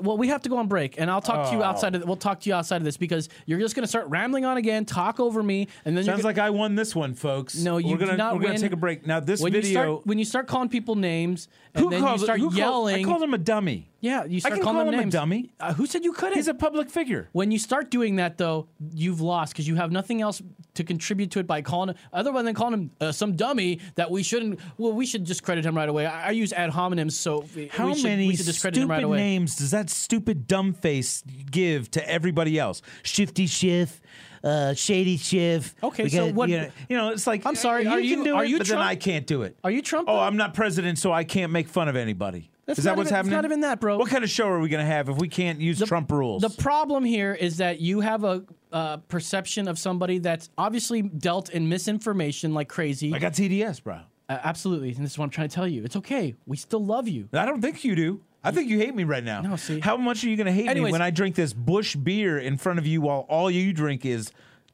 Well, 0.00 0.16
we 0.16 0.28
have 0.28 0.42
to 0.42 0.48
go 0.48 0.58
on 0.58 0.68
break, 0.68 0.94
and 1.00 1.10
I'll 1.10 1.20
talk 1.20 1.50
to 1.50 1.56
you 1.56 1.60
Oh. 1.62 1.66
outside 1.66 1.96
of. 1.96 2.04
We'll 2.04 2.14
talk 2.14 2.38
to 2.42 2.48
you 2.48 2.54
outside 2.54 2.76
of 2.76 2.84
this 2.84 2.96
because 2.96 3.28
you're 3.46 3.58
just 3.58 3.74
going 3.74 3.82
to 3.82 3.88
start 3.88 4.06
rambling 4.06 4.44
on 4.44 4.56
again, 4.56 4.84
talk 4.84 5.18
over 5.18 5.42
me, 5.42 5.66
and 5.84 5.96
then 5.96 6.04
Sounds 6.04 6.18
you're 6.18 6.24
like 6.24 6.38
I 6.38 6.50
won 6.50 6.76
this 6.76 6.94
one, 6.94 7.14
folks. 7.14 7.56
No, 7.56 7.78
you 7.78 7.88
we're 7.88 7.96
gonna 7.96 8.12
do 8.12 8.16
not 8.16 8.36
we're 8.36 8.42
gonna 8.42 8.58
take 8.60 8.70
a 8.72 8.76
break 8.76 9.08
now. 9.08 9.18
This 9.18 9.40
when 9.40 9.52
You 9.52 9.60
video. 9.60 9.72
start, 9.96 10.06
when 10.06 10.18
you 10.20 10.24
start 10.24 10.46
calling 10.46 10.68
people 10.68 10.94
names, 10.94 11.48
and 11.74 11.84
who 11.84 11.90
then 11.90 12.00
called 12.00 12.20
you 12.20 12.26
start 12.26 12.38
who 12.38 12.50
called- 12.56 12.90
I 12.90 13.02
called 13.02 13.22
him 13.24 13.34
a 13.34 13.38
dummy. 13.38 13.90
Yeah, 14.00 14.24
you 14.24 14.36
I 14.36 14.38
start 14.40 14.54
can 14.54 14.62
calling 14.62 14.84
call 14.92 15.00
him 15.00 15.08
a 15.08 15.10
dummy. 15.10 15.50
Uh, 15.58 15.74
who 15.74 15.84
said 15.86 16.04
you 16.04 16.12
couldn't? 16.12 16.34
He's 16.36 16.46
a 16.46 16.54
public 16.54 16.88
figure. 16.88 17.28
When 17.32 17.50
you 17.50 17.58
start 17.58 17.90
doing 17.90 18.16
that, 18.16 18.38
though, 18.38 18.68
you've 18.94 19.20
lost 19.20 19.52
because 19.52 19.66
you 19.66 19.74
have 19.74 19.90
nothing 19.90 20.20
else 20.22 20.40
to 20.74 20.84
contribute 20.84 21.32
to 21.32 21.40
it 21.40 21.48
by 21.48 21.62
calling 21.62 21.96
other 22.12 22.30
than 22.42 22.54
calling 22.54 22.74
him 22.74 22.90
uh, 23.00 23.10
some 23.10 23.34
dummy 23.34 23.80
that 23.96 24.08
we 24.08 24.22
shouldn't. 24.22 24.60
Well, 24.76 24.92
we 24.92 25.04
should 25.04 25.24
discredit 25.24 25.66
him 25.66 25.76
right 25.76 25.88
away. 25.88 26.06
I, 26.06 26.28
I 26.28 26.30
use 26.30 26.52
ad 26.52 26.70
hominems, 26.70 27.12
so 27.12 27.44
How 27.72 27.92
should, 27.92 28.04
many 28.04 28.28
we 28.28 28.36
should 28.36 28.46
discredit 28.46 28.76
him 28.76 28.82
stupid 28.82 28.92
right 28.92 29.02
away. 29.02 29.18
names 29.18 29.56
does 29.56 29.72
that 29.72 29.90
stupid 29.90 30.46
dumb 30.46 30.74
face 30.74 31.24
give 31.50 31.90
to 31.92 32.08
everybody 32.08 32.56
else? 32.56 32.82
Shifty 33.02 33.48
Schiff, 33.48 34.00
uh, 34.44 34.74
Shady 34.74 35.16
Schiff. 35.16 35.74
Okay, 35.82 36.04
We 36.04 36.10
so 36.10 36.26
got- 36.26 36.34
what- 36.36 36.48
You 36.50 36.58
know, 36.58 36.70
you 36.88 36.96
know, 36.96 37.08
it's 37.10 37.26
like 37.26 37.44
I'm 37.44 37.56
sorry, 37.56 37.82
You 37.82 37.88
are 37.90 37.96
can 37.96 38.04
you- 38.04 38.22
do 38.22 38.34
are 38.36 38.44
it, 38.44 38.50
you 38.50 38.58
but 38.58 38.68
then 38.68 38.78
I 38.78 38.94
can't 38.94 39.26
do 39.26 39.42
it. 39.42 39.58
Are 39.64 39.72
you 39.72 39.82
Trump? 39.82 40.08
Oh, 40.08 40.20
I'm 40.20 40.36
not 40.36 40.54
president, 40.54 40.98
so 41.00 41.10
I 41.12 41.24
can't 41.24 41.50
make 41.50 41.68
fun 41.68 41.88
of 41.88 41.96
anybody. 41.96 42.52
That's 42.68 42.80
Is 42.80 42.84
that 42.84 42.98
what's 42.98 43.08
even- 43.08 43.14
it's 43.14 43.16
happening? 43.16 43.32
not 43.34 43.44
even 43.46 43.60
that, 43.62 43.80
bro. 43.80 43.96
What 43.96 44.10
kind 44.10 44.22
of 44.22 44.28
show 44.28 44.46
are 44.46 44.60
we 44.60 44.68
going 44.68 44.84
to 44.84 44.92
have 44.92 45.08
if 45.08 45.16
we 45.16 45.26
can't 45.26 45.58
use 45.58 45.80
Trump 45.80 46.10
rules? 46.12 46.42
The 46.42 46.50
problem 46.50 47.02
here 47.02 47.32
is 47.32 47.56
that 47.56 47.80
you 47.80 48.00
have 48.00 48.24
a 48.24 48.44
uh, 48.70 48.98
perception 48.98 49.68
of 49.68 49.78
somebody 49.78 50.18
that's 50.18 50.50
obviously 50.58 51.00
dealt 51.00 51.48
in 51.48 51.70
misinformation 51.70 52.52
like 52.52 52.68
crazy. 52.68 53.14
I 53.14 53.20
got 53.20 53.32
TDS, 53.32 53.82
bro. 53.82 54.00
Uh, 54.28 54.38
absolutely, 54.44 54.90
and 54.90 55.02
this 55.02 55.12
is 55.12 55.18
what 55.18 55.24
I'm 55.24 55.30
trying 55.30 55.48
to 55.48 55.54
tell 55.54 55.66
you. 55.66 55.82
It's 55.82 55.96
okay. 55.96 56.36
We 56.44 56.58
still 56.58 56.84
love 56.84 57.08
you. 57.08 57.30
I 57.32 57.46
don't 57.46 57.62
think 57.62 57.84
you 57.84 57.96
do. 57.96 58.20
I 58.44 58.50
think 58.50 58.68
you 58.68 58.76
hate 58.76 58.94
me 58.94 59.04
right 59.04 59.24
now. 59.24 59.40
No, 59.40 59.56
see. 59.56 59.80
How 59.80 59.96
much 59.96 60.22
are 60.24 60.28
you 60.28 60.36
going 60.36 60.46
to 60.46 60.52
hate 60.52 60.70
me 60.74 60.92
when 60.92 61.00
I 61.00 61.08
drink 61.08 61.36
this 61.36 61.54
Busch 61.54 61.96
beer 61.96 62.38
in 62.38 62.58
front 62.58 62.78
of 62.78 62.86
you 62.86 63.00
while 63.00 63.24
all 63.30 63.50
you 63.50 63.72
drink 63.72 64.04
is 64.04 64.30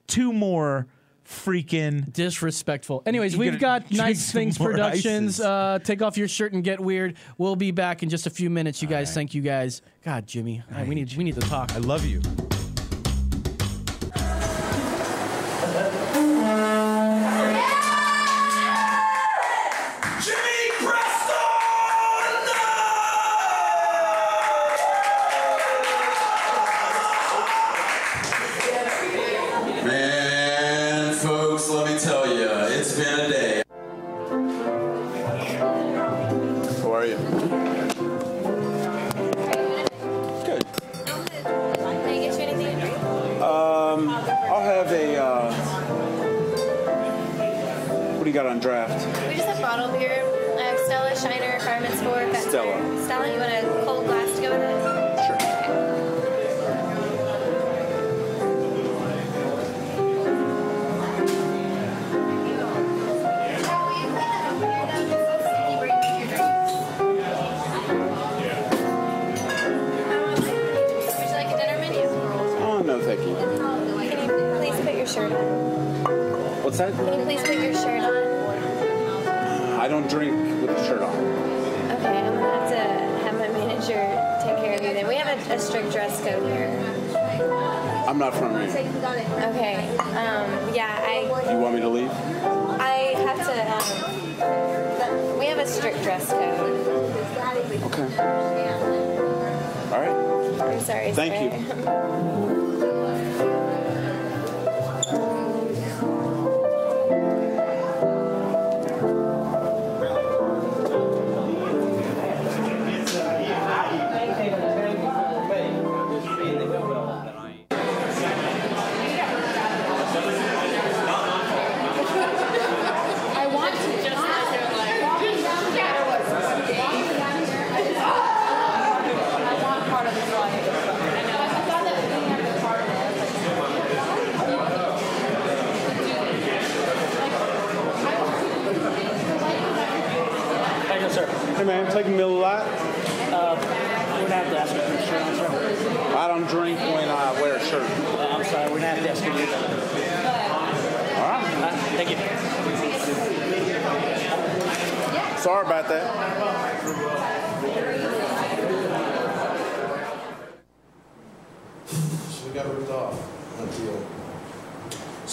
two 0.09 0.33
more 0.33 0.89
freaking 1.25 2.13
disrespectful. 2.13 3.03
Anyways, 3.07 3.37
we've 3.37 3.59
got 3.59 3.91
Nice 3.91 4.31
Things 4.31 4.59
Productions. 4.59 5.41
Uh, 5.41 5.79
take 5.83 6.03
off 6.03 6.17
your 6.17 6.29
shirt 6.29 6.53
and 6.53 6.63
get 6.63 6.81
weird. 6.81 7.17
We'll 7.39 7.57
be 7.57 7.71
back 7.71 8.03
in 8.03 8.09
just 8.09 8.27
a 8.27 8.31
few 8.31 8.51
minutes. 8.51 8.83
You 8.83 8.89
guys, 8.89 9.15
thank 9.15 9.35
you 9.35 9.43
guys. 9.43 9.83
God, 10.05 10.27
Jimmy, 10.27 10.63
Hey, 10.73 10.87
we 10.87 10.95
need 10.95 11.15
we 11.17 11.25
need 11.25 11.35
to 11.35 11.41
talk. 11.43 11.73
I 11.73 11.79
love 11.79 12.05
you. 12.05 12.21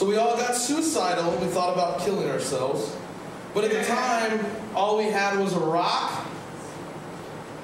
So 0.01 0.07
we 0.07 0.17
all 0.17 0.35
got 0.35 0.55
suicidal. 0.55 1.29
We 1.37 1.45
thought 1.45 1.73
about 1.73 1.99
killing 1.99 2.27
ourselves. 2.27 2.97
But 3.53 3.65
at 3.65 3.69
the 3.69 3.83
time, 3.83 4.43
all 4.73 4.97
we 4.97 5.03
had 5.03 5.37
was 5.37 5.53
a 5.53 5.59
rock. 5.59 6.25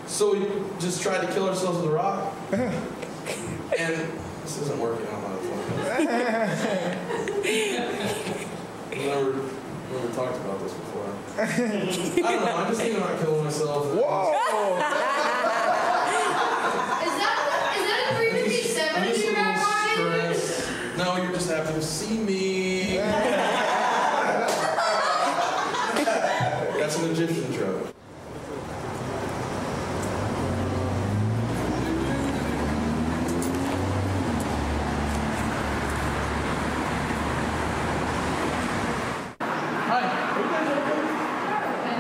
So 0.06 0.34
we 0.36 0.48
just 0.78 1.02
tried 1.02 1.26
to 1.26 1.34
kill 1.34 1.50
ourselves 1.50 1.80
with 1.80 1.88
a 1.88 1.94
rock. 1.96 2.32
and 2.52 4.12
this 4.44 4.62
isn't 4.62 4.80
working. 4.80 5.08
I 5.08 5.12
don't 5.14 5.22
know 5.24 5.30
how 5.30 5.38
to 5.38 5.50
We've 8.92 9.02
never, 9.04 9.34
never 9.92 10.14
talked 10.14 10.38
about 10.38 10.60
this 10.60 10.74
before. 10.74 11.10
I 11.40 11.46
don't 12.22 12.46
know. 12.46 12.56
I'm 12.56 12.68
just 12.68 12.82
thinking 12.82 13.02
about 13.02 13.20
killing 13.20 13.46
myself. 13.46 13.84
Whoa! 13.96 15.54
see 21.88 22.18
me. 22.18 22.98
That's 26.78 26.98
an 27.00 27.12
Egyptian 27.12 27.54
joke. 27.54 27.94
Hi. 39.40 40.04
Are 40.34 40.40
you 40.40 40.50
guys 40.50 40.70
okay? 40.78 41.02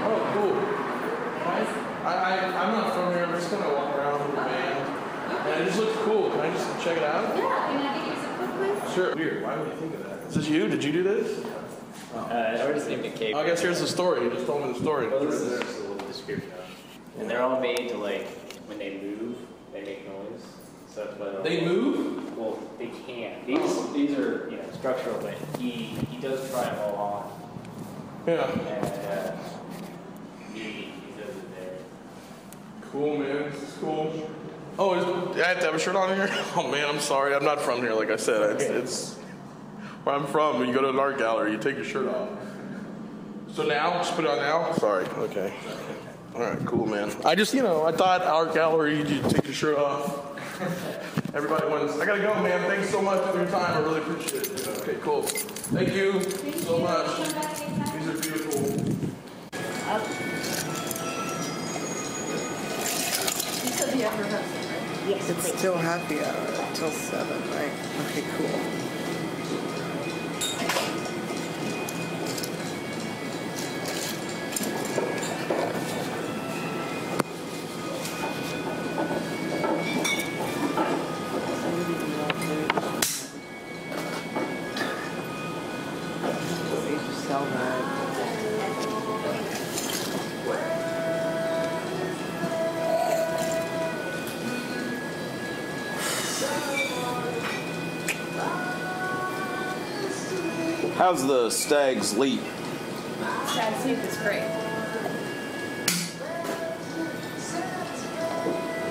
Oh, 0.03 0.19
cool. 0.33 0.55
Hi. 1.43 1.59
I, 2.03 2.11
I, 2.13 2.31
I'm 2.63 2.71
not 2.73 2.87
from 2.93 3.07
here. 3.13 3.23
I'm 3.23 3.33
just 3.33 3.49
gonna 3.51 3.73
walk 3.73 3.95
around 3.95 4.19
with 4.19 4.31
the 4.31 4.41
band. 4.41 4.85
And 5.47 5.61
it 5.61 5.65
just 5.67 5.79
looks 5.79 5.97
cool. 5.99 6.29
Can 6.31 6.39
I 6.41 6.51
just 6.51 6.67
check 6.83 6.97
it 6.97 7.03
out? 7.03 7.37
Yeah, 7.37 7.43
can 7.67 7.77
I 7.85 7.87
get 7.97 8.07
you 8.07 8.15
some 8.21 8.33
food, 8.37 8.51
please? 8.83 8.93
Sure. 8.93 9.15
Weird. 9.15 9.43
Why 9.43 9.57
would 9.57 9.67
you 9.67 9.75
think 9.75 9.93
of 9.95 10.03
that? 10.05 10.17
Is 10.27 10.35
this 10.35 10.47
you? 10.49 10.67
Did 10.67 10.83
you 10.83 10.91
do 10.91 11.03
this? 11.03 11.45
Uh, 12.15 12.19
I 12.67 12.73
just 12.73 12.87
named 12.87 13.05
a 13.05 13.11
cake. 13.11 13.35
Oh, 13.35 13.36
I 13.36 13.36
guess 13.47 13.61
here's 13.61 13.79
the 13.79 13.87
story. 13.87 14.23
You 14.23 14.29
just 14.29 14.45
told 14.45 14.65
me 14.65 14.73
the 14.73 14.79
story. 14.79 15.07
Well, 15.07 15.25
this 15.25 15.35
is 15.35 15.59
just 15.59 15.79
a 15.79 15.81
little 15.83 16.07
description. 16.07 16.51
And 17.17 17.29
they're 17.29 17.41
all 17.41 17.61
made 17.61 17.89
to 17.89 17.97
like 17.97 18.27
when 18.67 18.77
they 18.77 18.97
move, 18.97 19.37
they 19.73 19.81
make 19.81 20.05
noise. 20.05 20.43
So 20.93 21.05
that's 21.05 21.17
why 21.17 21.29
they're 21.29 21.43
They 21.43 21.65
move? 21.65 22.37
Well, 22.37 22.59
they 22.77 22.87
can. 22.87 23.45
These 23.45 23.93
these 23.93 24.17
are 24.17 24.49
you 24.51 24.57
know 24.57 24.69
structural, 24.73 25.19
but 25.21 25.35
he 25.59 25.71
he 26.11 26.17
does 26.17 26.49
try 26.51 26.65
them 26.65 26.77
all 26.79 26.95
on. 26.95 28.27
Yeah. 28.27 28.51
And 28.51 28.85
uh, 28.85 29.31
he 30.53 30.59
he 30.59 31.11
does 31.17 31.35
it 31.35 31.55
there. 31.55 31.77
Cool, 32.91 33.17
man. 33.17 33.49
This 33.49 33.63
is 33.63 33.77
cool. 33.79 34.29
Oh, 34.79 34.93
is, 34.93 35.37
I 35.41 35.47
have 35.47 35.59
to 35.59 35.65
have 35.65 35.73
a 35.73 35.79
shirt 35.79 35.95
on 35.95 36.15
here? 36.15 36.29
Oh, 36.55 36.69
man, 36.69 36.87
I'm 36.87 36.99
sorry. 36.99 37.33
I'm 37.33 37.43
not 37.43 37.59
from 37.59 37.79
here, 37.79 37.93
like 37.93 38.11
I 38.11 38.15
said. 38.15 38.61
It's, 38.61 38.63
it's 38.63 39.15
where 40.03 40.13
I'm 40.13 40.27
from. 40.27 40.59
When 40.59 40.67
you 40.67 40.73
go 40.75 40.81
to 40.81 40.89
an 40.89 40.99
art 40.99 41.17
gallery, 41.17 41.51
you 41.51 41.57
take 41.57 41.77
your 41.77 41.83
shirt 41.83 42.07
off. 42.07 42.29
So 43.57 43.63
now, 43.63 43.93
just 43.93 44.13
put 44.13 44.23
it 44.23 44.29
on 44.29 44.37
now? 44.37 44.71
Sorry. 44.73 45.03
Okay. 45.07 45.51
All 46.35 46.41
right, 46.41 46.63
cool, 46.67 46.85
man. 46.85 47.11
I 47.25 47.33
just, 47.33 47.55
you 47.55 47.63
know, 47.63 47.85
I 47.87 47.91
thought 47.91 48.21
our 48.21 48.45
gallery, 48.53 48.99
you 48.99 49.19
take 49.23 49.45
your 49.45 49.53
shirt 49.55 49.79
off. 49.79 50.39
Everybody 51.33 51.65
wins. 51.65 51.99
I 51.99 52.05
gotta 52.05 52.21
go, 52.21 52.35
man. 52.43 52.69
Thanks 52.69 52.91
so 52.91 53.01
much 53.01 53.19
for 53.31 53.35
your 53.35 53.47
time. 53.47 53.75
I 53.75 53.79
really 53.79 53.97
appreciate 54.01 54.45
it. 54.45 54.67
Okay, 54.67 54.97
cool. 55.01 55.23
Thank 55.23 55.91
you 55.95 56.21
so 56.21 56.77
much. 56.77 57.17
These 57.17 58.07
are 58.07 58.21
beautiful. 58.21 58.61
You 63.65 63.71
said 63.73 63.97
the 63.97 64.05
upper 64.05 64.23
hudson, 64.23 64.69
right? 64.69 65.09
Yes. 65.09 65.29
It's 65.31 65.57
still 65.57 65.77
happy 65.77 66.19
hour 66.19 66.67
until 66.67 66.91
seven, 66.91 67.41
right? 67.49 67.71
Okay, 68.05 68.23
cool. 68.37 68.86
How's 101.07 101.25
the 101.25 101.49
Stag's 101.49 102.17
Leap? 102.17 102.41
Stag's 103.45 103.85
Leap 103.85 103.97
is 103.99 104.17
great. 104.17 104.43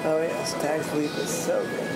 Oh 0.03 0.23
yeah, 0.27 0.45
stag's 0.45 0.95
leap 0.95 1.11
is 1.11 1.29
so 1.29 1.63
good. 1.63 1.91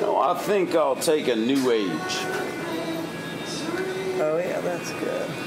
No, 0.00 0.18
I 0.18 0.34
think 0.40 0.74
I'll 0.74 0.96
take 0.96 1.28
a 1.28 1.36
New 1.36 1.70
Age. 1.70 1.86
Oh 4.18 4.42
yeah, 4.44 4.60
that's 4.60 4.90
good. 4.90 5.45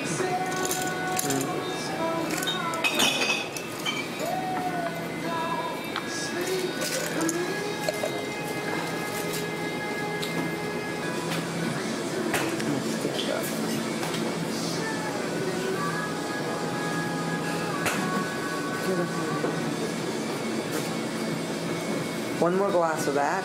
Glass 22.72 23.08
of 23.08 23.16
that, 23.16 23.44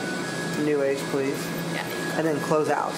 New 0.60 0.82
Age, 0.82 0.98
please. 1.10 1.46
And 2.16 2.26
then 2.26 2.38
close 2.40 2.70
out. 2.70 2.92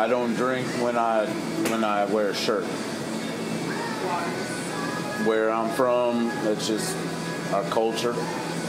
I 0.00 0.08
don't 0.08 0.32
drink 0.34 0.66
when 0.82 0.96
I 0.96 1.26
when 1.68 1.84
I 1.84 2.06
wear 2.06 2.30
a 2.30 2.34
shirt. 2.34 2.64
Where 5.26 5.50
I'm 5.50 5.68
from, 5.72 6.30
it's 6.46 6.66
just 6.66 6.96
our 7.52 7.62
culture. 7.64 8.14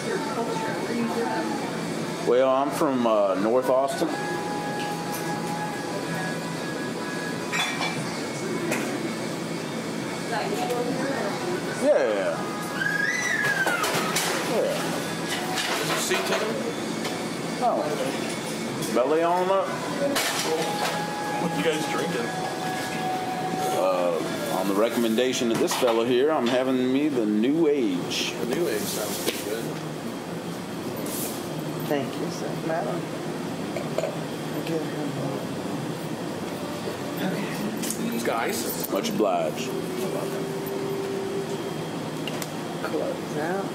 Your 0.06 0.18
culture. 0.18 0.74
Where 0.84 0.94
you 0.94 1.08
live? 1.08 2.28
Well, 2.28 2.50
I'm 2.50 2.70
from 2.70 3.08
uh, 3.08 3.36
North 3.36 3.70
Austin. 3.70 4.10
Is 4.10 4.16
that 10.32 10.50
usual 10.52 10.84
here? 10.84 11.16
Yeah. 11.88 12.36
Yeah. 14.52 14.76
Is 15.80 15.88
your 15.88 15.98
seat 15.98 16.26
taken? 16.26 16.56
No. 17.62 17.80
Belly 18.94 19.24
on 19.24 19.50
up. 19.50 20.41
What 21.62 21.76
you 21.76 21.80
guys 21.80 21.92
drinking? 21.92 22.26
Uh, 23.78 24.58
on 24.58 24.68
the 24.68 24.74
recommendation 24.74 25.52
of 25.52 25.60
this 25.60 25.76
fellow 25.76 26.04
here, 26.04 26.32
I'm 26.32 26.48
having 26.48 26.92
me 26.92 27.08
the 27.08 27.24
New 27.24 27.68
Age. 27.68 28.34
The 28.34 28.56
New 28.56 28.68
Age 28.68 28.82
sounds 28.82 29.22
pretty 29.22 29.44
good. 29.48 29.64
Thank 31.86 32.20
you, 32.20 32.32
sir. 32.32 32.50
Madam. 32.66 33.00
Give 34.66 34.82
him 34.82 35.12
It's. 38.16 38.92
Much 38.92 39.10
obliged. 39.10 39.70
close 42.82 43.38
out. 43.38 43.66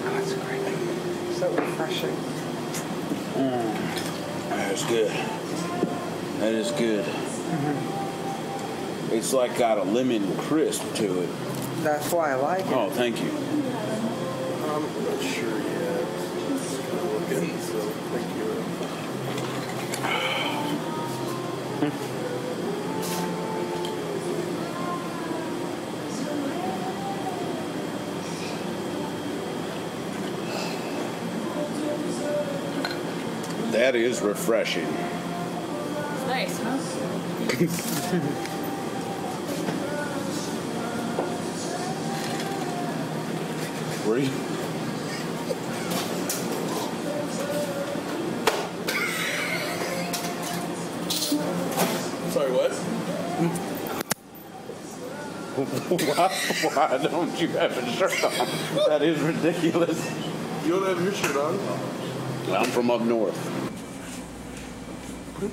Oh, 0.00 0.10
that's 0.14 0.32
great. 0.34 0.62
So 1.34 1.50
refreshing. 1.50 2.37
Mm. 3.34 3.74
That's 4.50 4.84
good. 4.84 5.10
That 6.40 6.52
is 6.52 6.70
good. 6.72 7.04
Mm-hmm. 7.04 9.14
It's 9.14 9.32
like 9.32 9.56
got 9.56 9.78
a 9.78 9.84
lemon 9.84 10.36
crisp 10.36 10.82
to 10.96 11.22
it. 11.22 11.30
That's 11.82 12.12
why 12.12 12.32
I 12.32 12.34
like 12.34 12.66
it. 12.66 12.72
Oh, 12.72 12.90
thank 12.90 13.22
you. 13.22 13.30
I'm 13.30 14.82
not 14.82 15.22
sure 15.22 15.58
yet. 15.58 16.06
Just 16.48 16.80
kind 16.82 16.98
of 16.98 17.30
looking, 17.30 17.58
so 17.60 17.78
thank 17.80 18.36
you. 18.36 18.44
That 33.72 33.87
is 34.02 34.20
refreshing. 34.20 34.86
It's 34.86 36.26
nice, 36.26 36.58
huh? 36.58 36.78
Were 44.08 44.18
you? 44.18 44.30
Sorry, 52.30 52.52
what? 52.52 52.72
why, 55.58 56.28
why 56.70 56.98
don't 56.98 57.40
you 57.40 57.48
have 57.48 57.76
a 57.76 57.92
shirt 57.92 58.22
on? 58.24 58.32
That 58.88 59.02
is 59.02 59.18
ridiculous. 59.20 59.98
You 60.64 60.70
don't 60.80 60.86
have 60.86 61.02
your 61.02 61.12
shirt 61.12 61.36
on? 61.36 61.58
I'm 62.54 62.70
from 62.70 62.90
up 62.90 63.02
north. 63.02 63.57
Are 65.38 65.44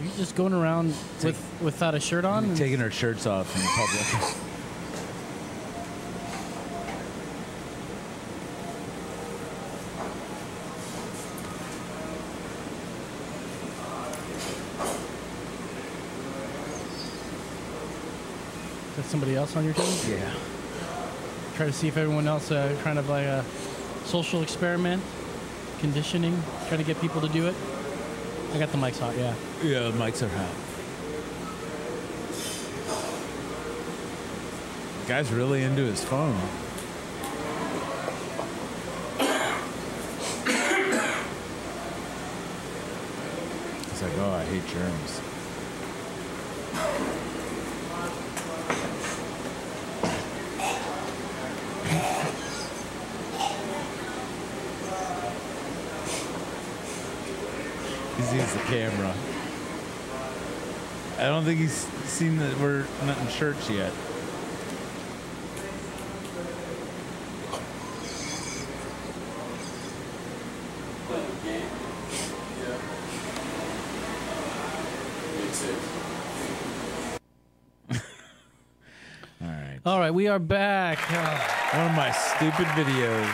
you 0.00 0.10
just 0.16 0.36
going 0.36 0.52
around 0.52 0.94
with 1.24 1.58
without 1.60 1.96
a 1.96 2.00
shirt 2.00 2.24
on? 2.24 2.54
Taking 2.54 2.80
our 2.80 2.92
shirts 2.92 3.26
off 3.26 3.52
in 3.56 3.62
public. 3.62 4.36
somebody 19.14 19.36
else 19.36 19.54
on 19.54 19.64
your 19.64 19.74
team? 19.74 19.86
Yeah. 20.08 20.34
Try 21.54 21.66
to 21.66 21.72
see 21.72 21.86
if 21.86 21.96
everyone 21.96 22.26
else 22.26 22.50
uh, 22.50 22.76
kind 22.82 22.98
of 22.98 23.08
like 23.08 23.26
a 23.26 23.44
social 24.06 24.42
experiment, 24.42 25.00
conditioning, 25.78 26.36
try 26.66 26.76
to 26.76 26.82
get 26.82 27.00
people 27.00 27.20
to 27.20 27.28
do 27.28 27.46
it. 27.46 27.54
I 28.52 28.58
got 28.58 28.72
the 28.72 28.76
mics 28.76 28.98
hot, 28.98 29.16
yeah. 29.16 29.32
Yeah, 29.62 29.84
the 29.84 29.92
mics 29.92 30.20
are 30.20 30.28
hot. 30.28 30.50
The 35.02 35.08
guy's 35.08 35.30
really 35.30 35.62
into 35.62 35.82
his 35.82 36.02
phone. 36.02 36.34
He's 43.90 44.02
like, 44.02 44.18
oh, 44.18 44.32
I 44.32 44.44
hate 44.46 44.66
germs. 44.66 45.20
He 58.16 58.22
sees 58.22 58.52
the 58.52 58.60
camera. 58.60 59.12
I 61.18 61.26
don't 61.44 61.56
think 61.56 61.68
he's 61.68 61.86
seen 62.08 62.38
that 62.38 62.58
we're 62.58 62.86
not 63.04 63.18
in 63.18 63.28
church 63.28 63.68
yet. 63.68 63.92
All 79.84 79.98
right, 80.00 80.14
we 80.14 80.28
are 80.28 80.38
back. 80.38 80.98
Uh, 81.10 81.38
One 81.76 81.90
of 81.90 81.96
my 81.96 82.10
stupid 82.10 82.68
videos. 82.68 83.28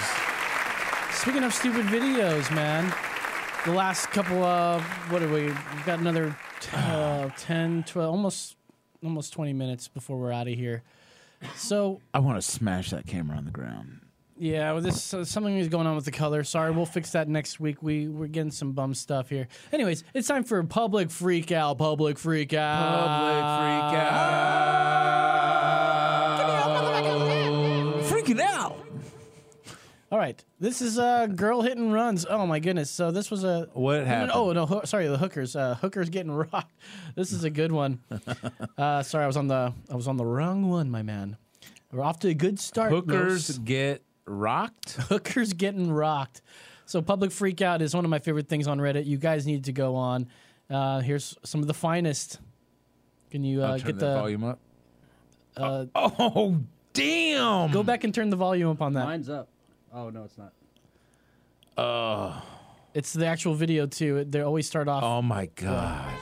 speaking 1.12 1.45
of 1.45 1.55
stupid 1.55 1.87
videos, 1.87 2.53
man, 2.53 2.93
the 3.65 3.73
last 3.73 4.07
couple 4.11 4.43
of 4.43 4.82
what 5.11 5.23
are 5.23 5.28
we? 5.28 5.45
We've 5.45 5.87
got 5.87 5.99
another 5.99 6.37
uh, 6.73 7.31
10, 7.37 7.85
12, 7.85 8.11
almost 8.11 8.57
almost 9.03 9.32
20 9.32 9.53
minutes 9.53 9.89
before 9.89 10.19
we're 10.19 10.32
out 10.32 10.49
of 10.49 10.55
here. 10.55 10.82
So 11.55 12.01
I 12.12 12.19
want 12.19 12.41
to 12.41 12.43
smash 12.43 12.91
that 12.91 13.07
camera 13.07 13.37
on 13.37 13.45
the 13.45 13.51
ground. 13.51 14.01
Yeah, 14.39 14.73
well, 14.73 14.81
this 14.81 15.12
uh, 15.12 15.24
something 15.24 15.59
is 15.59 15.69
going 15.69 15.87
on 15.87 15.97
with 15.97 16.07
the 16.07 16.11
color. 16.11 16.45
Sorry, 16.45 16.70
we'll 16.70 16.87
fix 16.87 17.12
that 17.12 17.28
next 17.28 17.61
week. 17.61 17.82
We 17.82 18.09
we're 18.09 18.27
getting 18.27 18.51
some 18.51 18.73
bum 18.73 18.95
stuff 18.95 19.28
here. 19.28 19.49
Anyways, 19.70 20.03
it's 20.15 20.28
time 20.28 20.45
for 20.45 20.62
public 20.65 21.11
freak 21.11 21.53
out. 21.53 21.77
Public 21.77 22.19
freak 22.19 22.55
out. 22.55 23.09
Public 23.09 23.35
freak 23.35 24.03
out. 24.03 25.30
All 30.12 30.19
right, 30.19 30.45
this 30.59 30.82
is 30.82 30.99
uh, 30.99 31.27
girl 31.27 31.62
hit 31.62 31.78
and 31.78 31.93
runs. 31.93 32.27
Oh 32.28 32.45
my 32.45 32.59
goodness! 32.59 32.91
So 32.91 33.12
this 33.12 33.31
was 33.31 33.45
a 33.45 33.69
What 33.74 34.05
happened? 34.05 34.32
Oh 34.35 34.53
no, 34.53 34.66
ho- 34.66 34.82
sorry, 34.85 35.07
the 35.07 35.16
hookers. 35.16 35.55
Uh, 35.55 35.77
hookers 35.77 36.11
getting 36.11 36.32
rocked. 36.53 36.73
This 37.15 37.31
is 37.31 37.45
a 37.45 37.51
good 37.51 37.70
one. 37.70 38.01
uh, 38.78 39.05
sorry, 39.05 39.23
I 39.23 39.27
was 39.28 39.37
on 39.37 39.47
the 39.47 39.73
I 39.89 39.95
was 39.95 40.09
on 40.09 40.16
the 40.16 40.24
wrong 40.27 40.69
one, 40.69 40.91
my 40.91 41.03
man. 41.03 41.37
We're 41.93 42.03
off 42.03 42.19
to 42.20 42.28
a 42.28 42.35
good 42.35 42.59
start. 42.59 42.91
Hookers 42.91 43.51
Los. 43.51 43.59
get 43.59 44.03
rocked. 44.27 44.93
Hookers 44.99 45.53
getting 45.53 45.93
rocked. 45.93 46.43
So 46.87 47.01
public 47.01 47.31
freak 47.31 47.62
out 47.62 47.81
is 47.81 47.95
one 47.95 48.05
of 48.05 48.11
my 48.11 48.19
favorite 48.19 48.49
things 48.49 48.66
on 48.66 48.81
Reddit. 48.81 49.07
You 49.07 49.16
guys 49.16 49.47
need 49.47 49.65
to 49.66 49.73
go 49.73 49.95
on. 49.95 50.27
Uh, 50.69 51.01
here's 51.01 51.37
some 51.45 51.61
of 51.61 51.69
the 51.69 51.74
finest. 51.74 52.41
Can 53.31 53.45
you 53.45 53.62
uh, 53.62 53.69
I'll 53.69 53.78
turn 53.78 53.87
get 53.87 53.99
the 54.01 54.15
volume 54.15 54.43
up? 54.43 54.59
Uh, 55.57 55.87
oh 55.95 56.59
damn! 56.95 57.70
Go 57.70 57.85
back 57.85 58.03
and 58.03 58.12
turn 58.12 58.31
the 58.31 58.37
volume 58.37 58.70
up 58.70 58.82
on 58.82 58.95
that. 58.95 59.05
Mine's 59.05 59.28
up. 59.28 59.49
Oh 59.92 60.10
no, 60.10 60.24
it's 60.24 60.38
not. 60.38 60.52
Oh, 61.76 62.42
It's 62.94 63.12
the 63.12 63.26
actual 63.26 63.54
video 63.54 63.86
too. 63.86 64.24
They 64.28 64.40
always 64.40 64.66
start 64.66 64.88
off. 64.88 65.02
oh 65.02 65.22
my 65.22 65.46
god! 65.54 66.12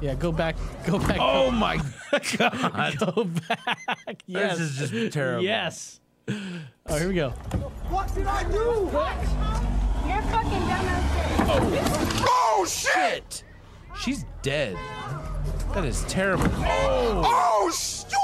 Yeah, 0.00 0.14
go 0.14 0.32
back. 0.32 0.56
Go 0.86 0.98
back. 0.98 1.18
Oh 1.20 1.50
my 1.50 1.76
god! 2.38 2.96
go 2.98 3.24
back. 3.24 4.22
Yes. 4.26 4.58
This 4.58 4.70
is 4.80 4.90
just 4.90 5.12
terrible. 5.12 5.44
Yes. 5.44 6.00
Oh, 6.28 6.98
here 6.98 7.08
we 7.08 7.14
go. 7.14 7.30
What 7.90 8.12
did 8.14 8.26
I 8.26 8.42
do? 8.44 8.58
You're 10.08 10.22
fucking 10.22 10.66
dumb 10.68 10.86
oh. 11.48 12.24
oh 12.28 12.66
shit! 12.68 13.44
She's 14.00 14.24
dead. 14.42 14.76
That 15.74 15.84
is 15.84 16.02
terrible. 16.04 16.46
Oh! 16.56 17.22
Oh, 17.24 17.70
stu! 17.72 18.16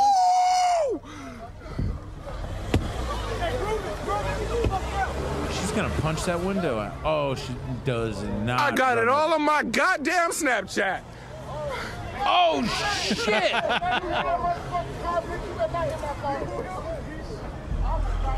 She's 5.51 5.67
gonna 5.83 6.01
punch 6.01 6.25
that 6.25 6.41
window 6.41 6.81
out. 6.81 6.93
Oh, 7.05 7.35
she 7.37 7.55
does 7.85 8.21
not. 8.25 8.59
I 8.59 8.75
got 8.75 8.99
it 8.99 9.03
run 9.03 9.09
all 9.09 9.33
on 9.33 9.43
my 9.43 9.63
goddamn 9.63 10.33
Snapchat. 10.33 11.03
Oh 12.21 12.65
shit! 13.05 13.53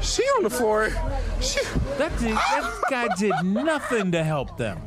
She 0.03 0.23
on 0.23 0.43
the 0.43 0.51
floor. 0.51 0.91
She, 1.41 1.61
that, 1.97 2.13
did, 2.19 2.35
that 2.35 2.81
guy 2.91 3.09
did 3.17 3.33
nothing 3.43 4.13
to 4.13 4.23
help 4.23 4.59
them. 4.59 4.83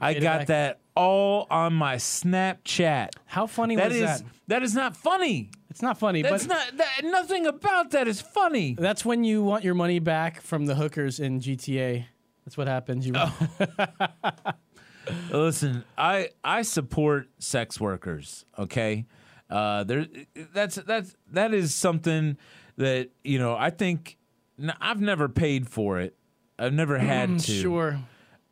I 0.00 0.14
got 0.14 0.46
that 0.46 0.80
all 0.94 1.46
on 1.50 1.74
my 1.74 1.96
Snapchat. 1.96 3.10
How 3.26 3.46
funny 3.46 3.76
That 3.76 3.88
was 3.88 3.96
is 3.96 4.02
that? 4.02 4.22
that 4.48 4.62
is 4.62 4.74
not 4.74 4.96
funny. 4.96 5.50
It's 5.76 5.82
not 5.82 5.98
funny, 5.98 6.22
That's 6.22 6.46
but 6.46 6.54
not 6.54 6.76
that, 6.78 7.04
nothing 7.04 7.46
about 7.46 7.90
that 7.90 8.08
is 8.08 8.22
funny. 8.22 8.76
that's 8.78 9.04
when 9.04 9.24
you 9.24 9.42
want 9.42 9.62
your 9.62 9.74
money 9.74 9.98
back 9.98 10.40
from 10.40 10.64
the 10.64 10.74
hookers 10.74 11.20
in 11.20 11.38
GTA. 11.38 12.06
That's 12.46 12.56
what 12.56 12.66
happens. 12.66 13.06
You 13.06 13.12
Listen, 15.30 15.84
I 15.98 16.30
I 16.42 16.62
support 16.62 17.28
sex 17.38 17.78
workers. 17.78 18.46
Okay, 18.58 19.04
uh, 19.50 19.84
there 19.84 20.06
that's 20.54 20.76
that's 20.76 21.14
that 21.32 21.52
is 21.52 21.74
something 21.74 22.38
that 22.78 23.10
you 23.22 23.38
know 23.38 23.54
I 23.54 23.68
think 23.68 24.16
n- 24.58 24.72
I've 24.80 25.02
never 25.02 25.28
paid 25.28 25.68
for 25.68 26.00
it. 26.00 26.16
I've 26.58 26.72
never 26.72 26.96
had 27.14 27.28
Mm, 27.32 27.44
to. 27.44 27.52
sure. 27.52 27.98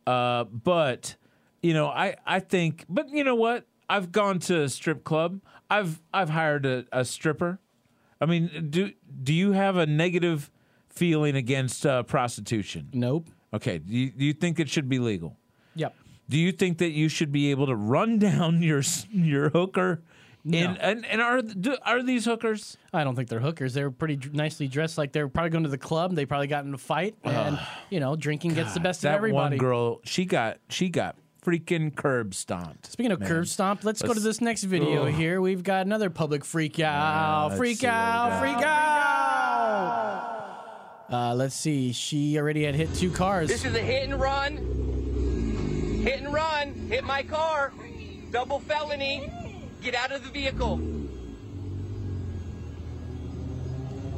Uh, 0.05 0.43
but 0.43 1.15
you 1.63 1.73
know, 1.73 1.87
I 1.87 2.17
I 2.23 2.39
think, 2.39 2.85
but 2.87 3.09
you 3.09 3.23
know 3.23 3.33
what? 3.35 3.65
I've 3.89 4.11
gone 4.11 4.37
to 4.41 4.61
a 4.61 4.69
strip 4.69 5.03
club. 5.03 5.41
I've 5.69 6.01
I've 6.13 6.29
hired 6.29 6.65
a, 6.65 6.85
a 6.91 7.05
stripper. 7.05 7.59
I 8.21 8.25
mean, 8.25 8.67
do 8.69 8.91
do 9.23 9.33
you 9.33 9.51
have 9.51 9.77
a 9.77 9.85
negative 9.85 10.51
feeling 10.89 11.35
against 11.35 11.85
uh, 11.85 12.03
prostitution? 12.03 12.89
Nope. 12.93 13.29
Okay. 13.53 13.79
Do 13.79 13.93
you, 13.93 14.11
do 14.11 14.25
you 14.25 14.33
think 14.33 14.59
it 14.59 14.69
should 14.69 14.89
be 14.89 14.99
legal? 14.99 15.37
Yep. 15.75 15.95
Do 16.27 16.37
you 16.37 16.51
think 16.51 16.79
that 16.79 16.91
you 16.91 17.09
should 17.09 17.31
be 17.31 17.51
able 17.51 17.67
to 17.67 17.75
run 17.75 18.19
down 18.19 18.61
your 18.61 18.81
your 19.09 19.49
hooker? 19.49 20.01
In, 20.45 20.77
and 20.77 21.03
and 21.07 21.21
are 21.21 21.41
do, 21.41 21.75
are 21.83 22.03
these 22.03 22.25
hookers? 22.25 22.77
I 22.93 23.03
don't 23.03 23.15
think 23.15 23.29
they're 23.29 23.39
hookers. 23.39 23.73
They're 23.73 23.89
pretty 23.89 24.15
dr- 24.15 24.35
nicely 24.35 24.67
dressed. 24.67 24.95
Like 24.95 25.11
they're 25.11 25.27
probably 25.27 25.49
going 25.49 25.63
to 25.63 25.71
the 25.71 25.77
club. 25.77 26.13
They 26.13 26.27
probably 26.27 26.45
got 26.45 26.65
in 26.65 26.73
a 26.73 26.77
fight, 26.77 27.15
and 27.23 27.59
you 27.89 27.99
know, 27.99 28.15
drinking 28.15 28.53
gets 28.53 28.75
the 28.75 28.79
best 28.79 29.03
of 29.03 29.11
everybody. 29.11 29.57
That 29.57 29.63
one 29.63 29.69
girl, 29.71 30.01
she 30.03 30.25
got 30.25 30.59
she 30.69 30.89
got 30.89 31.15
freaking 31.45 31.95
curb 31.95 32.33
stomped. 32.33 32.91
Speaking 32.91 33.11
of 33.11 33.19
man. 33.19 33.29
curb 33.29 33.47
stomp, 33.47 33.83
let's, 33.83 34.01
go 34.01 34.13
to 34.13 34.19
this 34.19 34.41
next 34.41 34.63
video 34.63 35.05
Ugh. 35.05 35.13
here. 35.13 35.39
We've 35.41 35.63
got 35.63 35.85
another 35.85 36.09
public 36.09 36.43
freak 36.43 36.79
out, 36.79 37.49
let's 37.49 37.57
freak 37.59 37.77
see 37.77 37.85
what 37.85 37.93
out, 37.93 38.39
freak 38.39 38.65
out. 38.65 40.25
Uh, 41.11 41.35
let's 41.35 41.53
see. 41.55 41.91
She 41.91 42.39
already 42.39 42.63
had 42.63 42.73
hit 42.73 42.93
two 42.95 43.11
cars. 43.11 43.47
This 43.47 43.63
is 43.63 43.75
a 43.75 43.79
hit 43.79 44.09
and 44.09 44.19
run. 44.19 44.57
Hit 46.03 46.19
and 46.19 46.33
run. 46.33 46.73
Hit 46.89 47.03
my 47.03 47.21
car. 47.21 47.71
Double 48.31 48.59
felony. 48.59 49.31
Get 49.83 49.93
out 49.93 50.11
of 50.11 50.23
the 50.23 50.31
vehicle. 50.31 50.81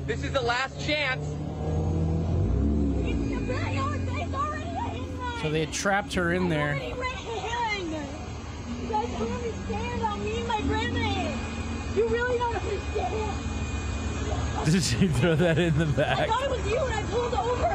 This 0.05 0.23
is 0.23 0.31
the 0.31 0.41
last 0.41 0.79
chance. 0.79 1.25
So 5.41 5.51
they 5.51 5.59
had 5.59 5.73
trapped 5.73 6.13
her 6.13 6.33
in 6.33 6.47
there. 6.47 6.79
Don't 9.17 9.31
understand 9.31 10.01
how 10.03 10.15
mean 10.17 10.47
my 10.47 10.61
grandma 10.61 10.99
is. 10.99 11.97
You 11.97 12.07
really 12.07 12.37
don't 12.37 12.55
understand. 12.55 13.33
Did 14.65 14.83
she 14.83 15.07
throw 15.07 15.35
that 15.35 15.57
in 15.57 15.75
the 15.77 15.87
back? 15.87 16.19
I 16.19 16.27
thought 16.27 16.43
it 16.43 16.49
was 16.51 16.67
you 16.67 16.77
and 16.77 16.93
I 16.93 17.01
pulled 17.09 17.33
over. 17.33 17.67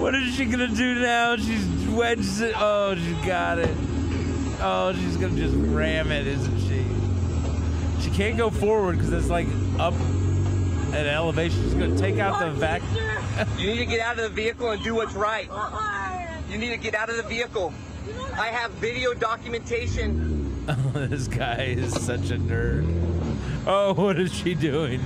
what 0.00 0.14
is 0.14 0.34
she 0.34 0.46
gonna 0.46 0.68
do 0.68 0.94
now? 1.00 1.36
She's 1.36 1.66
wedged 1.88 2.40
it. 2.40 2.54
Oh, 2.56 2.94
she 2.94 3.12
got 3.26 3.58
it. 3.58 3.76
Oh, 4.60 4.94
she's 4.94 5.18
gonna 5.18 5.36
just 5.36 5.54
ram 5.54 6.10
it, 6.10 6.26
isn't 6.26 6.60
she? 6.60 7.03
She 8.14 8.18
can't 8.18 8.38
go 8.38 8.48
forward 8.48 8.96
because 8.96 9.12
it's 9.12 9.28
like 9.28 9.48
up 9.76 9.92
at 10.92 11.04
elevation. 11.04 11.60
She's 11.64 11.74
gonna 11.74 11.98
take 11.98 12.20
out 12.20 12.38
the 12.38 12.52
vac. 12.52 12.80
You 13.58 13.66
need 13.66 13.78
to 13.78 13.86
get 13.86 13.98
out 13.98 14.20
of 14.20 14.22
the 14.22 14.28
vehicle 14.28 14.70
and 14.70 14.80
do 14.84 14.94
what's 14.94 15.14
right. 15.14 15.48
You 16.48 16.56
need 16.56 16.68
to 16.68 16.76
get 16.76 16.94
out 16.94 17.10
of 17.10 17.16
the 17.16 17.24
vehicle. 17.24 17.74
I 18.34 18.46
have 18.46 18.70
video 18.74 19.14
documentation. 19.14 20.64
this 20.92 21.26
guy 21.26 21.74
is 21.76 21.92
such 21.92 22.30
a 22.30 22.36
nerd. 22.36 22.86
Oh, 23.66 23.94
what 23.94 24.20
is 24.20 24.32
she 24.32 24.54
doing? 24.54 25.00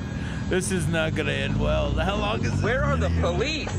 This 0.51 0.71
is 0.71 0.87
not 0.87 1.15
gonna 1.15 1.33
end 1.33 1.59
well. 1.59 1.93
How 1.93 2.17
long 2.17 2.45
is? 2.45 2.63
Where 2.63 2.85
are 2.85 2.99
the 2.99 3.09
police? 3.23 3.73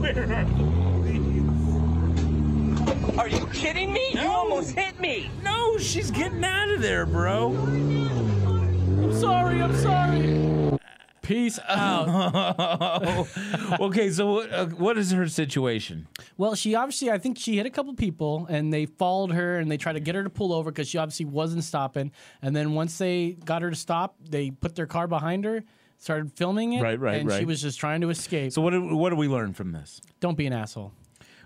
Where 0.00 0.18
are 0.20 0.26
the 0.26 0.52
police? 0.56 0.82
Are 3.18 3.28
you 3.28 3.46
kidding 3.52 3.92
me? 3.92 4.04
You 4.14 4.26
almost 4.26 4.72
hit 4.72 4.98
me. 4.98 5.30
No, 5.44 5.78
she's 5.78 6.10
getting 6.10 6.42
out 6.42 6.70
of 6.70 6.82
there, 6.82 7.06
bro. 7.06 8.31
I'm 9.02 9.12
sorry. 9.12 9.62
I'm 9.62 9.76
sorry. 9.76 10.78
Peace 11.22 11.58
out. 11.68 13.28
okay, 13.80 14.10
so 14.10 14.34
what, 14.34 14.52
uh, 14.52 14.66
what 14.66 14.98
is 14.98 15.12
her 15.12 15.28
situation? 15.28 16.08
Well, 16.36 16.54
she 16.56 16.74
obviously, 16.74 17.10
I 17.10 17.18
think 17.18 17.38
she 17.38 17.56
hit 17.56 17.64
a 17.64 17.70
couple 17.70 17.94
people 17.94 18.46
and 18.50 18.72
they 18.72 18.86
followed 18.86 19.30
her 19.30 19.58
and 19.58 19.70
they 19.70 19.76
tried 19.76 19.92
to 19.94 20.00
get 20.00 20.14
her 20.16 20.24
to 20.24 20.30
pull 20.30 20.52
over 20.52 20.70
because 20.70 20.88
she 20.88 20.98
obviously 20.98 21.26
wasn't 21.26 21.62
stopping. 21.62 22.10
And 22.42 22.54
then 22.56 22.74
once 22.74 22.98
they 22.98 23.36
got 23.44 23.62
her 23.62 23.70
to 23.70 23.76
stop, 23.76 24.16
they 24.28 24.50
put 24.50 24.74
their 24.74 24.86
car 24.86 25.06
behind 25.06 25.44
her, 25.44 25.62
started 25.98 26.32
filming 26.32 26.72
it. 26.72 26.82
Right, 26.82 26.98
right, 26.98 27.20
and 27.20 27.32
she 27.32 27.44
was 27.44 27.62
just 27.62 27.78
trying 27.78 28.00
to 28.00 28.10
escape. 28.10 28.52
So 28.52 28.60
what 28.60 28.70
do, 28.70 28.94
what 28.96 29.10
do 29.10 29.16
we 29.16 29.28
learn 29.28 29.52
from 29.54 29.70
this? 29.72 30.00
Don't 30.20 30.36
be 30.36 30.46
an 30.46 30.52
asshole. 30.52 30.92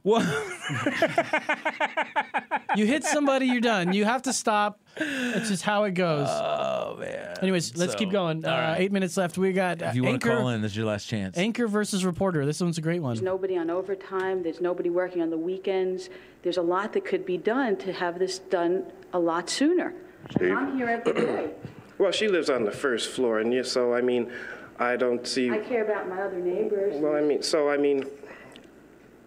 What? 0.06 0.22
you 2.76 2.86
hit 2.86 3.02
somebody, 3.02 3.46
you're 3.46 3.60
done. 3.60 3.92
You 3.92 4.04
have 4.04 4.22
to 4.22 4.32
stop. 4.32 4.78
It's 4.96 5.48
just 5.48 5.64
how 5.64 5.82
it 5.82 5.94
goes. 5.94 6.28
Oh 6.30 6.96
man. 7.00 7.36
Anyways, 7.42 7.76
let's 7.76 7.94
So, 7.94 7.98
keep 7.98 8.10
going. 8.10 8.44
all 8.44 8.52
Uh, 8.52 8.56
right. 8.56 8.76
Eight 8.80 8.92
minutes 8.92 9.16
left. 9.16 9.36
We 9.36 9.52
got 9.52 9.82
uh, 9.82 9.86
If 9.86 9.96
you 9.96 10.04
want 10.04 10.22
to 10.22 10.28
anchor, 10.28 10.38
call 10.40 10.50
in, 10.50 10.62
this 10.62 10.70
is 10.72 10.76
your 10.76 10.86
last 10.86 11.06
chance. 11.08 11.36
anchor 11.36 11.66
versus 11.66 12.04
reporter. 12.04 12.46
This 12.46 12.60
one's 12.60 12.78
a 12.78 12.82
great 12.82 13.02
one. 13.02 13.14
There's 13.14 13.22
nobody 13.24 13.58
on 13.58 13.68
overtime. 13.68 14.44
There's 14.44 14.60
nobody 14.60 14.90
working 14.90 15.22
on 15.22 15.30
the 15.30 15.36
weekends. 15.38 16.08
There's 16.44 16.56
a 16.58 16.62
lot 16.62 16.92
that 16.92 17.04
could 17.04 17.26
be 17.26 17.36
done 17.36 17.74
to 17.78 17.92
have 17.92 18.20
this 18.20 18.38
done 18.38 18.84
a 19.12 19.18
lot 19.18 19.50
sooner. 19.50 19.92
Steve? 20.30 20.56
I'm 20.56 20.76
here 20.76 20.88
every 20.88 21.12
day. 21.14 21.50
Well, 21.98 22.12
she 22.12 22.28
lives 22.28 22.48
on 22.50 22.64
the 22.64 22.70
first 22.70 23.08
floor, 23.08 23.38
and 23.40 23.54
you, 23.54 23.64
so 23.64 23.94
I 23.94 24.02
mean, 24.02 24.30
I 24.78 24.96
don't 24.96 25.26
see. 25.26 25.50
I 25.50 25.58
care 25.60 25.82
about 25.82 26.10
my 26.10 26.20
other 26.20 26.36
neighbors. 26.38 26.94
Well, 27.00 27.16
I 27.16 27.22
mean, 27.22 27.42
so 27.42 27.70
I 27.70 27.78
mean, 27.78 28.04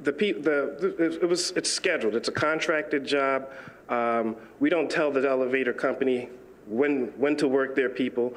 the 0.02 0.12
the, 0.12 0.96
the 0.98 1.20
it 1.22 1.28
was 1.28 1.52
it's 1.52 1.70
scheduled. 1.70 2.16
It's 2.16 2.30
a 2.30 2.34
contracted 2.34 3.06
job. 3.06 3.50
Um, 3.90 4.36
we 4.60 4.70
don't 4.70 4.90
tell 4.90 5.12
the 5.12 5.28
elevator 5.28 5.74
company 5.74 6.30
when 6.68 7.08
when 7.18 7.36
to 7.38 7.48
work 7.48 7.76
their 7.76 7.90
people. 7.90 8.34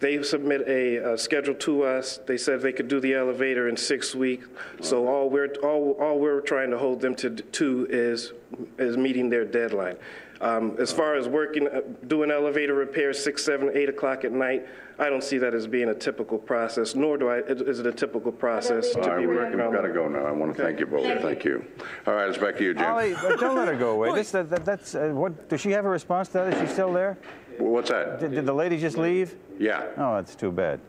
They 0.00 0.22
submit 0.22 0.62
a, 0.66 1.12
uh 1.12 1.16
schedule 1.16 1.54
to 1.54 1.84
us. 1.84 2.18
They 2.26 2.36
said 2.36 2.60
they 2.60 2.72
could 2.72 2.88
do 2.88 3.00
the 3.00 3.14
elevator 3.14 3.68
in 3.68 3.76
six 3.76 4.14
weeks. 4.14 4.48
So 4.80 5.06
all 5.06 5.30
we're 5.30 5.54
all, 5.62 5.92
all 6.00 6.18
we're 6.18 6.40
trying 6.40 6.70
to 6.70 6.78
hold 6.78 7.00
them 7.00 7.14
to 7.16 7.30
to 7.30 7.86
is 7.90 8.32
is 8.78 8.96
meeting 8.96 9.30
their 9.30 9.44
deadline. 9.44 9.96
Um, 10.40 10.76
as 10.78 10.92
far 10.92 11.14
as 11.14 11.28
working, 11.28 11.68
uh, 11.68 11.80
doing 12.06 12.30
elevator 12.30 12.74
repairs 12.74 13.22
six, 13.22 13.44
seven, 13.44 13.70
eight 13.74 13.88
o'clock 13.88 14.24
at 14.24 14.32
night, 14.32 14.66
I 14.98 15.08
don't 15.08 15.22
see 15.24 15.38
that 15.38 15.54
as 15.54 15.66
being 15.66 15.88
a 15.88 15.94
typical 15.94 16.38
process. 16.38 16.94
Nor 16.94 17.18
do 17.18 17.28
I 17.28 17.38
is 17.38 17.78
it 17.80 17.86
a 17.86 17.92
typical 17.92 18.32
process 18.32 18.90
to 18.92 19.00
All 19.00 19.08
right, 19.10 19.20
be 19.20 19.26
we- 19.26 19.34
working 19.36 19.56
we've 19.58 19.66
on. 19.66 19.72
got 19.72 19.82
to 19.82 19.92
go 19.92 20.08
now. 20.08 20.24
I 20.26 20.32
want 20.32 20.56
to 20.56 20.62
thank 20.62 20.80
you 20.80 20.86
both. 20.86 21.04
Thank 21.22 21.44
you. 21.44 21.64
All 22.06 22.14
right, 22.14 22.28
it's 22.28 22.38
back 22.38 22.56
to 22.58 22.64
you, 22.64 22.74
Jim. 22.74 22.84
Ollie, 22.84 23.14
but 23.14 23.38
don't 23.40 23.56
let 23.56 23.68
her 23.68 23.76
go 23.76 23.90
away. 23.92 24.10
This, 24.14 24.30
that, 24.32 24.48
that, 24.50 24.64
that's 24.64 24.94
uh, 24.94 25.10
what. 25.12 25.48
Does 25.48 25.60
she 25.60 25.70
have 25.72 25.84
a 25.84 25.88
response 25.88 26.28
to 26.28 26.34
that? 26.34 26.54
Is 26.54 26.60
she 26.68 26.72
still 26.72 26.92
there? 26.92 27.18
What's 27.58 27.90
that? 27.90 28.20
Did, 28.20 28.32
did 28.32 28.46
the 28.46 28.52
lady 28.52 28.78
just 28.78 28.96
leave? 28.96 29.36
Yeah. 29.58 29.86
Oh, 29.96 30.16
that's 30.16 30.34
too 30.34 30.50
bad. 30.52 30.80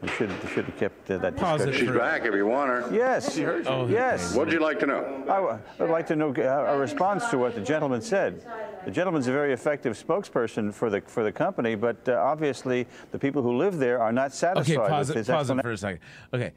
We 0.00 0.08
should 0.10 0.30
should 0.54 0.64
have 0.66 0.76
kept 0.78 1.10
uh, 1.10 1.18
that. 1.18 1.36
Pause 1.36 1.66
discussion. 1.66 1.86
She's 1.88 1.96
back 1.96 2.24
if 2.24 2.32
you 2.32 2.46
want 2.46 2.70
her. 2.70 2.88
Yes. 2.94 3.34
She 3.34 3.42
heard 3.42 3.64
you. 3.64 3.70
Oh, 3.70 3.86
yes. 3.88 4.32
What'd 4.34 4.52
you 4.52 4.60
like 4.60 4.78
to 4.80 4.86
know? 4.86 5.24
I 5.28 5.58
would 5.80 5.90
like 5.90 6.06
to 6.06 6.16
know 6.16 6.32
uh, 6.32 6.72
a 6.72 6.78
response 6.78 7.26
to 7.30 7.38
what 7.38 7.56
the 7.56 7.60
gentleman 7.60 8.00
said. 8.00 8.46
The 8.84 8.92
gentleman's 8.92 9.26
a 9.26 9.32
very 9.32 9.52
effective 9.52 9.98
spokesperson 9.98 10.72
for 10.72 10.88
the 10.88 11.00
for 11.00 11.24
the 11.24 11.32
company, 11.32 11.74
but 11.74 12.08
uh, 12.08 12.12
obviously 12.12 12.86
the 13.10 13.18
people 13.18 13.42
who 13.42 13.56
live 13.56 13.78
there 13.78 14.00
are 14.00 14.12
not 14.12 14.32
satisfied 14.32 14.76
Okay, 14.78 14.88
pause 14.88 15.08
with 15.08 15.16
it, 15.16 15.20
his 15.20 15.26
pause 15.26 15.50
it 15.50 15.58
explanation. 15.58 15.62
for 15.62 15.72
a 15.72 15.78
second. 15.78 16.00
Okay. 16.32 16.52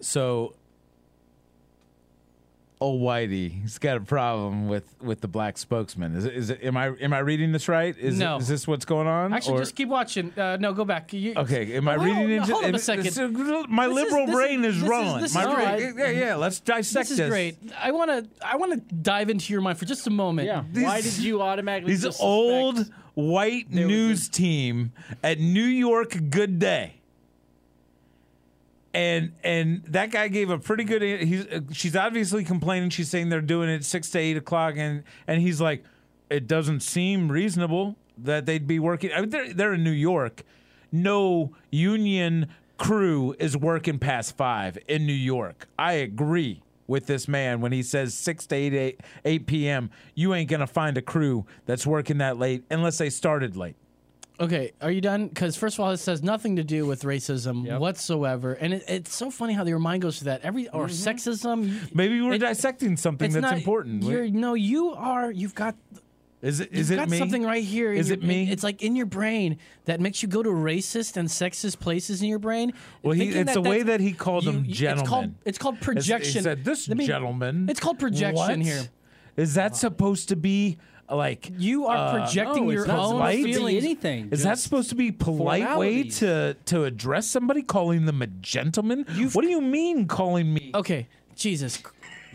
So 0.00 0.54
old 2.80 3.02
Whitey, 3.02 3.60
he's 3.62 3.78
got 3.78 3.98
a 3.98 4.00
problem 4.00 4.66
with 4.68 4.94
with 5.02 5.20
the 5.20 5.28
black 5.28 5.58
spokesman. 5.58 6.14
Is 6.16 6.24
it, 6.24 6.34
is 6.34 6.50
it 6.50 6.64
am 6.64 6.76
I 6.76 6.86
am 7.00 7.12
I 7.12 7.18
reading 7.18 7.52
this 7.52 7.68
right? 7.68 7.96
Is 7.98 8.18
No. 8.18 8.36
it, 8.36 8.40
is 8.42 8.48
this 8.48 8.66
what's 8.66 8.84
going 8.84 9.06
on? 9.06 9.32
Actually, 9.34 9.56
Or- 9.56 9.60
just 9.60 9.76
keep 9.76 9.88
watching. 9.88 10.32
Uh, 10.38 10.56
no, 10.58 10.72
go 10.72 10.84
back. 10.84 11.12
You, 11.12 11.34
Okay, 11.36 11.74
am 11.76 11.88
I 11.88 11.94
reading 11.94 12.28
no, 12.28 12.34
into 12.36 12.52
Hold 12.52 12.64
on 12.64 12.74
a 12.74 12.78
second. 12.78 13.04
this 13.04 13.18
is- 13.18 13.30
my 13.68 13.86
This 13.86 13.94
liberal 13.96 14.26
this 14.26 14.34
brain 14.34 14.64
is, 14.64 14.80
this 14.80 14.88
rolling. 14.88 15.20
this 15.22 15.34
My 15.34 15.42
is 15.48 15.54
brain- 15.54 15.92
great. 15.94 16.14
yeah, 16.16 16.26
yeah, 16.26 16.34
let's 16.36 16.60
dissect 16.60 17.08
This 17.10 17.18
this. 17.18 17.24
is 17.26 17.30
great. 17.30 17.56
I 17.78 17.90
want 17.92 18.10
to. 18.10 18.26
I 18.46 18.56
want 18.56 18.72
to 18.88 18.94
dive 18.94 19.28
into 19.30 19.52
your 19.52 19.62
mind 19.62 19.78
for 19.78 19.84
just 19.84 20.06
a 20.06 20.10
moment. 20.10 20.46
Yeah. 20.46 20.62
Why 20.82 21.00
did 21.02 21.18
you 21.18 21.42
automatically? 21.42 21.92
These 21.92 22.02
just 22.04 22.20
old 22.22 22.90
white 23.14 23.70
news 23.70 24.28
team 24.28 24.92
at 25.22 25.38
New 25.38 25.64
York 25.64 26.16
Good 26.30 26.58
Day. 26.58 26.94
And 28.92 29.32
and 29.44 29.84
that 29.84 30.10
guy 30.10 30.28
gave 30.28 30.50
a 30.50 30.58
pretty 30.58 30.84
good. 30.84 31.02
He's 31.02 31.46
uh, 31.46 31.60
she's 31.72 31.94
obviously 31.94 32.44
complaining. 32.44 32.90
She's 32.90 33.08
saying 33.08 33.28
they're 33.28 33.40
doing 33.40 33.68
it 33.68 33.84
six 33.84 34.10
to 34.10 34.18
eight 34.18 34.36
o'clock, 34.36 34.74
and 34.76 35.04
and 35.28 35.40
he's 35.40 35.60
like, 35.60 35.84
it 36.28 36.48
doesn't 36.48 36.80
seem 36.80 37.30
reasonable 37.30 37.96
that 38.18 38.46
they'd 38.46 38.66
be 38.66 38.78
working. 38.78 39.12
I 39.12 39.20
mean, 39.20 39.30
they're 39.30 39.52
they're 39.52 39.74
in 39.74 39.84
New 39.84 39.90
York. 39.90 40.42
No 40.90 41.52
union 41.70 42.48
crew 42.78 43.36
is 43.38 43.56
working 43.56 43.98
past 43.98 44.36
five 44.36 44.78
in 44.88 45.06
New 45.06 45.12
York. 45.12 45.68
I 45.78 45.92
agree 45.92 46.62
with 46.90 47.06
this 47.06 47.28
man 47.28 47.60
when 47.60 47.70
he 47.70 47.84
says 47.84 48.14
6 48.14 48.46
to 48.46 48.56
8, 48.56 48.74
8, 48.74 49.00
8 49.24 49.46
p.m. 49.46 49.90
You 50.16 50.34
ain't 50.34 50.50
going 50.50 50.60
to 50.60 50.66
find 50.66 50.98
a 50.98 51.02
crew 51.02 51.46
that's 51.64 51.86
working 51.86 52.18
that 52.18 52.36
late 52.36 52.64
unless 52.68 52.98
they 52.98 53.10
started 53.10 53.56
late. 53.56 53.76
Okay, 54.40 54.72
are 54.80 54.90
you 54.90 55.02
done? 55.02 55.28
Because 55.28 55.54
first 55.54 55.76
of 55.76 55.80
all, 55.84 55.90
this 55.90 56.06
has 56.06 56.22
nothing 56.22 56.56
to 56.56 56.64
do 56.64 56.86
with 56.86 57.02
racism 57.02 57.78
whatsoever, 57.78 58.54
and 58.54 58.72
it, 58.72 58.84
it's 58.88 59.14
so 59.14 59.30
funny 59.30 59.52
how 59.52 59.66
your 59.66 59.78
mind 59.78 60.00
goes 60.00 60.18
to 60.20 60.24
that. 60.24 60.40
Every 60.42 60.66
or 60.70 60.86
mm-hmm. 60.86 61.08
sexism. 61.08 61.94
Maybe 61.94 62.22
we're 62.22 62.32
It- 62.34 62.38
dissecting 62.38 62.96
something 62.96 63.26
it's 63.26 63.34
that's 63.34 63.42
not- 63.42 63.58
important. 63.58 64.02
You're, 64.02 64.28
no, 64.30 64.54
you 64.54 64.92
are. 64.92 65.30
You've 65.30 65.54
got. 65.54 65.76
Is 66.40 66.60
it? 66.60 66.72
You've 66.72 66.90
it 66.90 66.96
got 66.96 67.10
me? 67.10 67.18
something 67.18 67.42
right 67.44 67.62
here. 67.62 67.92
in 67.92 67.98
Is 67.98 68.08
your- 68.08 68.16
it 68.16 68.24
me? 68.24 68.50
It's 68.50 68.62
like 68.62 68.80
in 68.82 68.96
your 68.96 69.04
brain 69.04 69.58
that 69.84 70.00
makes 70.00 70.22
you 70.22 70.28
go 70.28 70.42
to 70.42 70.48
racist 70.48 71.18
and 71.18 71.28
sexist 71.28 71.78
places 71.78 72.22
in 72.22 72.28
your 72.28 72.38
brain. 72.38 72.72
Well, 73.02 73.12
he, 73.12 73.24
thinking 73.24 73.42
it's 73.42 73.52
the 73.52 73.60
way 73.60 73.82
that's- 73.82 73.98
that 73.98 74.00
he 74.00 74.14
called 74.14 74.46
them 74.46 74.64
you- 74.64 74.72
gentlemen. 74.72 75.02
It's 75.02 75.08
called, 75.10 75.34
it's 75.44 75.58
called 75.58 75.74
It's- 75.74 75.84
projection. 75.84 76.38
He 76.38 76.44
said, 76.44 76.64
"This 76.64 76.88
Let 76.88 76.96
me- 76.96 77.06
gentleman." 77.06 77.68
It's 77.68 77.78
called 77.80 77.98
projection 77.98 78.36
What? 78.36 78.58
here. 78.60 78.88
Is 79.36 79.52
that 79.54 79.76
supposed 79.76 80.30
to 80.30 80.36
be 80.36 80.78
like 81.12 81.50
you 81.58 81.86
are 81.86 81.96
uh, 81.96 82.12
projecting 82.12 82.64
No, 82.64 82.70
it's 82.70 82.76
your 82.78 82.86
not 82.86 82.98
own 82.98 83.08
supposed 83.18 83.36
to 83.36 83.52
feelings? 83.52 83.84
anything. 83.84 84.28
Is 84.30 84.42
that 84.44 84.58
supposed 84.58 84.88
to 84.90 84.94
be 84.94 85.08
a 85.08 85.12
polite 85.12 85.76
way 85.78 86.04
to 86.04 86.54
to 86.66 86.84
address 86.84 87.26
somebody, 87.26 87.62
calling 87.62 88.06
them 88.06 88.22
a 88.22 88.26
gentleman? 88.26 89.04
what 89.32 89.42
do 89.42 89.48
you 89.48 89.60
mean 89.60 90.06
calling 90.06 90.52
me? 90.54 90.70
Okay, 90.74 91.08
Jesus. 91.36 91.82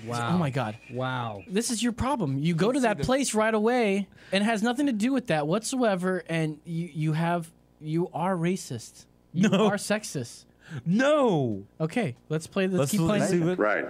Wow. 0.05 0.31
Oh 0.35 0.37
my 0.37 0.49
God. 0.49 0.77
Wow. 0.91 1.41
This 1.47 1.71
is 1.71 1.81
your 1.81 1.93
problem. 1.93 2.37
You 2.37 2.53
go 2.53 2.71
to 2.71 2.81
that 2.81 2.99
place 3.01 3.33
right 3.33 3.53
away, 3.53 4.07
and 4.31 4.43
it 4.43 4.45
has 4.45 4.61
nothing 4.61 4.85
to 4.87 4.91
do 4.93 5.13
with 5.13 5.27
that 5.27 5.47
whatsoever. 5.47 6.23
And 6.29 6.59
you 6.65 6.89
you 6.93 7.13
have 7.13 7.49
you 7.81 8.09
are 8.13 8.35
racist. 8.35 9.05
You 9.33 9.49
No. 9.49 9.67
are 9.67 9.75
sexist. 9.77 10.45
No. 10.85 11.63
Okay, 11.79 12.15
let's 12.29 12.47
play. 12.47 12.67
Let's, 12.67 12.79
Let's 12.79 12.91
keep 12.91 13.01
playing. 13.01 13.23
see 13.23 13.39
what- 13.39 13.57
Right. 13.59 13.85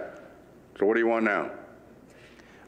So 0.78 0.86
what 0.86 0.94
do 0.94 1.00
you 1.00 1.06
want 1.06 1.24
now? 1.24 1.50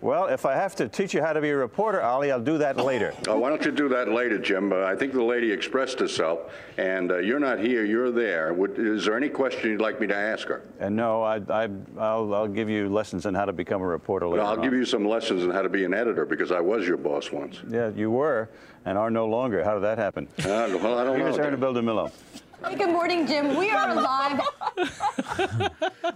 Well, 0.00 0.26
if 0.26 0.46
I 0.46 0.54
have 0.54 0.76
to 0.76 0.88
teach 0.88 1.12
you 1.12 1.20
how 1.20 1.32
to 1.32 1.40
be 1.40 1.50
a 1.50 1.56
reporter, 1.56 2.00
Ollie, 2.00 2.30
I'll 2.30 2.40
do 2.40 2.56
that 2.58 2.76
later. 2.76 3.12
Oh, 3.26 3.38
why 3.38 3.48
don't 3.48 3.64
you 3.64 3.72
do 3.72 3.88
that 3.88 4.08
later, 4.08 4.38
Jim? 4.38 4.72
Uh, 4.72 4.84
I 4.84 4.94
think 4.94 5.12
the 5.12 5.22
lady 5.22 5.50
expressed 5.50 5.98
herself, 5.98 6.52
and 6.76 7.10
uh, 7.10 7.18
you're 7.18 7.40
not 7.40 7.58
here, 7.58 7.84
you're 7.84 8.12
there. 8.12 8.54
Would, 8.54 8.78
is 8.78 9.06
there 9.06 9.16
any 9.16 9.28
question 9.28 9.70
you'd 9.70 9.80
like 9.80 10.00
me 10.00 10.06
to 10.06 10.14
ask 10.14 10.46
her? 10.46 10.62
And 10.78 10.94
no, 10.94 11.22
I, 11.22 11.40
I, 11.50 11.68
I'll, 11.98 12.32
I'll 12.32 12.48
give 12.48 12.70
you 12.70 12.88
lessons 12.88 13.26
on 13.26 13.34
how 13.34 13.44
to 13.44 13.52
become 13.52 13.82
a 13.82 13.86
reporter 13.86 14.28
later. 14.28 14.42
I'll 14.42 14.52
on. 14.52 14.62
give 14.62 14.72
you 14.72 14.84
some 14.84 15.04
lessons 15.04 15.42
on 15.42 15.50
how 15.50 15.62
to 15.62 15.68
be 15.68 15.84
an 15.84 15.94
editor 15.94 16.24
because 16.24 16.52
I 16.52 16.60
was 16.60 16.86
your 16.86 16.96
boss 16.96 17.32
once. 17.32 17.60
Yeah, 17.68 17.90
you 17.90 18.12
were, 18.12 18.50
and 18.84 18.96
are 18.96 19.10
no 19.10 19.26
longer. 19.26 19.64
How 19.64 19.74
did 19.74 19.82
that 19.82 19.98
happen? 19.98 20.28
Uh, 20.38 20.78
well, 20.80 20.96
I 20.96 21.04
don't 21.04 21.18
know. 21.18 21.24
Here's 21.24 21.38
know. 21.38 21.44
Erna 21.44 21.82
Miller. 21.82 22.10
Hey, 22.66 22.74
good 22.74 22.90
morning, 22.90 23.26
Jim. 23.26 23.56
We 23.56 23.70
are 23.70 23.94
live. 23.94 24.40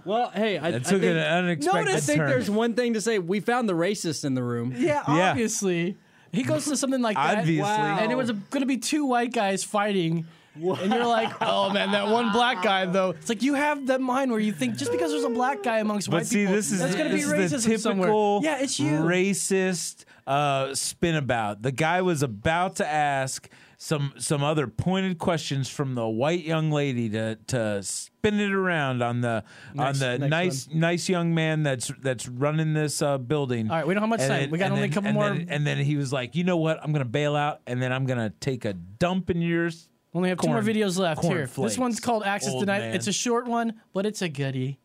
Well, 0.05 0.31
hey, 0.31 0.57
I, 0.57 0.71
That 0.71 0.81
I 0.81 0.83
took 0.83 0.99
think, 1.01 1.03
an 1.03 1.17
unexpected 1.17 1.95
I 1.95 1.99
think 2.01 2.17
turn. 2.17 2.29
there's 2.29 2.49
one 2.49 2.73
thing 2.73 2.95
to 2.95 3.01
say. 3.01 3.19
We 3.19 3.39
found 3.39 3.69
the 3.69 3.73
racist 3.73 4.25
in 4.25 4.33
the 4.33 4.43
room. 4.43 4.73
Yeah, 4.75 5.01
Yeah. 5.07 5.29
obviously. 5.29 5.97
He 6.33 6.43
goes 6.43 6.65
to 6.65 6.75
something 6.75 7.01
like 7.01 7.15
that. 7.15 7.37
Obviously. 7.39 7.61
Wow. 7.61 7.99
And 7.99 8.11
it 8.11 8.15
was 8.15 8.31
going 8.31 8.61
to 8.61 8.65
be 8.65 8.77
two 8.77 9.05
white 9.05 9.31
guys 9.31 9.63
fighting. 9.63 10.25
And 10.55 10.93
you're 10.93 11.05
like, 11.05 11.31
oh 11.41 11.71
man, 11.71 11.91
that 11.91 12.07
one 12.09 12.31
black 12.33 12.61
guy 12.63 12.85
though. 12.85 13.11
It's 13.11 13.29
like 13.29 13.43
you 13.43 13.53
have 13.53 13.87
that 13.87 14.01
mind 14.01 14.29
where 14.31 14.39
you 14.41 14.51
think 14.51 14.75
just 14.75 14.91
because 14.91 15.11
there's 15.11 15.23
a 15.23 15.29
black 15.29 15.63
guy 15.63 15.77
amongst 15.79 16.09
But 16.09 16.17
white 16.17 16.25
see, 16.27 16.39
people, 16.41 16.55
this 16.55 16.71
is 16.71 16.79
that's 16.79 16.95
going 16.95 17.09
to 17.09 17.15
be 17.15 17.23
this 17.23 17.53
is 17.53 17.65
racism 17.65 17.69
the 17.69 17.77
somewhere. 17.79 18.07
typical 18.09 18.41
Yeah, 18.43 18.57
it's 18.61 18.79
you. 18.79 18.91
racist 18.99 20.03
uh, 20.27 20.75
spin 20.75 21.15
about. 21.15 21.61
The 21.61 21.71
guy 21.71 22.01
was 22.01 22.23
about 22.23 22.75
to 22.77 22.87
ask 22.87 23.47
some 23.83 24.13
some 24.17 24.41
other 24.41 24.65
pointed 24.65 25.17
questions 25.17 25.67
from 25.67 25.93
the 25.93 26.07
white 26.07 26.45
young 26.45 26.71
lady 26.71 27.09
to 27.09 27.35
to 27.47 27.83
spin 27.83 28.39
it 28.39 28.53
around 28.53 29.01
on 29.03 29.19
the 29.19 29.43
Next- 29.73 30.01
on 30.01 30.19
the 30.21 30.27
nice 30.29 30.69
nice 30.73 31.09
young 31.09 31.33
man 31.33 31.63
that's 31.63 31.91
that's 32.01 32.29
running 32.29 32.73
this 32.73 33.01
uh, 33.01 33.17
building. 33.17 33.69
All 33.69 33.75
right, 33.75 33.85
we 33.85 33.93
don't 33.93 34.01
have 34.03 34.09
much 34.09 34.21
And 34.21 34.29
time. 34.29 34.39
then- 34.43 34.51
We 34.51 34.57
got 34.57 34.71
only 34.71 34.83
a 34.85 34.89
couple 34.89 35.09
and 35.09 35.15
more- 35.15 35.29
Then, 35.29 35.47
and 35.49 35.67
then 35.67 35.79
he 35.79 35.97
was 35.97 36.13
like, 36.13 36.33
you 36.33 36.45
know 36.45 36.55
what? 36.55 36.79
I'm 36.81 36.93
gonna 36.93 37.03
bail 37.03 37.35
out, 37.35 37.59
and 37.67 37.81
then 37.81 37.91
I'm 37.91 38.05
gonna 38.05 38.31
take 38.39 38.63
a 38.63 38.71
dump 38.71 39.29
in 39.29 39.41
yours. 39.41 39.89
Only 40.13 40.29
have 40.29 40.39
two 40.39 40.47
more 40.47 40.61
videos 40.61 40.97
left 40.97 41.25
here. 41.25 41.45
flakes, 41.47 41.71
This 41.73 41.77
one's 41.77 41.99
called 41.99 42.23
Access 42.23 42.53
Tonight. 42.53 42.79
man. 42.79 42.95
It's 42.95 43.07
a 43.07 43.11
short 43.13 43.47
one, 43.47 43.81
but 43.93 44.05
it's 44.05 44.21
a 44.21 44.29
goodie. 44.29 44.79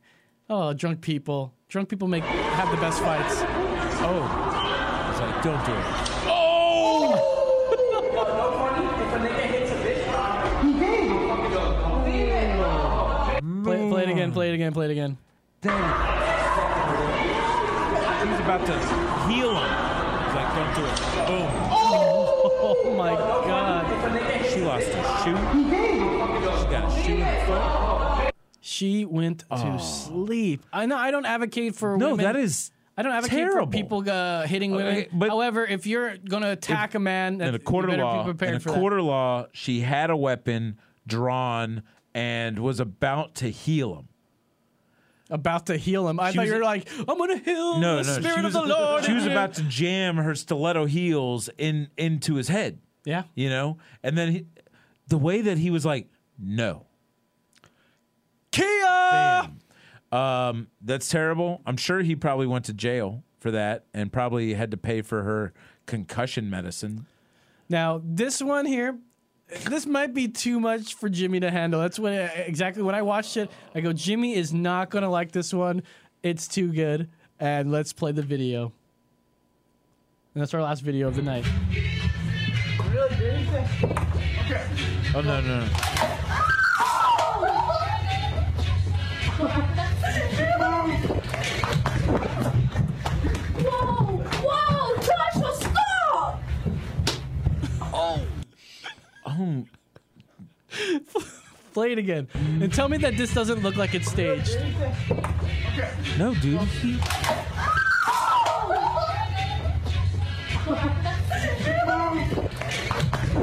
Oh, 0.51 0.73
drunk 0.73 1.03
people. 1.03 1.55
Drunk 1.69 1.89
people 1.89 2.09
make 2.09 2.25
have 2.25 2.71
the 2.75 2.79
best 2.79 2.99
fights. 3.01 3.35
Oh, 4.01 4.23
I 4.27 5.11
was 5.11 5.21
like, 5.21 5.43
don't 5.45 5.65
do 5.67 5.73
it. 5.73 6.08
Again. 14.69 14.73
Play 14.75 14.87
it 14.87 14.91
again. 14.93 15.19
It 15.63 15.69
again. 15.69 15.95
About 18.45 18.65
to 18.67 18.73
heal 19.29 19.51
him. 19.51 19.69
He's 20.25 20.35
like, 20.35 20.55
don't 20.55 20.75
do 20.75 20.85
it. 20.87 20.97
Boom. 21.29 21.51
Oh 22.61 22.95
my 22.97 23.11
god. 23.15 24.47
She 24.49 24.61
lost 24.63 24.89
a 24.89 24.91
shoe. 25.23 25.37
She 26.59 26.71
got 26.71 26.91
a 26.91 27.03
shoe 27.03 27.13
in 27.15 27.21
the 27.21 27.43
foot. 27.47 28.33
She 28.61 29.05
went 29.05 29.41
to 29.41 29.47
Oh. 29.51 29.79
sleep. 29.79 30.65
I 30.73 30.87
know. 30.87 30.97
I 30.97 31.11
don't 31.11 31.27
advocate 31.27 31.75
for 31.75 31.97
No, 31.99 32.11
women. 32.13 32.25
that 32.25 32.37
is 32.37 32.71
I 32.97 33.03
don't 33.03 33.13
advocate 33.13 33.39
Terrible. 33.39 33.67
for 33.67 33.71
people 33.73 34.11
uh, 34.11 34.47
hitting 34.47 34.71
women. 34.73 34.97
Okay, 34.97 35.09
but- 35.13 35.29
However, 35.29 35.65
if 35.67 35.87
you're 35.87 36.17
going 36.17 36.43
to 36.43 36.51
attack 36.51 36.95
a 36.95 36.99
man, 36.99 37.39
that, 37.39 37.49
in 37.49 37.55
a 37.55 37.59
court 37.59 37.85
you 37.85 37.91
of 37.91 37.93
better 37.93 38.03
law, 38.05 38.23
be 38.25 38.31
prepared 38.33 38.63
in 38.63 38.71
a 38.71 38.75
court 38.75 38.93
of 38.95 39.05
law, 39.05 39.47
she 39.53 39.81
had 39.81 40.11
a 40.11 40.17
weapon 40.17 40.79
drawn 41.07 41.83
and 42.15 42.59
was 42.59 42.81
about 42.81 43.35
to 43.37 43.51
heal 43.51 43.95
him. 43.95 44.09
About 45.31 45.67
to 45.67 45.77
heal 45.77 46.09
him. 46.09 46.19
I 46.19 46.31
She 46.31 46.37
thought 46.37 46.43
was- 46.43 46.49
you 46.51 46.57
were 46.57 46.63
like, 46.65 46.89
I'm 47.07 47.19
to 47.19 47.37
heal 47.45 47.79
No, 47.79 48.03
the 48.03 48.15
spirit 48.15 48.45
was, 48.45 48.55
of 48.55 48.63
the 48.63 48.69
Lord. 48.69 49.05
she 49.05 49.13
was 49.13 49.27
about 49.27 49.55
to 49.55 49.63
jam 49.65 50.17
her 50.17 50.35
stiletto 50.35 50.87
heels 50.87 51.51
in 51.59 51.89
into 51.99 52.35
his 52.37 52.49
head. 52.49 52.79
Yeah. 53.05 53.23
you 53.35 53.49
know, 53.49 53.79
and 54.03 54.17
then 54.19 54.33
he, 54.33 54.47
the 55.07 55.17
way 55.19 55.41
that 55.43 55.57
he 55.59 55.71
was 55.71 55.87
like, 55.87 56.09
no, 56.39 56.85
Kia. 58.51 59.51
Um, 60.11 60.69
that's 60.81 61.09
terrible. 61.09 61.61
I'm 61.67 61.77
sure 61.77 62.01
he 62.01 62.17
probably 62.17 62.47
went 62.47 62.65
to 62.67 62.73
jail 62.73 63.23
for 63.39 63.51
that 63.51 63.85
and 63.95 64.13
probably 64.13 64.55
had 64.55 64.71
to 64.71 64.77
pay 64.77 65.03
for 65.03 65.23
her 65.23 65.53
concussion 65.87 66.49
medicine. 66.51 67.07
Now, 67.69 68.01
this 68.05 68.43
one 68.43 68.65
here, 68.67 68.99
this 69.49 69.87
might 69.87 70.15
be 70.15 70.29
too 70.29 70.61
much 70.61 70.95
for 70.95 71.09
Jimmy 71.09 71.41
to 71.41 71.51
handle. 71.51 71.81
That's 71.81 71.99
what 71.99 72.13
exactly 72.13 72.83
when 72.83 72.95
I 72.95 73.03
watched 73.03 73.37
it, 73.37 73.51
I 73.75 73.81
go, 73.81 73.93
Jimmy 73.93 74.35
is 74.35 74.53
not 74.53 74.91
going 74.91 75.03
to 75.03 75.09
like 75.09 75.33
this 75.33 75.53
one. 75.55 75.83
It's 76.23 76.47
too 76.49 76.73
good. 76.73 77.09
And 77.41 77.71
let's 77.71 77.93
play 77.93 78.13
the 78.13 78.23
video. 78.23 78.73
And 80.35 80.43
that's 80.43 80.53
our 80.55 80.63
last 80.63 80.83
video 80.83 81.09
of 81.09 81.17
the 81.17 81.23
night. 81.23 81.45
Oh 85.15 85.21
no, 85.23 85.41
no, 85.41 85.61
no. 85.61 85.69
Whoa! 93.59 94.23
Whoa! 94.45 94.97
Joshua, 94.97 95.53
stop! 95.55 96.43
Oh. 97.93 98.21
Oh. 99.39 99.65
Play 101.73 101.93
it 101.93 101.99
again. 101.99 102.27
And 102.35 102.73
tell 102.73 102.89
me 102.89 102.97
that 102.99 103.17
this 103.17 103.33
doesn't 103.33 103.63
look 103.63 103.77
like 103.77 103.95
it's 103.95 104.11
staged. 104.11 104.59
No, 106.19 106.35
dude. 106.35 106.61
He, 106.63 106.99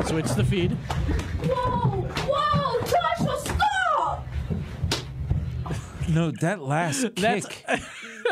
Switch 0.05 0.29
the 0.35 0.43
feed. 0.47 0.71
Whoa! 0.71 2.01
Whoa! 2.29 2.79
Joshua, 2.81 3.39
stop! 3.39 4.27
no, 6.09 6.31
that 6.41 6.61
last 6.61 7.01
kick. 7.15 7.15
That's 7.15 7.47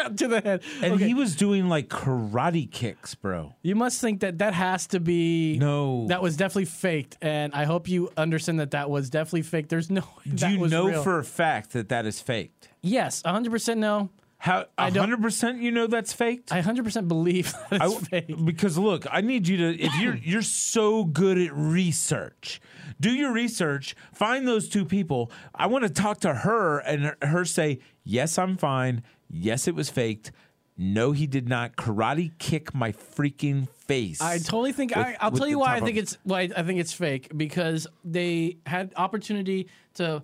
to 0.17 0.27
the 0.27 0.41
head. 0.41 0.61
and 0.81 0.93
Okay. 0.93 1.07
he 1.07 1.13
was 1.13 1.35
doing 1.35 1.69
like 1.69 1.87
karate 1.89 2.69
kicks, 2.69 3.15
bro. 3.15 3.53
You 3.61 3.75
must 3.75 3.99
think 4.01 4.19
that 4.21 4.39
that 4.39 4.53
has 4.53 4.87
to 4.87 4.99
be 4.99 5.57
No. 5.57 6.07
That 6.07 6.21
was 6.21 6.37
definitely 6.37 6.65
faked, 6.65 7.17
and 7.21 7.53
I 7.53 7.65
hope 7.65 7.87
you 7.87 8.09
understand 8.17 8.59
that 8.59 8.71
that 8.71 8.89
was 8.89 9.09
definitely 9.09 9.43
faked. 9.43 9.69
There's 9.69 9.89
no. 9.89 10.03
Do 10.35 10.47
you 10.49 10.67
know 10.67 10.87
real. 10.89 11.03
for 11.03 11.19
a 11.19 11.23
fact 11.23 11.71
that 11.73 11.89
that 11.89 12.05
is 12.05 12.19
faked? 12.19 12.69
Yes, 12.81 13.23
100 13.23 13.49
percent 13.51 13.79
no. 13.79 14.09
How 14.37 14.65
I 14.77 14.89
don't- 14.89 15.03
hundred 15.03 15.21
percent 15.21 15.61
you 15.61 15.71
know 15.71 15.87
that's 15.87 16.11
faked? 16.11 16.51
I 16.51 16.55
100 16.57 16.83
percent 16.83 17.07
believe 17.07 17.53
that 17.69 17.81
I 17.81 17.85
it's 17.85 17.93
w- 17.93 18.05
fake. 18.09 18.45
Because 18.45 18.77
look, 18.77 19.05
I 19.09 19.21
need 19.21 19.47
you 19.47 19.55
to 19.57 19.81
if 19.81 19.95
you're 20.01 20.15
you're 20.21 20.41
so 20.41 21.05
good 21.05 21.37
at 21.37 21.53
research. 21.53 22.59
Do 22.99 23.11
your 23.11 23.31
research, 23.31 23.95
find 24.13 24.45
those 24.47 24.67
two 24.69 24.83
people. 24.85 25.31
I 25.55 25.67
want 25.67 25.83
to 25.85 25.89
talk 25.89 26.19
to 26.21 26.33
her 26.33 26.79
and 26.79 27.03
her, 27.05 27.17
her 27.21 27.45
say, 27.45 27.79
"Yes, 28.03 28.37
I'm 28.37 28.57
fine. 28.57 29.03
Yes, 29.29 29.67
it 29.67 29.75
was 29.75 29.89
faked. 29.89 30.31
No, 30.77 31.11
he 31.11 31.27
did 31.27 31.47
not 31.47 31.75
karate 31.75 32.31
kick 32.39 32.73
my 32.73 32.91
freaking 32.91 33.67
face." 33.69 34.21
I 34.21 34.37
totally 34.39 34.71
think 34.71 34.95
with- 34.95 35.05
I, 35.05 35.17
I'll 35.19 35.31
tell 35.31 35.47
you 35.47 35.59
why 35.59 35.75
I 35.75 35.79
think 35.81 35.97
of- 35.97 36.03
it's 36.03 36.17
why 36.23 36.49
I 36.55 36.63
think 36.63 36.79
it's 36.79 36.93
fake 36.93 37.31
because 37.35 37.87
they 38.03 38.57
had 38.65 38.91
opportunity 38.95 39.67
to 39.95 40.23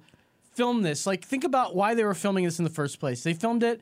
film 0.53 0.81
this. 0.81 1.05
Like 1.05 1.23
think 1.23 1.43
about 1.43 1.75
why 1.75 1.93
they 1.93 2.03
were 2.03 2.13
filming 2.15 2.43
this 2.45 2.57
in 2.59 2.63
the 2.63 2.71
first 2.71 2.99
place. 2.99 3.23
They 3.23 3.33
filmed 3.33 3.63
it. 3.63 3.79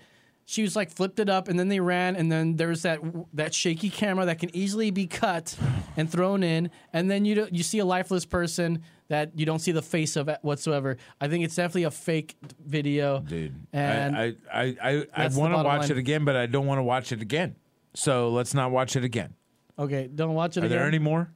She 0.50 0.62
was 0.62 0.78
like 0.78 0.92
flipped 0.92 1.20
it 1.20 1.30
up, 1.30 1.50
and 1.50 1.60
then 1.60 1.68
they 1.68 1.82
ran, 1.82 2.16
and 2.16 2.32
then 2.32 2.56
there's 2.56 2.84
that 2.84 3.00
that 3.34 3.54
shaky 3.54 3.90
camera 3.90 4.26
that 4.26 4.40
can 4.40 4.54
easily 4.56 4.92
be 4.92 5.06
cut 5.06 5.58
and 5.98 6.10
thrown 6.10 6.42
in, 6.44 6.70
and 6.94 7.12
then 7.12 7.26
you 7.26 7.48
you 7.52 7.64
see 7.64 7.80
a 7.80 7.86
lifeless 7.86 8.26
person 8.26 8.82
that 9.10 9.38
you 9.40 9.46
don't 9.46 9.60
see 9.60 9.72
the 9.72 9.82
face 9.82 10.16
of 10.16 10.28
it 10.30 10.40
whatsoever. 10.42 10.98
I 11.22 11.28
think 11.28 11.44
it's 11.46 11.56
definitely 11.56 11.84
a 11.84 11.92
fake 11.92 12.36
video, 12.66 13.20
dude. 13.20 13.56
And 13.74 14.16
I 14.16 14.34
I 14.54 14.62
I, 14.62 14.66
I, 14.84 15.08
I 15.26 15.28
want 15.30 15.54
to 15.54 15.64
watch 15.64 15.82
line. 15.82 15.92
it 15.92 15.98
again, 15.98 16.26
but 16.26 16.36
I 16.36 16.46
don't 16.46 16.66
want 16.66 16.80
to 16.80 16.84
watch 16.84 17.12
it 17.12 17.22
again. 17.22 17.56
So 17.94 18.30
let's 18.30 18.54
not 18.54 18.72
watch 18.72 18.96
it 18.96 19.04
again. 19.04 19.34
okay, 19.80 20.08
don't 20.14 20.34
watch 20.34 20.58
it 20.58 20.64
Are 20.64 20.66
again. 20.68 20.78
there 20.78 20.88
any 20.88 21.00
more? 21.00 21.32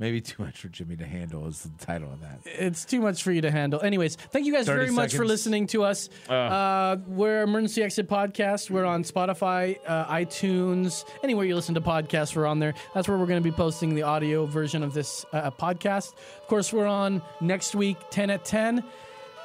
Maybe 0.00 0.20
too 0.20 0.44
much 0.44 0.60
for 0.60 0.68
Jimmy 0.68 0.94
to 0.96 1.04
handle 1.04 1.48
is 1.48 1.62
the 1.62 1.84
title 1.84 2.12
of 2.12 2.20
that. 2.20 2.38
it's 2.44 2.84
too 2.84 3.00
much 3.00 3.24
for 3.24 3.32
you 3.32 3.40
to 3.40 3.50
handle. 3.50 3.80
Anyways, 3.80 4.14
thank 4.14 4.46
you 4.46 4.52
guys 4.52 4.66
30 4.66 4.78
very 4.78 4.90
much 4.92 5.10
for 5.10 5.16
seconds. 5.16 5.30
listening 5.30 5.66
to 5.68 5.82
us. 5.82 6.08
Uh. 6.28 6.34
Uh, 6.34 6.96
we're 7.08 7.42
Emergency 7.42 7.82
Exit 7.82 8.08
Podcast. 8.08 8.70
We're 8.70 8.84
on 8.84 9.02
Spotify, 9.02 9.76
uh, 9.86 10.06
iTunes, 10.06 11.04
anywhere 11.24 11.46
you 11.46 11.56
listen 11.56 11.74
to 11.74 11.80
podcasts, 11.80 12.36
we're 12.36 12.46
on 12.46 12.60
there. 12.60 12.74
That's 12.94 13.08
where 13.08 13.18
we're 13.18 13.26
going 13.26 13.42
to 13.42 13.50
be 13.50 13.54
posting 13.54 13.94
the 13.96 14.02
audio 14.02 14.46
version 14.46 14.84
of 14.84 14.94
this 14.94 15.26
uh, 15.32 15.50
podcast. 15.50 16.12
Of 16.40 16.46
course, 16.46 16.72
we're 16.72 16.86
on 16.86 17.20
next 17.40 17.74
week, 17.74 17.96
10 18.10 18.30
at 18.30 18.44
10. 18.44 18.84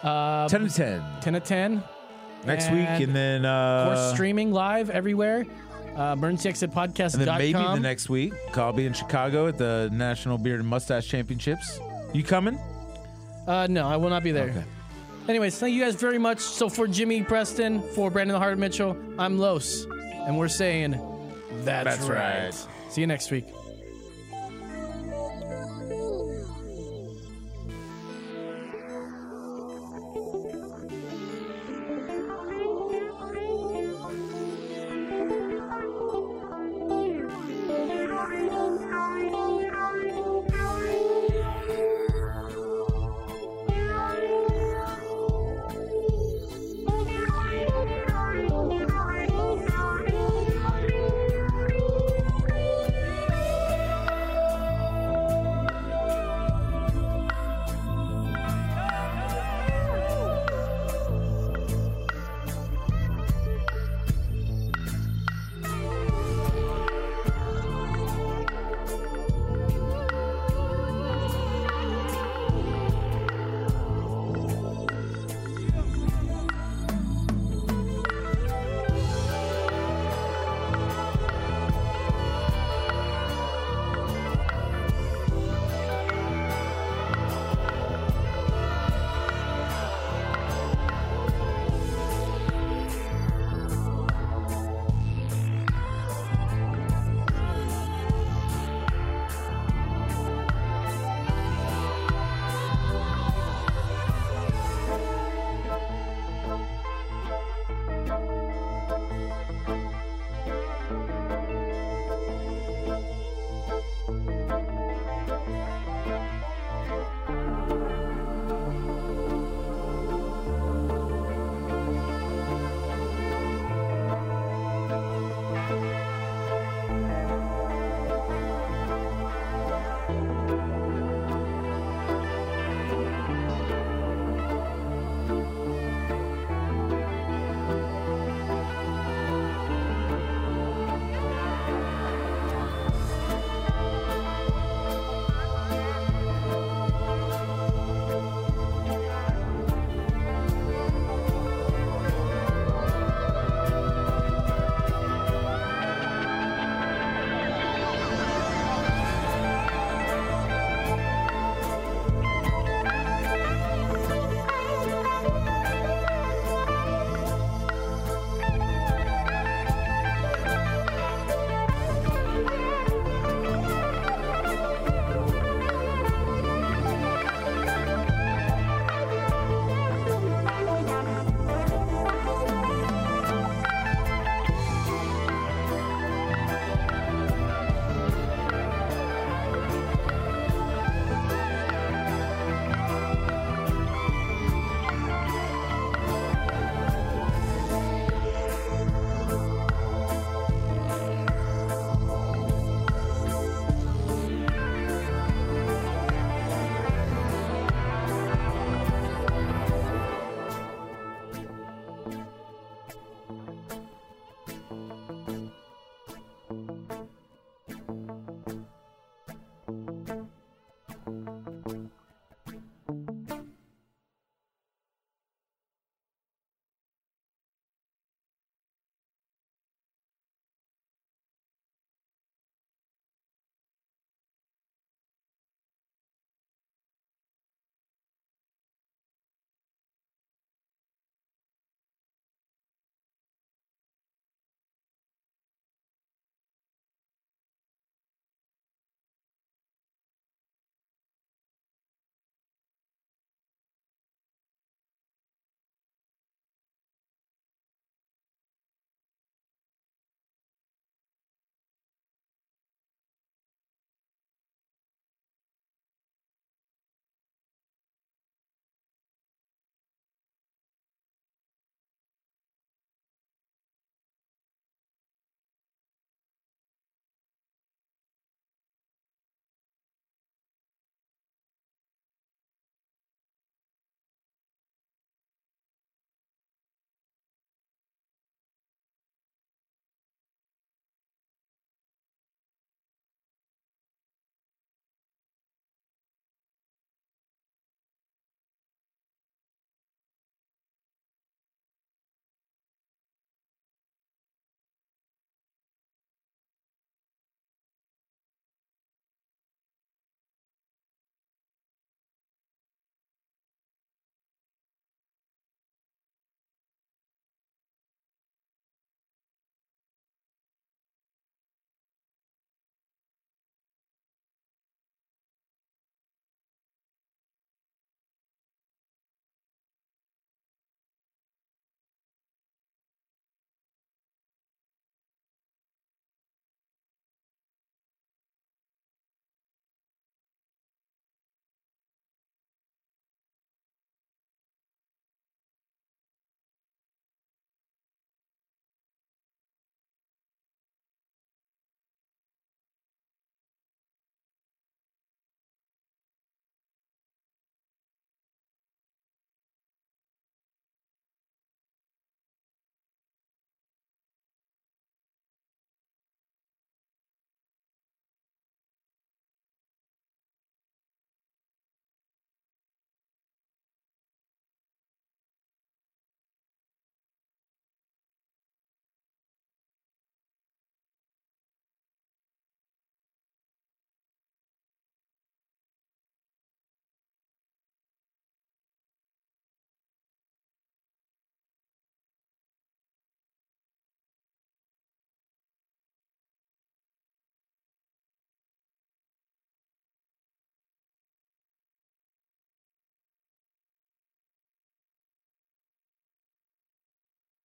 Uh, 0.04 0.48
10 0.50 0.68
to 0.68 0.70
10. 0.70 1.04
10 1.22 1.36
at 1.36 1.46
10. 1.46 1.84
Next 2.46 2.70
week, 2.72 2.88
and 2.88 3.16
then 3.16 3.46
uh, 3.46 3.86
of 3.88 3.88
course, 3.88 4.14
streaming 4.14 4.52
live 4.52 4.90
everywhere. 4.90 5.46
Uh, 5.96 6.16
Podcast. 6.16 7.14
And 7.14 7.24
then 7.24 7.38
maybe 7.38 7.54
the 7.54 7.80
next 7.80 8.10
week, 8.10 8.34
I'll 8.58 8.74
be 8.74 8.86
in 8.86 8.94
Chicago 8.94 9.48
at 9.48 9.58
the 9.58 9.90
National 9.92 10.38
Beard 10.38 10.60
and 10.60 10.68
Mustache 10.70 11.08
Championships. 11.08 11.80
You 12.14 12.24
coming? 12.24 12.58
Uh, 13.48 13.68
no, 13.70 13.88
I 13.88 13.98
will 13.98 14.10
not 14.10 14.24
be 14.24 14.32
there. 14.32 14.50
Okay. 14.50 14.64
Anyways, 15.28 15.58
thank 15.58 15.74
you 15.74 15.82
guys 15.82 15.96
very 15.96 16.18
much. 16.18 16.40
So 16.40 16.68
for 16.70 16.88
Jimmy 16.88 17.24
Preston, 17.24 17.82
for 17.82 18.10
Brandon 18.12 18.34
the 18.34 18.40
Heart 18.40 18.58
Mitchell, 18.58 18.98
I'm 19.18 19.38
Los, 19.38 19.86
and 19.86 20.38
we're 20.38 20.50
saying 20.50 21.00
that's, 21.64 21.98
That's 21.98 22.10
right. 22.10 22.46
right. 22.46 22.68
See 22.90 23.02
you 23.02 23.08
next 23.08 23.32
week. 23.32 23.48